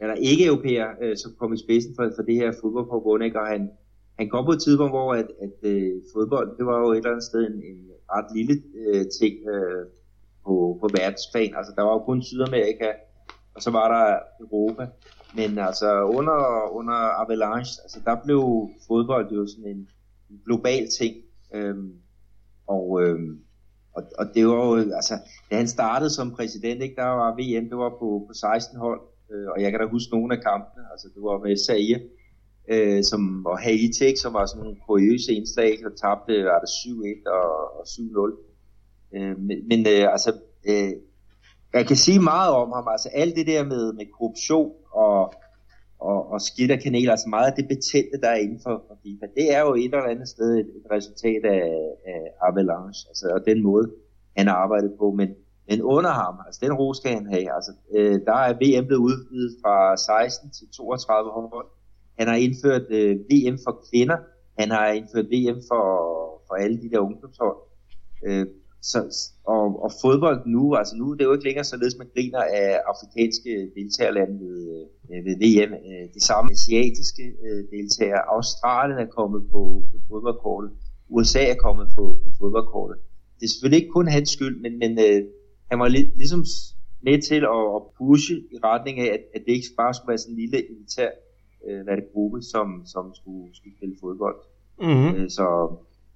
eller 0.00 0.14
ikke 0.14 0.46
europæer, 0.46 0.88
øh, 1.02 1.16
som 1.16 1.32
kom 1.38 1.52
i 1.52 1.58
spidsen 1.58 1.94
for, 1.96 2.12
for 2.16 2.22
det 2.22 2.34
her 2.34 2.52
fodboldforbund, 2.62 3.24
ikke? 3.24 3.40
og 3.40 3.46
han, 3.46 3.70
han 4.18 4.28
kom 4.28 4.44
på 4.44 4.52
et 4.52 4.62
tidspunkt, 4.62 4.92
hvor 4.92 5.14
at, 5.14 5.28
at 5.42 5.58
øh, 5.62 5.92
fodbold, 6.14 6.56
det 6.58 6.66
var 6.66 6.78
jo 6.78 6.92
et 6.92 6.96
eller 6.96 7.10
andet 7.10 7.24
sted 7.24 7.40
en, 7.50 7.58
en 7.70 7.80
ret 8.12 8.28
lille 8.36 8.62
øh, 8.82 9.04
ting 9.20 9.34
øh, 9.54 9.86
på, 10.44 10.78
på 10.80 10.86
verdensplan, 10.96 11.54
altså 11.56 11.72
der 11.76 11.82
var 11.82 11.92
jo 11.92 11.98
kun 11.98 12.22
Sydamerika, 12.22 12.88
og 13.54 13.62
så 13.62 13.70
var 13.70 13.86
der 13.94 14.18
Europa. 14.40 14.86
Men 15.34 15.58
altså 15.58 16.02
under, 16.02 16.68
under 16.72 17.22
Avalanche, 17.22 17.82
altså 17.82 18.00
der 18.04 18.16
blev 18.24 18.70
fodbold 18.88 19.32
jo 19.32 19.46
sådan 19.46 19.70
en 19.70 19.88
global 20.44 20.88
ting. 20.98 21.16
Øhm, 21.54 21.92
og, 22.66 23.02
øhm, 23.02 23.40
og, 23.94 24.02
og 24.18 24.26
det 24.34 24.46
var 24.46 24.66
jo, 24.66 24.74
altså, 24.76 25.14
da 25.50 25.56
han 25.56 25.68
startede 25.68 26.10
som 26.10 26.34
præsident, 26.34 26.82
ikke, 26.82 26.96
der 26.96 27.04
var 27.04 27.34
VM, 27.34 27.68
det 27.68 27.78
var 27.78 27.90
på, 27.90 28.24
på 28.28 28.34
16 28.34 28.78
hold, 28.78 29.00
øh, 29.32 29.48
og 29.48 29.62
jeg 29.62 29.70
kan 29.70 29.80
da 29.80 29.86
huske 29.86 30.12
nogle 30.12 30.36
af 30.36 30.42
kampene, 30.42 30.84
altså 30.92 31.08
det 31.14 31.22
var 31.22 31.38
med 31.38 31.56
Zaire, 31.66 32.00
øh, 32.72 33.04
som, 33.04 33.46
og 33.46 33.58
Haiti, 33.58 34.04
ikke, 34.04 34.20
som 34.20 34.32
var 34.32 34.46
sådan 34.46 34.62
nogle 34.62 34.80
kuriøse 34.86 35.32
indslag, 35.32 35.86
og 35.86 35.92
tabte, 36.02 36.44
var 36.44 36.60
det 36.64 36.68
7-1 36.68 37.30
og, 37.30 37.78
og 37.78 37.84
7-0. 37.88 38.50
Øh, 39.16 39.38
men 39.38 39.68
men 39.68 39.80
øh, 39.80 40.12
altså, 40.12 40.30
øh, 40.68 40.92
jeg 41.72 41.86
kan 41.86 41.96
sige 41.96 42.20
meget 42.20 42.52
om 42.52 42.72
ham, 42.72 42.88
altså 42.88 43.08
alt 43.12 43.36
det 43.36 43.46
der 43.46 43.64
med, 43.64 43.92
med 43.92 44.06
korruption 44.18 44.72
og, 44.92 45.32
og, 46.00 46.30
og 46.32 46.40
skidt 46.40 46.70
af 46.70 46.80
kanaler, 46.80 47.10
altså 47.10 47.28
meget 47.28 47.50
af 47.50 47.56
det 47.56 47.68
betændte, 47.68 48.20
der 48.20 48.28
er 48.28 48.36
inden 48.44 48.60
for, 48.62 48.84
for 48.88 48.98
FIFA, 49.02 49.26
det 49.36 49.54
er 49.56 49.60
jo 49.60 49.74
et 49.74 49.84
eller 49.84 50.12
andet 50.14 50.28
sted 50.28 50.50
et, 50.54 50.68
et 50.78 50.86
resultat 50.90 51.44
af, 51.44 51.62
af 52.06 52.22
Avalanche, 52.48 53.08
altså 53.08 53.26
og 53.34 53.40
den 53.46 53.62
måde, 53.62 53.90
han 54.36 54.46
har 54.46 54.54
arbejdet 54.54 54.92
på, 54.98 55.10
men, 55.10 55.28
men 55.68 55.82
under 55.82 56.10
ham, 56.10 56.34
altså 56.46 56.60
den 56.64 56.72
ro 56.72 56.94
skal 56.94 57.14
han 57.14 57.26
have, 57.26 57.54
altså 57.54 57.72
øh, 57.96 58.20
der 58.26 58.38
er 58.48 58.52
VM 58.52 58.86
blevet 58.86 59.00
udvidet 59.00 59.56
fra 59.62 59.96
16 59.96 60.50
til 60.50 60.68
32 60.76 61.30
hold, 61.30 61.66
han 62.18 62.28
har 62.28 62.36
indført 62.36 62.86
øh, 62.90 63.16
VM 63.30 63.58
for 63.64 63.84
kvinder, 63.90 64.16
han 64.58 64.70
har 64.70 64.86
indført 64.86 65.26
VM 65.34 65.60
for, 65.70 65.84
for 66.46 66.54
alle 66.54 66.82
de 66.82 66.90
der 66.90 66.98
ungdomshold, 66.98 67.56
øh, 68.26 68.46
så, 68.82 68.98
og, 69.44 69.82
og 69.84 69.90
fodbold 70.02 70.46
nu, 70.46 70.74
altså 70.74 70.96
nu 70.96 71.12
det 71.12 71.20
er 71.20 71.24
jo 71.24 71.32
ikke 71.32 71.44
længere 71.44 71.64
således, 71.64 71.98
man 71.98 72.08
griner 72.14 72.42
af 72.60 72.80
afrikanske 72.92 73.70
deltagerlande 73.76 74.34
ved, 74.44 74.86
øh, 75.10 75.24
ved 75.26 75.36
VM. 75.42 75.72
Øh, 75.88 76.06
det 76.14 76.22
samme 76.22 76.52
asiatiske 76.52 77.24
øh, 77.46 77.60
deltagere. 77.74 78.22
Australien 78.36 78.98
er 78.98 79.10
kommet 79.18 79.42
på, 79.50 79.82
på 79.92 79.98
fodboldkortet. 80.08 80.70
USA 81.08 81.42
er 81.54 81.58
kommet 81.66 81.86
på, 81.96 82.18
på 82.24 82.28
fodboldkortet. 82.38 82.96
Det 83.36 83.44
er 83.44 83.50
selvfølgelig 83.50 83.80
ikke 83.82 83.92
kun 83.92 84.08
hans 84.08 84.30
skyld, 84.30 84.56
men, 84.64 84.78
men 84.78 84.92
øh, 85.06 85.20
han 85.70 85.78
var 85.78 85.88
lig, 85.88 86.12
ligesom 86.16 86.44
med 87.02 87.22
til 87.22 87.42
at, 87.56 87.62
at 87.76 87.82
pushe 87.98 88.34
i 88.54 88.56
retning 88.64 89.00
af, 89.00 89.08
at, 89.16 89.22
at 89.34 89.42
det 89.46 89.52
ikke 89.52 89.66
bare 89.76 89.94
skulle 89.94 90.08
være 90.08 90.18
sådan 90.18 90.34
en 90.34 90.40
lille 90.40 90.58
elitær 90.70 91.10
øh, 91.66 91.80
hvad 91.84 91.96
det, 91.96 92.04
gruppe, 92.12 92.42
som, 92.42 92.66
som 92.86 93.04
skulle, 93.14 93.46
skulle 93.56 93.76
spille 93.76 93.96
fodbold. 94.00 94.36
Mm-hmm. 94.80 95.14
Øh, 95.14 95.30
så, 95.30 95.46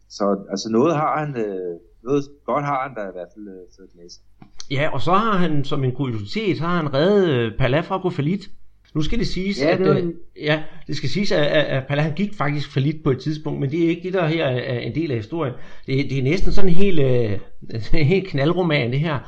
så 0.09 0.25
altså 0.51 0.69
noget 0.71 0.97
har 0.97 1.25
han... 1.25 1.37
Øh, 1.37 1.77
noget 2.05 2.25
godt 2.47 2.65
har 2.65 2.83
han 2.83 2.95
da 2.95 3.01
i 3.01 3.13
hvert 3.13 3.29
fald 3.35 3.49
øh, 3.49 4.03
med 4.03 4.11
sig. 4.11 4.23
Ja, 4.71 4.89
og 4.93 5.01
så 5.01 5.13
har 5.13 5.37
han 5.37 5.65
som 5.65 5.85
en 5.85 5.93
kuriositet, 5.93 6.59
så 6.59 6.65
har 6.65 6.77
han 6.77 6.95
reddet 6.95 7.29
øh, 7.29 7.59
Pala 7.59 7.81
fra 7.81 7.95
at 7.95 8.03
gå 8.03 8.11
falit. 8.11 8.51
Nu 8.95 9.03
skal 9.03 9.19
det 9.19 9.27
siges, 9.27 9.61
ja, 9.61 9.77
det 9.77 9.87
at, 9.87 10.05
øh, 10.05 10.13
ja, 10.41 10.63
det 10.87 10.97
skal 10.97 11.09
siges, 11.09 11.33
at, 11.33 11.47
at 11.47 11.87
Pala 11.87 12.03
han 12.03 12.15
gik 12.15 12.35
faktisk 12.35 12.73
falit 12.73 13.03
på 13.05 13.11
et 13.11 13.21
tidspunkt, 13.21 13.61
men 13.61 13.71
det 13.71 13.85
er 13.85 13.89
ikke 13.89 14.03
det, 14.03 14.13
der 14.13 14.27
her 14.27 14.45
er 14.45 14.79
en 14.79 14.95
del 14.95 15.11
af 15.11 15.17
historien. 15.17 15.55
Det, 15.87 16.11
det 16.11 16.19
er 16.19 16.23
næsten 16.23 16.53
sådan 16.53 16.71
en 16.71 16.77
helt, 16.77 17.01
øh, 17.01 17.39
en 18.01 18.07
helt 18.07 18.29
knaldroman, 18.29 18.93
det 18.93 19.01
her. 19.01 19.19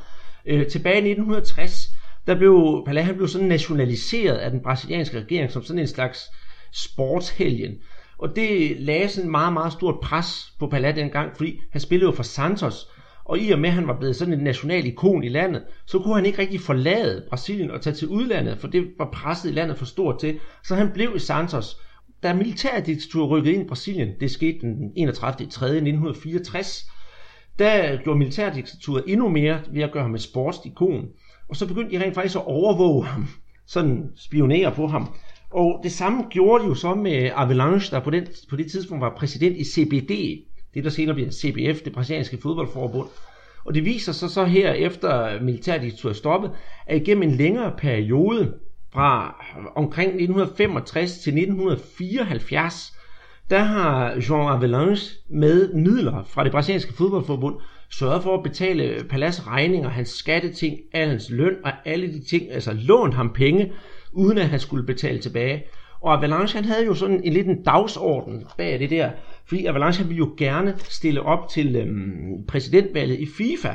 Øh, 0.46 0.66
tilbage 0.66 0.94
i 0.94 1.10
1960, 1.10 1.88
der 2.26 2.34
blev 2.34 2.82
Pala 2.86 3.00
han 3.00 3.14
blev 3.14 3.28
sådan 3.28 3.48
nationaliseret 3.48 4.36
af 4.36 4.50
den 4.50 4.60
brasilianske 4.62 5.20
regering 5.20 5.52
som 5.52 5.62
sådan 5.62 5.80
en 5.80 5.88
slags 5.88 6.20
sportshelgen. 6.72 7.74
Og 8.18 8.36
det 8.36 8.80
lagde 8.80 9.08
sådan 9.08 9.30
meget, 9.30 9.52
meget 9.52 9.72
stort 9.72 10.00
pres 10.02 10.52
på 10.58 10.66
Pala 10.66 10.92
dengang, 10.92 11.36
fordi 11.36 11.60
han 11.72 11.80
spillede 11.80 12.10
jo 12.10 12.16
for 12.16 12.22
Santos, 12.22 12.88
og 13.24 13.38
i 13.38 13.50
og 13.50 13.58
med, 13.58 13.68
at 13.68 13.74
han 13.74 13.86
var 13.86 13.98
blevet 13.98 14.16
sådan 14.16 14.34
et 14.34 14.42
national 14.42 14.86
ikon 14.86 15.24
i 15.24 15.28
landet, 15.28 15.62
så 15.86 15.98
kunne 15.98 16.14
han 16.14 16.26
ikke 16.26 16.38
rigtig 16.38 16.60
forlade 16.60 17.26
Brasilien 17.28 17.70
og 17.70 17.80
tage 17.80 17.96
til 17.96 18.08
udlandet, 18.08 18.58
for 18.58 18.68
det 18.68 18.86
var 18.98 19.10
presset 19.12 19.50
i 19.50 19.52
landet 19.52 19.78
for 19.78 19.84
stort 19.84 20.18
til. 20.20 20.38
Så 20.64 20.74
han 20.74 20.90
blev 20.94 21.12
i 21.16 21.18
Santos. 21.18 21.80
Da 22.22 22.34
militærdiktatur 22.34 23.26
rykkede 23.26 23.54
ind 23.54 23.62
i 23.64 23.68
Brasilien, 23.68 24.08
det 24.20 24.30
skete 24.30 24.58
den 24.60 24.92
31. 24.96 25.50
3. 25.50 25.66
1964, 25.66 26.90
der 27.58 27.96
gjorde 27.96 28.18
militærdiktaturet 28.18 29.04
endnu 29.06 29.28
mere 29.28 29.60
ved 29.72 29.82
at 29.82 29.92
gøre 29.92 30.02
ham 30.02 30.14
et 30.14 30.22
sportsikon. 30.22 31.08
Og 31.48 31.56
så 31.56 31.68
begyndte 31.68 31.98
de 31.98 32.04
rent 32.04 32.14
faktisk 32.14 32.36
at 32.36 32.46
overvåge 32.46 33.04
ham, 33.04 33.28
sådan 33.66 34.10
spionere 34.16 34.72
på 34.72 34.86
ham. 34.86 35.14
Og 35.56 35.80
det 35.82 35.92
samme 35.92 36.24
gjorde 36.30 36.64
de 36.64 36.68
jo 36.68 36.74
så 36.74 36.94
med 36.94 37.30
Avalanche, 37.34 37.96
der 37.96 38.04
på, 38.04 38.10
den, 38.10 38.26
på 38.50 38.56
det 38.56 38.70
tidspunkt 38.70 39.02
var 39.02 39.14
præsident 39.16 39.56
i 39.56 39.64
CBD, 39.64 40.10
det 40.74 40.84
der 40.84 40.90
senere 40.90 41.14
bliver 41.14 41.30
CBF, 41.30 41.82
det 41.82 41.92
brasilianske 41.92 42.38
fodboldforbund. 42.42 43.08
Og 43.64 43.74
det 43.74 43.84
viser 43.84 44.12
sig 44.12 44.30
så 44.30 44.44
her 44.44 44.72
efter 44.72 45.42
militærdiktatur 45.42 46.10
er 46.10 46.14
stoppet, 46.14 46.50
at 46.86 46.96
igennem 46.96 47.22
en 47.22 47.34
længere 47.34 47.72
periode, 47.78 48.54
fra 48.92 49.36
omkring 49.76 50.08
1965 50.08 51.18
til 51.18 51.32
1974, 51.32 52.92
der 53.50 53.58
har 53.58 54.10
Jean 54.10 54.56
Avalanche 54.56 55.16
med 55.30 55.74
midler 55.74 56.24
fra 56.24 56.44
det 56.44 56.52
brasilianske 56.52 56.92
fodboldforbund 56.92 57.54
sørget 57.90 58.22
for 58.22 58.36
at 58.36 58.42
betale 58.42 59.04
Palas 59.10 59.46
regninger, 59.46 59.88
hans 59.88 60.08
skatteting, 60.08 60.76
al 60.92 61.08
hans 61.08 61.30
løn 61.30 61.54
og 61.64 61.72
alle 61.84 62.12
de 62.12 62.24
ting, 62.24 62.52
altså 62.52 62.72
lånt 62.72 63.14
ham 63.14 63.32
penge, 63.32 63.72
uden 64.16 64.38
at 64.38 64.48
han 64.48 64.60
skulle 64.60 64.86
betale 64.86 65.18
tilbage. 65.18 65.64
Og 66.00 66.12
Avalanche 66.12 66.56
han 66.56 66.64
havde 66.64 66.86
jo 66.86 66.94
sådan 66.94 67.20
en 67.24 67.32
lidt 67.32 67.46
en 67.46 67.62
dagsorden 67.62 68.44
bag 68.58 68.78
det 68.78 68.90
der, 68.90 69.10
fordi 69.46 69.66
Avalanche 69.66 70.02
han 70.02 70.08
ville 70.08 70.18
jo 70.18 70.34
gerne 70.38 70.74
stille 70.78 71.22
op 71.22 71.48
til 71.48 71.76
øhm, 71.76 72.46
præsidentvalget 72.48 73.18
i 73.18 73.26
FIFA. 73.38 73.74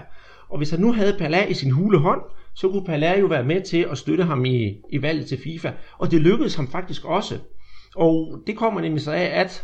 Og 0.50 0.58
hvis 0.58 0.70
han 0.70 0.80
nu 0.80 0.94
havde 0.94 1.16
Pala 1.20 1.46
i 1.46 1.54
sin 1.54 1.72
hule 1.72 1.98
hånd, 1.98 2.22
så 2.56 2.70
kunne 2.70 2.86
Pala 2.86 3.20
jo 3.20 3.26
være 3.26 3.44
med 3.44 3.62
til 3.62 3.88
at 3.92 3.98
støtte 3.98 4.24
ham 4.24 4.46
i, 4.46 4.76
i 4.90 5.02
valget 5.02 5.26
til 5.26 5.38
FIFA. 5.44 5.72
Og 5.98 6.12
det 6.12 6.22
lykkedes 6.22 6.56
ham 6.56 6.68
faktisk 6.68 7.06
også. 7.06 7.38
Og 7.96 8.44
det 8.48 8.58
kommer 8.58 8.82
nemlig 8.82 9.02
så 9.02 9.12
af, 9.12 9.40
at 9.40 9.64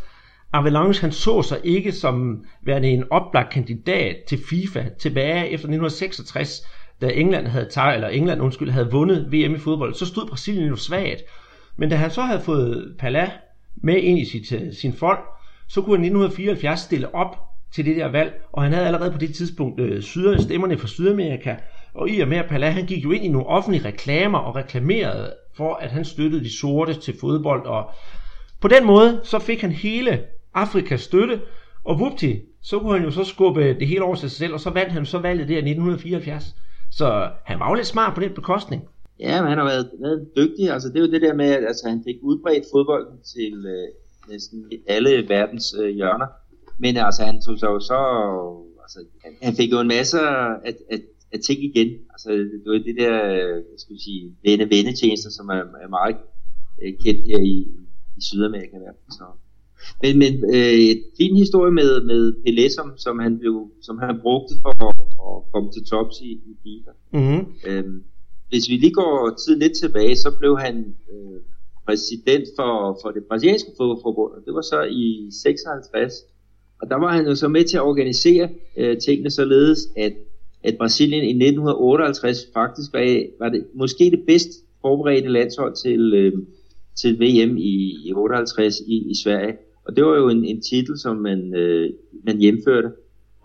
Avalanche 0.53 1.01
han 1.01 1.11
så 1.11 1.41
sig 1.41 1.59
ikke 1.63 1.91
som 1.91 2.43
værende 2.65 2.89
en 2.89 3.03
oplagt 3.11 3.53
kandidat 3.53 4.15
til 4.27 4.39
FIFA 4.49 4.83
tilbage 4.99 5.43
efter 5.43 5.67
1966, 5.67 6.61
da 7.01 7.07
England 7.07 7.47
havde 7.47 7.67
taget, 7.69 7.95
eller 7.95 8.07
England 8.07 8.41
undskyld, 8.41 8.69
havde 8.69 8.91
vundet 8.91 9.31
VM 9.31 9.55
i 9.55 9.57
fodbold, 9.57 9.93
så 9.93 10.05
stod 10.05 10.27
Brasilien 10.27 10.67
jo 10.67 10.75
svagt. 10.75 11.23
Men 11.77 11.89
da 11.89 11.95
han 11.95 12.11
så 12.11 12.21
havde 12.21 12.41
fået 12.41 12.95
Pala 12.99 13.31
med 13.75 13.95
ind 13.95 14.19
i 14.19 14.25
sit, 14.25 14.51
øh, 14.51 14.73
sin 14.73 14.93
folk, 14.93 15.19
så 15.67 15.81
kunne 15.81 15.97
han 15.97 16.03
i 16.03 16.07
1974 16.07 16.79
stille 16.79 17.15
op 17.15 17.37
til 17.75 17.85
det 17.85 17.95
der 17.95 18.11
valg, 18.11 18.41
og 18.53 18.63
han 18.63 18.73
havde 18.73 18.85
allerede 18.87 19.11
på 19.11 19.17
det 19.17 19.35
tidspunkt 19.35 19.81
øh, 19.81 20.01
syder, 20.01 20.41
stemmerne 20.41 20.77
fra 20.77 20.87
Sydamerika, 20.87 21.55
og 21.93 22.09
i 22.09 22.19
og 22.19 22.27
med 22.27 22.37
at 22.37 22.45
Pala, 22.45 22.69
han 22.69 22.85
gik 22.85 23.03
jo 23.03 23.11
ind 23.11 23.25
i 23.25 23.27
nogle 23.27 23.47
offentlige 23.47 23.85
reklamer 23.85 24.37
og 24.37 24.55
reklamerede 24.55 25.33
for, 25.55 25.75
at 25.75 25.91
han 25.91 26.05
støttede 26.05 26.43
de 26.43 26.59
sorte 26.59 26.93
til 26.93 27.13
fodbold, 27.19 27.65
og 27.65 27.89
på 28.61 28.67
den 28.67 28.85
måde, 28.85 29.21
så 29.23 29.39
fik 29.39 29.61
han 29.61 29.71
hele 29.71 30.23
Afrikas 30.53 31.01
støtte, 31.01 31.41
og 31.83 31.99
vupti, 31.99 32.41
så 32.61 32.79
kunne 32.79 32.93
han 32.93 33.03
jo 33.03 33.11
så 33.11 33.23
skubbe 33.23 33.73
det 33.79 33.87
hele 33.87 34.03
over 34.03 34.15
til 34.15 34.29
sig 34.29 34.37
selv, 34.37 34.53
og 34.53 34.59
så 34.59 34.69
vandt 34.69 34.91
han 34.91 35.05
så 35.05 35.19
valget 35.19 35.47
der 35.47 35.53
i 35.53 35.57
1974. 35.57 36.55
Så 36.97 37.29
han 37.45 37.59
var 37.59 37.69
jo 37.69 37.75
lidt 37.75 37.87
smart 37.87 38.15
på 38.15 38.21
den 38.21 38.33
bekostning. 38.33 38.81
Ja, 39.19 39.41
men 39.41 39.49
han 39.49 39.57
har 39.57 39.65
været, 39.65 39.89
været 39.99 40.27
dygtig. 40.37 40.69
Altså, 40.69 40.87
det 40.89 40.97
er 40.97 41.05
jo 41.05 41.11
det 41.11 41.21
der 41.21 41.33
med, 41.33 41.45
at 41.45 41.63
altså, 41.67 41.89
han 41.89 42.03
fik 42.07 42.15
udbredt 42.21 42.65
fodbolden 42.71 43.17
til 43.33 43.65
øh, 43.65 43.87
næsten 44.31 44.71
alle 44.87 45.29
verdens 45.29 45.75
øh, 45.81 45.89
hjørner. 45.89 46.27
Men 46.77 46.97
altså, 46.97 47.23
han 47.23 47.41
tog 47.41 47.59
sig 47.59 47.67
jo 47.67 47.79
så... 47.79 47.99
Altså, 48.83 48.99
han, 49.23 49.33
han 49.41 49.53
fik 49.55 49.71
jo 49.71 49.79
en 49.79 49.87
masse 49.87 50.19
af, 50.19 50.73
af, 50.91 50.99
af 51.33 51.39
ting 51.39 51.59
igen. 51.63 51.89
Altså, 52.13 52.29
det 52.31 52.67
var 52.71 52.77
det 52.89 52.95
der, 52.99 53.15
øh, 53.35 53.63
skal 53.77 53.95
vi 53.95 54.01
sige, 54.07 54.35
venne-vennetjenester, 54.45 55.29
som 55.29 55.49
er, 55.49 55.63
er 55.83 55.89
meget 55.89 56.17
øh, 56.81 56.93
kendt 57.03 57.21
her 57.29 57.39
i, 57.53 57.55
i 58.17 58.21
Sydamerika. 58.21 58.77
Så. 59.11 59.23
Men, 60.01 60.19
men 60.23 60.33
øh, 60.55 60.79
et 60.93 61.03
fin 61.17 61.35
historie 61.35 61.71
med, 61.71 62.03
med 62.03 62.21
Pelé, 62.43 62.65
som, 62.75 62.97
som, 62.97 63.19
han 63.19 63.39
blev, 63.39 63.71
som 63.81 63.99
han 63.99 64.19
brugte 64.21 64.53
for 64.61 64.71
at 65.27 65.51
komme 65.51 65.71
til 65.71 65.83
tops 65.91 66.15
i, 66.21 66.31
i 66.31 66.53
FIFA. 66.63 66.91
Mm-hmm. 67.13 67.41
Øhm, 67.67 68.03
hvis 68.49 68.69
vi 68.69 68.73
lige 68.77 68.93
går 68.93 69.37
tid 69.45 69.55
lidt 69.55 69.75
tilbage, 69.77 70.15
så 70.15 70.29
blev 70.39 70.57
han 70.59 70.95
øh, 71.13 71.39
præsident 71.85 72.47
for, 72.57 72.99
for 73.01 73.11
det 73.11 73.23
brasilianske 73.29 73.71
fodboldforbund, 73.77 74.31
og 74.33 74.41
det 74.45 74.53
var 74.53 74.61
så 74.61 74.83
i 74.83 75.29
56. 75.43 76.13
Og 76.81 76.89
der 76.89 76.95
var 76.95 77.11
han 77.15 77.25
jo 77.25 77.35
så 77.35 77.47
med 77.47 77.63
til 77.63 77.77
at 77.77 77.83
organisere 77.83 78.49
øh, 78.77 78.97
tingene 78.97 79.29
således, 79.29 79.79
at, 79.97 80.13
at 80.63 80.77
Brasilien 80.77 81.23
i 81.23 81.45
1958 81.47 82.37
faktisk 82.53 82.93
var, 82.93 83.23
var 83.39 83.49
det 83.49 83.65
måske 83.73 84.03
det 84.11 84.23
bedst 84.27 84.49
forberedte 84.81 85.29
landshold 85.29 85.75
til, 85.75 86.13
øh, 86.13 86.33
til 86.95 87.19
VM 87.19 87.57
i, 87.57 87.95
i 88.05 88.13
58 88.13 88.79
i, 88.79 89.11
i 89.11 89.15
Sverige. 89.23 89.53
Og 89.85 89.95
det 89.95 90.05
var 90.05 90.15
jo 90.17 90.29
en, 90.29 90.45
en 90.45 90.61
titel, 90.61 90.99
som 90.99 91.17
man, 91.17 91.55
øh, 91.55 91.89
man 92.23 92.37
hjemførte. 92.37 92.91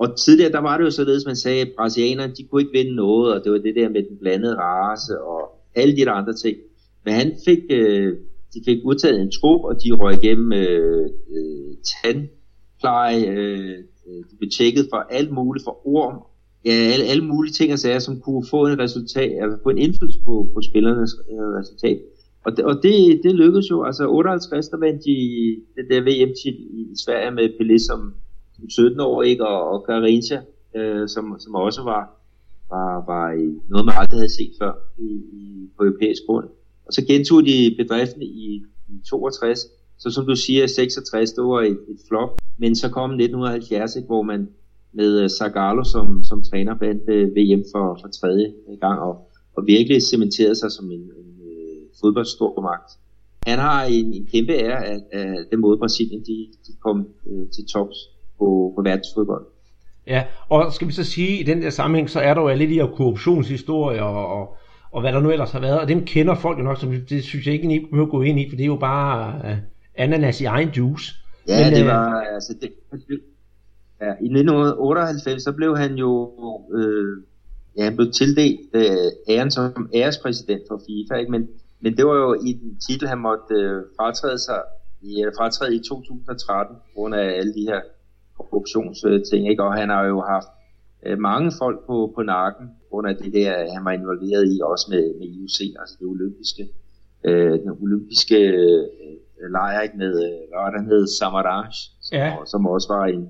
Og 0.03 0.09
tidligere, 0.24 0.53
der 0.53 0.59
var 0.68 0.76
det 0.76 0.84
jo 0.84 0.90
således, 0.90 1.26
man 1.26 1.36
sagde, 1.36 1.61
at 1.61 1.72
brasilianerne, 1.78 2.34
de 2.36 2.44
kunne 2.44 2.62
ikke 2.62 2.78
vinde 2.78 2.94
noget, 2.94 3.34
og 3.34 3.44
det 3.44 3.53
var 3.53 3.59
det 3.59 3.74
der 3.74 3.88
med 3.88 4.03
den 4.09 4.18
blandede 4.20 4.57
race, 4.59 5.20
og 5.20 5.40
alle 5.74 5.96
de 5.96 6.05
der 6.05 6.12
andre 6.12 6.34
ting. 6.34 6.57
Men 7.05 7.14
han 7.14 7.32
fik, 7.44 7.59
øh, 7.70 8.12
de 8.55 8.61
fik 8.64 8.78
udtaget 8.84 9.20
en 9.20 9.30
trup, 9.30 9.61
og 9.64 9.74
de 9.82 9.92
røg 9.92 10.14
igennem 10.22 10.53
øh, 10.53 11.07
øh, 11.36 11.70
tandpleje, 11.90 13.20
øh, 13.26 13.74
øh 14.07 14.20
de 14.30 14.34
blev 14.38 14.50
tjekket 14.50 14.84
for 14.92 14.96
alt 14.96 15.32
muligt, 15.32 15.64
for 15.64 15.86
orm, 15.96 16.18
ja, 16.64 16.76
alle, 16.92 17.05
alle 17.05 17.24
mulige 17.24 17.53
ting 17.53 17.72
og 17.72 17.78
sager, 17.78 17.98
som 17.98 18.20
kunne 18.20 18.46
få 18.50 18.66
en 18.66 18.78
resultat, 18.78 19.32
altså 19.42 19.59
få 19.62 19.68
en 19.68 19.78
indflydelse 19.78 20.20
på, 20.24 20.34
på 20.55 20.61
spillernes 20.68 21.12
øh, 21.30 21.48
resultat. 21.61 21.98
Og 22.44 22.57
det, 22.57 22.64
og 22.64 22.74
det, 22.82 23.20
det 23.24 23.34
lykkedes 23.34 23.70
jo, 23.70 23.84
altså 23.84 24.09
58, 24.09 24.68
der 24.68 24.78
vandt 24.78 25.05
de 25.05 25.16
det 25.76 25.84
der 25.90 26.00
VM-titel 26.00 26.64
i 26.72 26.94
Sverige 27.05 27.30
med 27.30 27.46
Pelé 27.59 27.78
som, 27.88 28.00
som 28.57 28.70
17 28.70 29.00
år, 29.00 29.22
ikke? 29.22 29.46
Og, 29.46 29.68
og 29.72 29.84
Garincha, 29.86 30.40
øh, 30.76 31.09
som, 31.09 31.36
som 31.38 31.55
også 31.55 31.82
var, 31.82 32.03
var, 32.70 33.05
var 33.12 33.26
noget, 33.70 33.86
man 33.86 33.94
aldrig 33.98 34.18
havde 34.18 34.36
set 34.38 34.53
før 34.61 34.72
i, 34.98 35.11
i, 35.32 35.70
på 35.76 35.84
europæisk 35.84 36.22
grund. 36.26 36.48
Og 36.86 36.92
så 36.92 37.05
gentog 37.07 37.46
de 37.46 37.74
bedriften 37.78 38.22
i, 38.22 38.62
i 38.88 38.94
62, 39.09 39.59
så 39.98 40.11
som 40.11 40.26
du 40.26 40.36
siger, 40.36 40.66
66, 40.66 41.32
det 41.32 41.44
var 41.44 41.61
et, 41.61 41.78
et 41.92 42.00
flop. 42.09 42.30
Men 42.59 42.76
så 42.76 42.88
kom 42.88 43.11
1970, 43.11 43.96
ikke, 43.96 44.07
hvor 44.07 44.22
man 44.22 44.48
med 44.92 45.20
øh, 45.22 45.28
Zagallo 45.28 45.84
som, 45.84 46.22
som 46.22 46.42
træner 46.50 46.74
vandt 46.80 47.03
øh, 47.09 47.28
VM 47.36 47.64
for, 47.72 47.98
for 48.00 48.09
tredje 48.09 48.53
gang, 48.80 49.00
og, 49.00 49.14
og 49.57 49.66
virkelig 49.66 50.03
cementerede 50.03 50.55
sig 50.55 50.70
som 50.72 50.90
en, 50.90 51.00
en 51.00 51.30
øh, 51.50 51.82
fodboldstormagt. 52.00 52.90
Han 53.46 53.59
har 53.59 53.84
en, 53.84 54.12
en 54.12 54.26
kæmpe 54.32 54.53
ære 54.53 54.84
af, 54.86 54.98
af 55.12 55.34
den 55.50 55.61
måde 55.61 55.78
Brasilien 55.78 56.20
de, 56.20 56.48
de 56.66 56.72
kom 56.84 57.09
øh, 57.26 57.48
til 57.55 57.64
tops 57.66 57.96
på, 58.43 58.72
på 58.76 58.82
verdensfodbold. 58.82 59.45
Ja, 60.07 60.24
og 60.49 60.72
skal 60.72 60.88
vi 60.88 60.93
så 60.93 61.05
sige, 61.05 61.40
i 61.40 61.43
den 61.43 61.62
der 61.62 61.70
sammenhæng, 61.70 62.11
så 62.11 62.20
er 62.20 62.34
der 62.34 62.40
jo 62.40 62.49
alle 62.49 62.66
de 62.66 62.74
her 62.74 62.86
korruptionshistorier 62.86 64.03
og, 64.03 64.26
og, 64.40 64.57
og 64.93 65.01
hvad 65.01 65.12
der 65.12 65.20
nu 65.20 65.30
ellers 65.30 65.51
har 65.51 65.61
været, 65.61 65.80
og 65.80 65.88
dem 65.88 66.05
kender 66.05 66.34
folk 66.34 66.59
jo 66.59 66.64
nok, 66.64 66.78
så 66.78 66.86
det 67.09 67.24
synes 67.24 67.47
jeg 67.47 67.55
ikke, 67.55 67.74
I 67.74 67.86
behøver 67.90 68.11
gå 68.11 68.22
ind 68.22 68.40
i, 68.40 68.49
for 68.51 68.57
det 68.57 68.62
er 68.62 68.72
jo 68.76 68.76
bare 68.76 69.40
uh, 69.45 69.59
ananas 69.95 70.40
i 70.40 70.45
egen 70.45 70.68
juice. 70.68 71.14
Ja, 71.49 71.64
Men, 71.64 71.74
det 71.74 71.82
øh, 71.82 71.86
var, 71.86 72.07
uh, 72.09 72.34
altså, 72.34 72.55
det, 72.61 72.70
ja, 74.01 74.07
i 74.07 74.28
1998, 74.28 75.43
så 75.43 75.53
blev 75.53 75.76
han 75.76 75.95
jo, 75.95 76.32
øh, 76.74 77.22
ja, 77.76 77.84
han 77.84 77.97
blev 77.97 78.12
tildelt 78.12 78.61
øh, 78.74 79.34
æren 79.34 79.51
som 79.51 79.90
ærespræsident 79.95 80.62
for 80.68 80.80
FIFA, 80.86 81.14
ikke? 81.14 81.30
men 81.30 81.49
men 81.82 81.97
det 81.97 82.05
var 82.07 82.16
jo 82.24 82.34
i 82.34 82.53
den 82.53 82.80
titel, 82.86 83.09
han 83.09 83.18
måtte 83.18 83.55
øh, 83.55 83.82
fratræde 83.97 84.38
sig 84.38 84.61
i, 85.03 85.24
fratræde 85.38 85.76
i 85.76 85.80
2013, 85.88 86.76
på 86.76 86.82
grund 86.95 87.14
af 87.14 87.26
alle 87.38 87.55
de 87.55 87.64
her 87.70 87.80
korruptionsting, 88.51 89.51
ikke? 89.51 89.62
og 89.62 89.74
han 89.74 89.88
har 89.88 90.05
jo 90.05 90.20
haft 90.20 90.49
øh, 91.07 91.18
mange 91.18 91.53
folk 91.59 91.86
på, 91.86 92.12
på 92.14 92.22
nakken, 92.22 92.66
af 93.09 93.16
det 93.16 93.32
der, 93.32 93.72
han 93.74 93.84
var 93.84 93.90
involveret 93.90 94.45
i, 94.55 94.61
også 94.64 94.86
med, 94.90 95.14
med 95.18 95.26
IOC, 95.26 95.61
altså 95.80 95.97
det 96.01 96.07
olympiske, 96.07 96.68
øh, 97.24 97.53
den 97.62 97.70
olympiske 97.82 98.38
øh, 98.38 99.51
lejr, 99.51 99.80
ikke? 99.80 99.97
med, 99.97 100.12
øh, 100.24 100.78
den 100.78 100.86
hed, 100.86 101.07
Samaranch, 101.07 101.78
som, 102.01 102.18
ja. 102.18 102.36
som 102.47 102.66
også 102.66 102.88
var 102.88 103.07
en, 103.07 103.28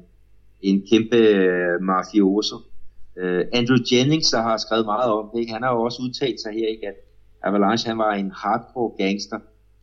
en 0.60 0.82
kæmpe 0.90 1.16
øh, 1.16 1.80
mafioso. 1.80 2.56
Øh, 3.16 3.44
Andrew 3.52 3.78
Jennings, 3.92 4.30
der 4.30 4.42
har 4.42 4.56
skrevet 4.56 4.86
meget 4.86 5.12
om 5.12 5.30
det, 5.32 5.40
ikke? 5.40 5.52
han 5.52 5.62
har 5.62 5.72
jo 5.72 5.82
også 5.82 6.02
udtalt 6.02 6.40
sig 6.40 6.52
her, 6.52 6.68
ikke? 6.68 6.86
at 6.86 6.94
Avalanche 7.44 7.88
han 7.88 7.98
var 7.98 8.12
en 8.12 8.30
hardcore 8.30 8.92
gangster, 8.98 9.38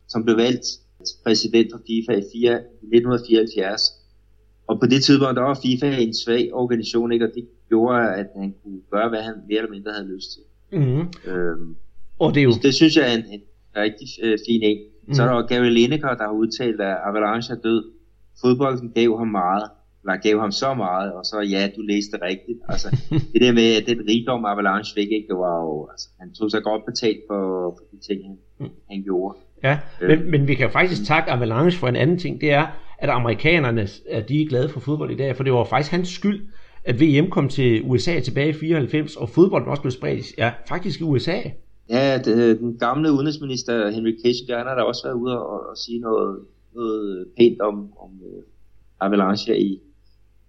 som 0.08 0.24
blev 0.24 0.36
valgt 0.36 0.66
præsident 1.24 1.68
for 1.72 1.80
FIFA 1.86 2.12
i 2.12 2.16
1974. 2.16 3.99
Og 4.80 4.86
på 4.86 4.86
det 4.86 5.04
tidspunkt, 5.04 5.36
der 5.36 5.42
var 5.42 5.58
FIFA 5.62 5.96
en 5.96 6.14
svag 6.14 6.50
organisation, 6.52 7.12
ikke? 7.12 7.24
og 7.24 7.32
det 7.34 7.48
gjorde, 7.68 8.14
at 8.14 8.26
han 8.36 8.54
kunne 8.62 8.80
gøre, 8.90 9.08
hvad 9.08 9.22
han 9.22 9.34
mere 9.48 9.58
eller 9.58 9.70
mindre 9.70 9.92
havde 9.92 10.08
lyst 10.14 10.28
til. 10.32 10.42
Mm-hmm. 10.78 11.32
Øhm, 11.32 11.76
og 12.18 12.34
det, 12.34 12.40
er 12.40 12.44
jo... 12.44 12.52
det 12.62 12.74
synes 12.74 12.96
jeg 12.96 13.12
er 13.12 13.16
en, 13.18 13.24
en 13.34 13.40
rigtig 13.76 14.08
øh, 14.22 14.38
fin 14.46 14.62
en. 14.62 14.78
Mm-hmm. 14.78 15.14
Så 15.14 15.22
er 15.22 15.26
der 15.26 15.46
Gary 15.46 15.70
Lineker, 15.70 16.14
der 16.14 16.24
har 16.24 16.32
udtalt, 16.32 16.80
at 16.80 16.96
Avalanche 17.08 17.54
er 17.54 17.58
død. 17.58 17.84
Fodbolden 18.40 18.90
gav 18.90 19.18
ham 19.18 19.28
meget 19.28 19.70
eller 20.02 20.16
gav 20.16 20.40
ham 20.40 20.52
så 20.52 20.74
meget, 20.74 21.12
og 21.12 21.24
så 21.24 21.40
ja, 21.40 21.68
du 21.76 21.82
læste 21.82 22.16
rigtigt. 22.22 22.58
Altså, 22.68 22.88
det 23.32 23.40
der 23.40 23.52
med, 23.52 23.76
at 23.76 23.86
den 23.86 24.08
rigdom 24.08 24.44
Avalanche 24.44 24.94
fik, 24.94 25.10
ikke, 25.12 25.28
det 25.28 25.36
var 25.36 25.60
jo, 25.60 25.88
altså, 25.90 26.08
han 26.20 26.32
tog 26.32 26.50
sig 26.50 26.62
godt 26.62 26.84
betalt 26.84 27.20
for, 27.28 27.70
for 27.78 27.84
de 27.92 27.98
ting, 28.06 28.20
han, 28.26 28.36
mm. 28.58 28.74
han 28.90 29.02
gjorde. 29.02 29.38
Ja, 29.62 29.78
øh. 30.00 30.08
men, 30.08 30.30
men 30.30 30.48
vi 30.48 30.54
kan 30.54 30.70
faktisk 30.70 31.04
takke 31.06 31.30
Avalanche 31.30 31.78
for 31.78 31.88
en 31.88 31.96
anden 31.96 32.18
ting, 32.18 32.40
det 32.40 32.52
er, 32.52 32.66
at 33.00 33.10
amerikanerne 33.10 33.88
er 34.08 34.20
de 34.20 34.42
er 34.42 34.48
glade 34.48 34.68
for 34.68 34.80
fodbold 34.80 35.10
i 35.10 35.16
dag, 35.16 35.36
for 35.36 35.44
det 35.44 35.52
var 35.52 35.64
faktisk 35.64 35.90
hans 35.90 36.08
skyld, 36.08 36.48
at 36.84 37.00
VM 37.00 37.30
kom 37.30 37.48
til 37.48 37.82
USA 37.84 38.20
tilbage 38.20 38.48
i 38.48 38.52
94, 38.52 39.16
og 39.16 39.28
fodbolden 39.28 39.68
også 39.68 39.82
blev 39.82 39.90
spredt 39.90 40.38
ja, 40.38 40.52
faktisk 40.68 41.00
i 41.00 41.04
USA. 41.04 41.38
Ja, 41.88 42.18
det, 42.18 42.58
den 42.58 42.78
gamle 42.78 43.12
udenrigsminister 43.12 43.90
Henry 43.90 44.14
Kissinger, 44.24 44.58
han 44.58 44.66
har 44.66 44.74
da 44.74 44.82
også 44.82 45.02
været 45.04 45.14
ude 45.14 45.38
og, 45.38 45.70
og 45.70 45.76
sige 45.76 46.00
noget, 46.00 46.38
noget 46.74 47.28
pænt 47.38 47.60
om, 47.60 47.74
om 47.74 48.10
uh, 48.22 48.42
Avalanche 49.00 49.58
i, 49.60 49.80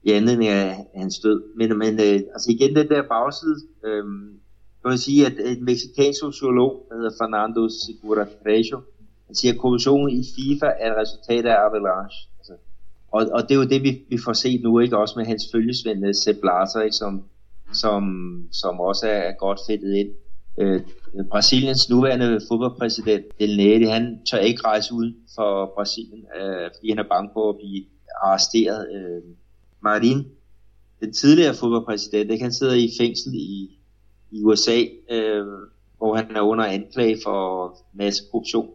i 0.03 0.11
anledning 0.11 0.49
af 0.49 0.85
hans 0.95 1.19
død. 1.19 1.43
Men, 1.57 1.77
men 1.77 1.93
øh, 1.93 2.19
altså 2.33 2.51
igen, 2.51 2.75
den 2.75 2.89
der 2.89 3.01
bagside, 3.01 3.55
øh, 3.85 4.03
kan 4.81 4.89
man 4.93 4.97
sige, 4.97 5.25
at 5.25 5.33
en 5.45 5.65
mexicansk 5.65 6.19
sociolog, 6.19 6.85
der 6.89 6.95
hedder 6.95 7.11
Fernando 7.21 7.69
Segura 7.69 8.25
Trejo, 8.43 8.81
han 9.27 9.35
siger, 9.35 9.53
at 9.53 9.59
korruptionen 9.59 10.09
i 10.09 10.23
FIFA 10.35 10.69
er 10.79 10.91
et 10.91 10.97
resultat 11.01 11.45
af 11.45 11.55
Avalanche. 11.67 12.30
Og, 13.11 13.27
og 13.33 13.41
det 13.41 13.51
er 13.51 13.55
jo 13.55 13.63
det, 13.63 13.83
vi, 13.83 14.01
vi 14.09 14.17
får 14.25 14.33
set 14.33 14.63
nu, 14.63 14.79
ikke 14.79 14.97
også 14.97 15.13
med 15.17 15.25
hans 15.25 15.43
følgesvend 15.51 16.13
Sepp 16.13 16.39
Blatter, 16.41 16.81
ikke, 16.81 16.95
som, 16.95 17.23
som, 17.73 18.03
som 18.51 18.79
også 18.79 19.07
er 19.07 19.31
godt 19.31 19.59
fedtet 19.67 19.95
ind. 19.95 20.09
Øh, 20.57 20.81
Brasiliens 21.29 21.89
nuværende 21.89 22.39
fodboldpræsident, 22.47 23.25
Del 23.39 23.89
han 23.89 24.19
tør 24.25 24.37
ikke 24.37 24.61
rejse 24.65 24.93
ud 24.93 25.13
for 25.35 25.71
Brasilien, 25.75 26.25
øh, 26.39 26.69
fordi 26.75 26.89
han 26.89 26.99
er 26.99 27.09
bange 27.09 27.29
for 27.33 27.49
at 27.49 27.55
blive 27.55 27.85
arresteret. 28.23 28.87
Øh, 28.95 29.21
Marin, 29.81 30.27
den 30.99 31.13
tidligere 31.13 31.53
fodboldpræsident, 31.53 32.31
ikke? 32.31 32.43
han 32.43 32.53
sidder 32.53 32.73
i 32.73 32.89
fængsel 32.99 33.33
i, 33.33 33.69
i 34.31 34.43
USA, 34.43 34.83
øh, 35.11 35.45
hvor 35.97 36.15
han 36.15 36.35
er 36.35 36.41
under 36.41 36.65
anklage 36.65 37.17
for 37.23 37.77
masse 37.93 38.23
korruption. 38.31 38.69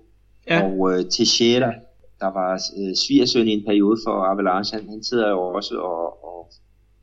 Ja. 0.51 0.62
Og 0.62 0.93
øh, 0.93 1.05
Teixeira, 1.11 1.72
der 2.20 2.26
var 2.26 2.52
øh, 2.52 2.94
svigersøn 2.96 3.48
i 3.48 3.52
en 3.52 3.64
periode 3.64 3.98
for 4.06 4.24
Avalanche, 4.32 4.78
han, 4.78 4.88
han 4.88 5.02
sidder 5.04 5.30
jo 5.30 5.40
også 5.40 5.78
og, 5.78 6.24
og, 6.24 6.50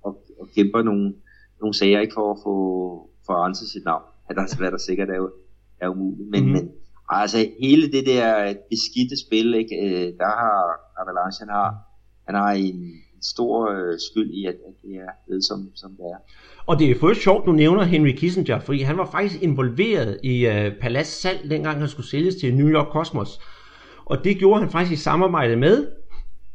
og, 0.04 0.18
og 0.40 0.48
kæmper 0.56 0.82
nogle, 0.82 1.14
nogle 1.62 1.74
sager 1.74 2.00
ikke 2.00 2.14
for 2.14 2.32
at 2.32 2.40
få 2.44 2.56
for 3.26 3.54
sit 3.54 3.86
navn. 3.86 4.04
Ja, 4.30 4.34
der, 4.34 4.58
hvad 4.58 4.72
der 4.72 4.78
sikkert 4.78 5.10
er, 5.10 5.28
er 5.80 5.90
umuligt. 5.90 6.30
Men, 6.30 6.46
mm. 6.46 6.52
men 6.52 6.72
altså 7.10 7.38
hele 7.62 7.92
det 7.92 8.06
der 8.06 8.54
beskidte 8.70 9.16
spil, 9.26 9.54
ikke, 9.54 9.76
øh, 9.76 10.14
der 10.18 10.32
har 10.42 10.60
Avalanche, 11.02 11.40
han 11.46 11.50
har, 11.50 11.76
han 12.28 12.36
har 12.36 12.52
en, 12.52 13.04
stor 13.24 13.72
øh, 13.72 14.00
skyld 14.12 14.32
i, 14.32 14.46
at, 14.46 14.54
at 14.54 14.74
det 14.84 14.96
er 14.96 15.12
blevet 15.28 15.44
som, 15.44 15.70
som 15.76 15.92
det 15.92 16.06
er. 16.06 16.18
Og 16.66 16.80
det 16.80 16.92
er 16.92 17.00
først 17.00 17.22
sjovt, 17.22 17.46
du 17.46 17.52
nævner 17.52 17.84
Henry 17.84 18.12
Kissinger, 18.12 18.60
fordi 18.60 18.82
han 18.82 18.98
var 18.98 19.06
faktisk 19.12 19.44
involveret 19.44 20.20
i 20.24 20.48
uh, 20.48 20.54
Palace 20.82 21.12
salg, 21.22 21.50
dengang 21.50 21.80
han 21.80 21.90
skulle 21.90 22.10
sælges 22.10 22.36
til 22.36 22.56
New 22.56 22.68
York 22.68 22.88
Cosmos. 22.88 23.40
Og 24.06 24.24
det 24.24 24.38
gjorde 24.38 24.60
han 24.60 24.70
faktisk 24.70 24.92
i 24.92 25.04
samarbejde 25.04 25.56
med 25.56 25.88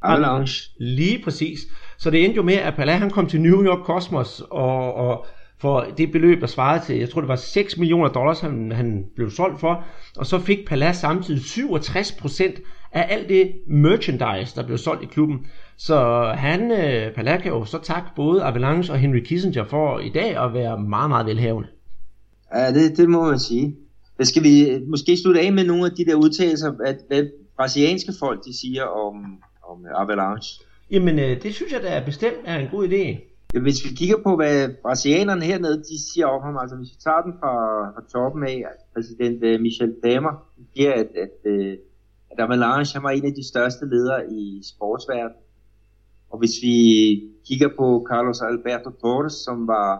Avalanche. 0.02 0.70
Lige 0.80 1.22
præcis. 1.24 1.60
Så 1.98 2.10
det 2.10 2.24
endte 2.24 2.36
jo 2.36 2.42
med, 2.42 2.54
at 2.54 2.74
Palace 2.74 2.98
han 2.98 3.10
kom 3.10 3.26
til 3.26 3.40
New 3.40 3.64
York 3.64 3.78
Cosmos, 3.84 4.42
og, 4.50 4.94
og 4.94 5.26
for 5.60 5.86
det 5.98 6.12
beløb, 6.12 6.40
der 6.40 6.46
svarede 6.46 6.84
til, 6.84 6.96
jeg 6.96 7.10
tror 7.10 7.20
det 7.20 7.28
var 7.28 7.36
6 7.36 7.76
millioner 7.78 8.08
dollars, 8.08 8.40
han, 8.40 8.72
han 8.72 9.04
blev 9.16 9.30
solgt 9.30 9.60
for, 9.60 9.84
og 10.16 10.26
så 10.26 10.38
fik 10.38 10.68
Palace 10.68 11.00
samtidig 11.00 11.44
67 11.44 12.12
procent 12.12 12.54
af 12.92 13.06
alt 13.10 13.28
det 13.28 13.52
merchandise, 13.66 14.56
der 14.56 14.66
blev 14.66 14.78
solgt 14.78 15.02
i 15.02 15.06
klubben. 15.06 15.46
Så 15.76 16.24
han, 16.36 16.70
øh, 16.72 17.14
Palace 17.14 17.42
kan 17.42 17.52
jo 17.52 17.64
så 17.64 17.78
takke 17.82 18.08
både 18.16 18.44
Avalanche 18.44 18.92
og 18.92 18.98
Henry 18.98 19.20
Kissinger 19.20 19.64
for 19.64 19.98
i 19.98 20.08
dag 20.08 20.36
at 20.44 20.54
være 20.54 20.80
meget, 20.80 21.10
meget 21.10 21.26
velhavende. 21.26 21.68
Ja, 22.54 22.72
det, 22.72 22.96
det 22.96 23.08
må 23.08 23.26
man 23.30 23.38
sige. 23.38 23.76
Men 24.18 24.26
skal 24.26 24.42
vi 24.42 24.54
måske 24.86 25.16
slutte 25.16 25.40
af 25.40 25.52
med 25.52 25.64
nogle 25.64 25.84
af 25.84 25.90
de 25.90 26.04
der 26.04 26.14
udtalelser, 26.14 26.72
at, 26.84 26.98
hvad 27.08 27.22
brasilianske 27.56 28.12
folk 28.18 28.44
de 28.44 28.58
siger 28.60 28.84
om, 28.84 29.16
om 29.70 29.86
Avalanche? 29.94 30.64
Jamen, 30.90 31.18
øh, 31.18 31.42
det 31.42 31.54
synes 31.54 31.72
jeg 31.72 31.82
da 31.82 32.02
bestemt 32.06 32.42
er 32.44 32.56
en 32.58 32.68
god 32.70 32.88
idé. 32.88 33.04
Hvis 33.62 33.84
vi 33.84 33.90
kigger 33.94 34.16
på, 34.26 34.36
hvad 34.36 34.68
brasilianerne 34.82 35.44
hernede, 35.44 35.78
de 35.78 36.12
siger 36.12 36.26
om 36.26 36.42
ham, 36.42 36.56
altså 36.62 36.76
hvis 36.76 36.90
vi 36.90 37.00
tager 37.04 37.22
den 37.22 37.32
fra, 37.40 37.54
fra 37.94 38.02
toppen 38.12 38.42
af, 38.42 38.56
altså 38.70 38.86
præsident 38.94 39.44
uh, 39.44 39.60
Michel 39.60 39.94
Temer, 40.04 40.34
siger, 40.74 40.92
at, 40.92 41.10
at, 41.24 41.36
uh, 41.52 41.72
at 42.30 42.38
Avalanche 42.44 42.94
han 42.94 43.02
var 43.02 43.10
en 43.10 43.26
af 43.26 43.32
de 43.32 43.48
største 43.48 43.84
ledere 43.86 44.32
i 44.32 44.62
sportsverdenen. 44.72 45.42
Og 46.30 46.38
hvis 46.38 46.54
vi 46.62 46.76
kigger 47.46 47.68
på 47.78 48.06
Carlos 48.10 48.40
Alberto 48.40 48.90
Torres, 48.90 49.32
som 49.32 49.66
var, 49.66 49.90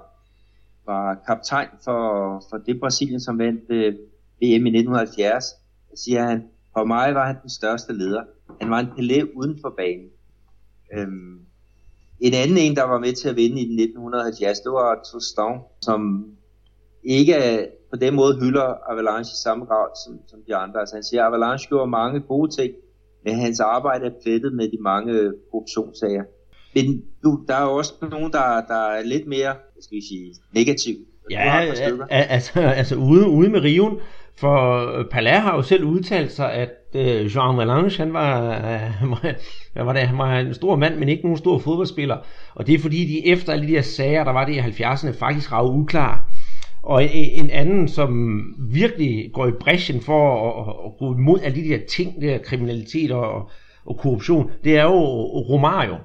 var 0.87 1.15
kaptajn 1.27 1.69
for, 1.85 2.03
for 2.51 2.57
det 2.67 2.81
Brasilien, 2.81 3.21
som 3.21 3.39
vandt 3.39 3.71
VM 4.43 4.67
i 4.67 4.71
1970, 4.79 5.45
siger 5.95 6.23
han, 6.23 6.43
for 6.77 6.85
mig 6.85 7.15
var 7.15 7.27
han 7.27 7.37
den 7.43 7.51
største 7.51 7.93
leder. 7.93 8.23
Han 8.61 8.71
var 8.71 8.79
en 8.79 8.87
Pelé 8.87 9.33
uden 9.37 9.59
for 9.63 9.75
banen. 9.77 10.09
Øhm, 10.95 11.41
en 12.21 12.35
anden 12.35 12.59
en, 12.59 12.77
der 12.77 12.83
var 12.83 12.99
med 12.99 13.13
til 13.13 13.29
at 13.29 13.37
vinde 13.37 13.61
i 13.61 13.83
1970, 13.83 14.61
det 14.61 14.73
var 14.73 14.95
Tostão, 14.95 15.79
som 15.83 16.27
ikke 17.05 17.69
på 17.91 17.97
den 17.97 18.15
måde 18.15 18.41
hylder 18.41 18.91
Avalanche 18.93 19.33
i 19.33 19.43
samme 19.43 19.65
grad 19.65 19.89
som, 20.05 20.21
som 20.27 20.39
de 20.47 20.55
andre. 20.55 20.81
Altså 20.81 20.95
han 20.97 21.05
siger, 21.05 21.23
at 21.23 21.29
Avalanche 21.29 21.69
gjorde 21.69 21.91
mange 21.91 22.21
gode 22.21 22.51
ting, 22.57 22.73
men 23.25 23.35
hans 23.35 23.61
arbejde 23.61 24.07
er 24.07 24.21
plettet 24.23 24.53
med 24.53 24.65
de 24.65 24.79
mange 24.81 25.33
korruptionssager. 25.51 26.25
Men 26.75 27.05
du, 27.23 27.45
der 27.49 27.55
er 27.55 27.63
jo 27.63 27.73
også 27.77 27.95
nogen, 28.11 28.33
der, 28.33 28.63
der 28.69 28.83
er 28.97 29.03
lidt 29.03 29.27
mere, 29.27 29.55
skal 29.81 29.97
vi 29.97 30.03
sige, 30.09 30.35
negativ. 30.55 30.95
Ja, 31.31 31.61
altså, 32.11 32.61
altså 32.61 32.97
ude, 32.97 33.29
ude 33.29 33.49
med 33.51 33.61
riven, 33.61 33.99
for 34.41 34.89
øh, 34.99 35.05
Palais 35.11 35.43
har 35.43 35.57
jo 35.57 35.63
selv 35.63 35.85
udtalt 35.85 36.33
sig, 36.33 36.53
at 36.53 36.71
øh, 36.95 37.37
Jean 37.37 37.57
Valange, 37.57 37.99
han 37.99 38.13
var, 38.13 38.43
øh, 38.43 39.11
var, 39.75 39.85
var, 39.85 39.93
det, 39.93 40.03
han 40.03 40.19
var 40.19 40.39
en 40.39 40.55
stor 40.55 40.77
mand, 40.77 40.97
men 40.99 41.09
ikke 41.09 41.23
nogen 41.23 41.39
stor 41.39 41.59
fodboldspiller. 41.59 42.17
Og 42.55 42.67
det 42.67 42.75
er 42.75 42.79
fordi, 42.79 43.05
de 43.05 43.27
efter 43.27 43.53
alle 43.53 43.67
de 43.67 43.73
her 43.73 43.83
sager, 43.83 44.25
der 44.25 44.33
var 44.33 44.45
det 44.45 44.55
i 44.55 44.59
70'erne, 44.59 45.19
faktisk 45.19 45.53
rav 45.53 45.75
uklar. 45.75 46.31
Og 46.83 47.05
en, 47.05 47.45
en 47.45 47.51
anden, 47.51 47.89
som 47.89 48.41
virkelig 48.71 49.31
går 49.33 49.47
i 49.47 49.53
bræschen 49.61 50.01
for 50.01 50.51
at, 50.51 50.69
at, 50.69 50.75
at 50.87 50.99
gå 50.99 51.15
imod 51.15 51.41
alle 51.41 51.63
de 51.63 51.69
der 51.69 51.79
ting, 51.89 52.23
der 52.23 52.39
kriminalitet 52.39 53.13
og, 53.13 53.51
og 53.87 53.99
korruption, 53.99 54.51
det 54.65 54.77
er 54.77 54.83
jo 54.83 54.99
Romario. 55.49 55.97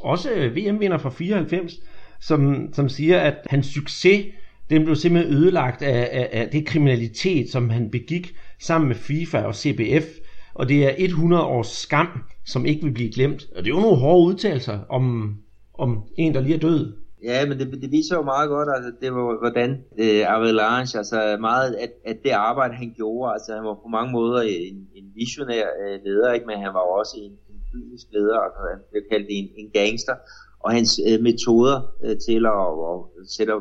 Også 0.00 0.30
øh, 0.30 0.56
VM-vinder 0.56 0.98
fra 0.98 1.10
94, 1.10 1.72
som, 2.20 2.68
som 2.72 2.88
siger, 2.88 3.20
at 3.20 3.34
hans 3.50 3.66
succes, 3.66 4.26
den 4.70 4.84
blev 4.84 4.96
simpelthen 4.96 5.34
ødelagt 5.34 5.82
af, 5.82 6.08
af, 6.12 6.28
af 6.32 6.48
det 6.48 6.66
kriminalitet, 6.66 7.50
som 7.50 7.70
han 7.70 7.90
begik 7.90 8.34
sammen 8.60 8.88
med 8.88 8.96
FIFA 8.96 9.38
og 9.38 9.54
CBF. 9.54 10.06
Og 10.54 10.68
det 10.68 10.84
er 10.84 10.94
100 10.98 11.42
års 11.42 11.68
skam, 11.68 12.08
som 12.46 12.66
ikke 12.66 12.84
vil 12.84 12.92
blive 12.92 13.12
glemt. 13.12 13.46
Og 13.56 13.64
det 13.64 13.70
er 13.70 13.74
jo 13.74 13.80
nogle 13.80 13.96
hårde 13.96 14.26
udtalelser 14.26 14.78
om, 14.88 15.34
om 15.74 16.02
en, 16.16 16.34
der 16.34 16.40
lige 16.40 16.54
er 16.54 16.60
død. 16.60 16.92
Ja, 17.24 17.46
men 17.46 17.58
det, 17.58 17.82
det 17.82 17.90
viser 17.90 18.16
jo 18.16 18.22
meget 18.22 18.48
godt, 18.48 18.68
altså, 18.76 18.92
det 19.00 19.14
var, 19.14 19.38
hvordan 19.44 19.70
øh, 19.98 20.34
Avalanche, 20.36 20.98
altså 20.98 21.36
meget, 21.40 21.74
at, 21.74 21.92
at 22.04 22.16
det 22.24 22.30
arbejde, 22.30 22.74
han 22.74 22.92
gjorde, 22.96 23.32
altså 23.32 23.54
han 23.54 23.64
var 23.64 23.74
på 23.74 23.88
mange 23.88 24.12
måder 24.12 24.40
en, 24.42 24.76
en 24.94 25.06
visionær 25.14 25.66
øh, 25.82 25.98
leder, 26.04 26.32
ikke? 26.32 26.46
men 26.46 26.58
han 26.58 26.74
var 26.74 26.84
også 26.98 27.14
en, 27.24 27.32
en 27.52 27.60
fysisk 27.72 28.06
leder, 28.12 28.38
og 28.38 28.68
han 28.72 28.80
blev 28.90 29.02
kaldt 29.10 29.26
en, 29.30 29.48
en 29.56 29.70
gangster, 29.70 30.14
og 30.60 30.72
hans 30.72 31.00
øh, 31.08 31.20
metoder 31.28 31.78
øh, 32.04 32.16
til 32.26 32.46
at, 32.46 32.58
og, 32.88 33.10
sætte, 33.36 33.52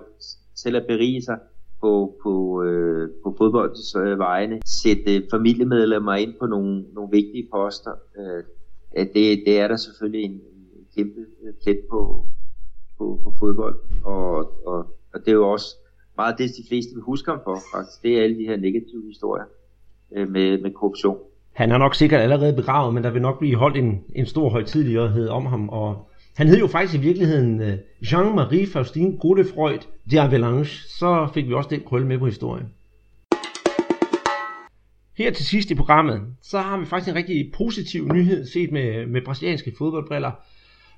til 0.64 0.76
at 0.76 0.86
berige 0.88 1.22
sig 1.22 1.39
på, 1.82 2.16
på, 2.24 2.64
øh, 2.64 3.10
på 3.24 3.36
fodboldens 3.38 3.95
øh, 3.95 4.20
vegne, 4.20 4.60
sætte 4.66 5.16
øh, 5.16 5.22
familiemedlemmer 5.32 6.16
ind 6.16 6.34
på 6.39 6.45
nogle, 6.45 6.86
nogle 6.93 7.10
vigtige 7.12 7.47
poster, 7.51 7.91
øh, 8.20 8.43
det, 9.14 9.43
det 9.45 9.60
er 9.60 9.68
der 9.68 9.76
selvfølgelig 9.76 10.24
en, 10.24 10.32
en 10.32 10.86
kæmpe 10.95 11.20
øh, 11.43 11.53
plet 11.64 11.80
på, 11.89 12.26
på, 12.97 13.20
på 13.24 13.34
fodbold, 13.39 13.76
og, 14.05 14.36
og, 14.68 14.78
og 15.14 15.20
det 15.20 15.28
er 15.28 15.36
jo 15.36 15.49
også 15.51 15.76
meget 16.18 16.38
det, 16.38 16.49
de 16.49 16.68
fleste 16.70 16.93
vil 16.95 17.03
huske 17.03 17.32
ham 17.32 17.39
for, 17.43 17.58
faktisk. 17.74 18.03
Det 18.03 18.18
er 18.18 18.24
alle 18.24 18.38
de 18.38 18.47
her 18.47 18.58
negative 18.58 19.03
historier 19.08 19.45
øh, 20.16 20.30
med, 20.30 20.62
med 20.62 20.72
korruption. 20.72 21.17
Han 21.54 21.71
er 21.71 21.78
nok 21.78 21.96
sikkert 21.96 22.21
allerede 22.21 22.55
begravet, 22.55 22.93
men 22.93 23.04
der 23.04 23.09
vil 23.09 23.21
nok 23.21 23.39
blive 23.39 23.55
holdt 23.55 23.78
en, 23.78 24.04
en 24.16 24.25
stor 24.25 24.50
højtidlighed 24.50 25.28
om 25.28 25.46
ham, 25.46 25.70
og 25.70 26.07
han 26.38 26.47
hed 26.47 26.59
jo 26.59 26.68
faktisk 26.68 26.96
i 26.96 27.05
virkeligheden 27.05 27.62
øh, 27.62 27.78
Jean-Marie 28.01 28.74
Faustin 28.74 29.18
Godefroid 29.18 29.80
de 30.12 30.22
Avalanche. 30.22 30.88
Så 30.88 31.30
fik 31.34 31.47
vi 31.47 31.54
også 31.54 31.70
den 31.70 31.82
krølle 31.86 32.08
med 32.08 32.20
på 32.20 32.26
historien. 32.26 32.68
Her 35.18 35.32
til 35.32 35.46
sidst 35.46 35.72
i 35.72 35.76
programmet, 35.76 36.22
så 36.42 36.59
har 36.59 36.80
vi 36.80 36.86
faktisk 36.86 37.09
en 37.09 37.16
rigtig 37.16 37.51
positiv 37.58 38.08
nyhed 38.14 38.46
set 38.46 38.72
med, 38.72 39.05
med 39.05 39.22
brasilianske 39.26 39.74
fodboldbriller. 39.78 40.32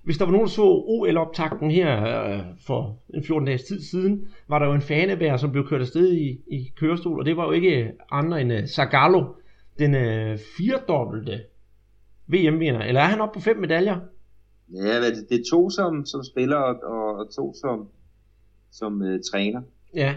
Hvis 0.04 0.18
der 0.18 0.26
var 0.26 0.32
nogen, 0.32 0.48
der 0.48 0.52
så 0.52 0.64
OL-optakten 0.64 1.72
her 1.72 2.04
øh, 2.04 2.40
for 2.68 3.00
en 3.14 3.24
14 3.24 3.46
dages 3.46 3.64
tid 3.64 3.82
siden, 3.82 4.28
var 4.48 4.60
der 4.60 4.66
jo 4.66 4.74
en 4.74 4.82
fanebær, 4.82 5.38
som 5.38 5.52
blev 5.52 5.68
kørt 5.68 5.82
afsted 5.82 6.14
i, 6.14 6.40
i 6.52 6.72
kørestol, 6.80 7.20
og 7.20 7.26
det 7.26 7.38
var 7.38 7.46
jo 7.46 7.52
ikke 7.52 7.92
andre 8.12 8.42
end 8.42 8.54
uh, 8.54 8.60
Zagallo, 8.66 9.24
den 9.80 9.96
øh, 9.96 10.34
uh, 10.34 10.40
firedobbelte 10.58 11.42
VM-vinder. 12.28 12.82
Eller 12.82 13.02
er 13.02 13.06
han 13.06 13.22
oppe 13.22 13.40
på 13.40 13.44
fem 13.44 13.58
medaljer? 13.58 14.00
Ja, 14.76 15.02
det, 15.02 15.30
det 15.30 15.40
er 15.40 15.44
to 15.52 15.70
som, 15.70 16.06
som 16.06 16.24
spiller 16.24 16.58
og, 16.58 16.76
og 16.84 17.36
to 17.36 17.54
som, 17.62 17.88
som 18.72 19.02
uh, 19.02 19.20
træner. 19.32 19.62
Ja, 19.96 20.16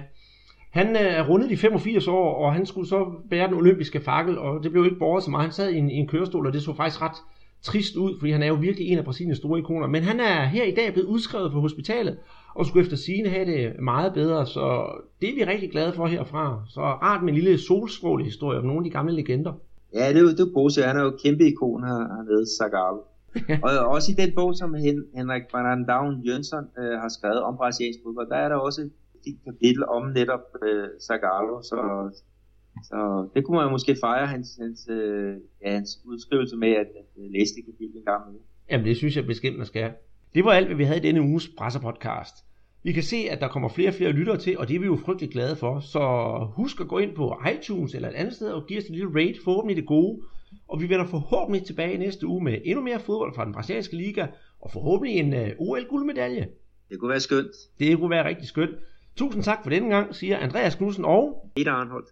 han 0.71 0.97
øh, 0.97 1.03
er 1.03 1.29
rundet 1.29 1.51
de 1.51 1.57
85 1.57 2.09
år, 2.09 2.35
og 2.35 2.53
han 2.53 2.67
skulle 2.67 2.89
så 2.89 3.07
bære 3.31 3.47
den 3.47 3.55
olympiske 3.55 4.01
fakkel, 4.01 4.39
og 4.39 4.63
det 4.63 4.71
blev 4.73 4.85
ikke 4.85 4.99
borget 4.99 5.25
så 5.25 5.31
meget. 5.31 5.45
Han 5.45 5.53
sad 5.53 5.71
i 5.71 5.79
en, 5.79 5.91
i 5.91 5.95
en 5.95 6.09
kørestol, 6.09 6.47
og 6.47 6.53
det 6.53 6.63
så 6.63 6.75
faktisk 6.75 7.03
ret 7.03 7.17
trist 7.63 7.97
ud, 7.97 8.19
fordi 8.19 8.33
han 8.33 8.43
er 8.43 8.47
jo 8.47 8.55
virkelig 8.55 8.89
en 8.89 8.99
af 8.99 9.05
Brasiliens 9.05 9.39
store 9.39 9.59
ikoner. 9.59 9.87
Men 9.87 10.03
han 10.03 10.21
er 10.21 10.45
her 10.45 10.65
i 10.65 10.75
dag 10.75 10.93
blevet 10.93 11.09
udskrevet 11.09 11.53
fra 11.53 11.61
hospitalet, 11.61 12.19
og 12.55 12.67
skulle 12.67 12.85
efter 12.85 12.97
sine 12.97 13.29
have 13.29 13.47
det 13.47 13.81
meget 13.81 14.15
bedre, 14.15 14.47
så 14.47 14.87
det 15.21 15.31
er 15.31 15.35
vi 15.35 15.45
rigtig 15.45 15.71
glade 15.71 15.93
for 15.93 16.07
herfra. 16.07 16.63
Så 16.69 16.81
rart 16.81 17.23
med 17.23 17.33
en 17.33 17.39
lille 17.39 17.59
solstråle 17.59 18.25
historie 18.25 18.59
om 18.59 18.65
nogle 18.65 18.81
af 18.81 18.85
de 18.85 18.91
gamle 18.91 19.15
legender. 19.15 19.53
Ja, 19.95 20.09
det 20.09 20.17
er 20.17 20.21
jo, 20.21 20.29
det 20.29 20.41
er 20.41 20.53
Bose, 20.55 20.83
han 20.83 20.97
er 20.97 21.03
jo 21.03 21.17
kæmpe 21.25 21.45
ikon 21.45 21.85
her, 21.85 21.99
hernede, 22.17 22.47
Zagallo. 22.59 23.12
og 23.65 23.71
også 23.97 24.13
i 24.13 24.15
den 24.15 24.35
bog, 24.35 24.55
som 24.55 24.75
Hen- 24.75 25.09
Henrik 25.17 25.43
Van 25.53 26.23
Jønsson 26.27 26.65
øh, 26.79 26.99
har 27.03 27.09
skrevet 27.09 27.43
om 27.43 27.57
brasiliansk 27.57 27.99
fodbold, 28.05 28.29
der 28.29 28.37
er 28.37 28.49
der 28.49 28.57
også 28.57 28.81
et 29.27 29.39
kapitel 29.45 29.85
om 29.87 30.03
netop 30.07 30.47
øh, 30.63 30.89
Zagallo, 31.07 31.63
så, 31.63 31.79
så 32.85 33.29
det 33.35 33.45
kunne 33.45 33.57
man 33.57 33.71
måske 33.71 33.97
fejre 34.01 34.27
hans, 34.27 34.59
hans, 34.61 34.89
øh, 34.91 35.37
ja, 35.65 35.73
hans 35.73 36.01
udskrivelse 36.05 36.57
med 36.57 36.71
at, 36.71 36.87
at 37.01 37.09
øh, 37.19 37.31
læse 37.31 37.55
det 37.55 37.65
kapitel 37.65 37.97
en 37.97 38.05
gang 38.05 38.33
med. 38.33 38.41
Jamen 38.71 38.87
det 38.87 38.97
synes 38.97 39.17
jeg 39.17 39.27
bestemt, 39.27 39.57
man 39.57 39.67
skal. 39.67 39.93
Det 40.35 40.45
var 40.45 40.53
alt, 40.53 40.67
hvad 40.67 40.77
vi 40.77 40.85
havde 40.85 40.99
i 40.99 41.03
denne 41.03 41.23
uges 41.23 41.49
pressepodcast. 41.59 42.35
Vi 42.85 42.93
kan 42.93 43.03
se, 43.03 43.17
at 43.31 43.41
der 43.41 43.49
kommer 43.49 43.69
flere 43.69 43.89
og 43.89 43.95
flere 43.95 44.13
lyttere 44.13 44.37
til, 44.37 44.59
og 44.59 44.69
det 44.69 44.77
er 44.77 44.81
vi 44.81 44.87
jo 44.87 44.97
frygtelig 44.97 45.31
glade 45.31 45.57
for. 45.57 45.81
Så 45.81 46.01
husk 46.57 46.81
at 46.81 46.89
gå 46.89 46.99
ind 46.99 47.15
på 47.15 47.37
iTunes 47.55 47.95
eller 47.95 48.09
et 48.09 48.15
andet 48.15 48.35
sted 48.35 48.49
og 48.49 48.67
give 48.67 48.79
os 48.79 48.85
en 48.85 48.95
lille 48.95 49.11
rate, 49.15 49.39
forhåbentlig 49.45 49.77
det 49.77 49.87
gode. 49.87 50.21
Og 50.73 50.81
vi 50.81 50.89
vender 50.89 51.07
forhåbentlig 51.07 51.65
tilbage 51.65 51.99
næste 51.99 52.27
uge 52.27 52.45
med 52.45 52.59
endnu 52.65 52.85
mere 52.85 53.01
fodbold 53.01 53.35
fra 53.35 53.45
den 53.45 53.53
brasilianske 53.53 53.97
liga, 53.97 54.27
og 54.61 54.71
forhåbentlig 54.71 55.17
en 55.17 55.35
øh, 55.35 55.51
OL-guldmedalje. 55.59 56.49
Det 56.91 57.01
kunne 57.01 57.09
være 57.11 57.21
skønt. 57.21 57.51
Det 57.79 57.99
kunne 57.99 58.11
være 58.11 58.29
rigtig 58.29 58.49
skønt. 58.49 58.71
Tusind 59.17 59.43
tak 59.43 59.59
for 59.63 59.71
denne 59.71 59.89
gang, 59.89 60.15
siger 60.15 60.39
Andreas 60.39 60.75
Knudsen 60.75 61.05
og... 61.05 61.51
Peter 61.57 61.73
Arnholdt. 61.73 62.09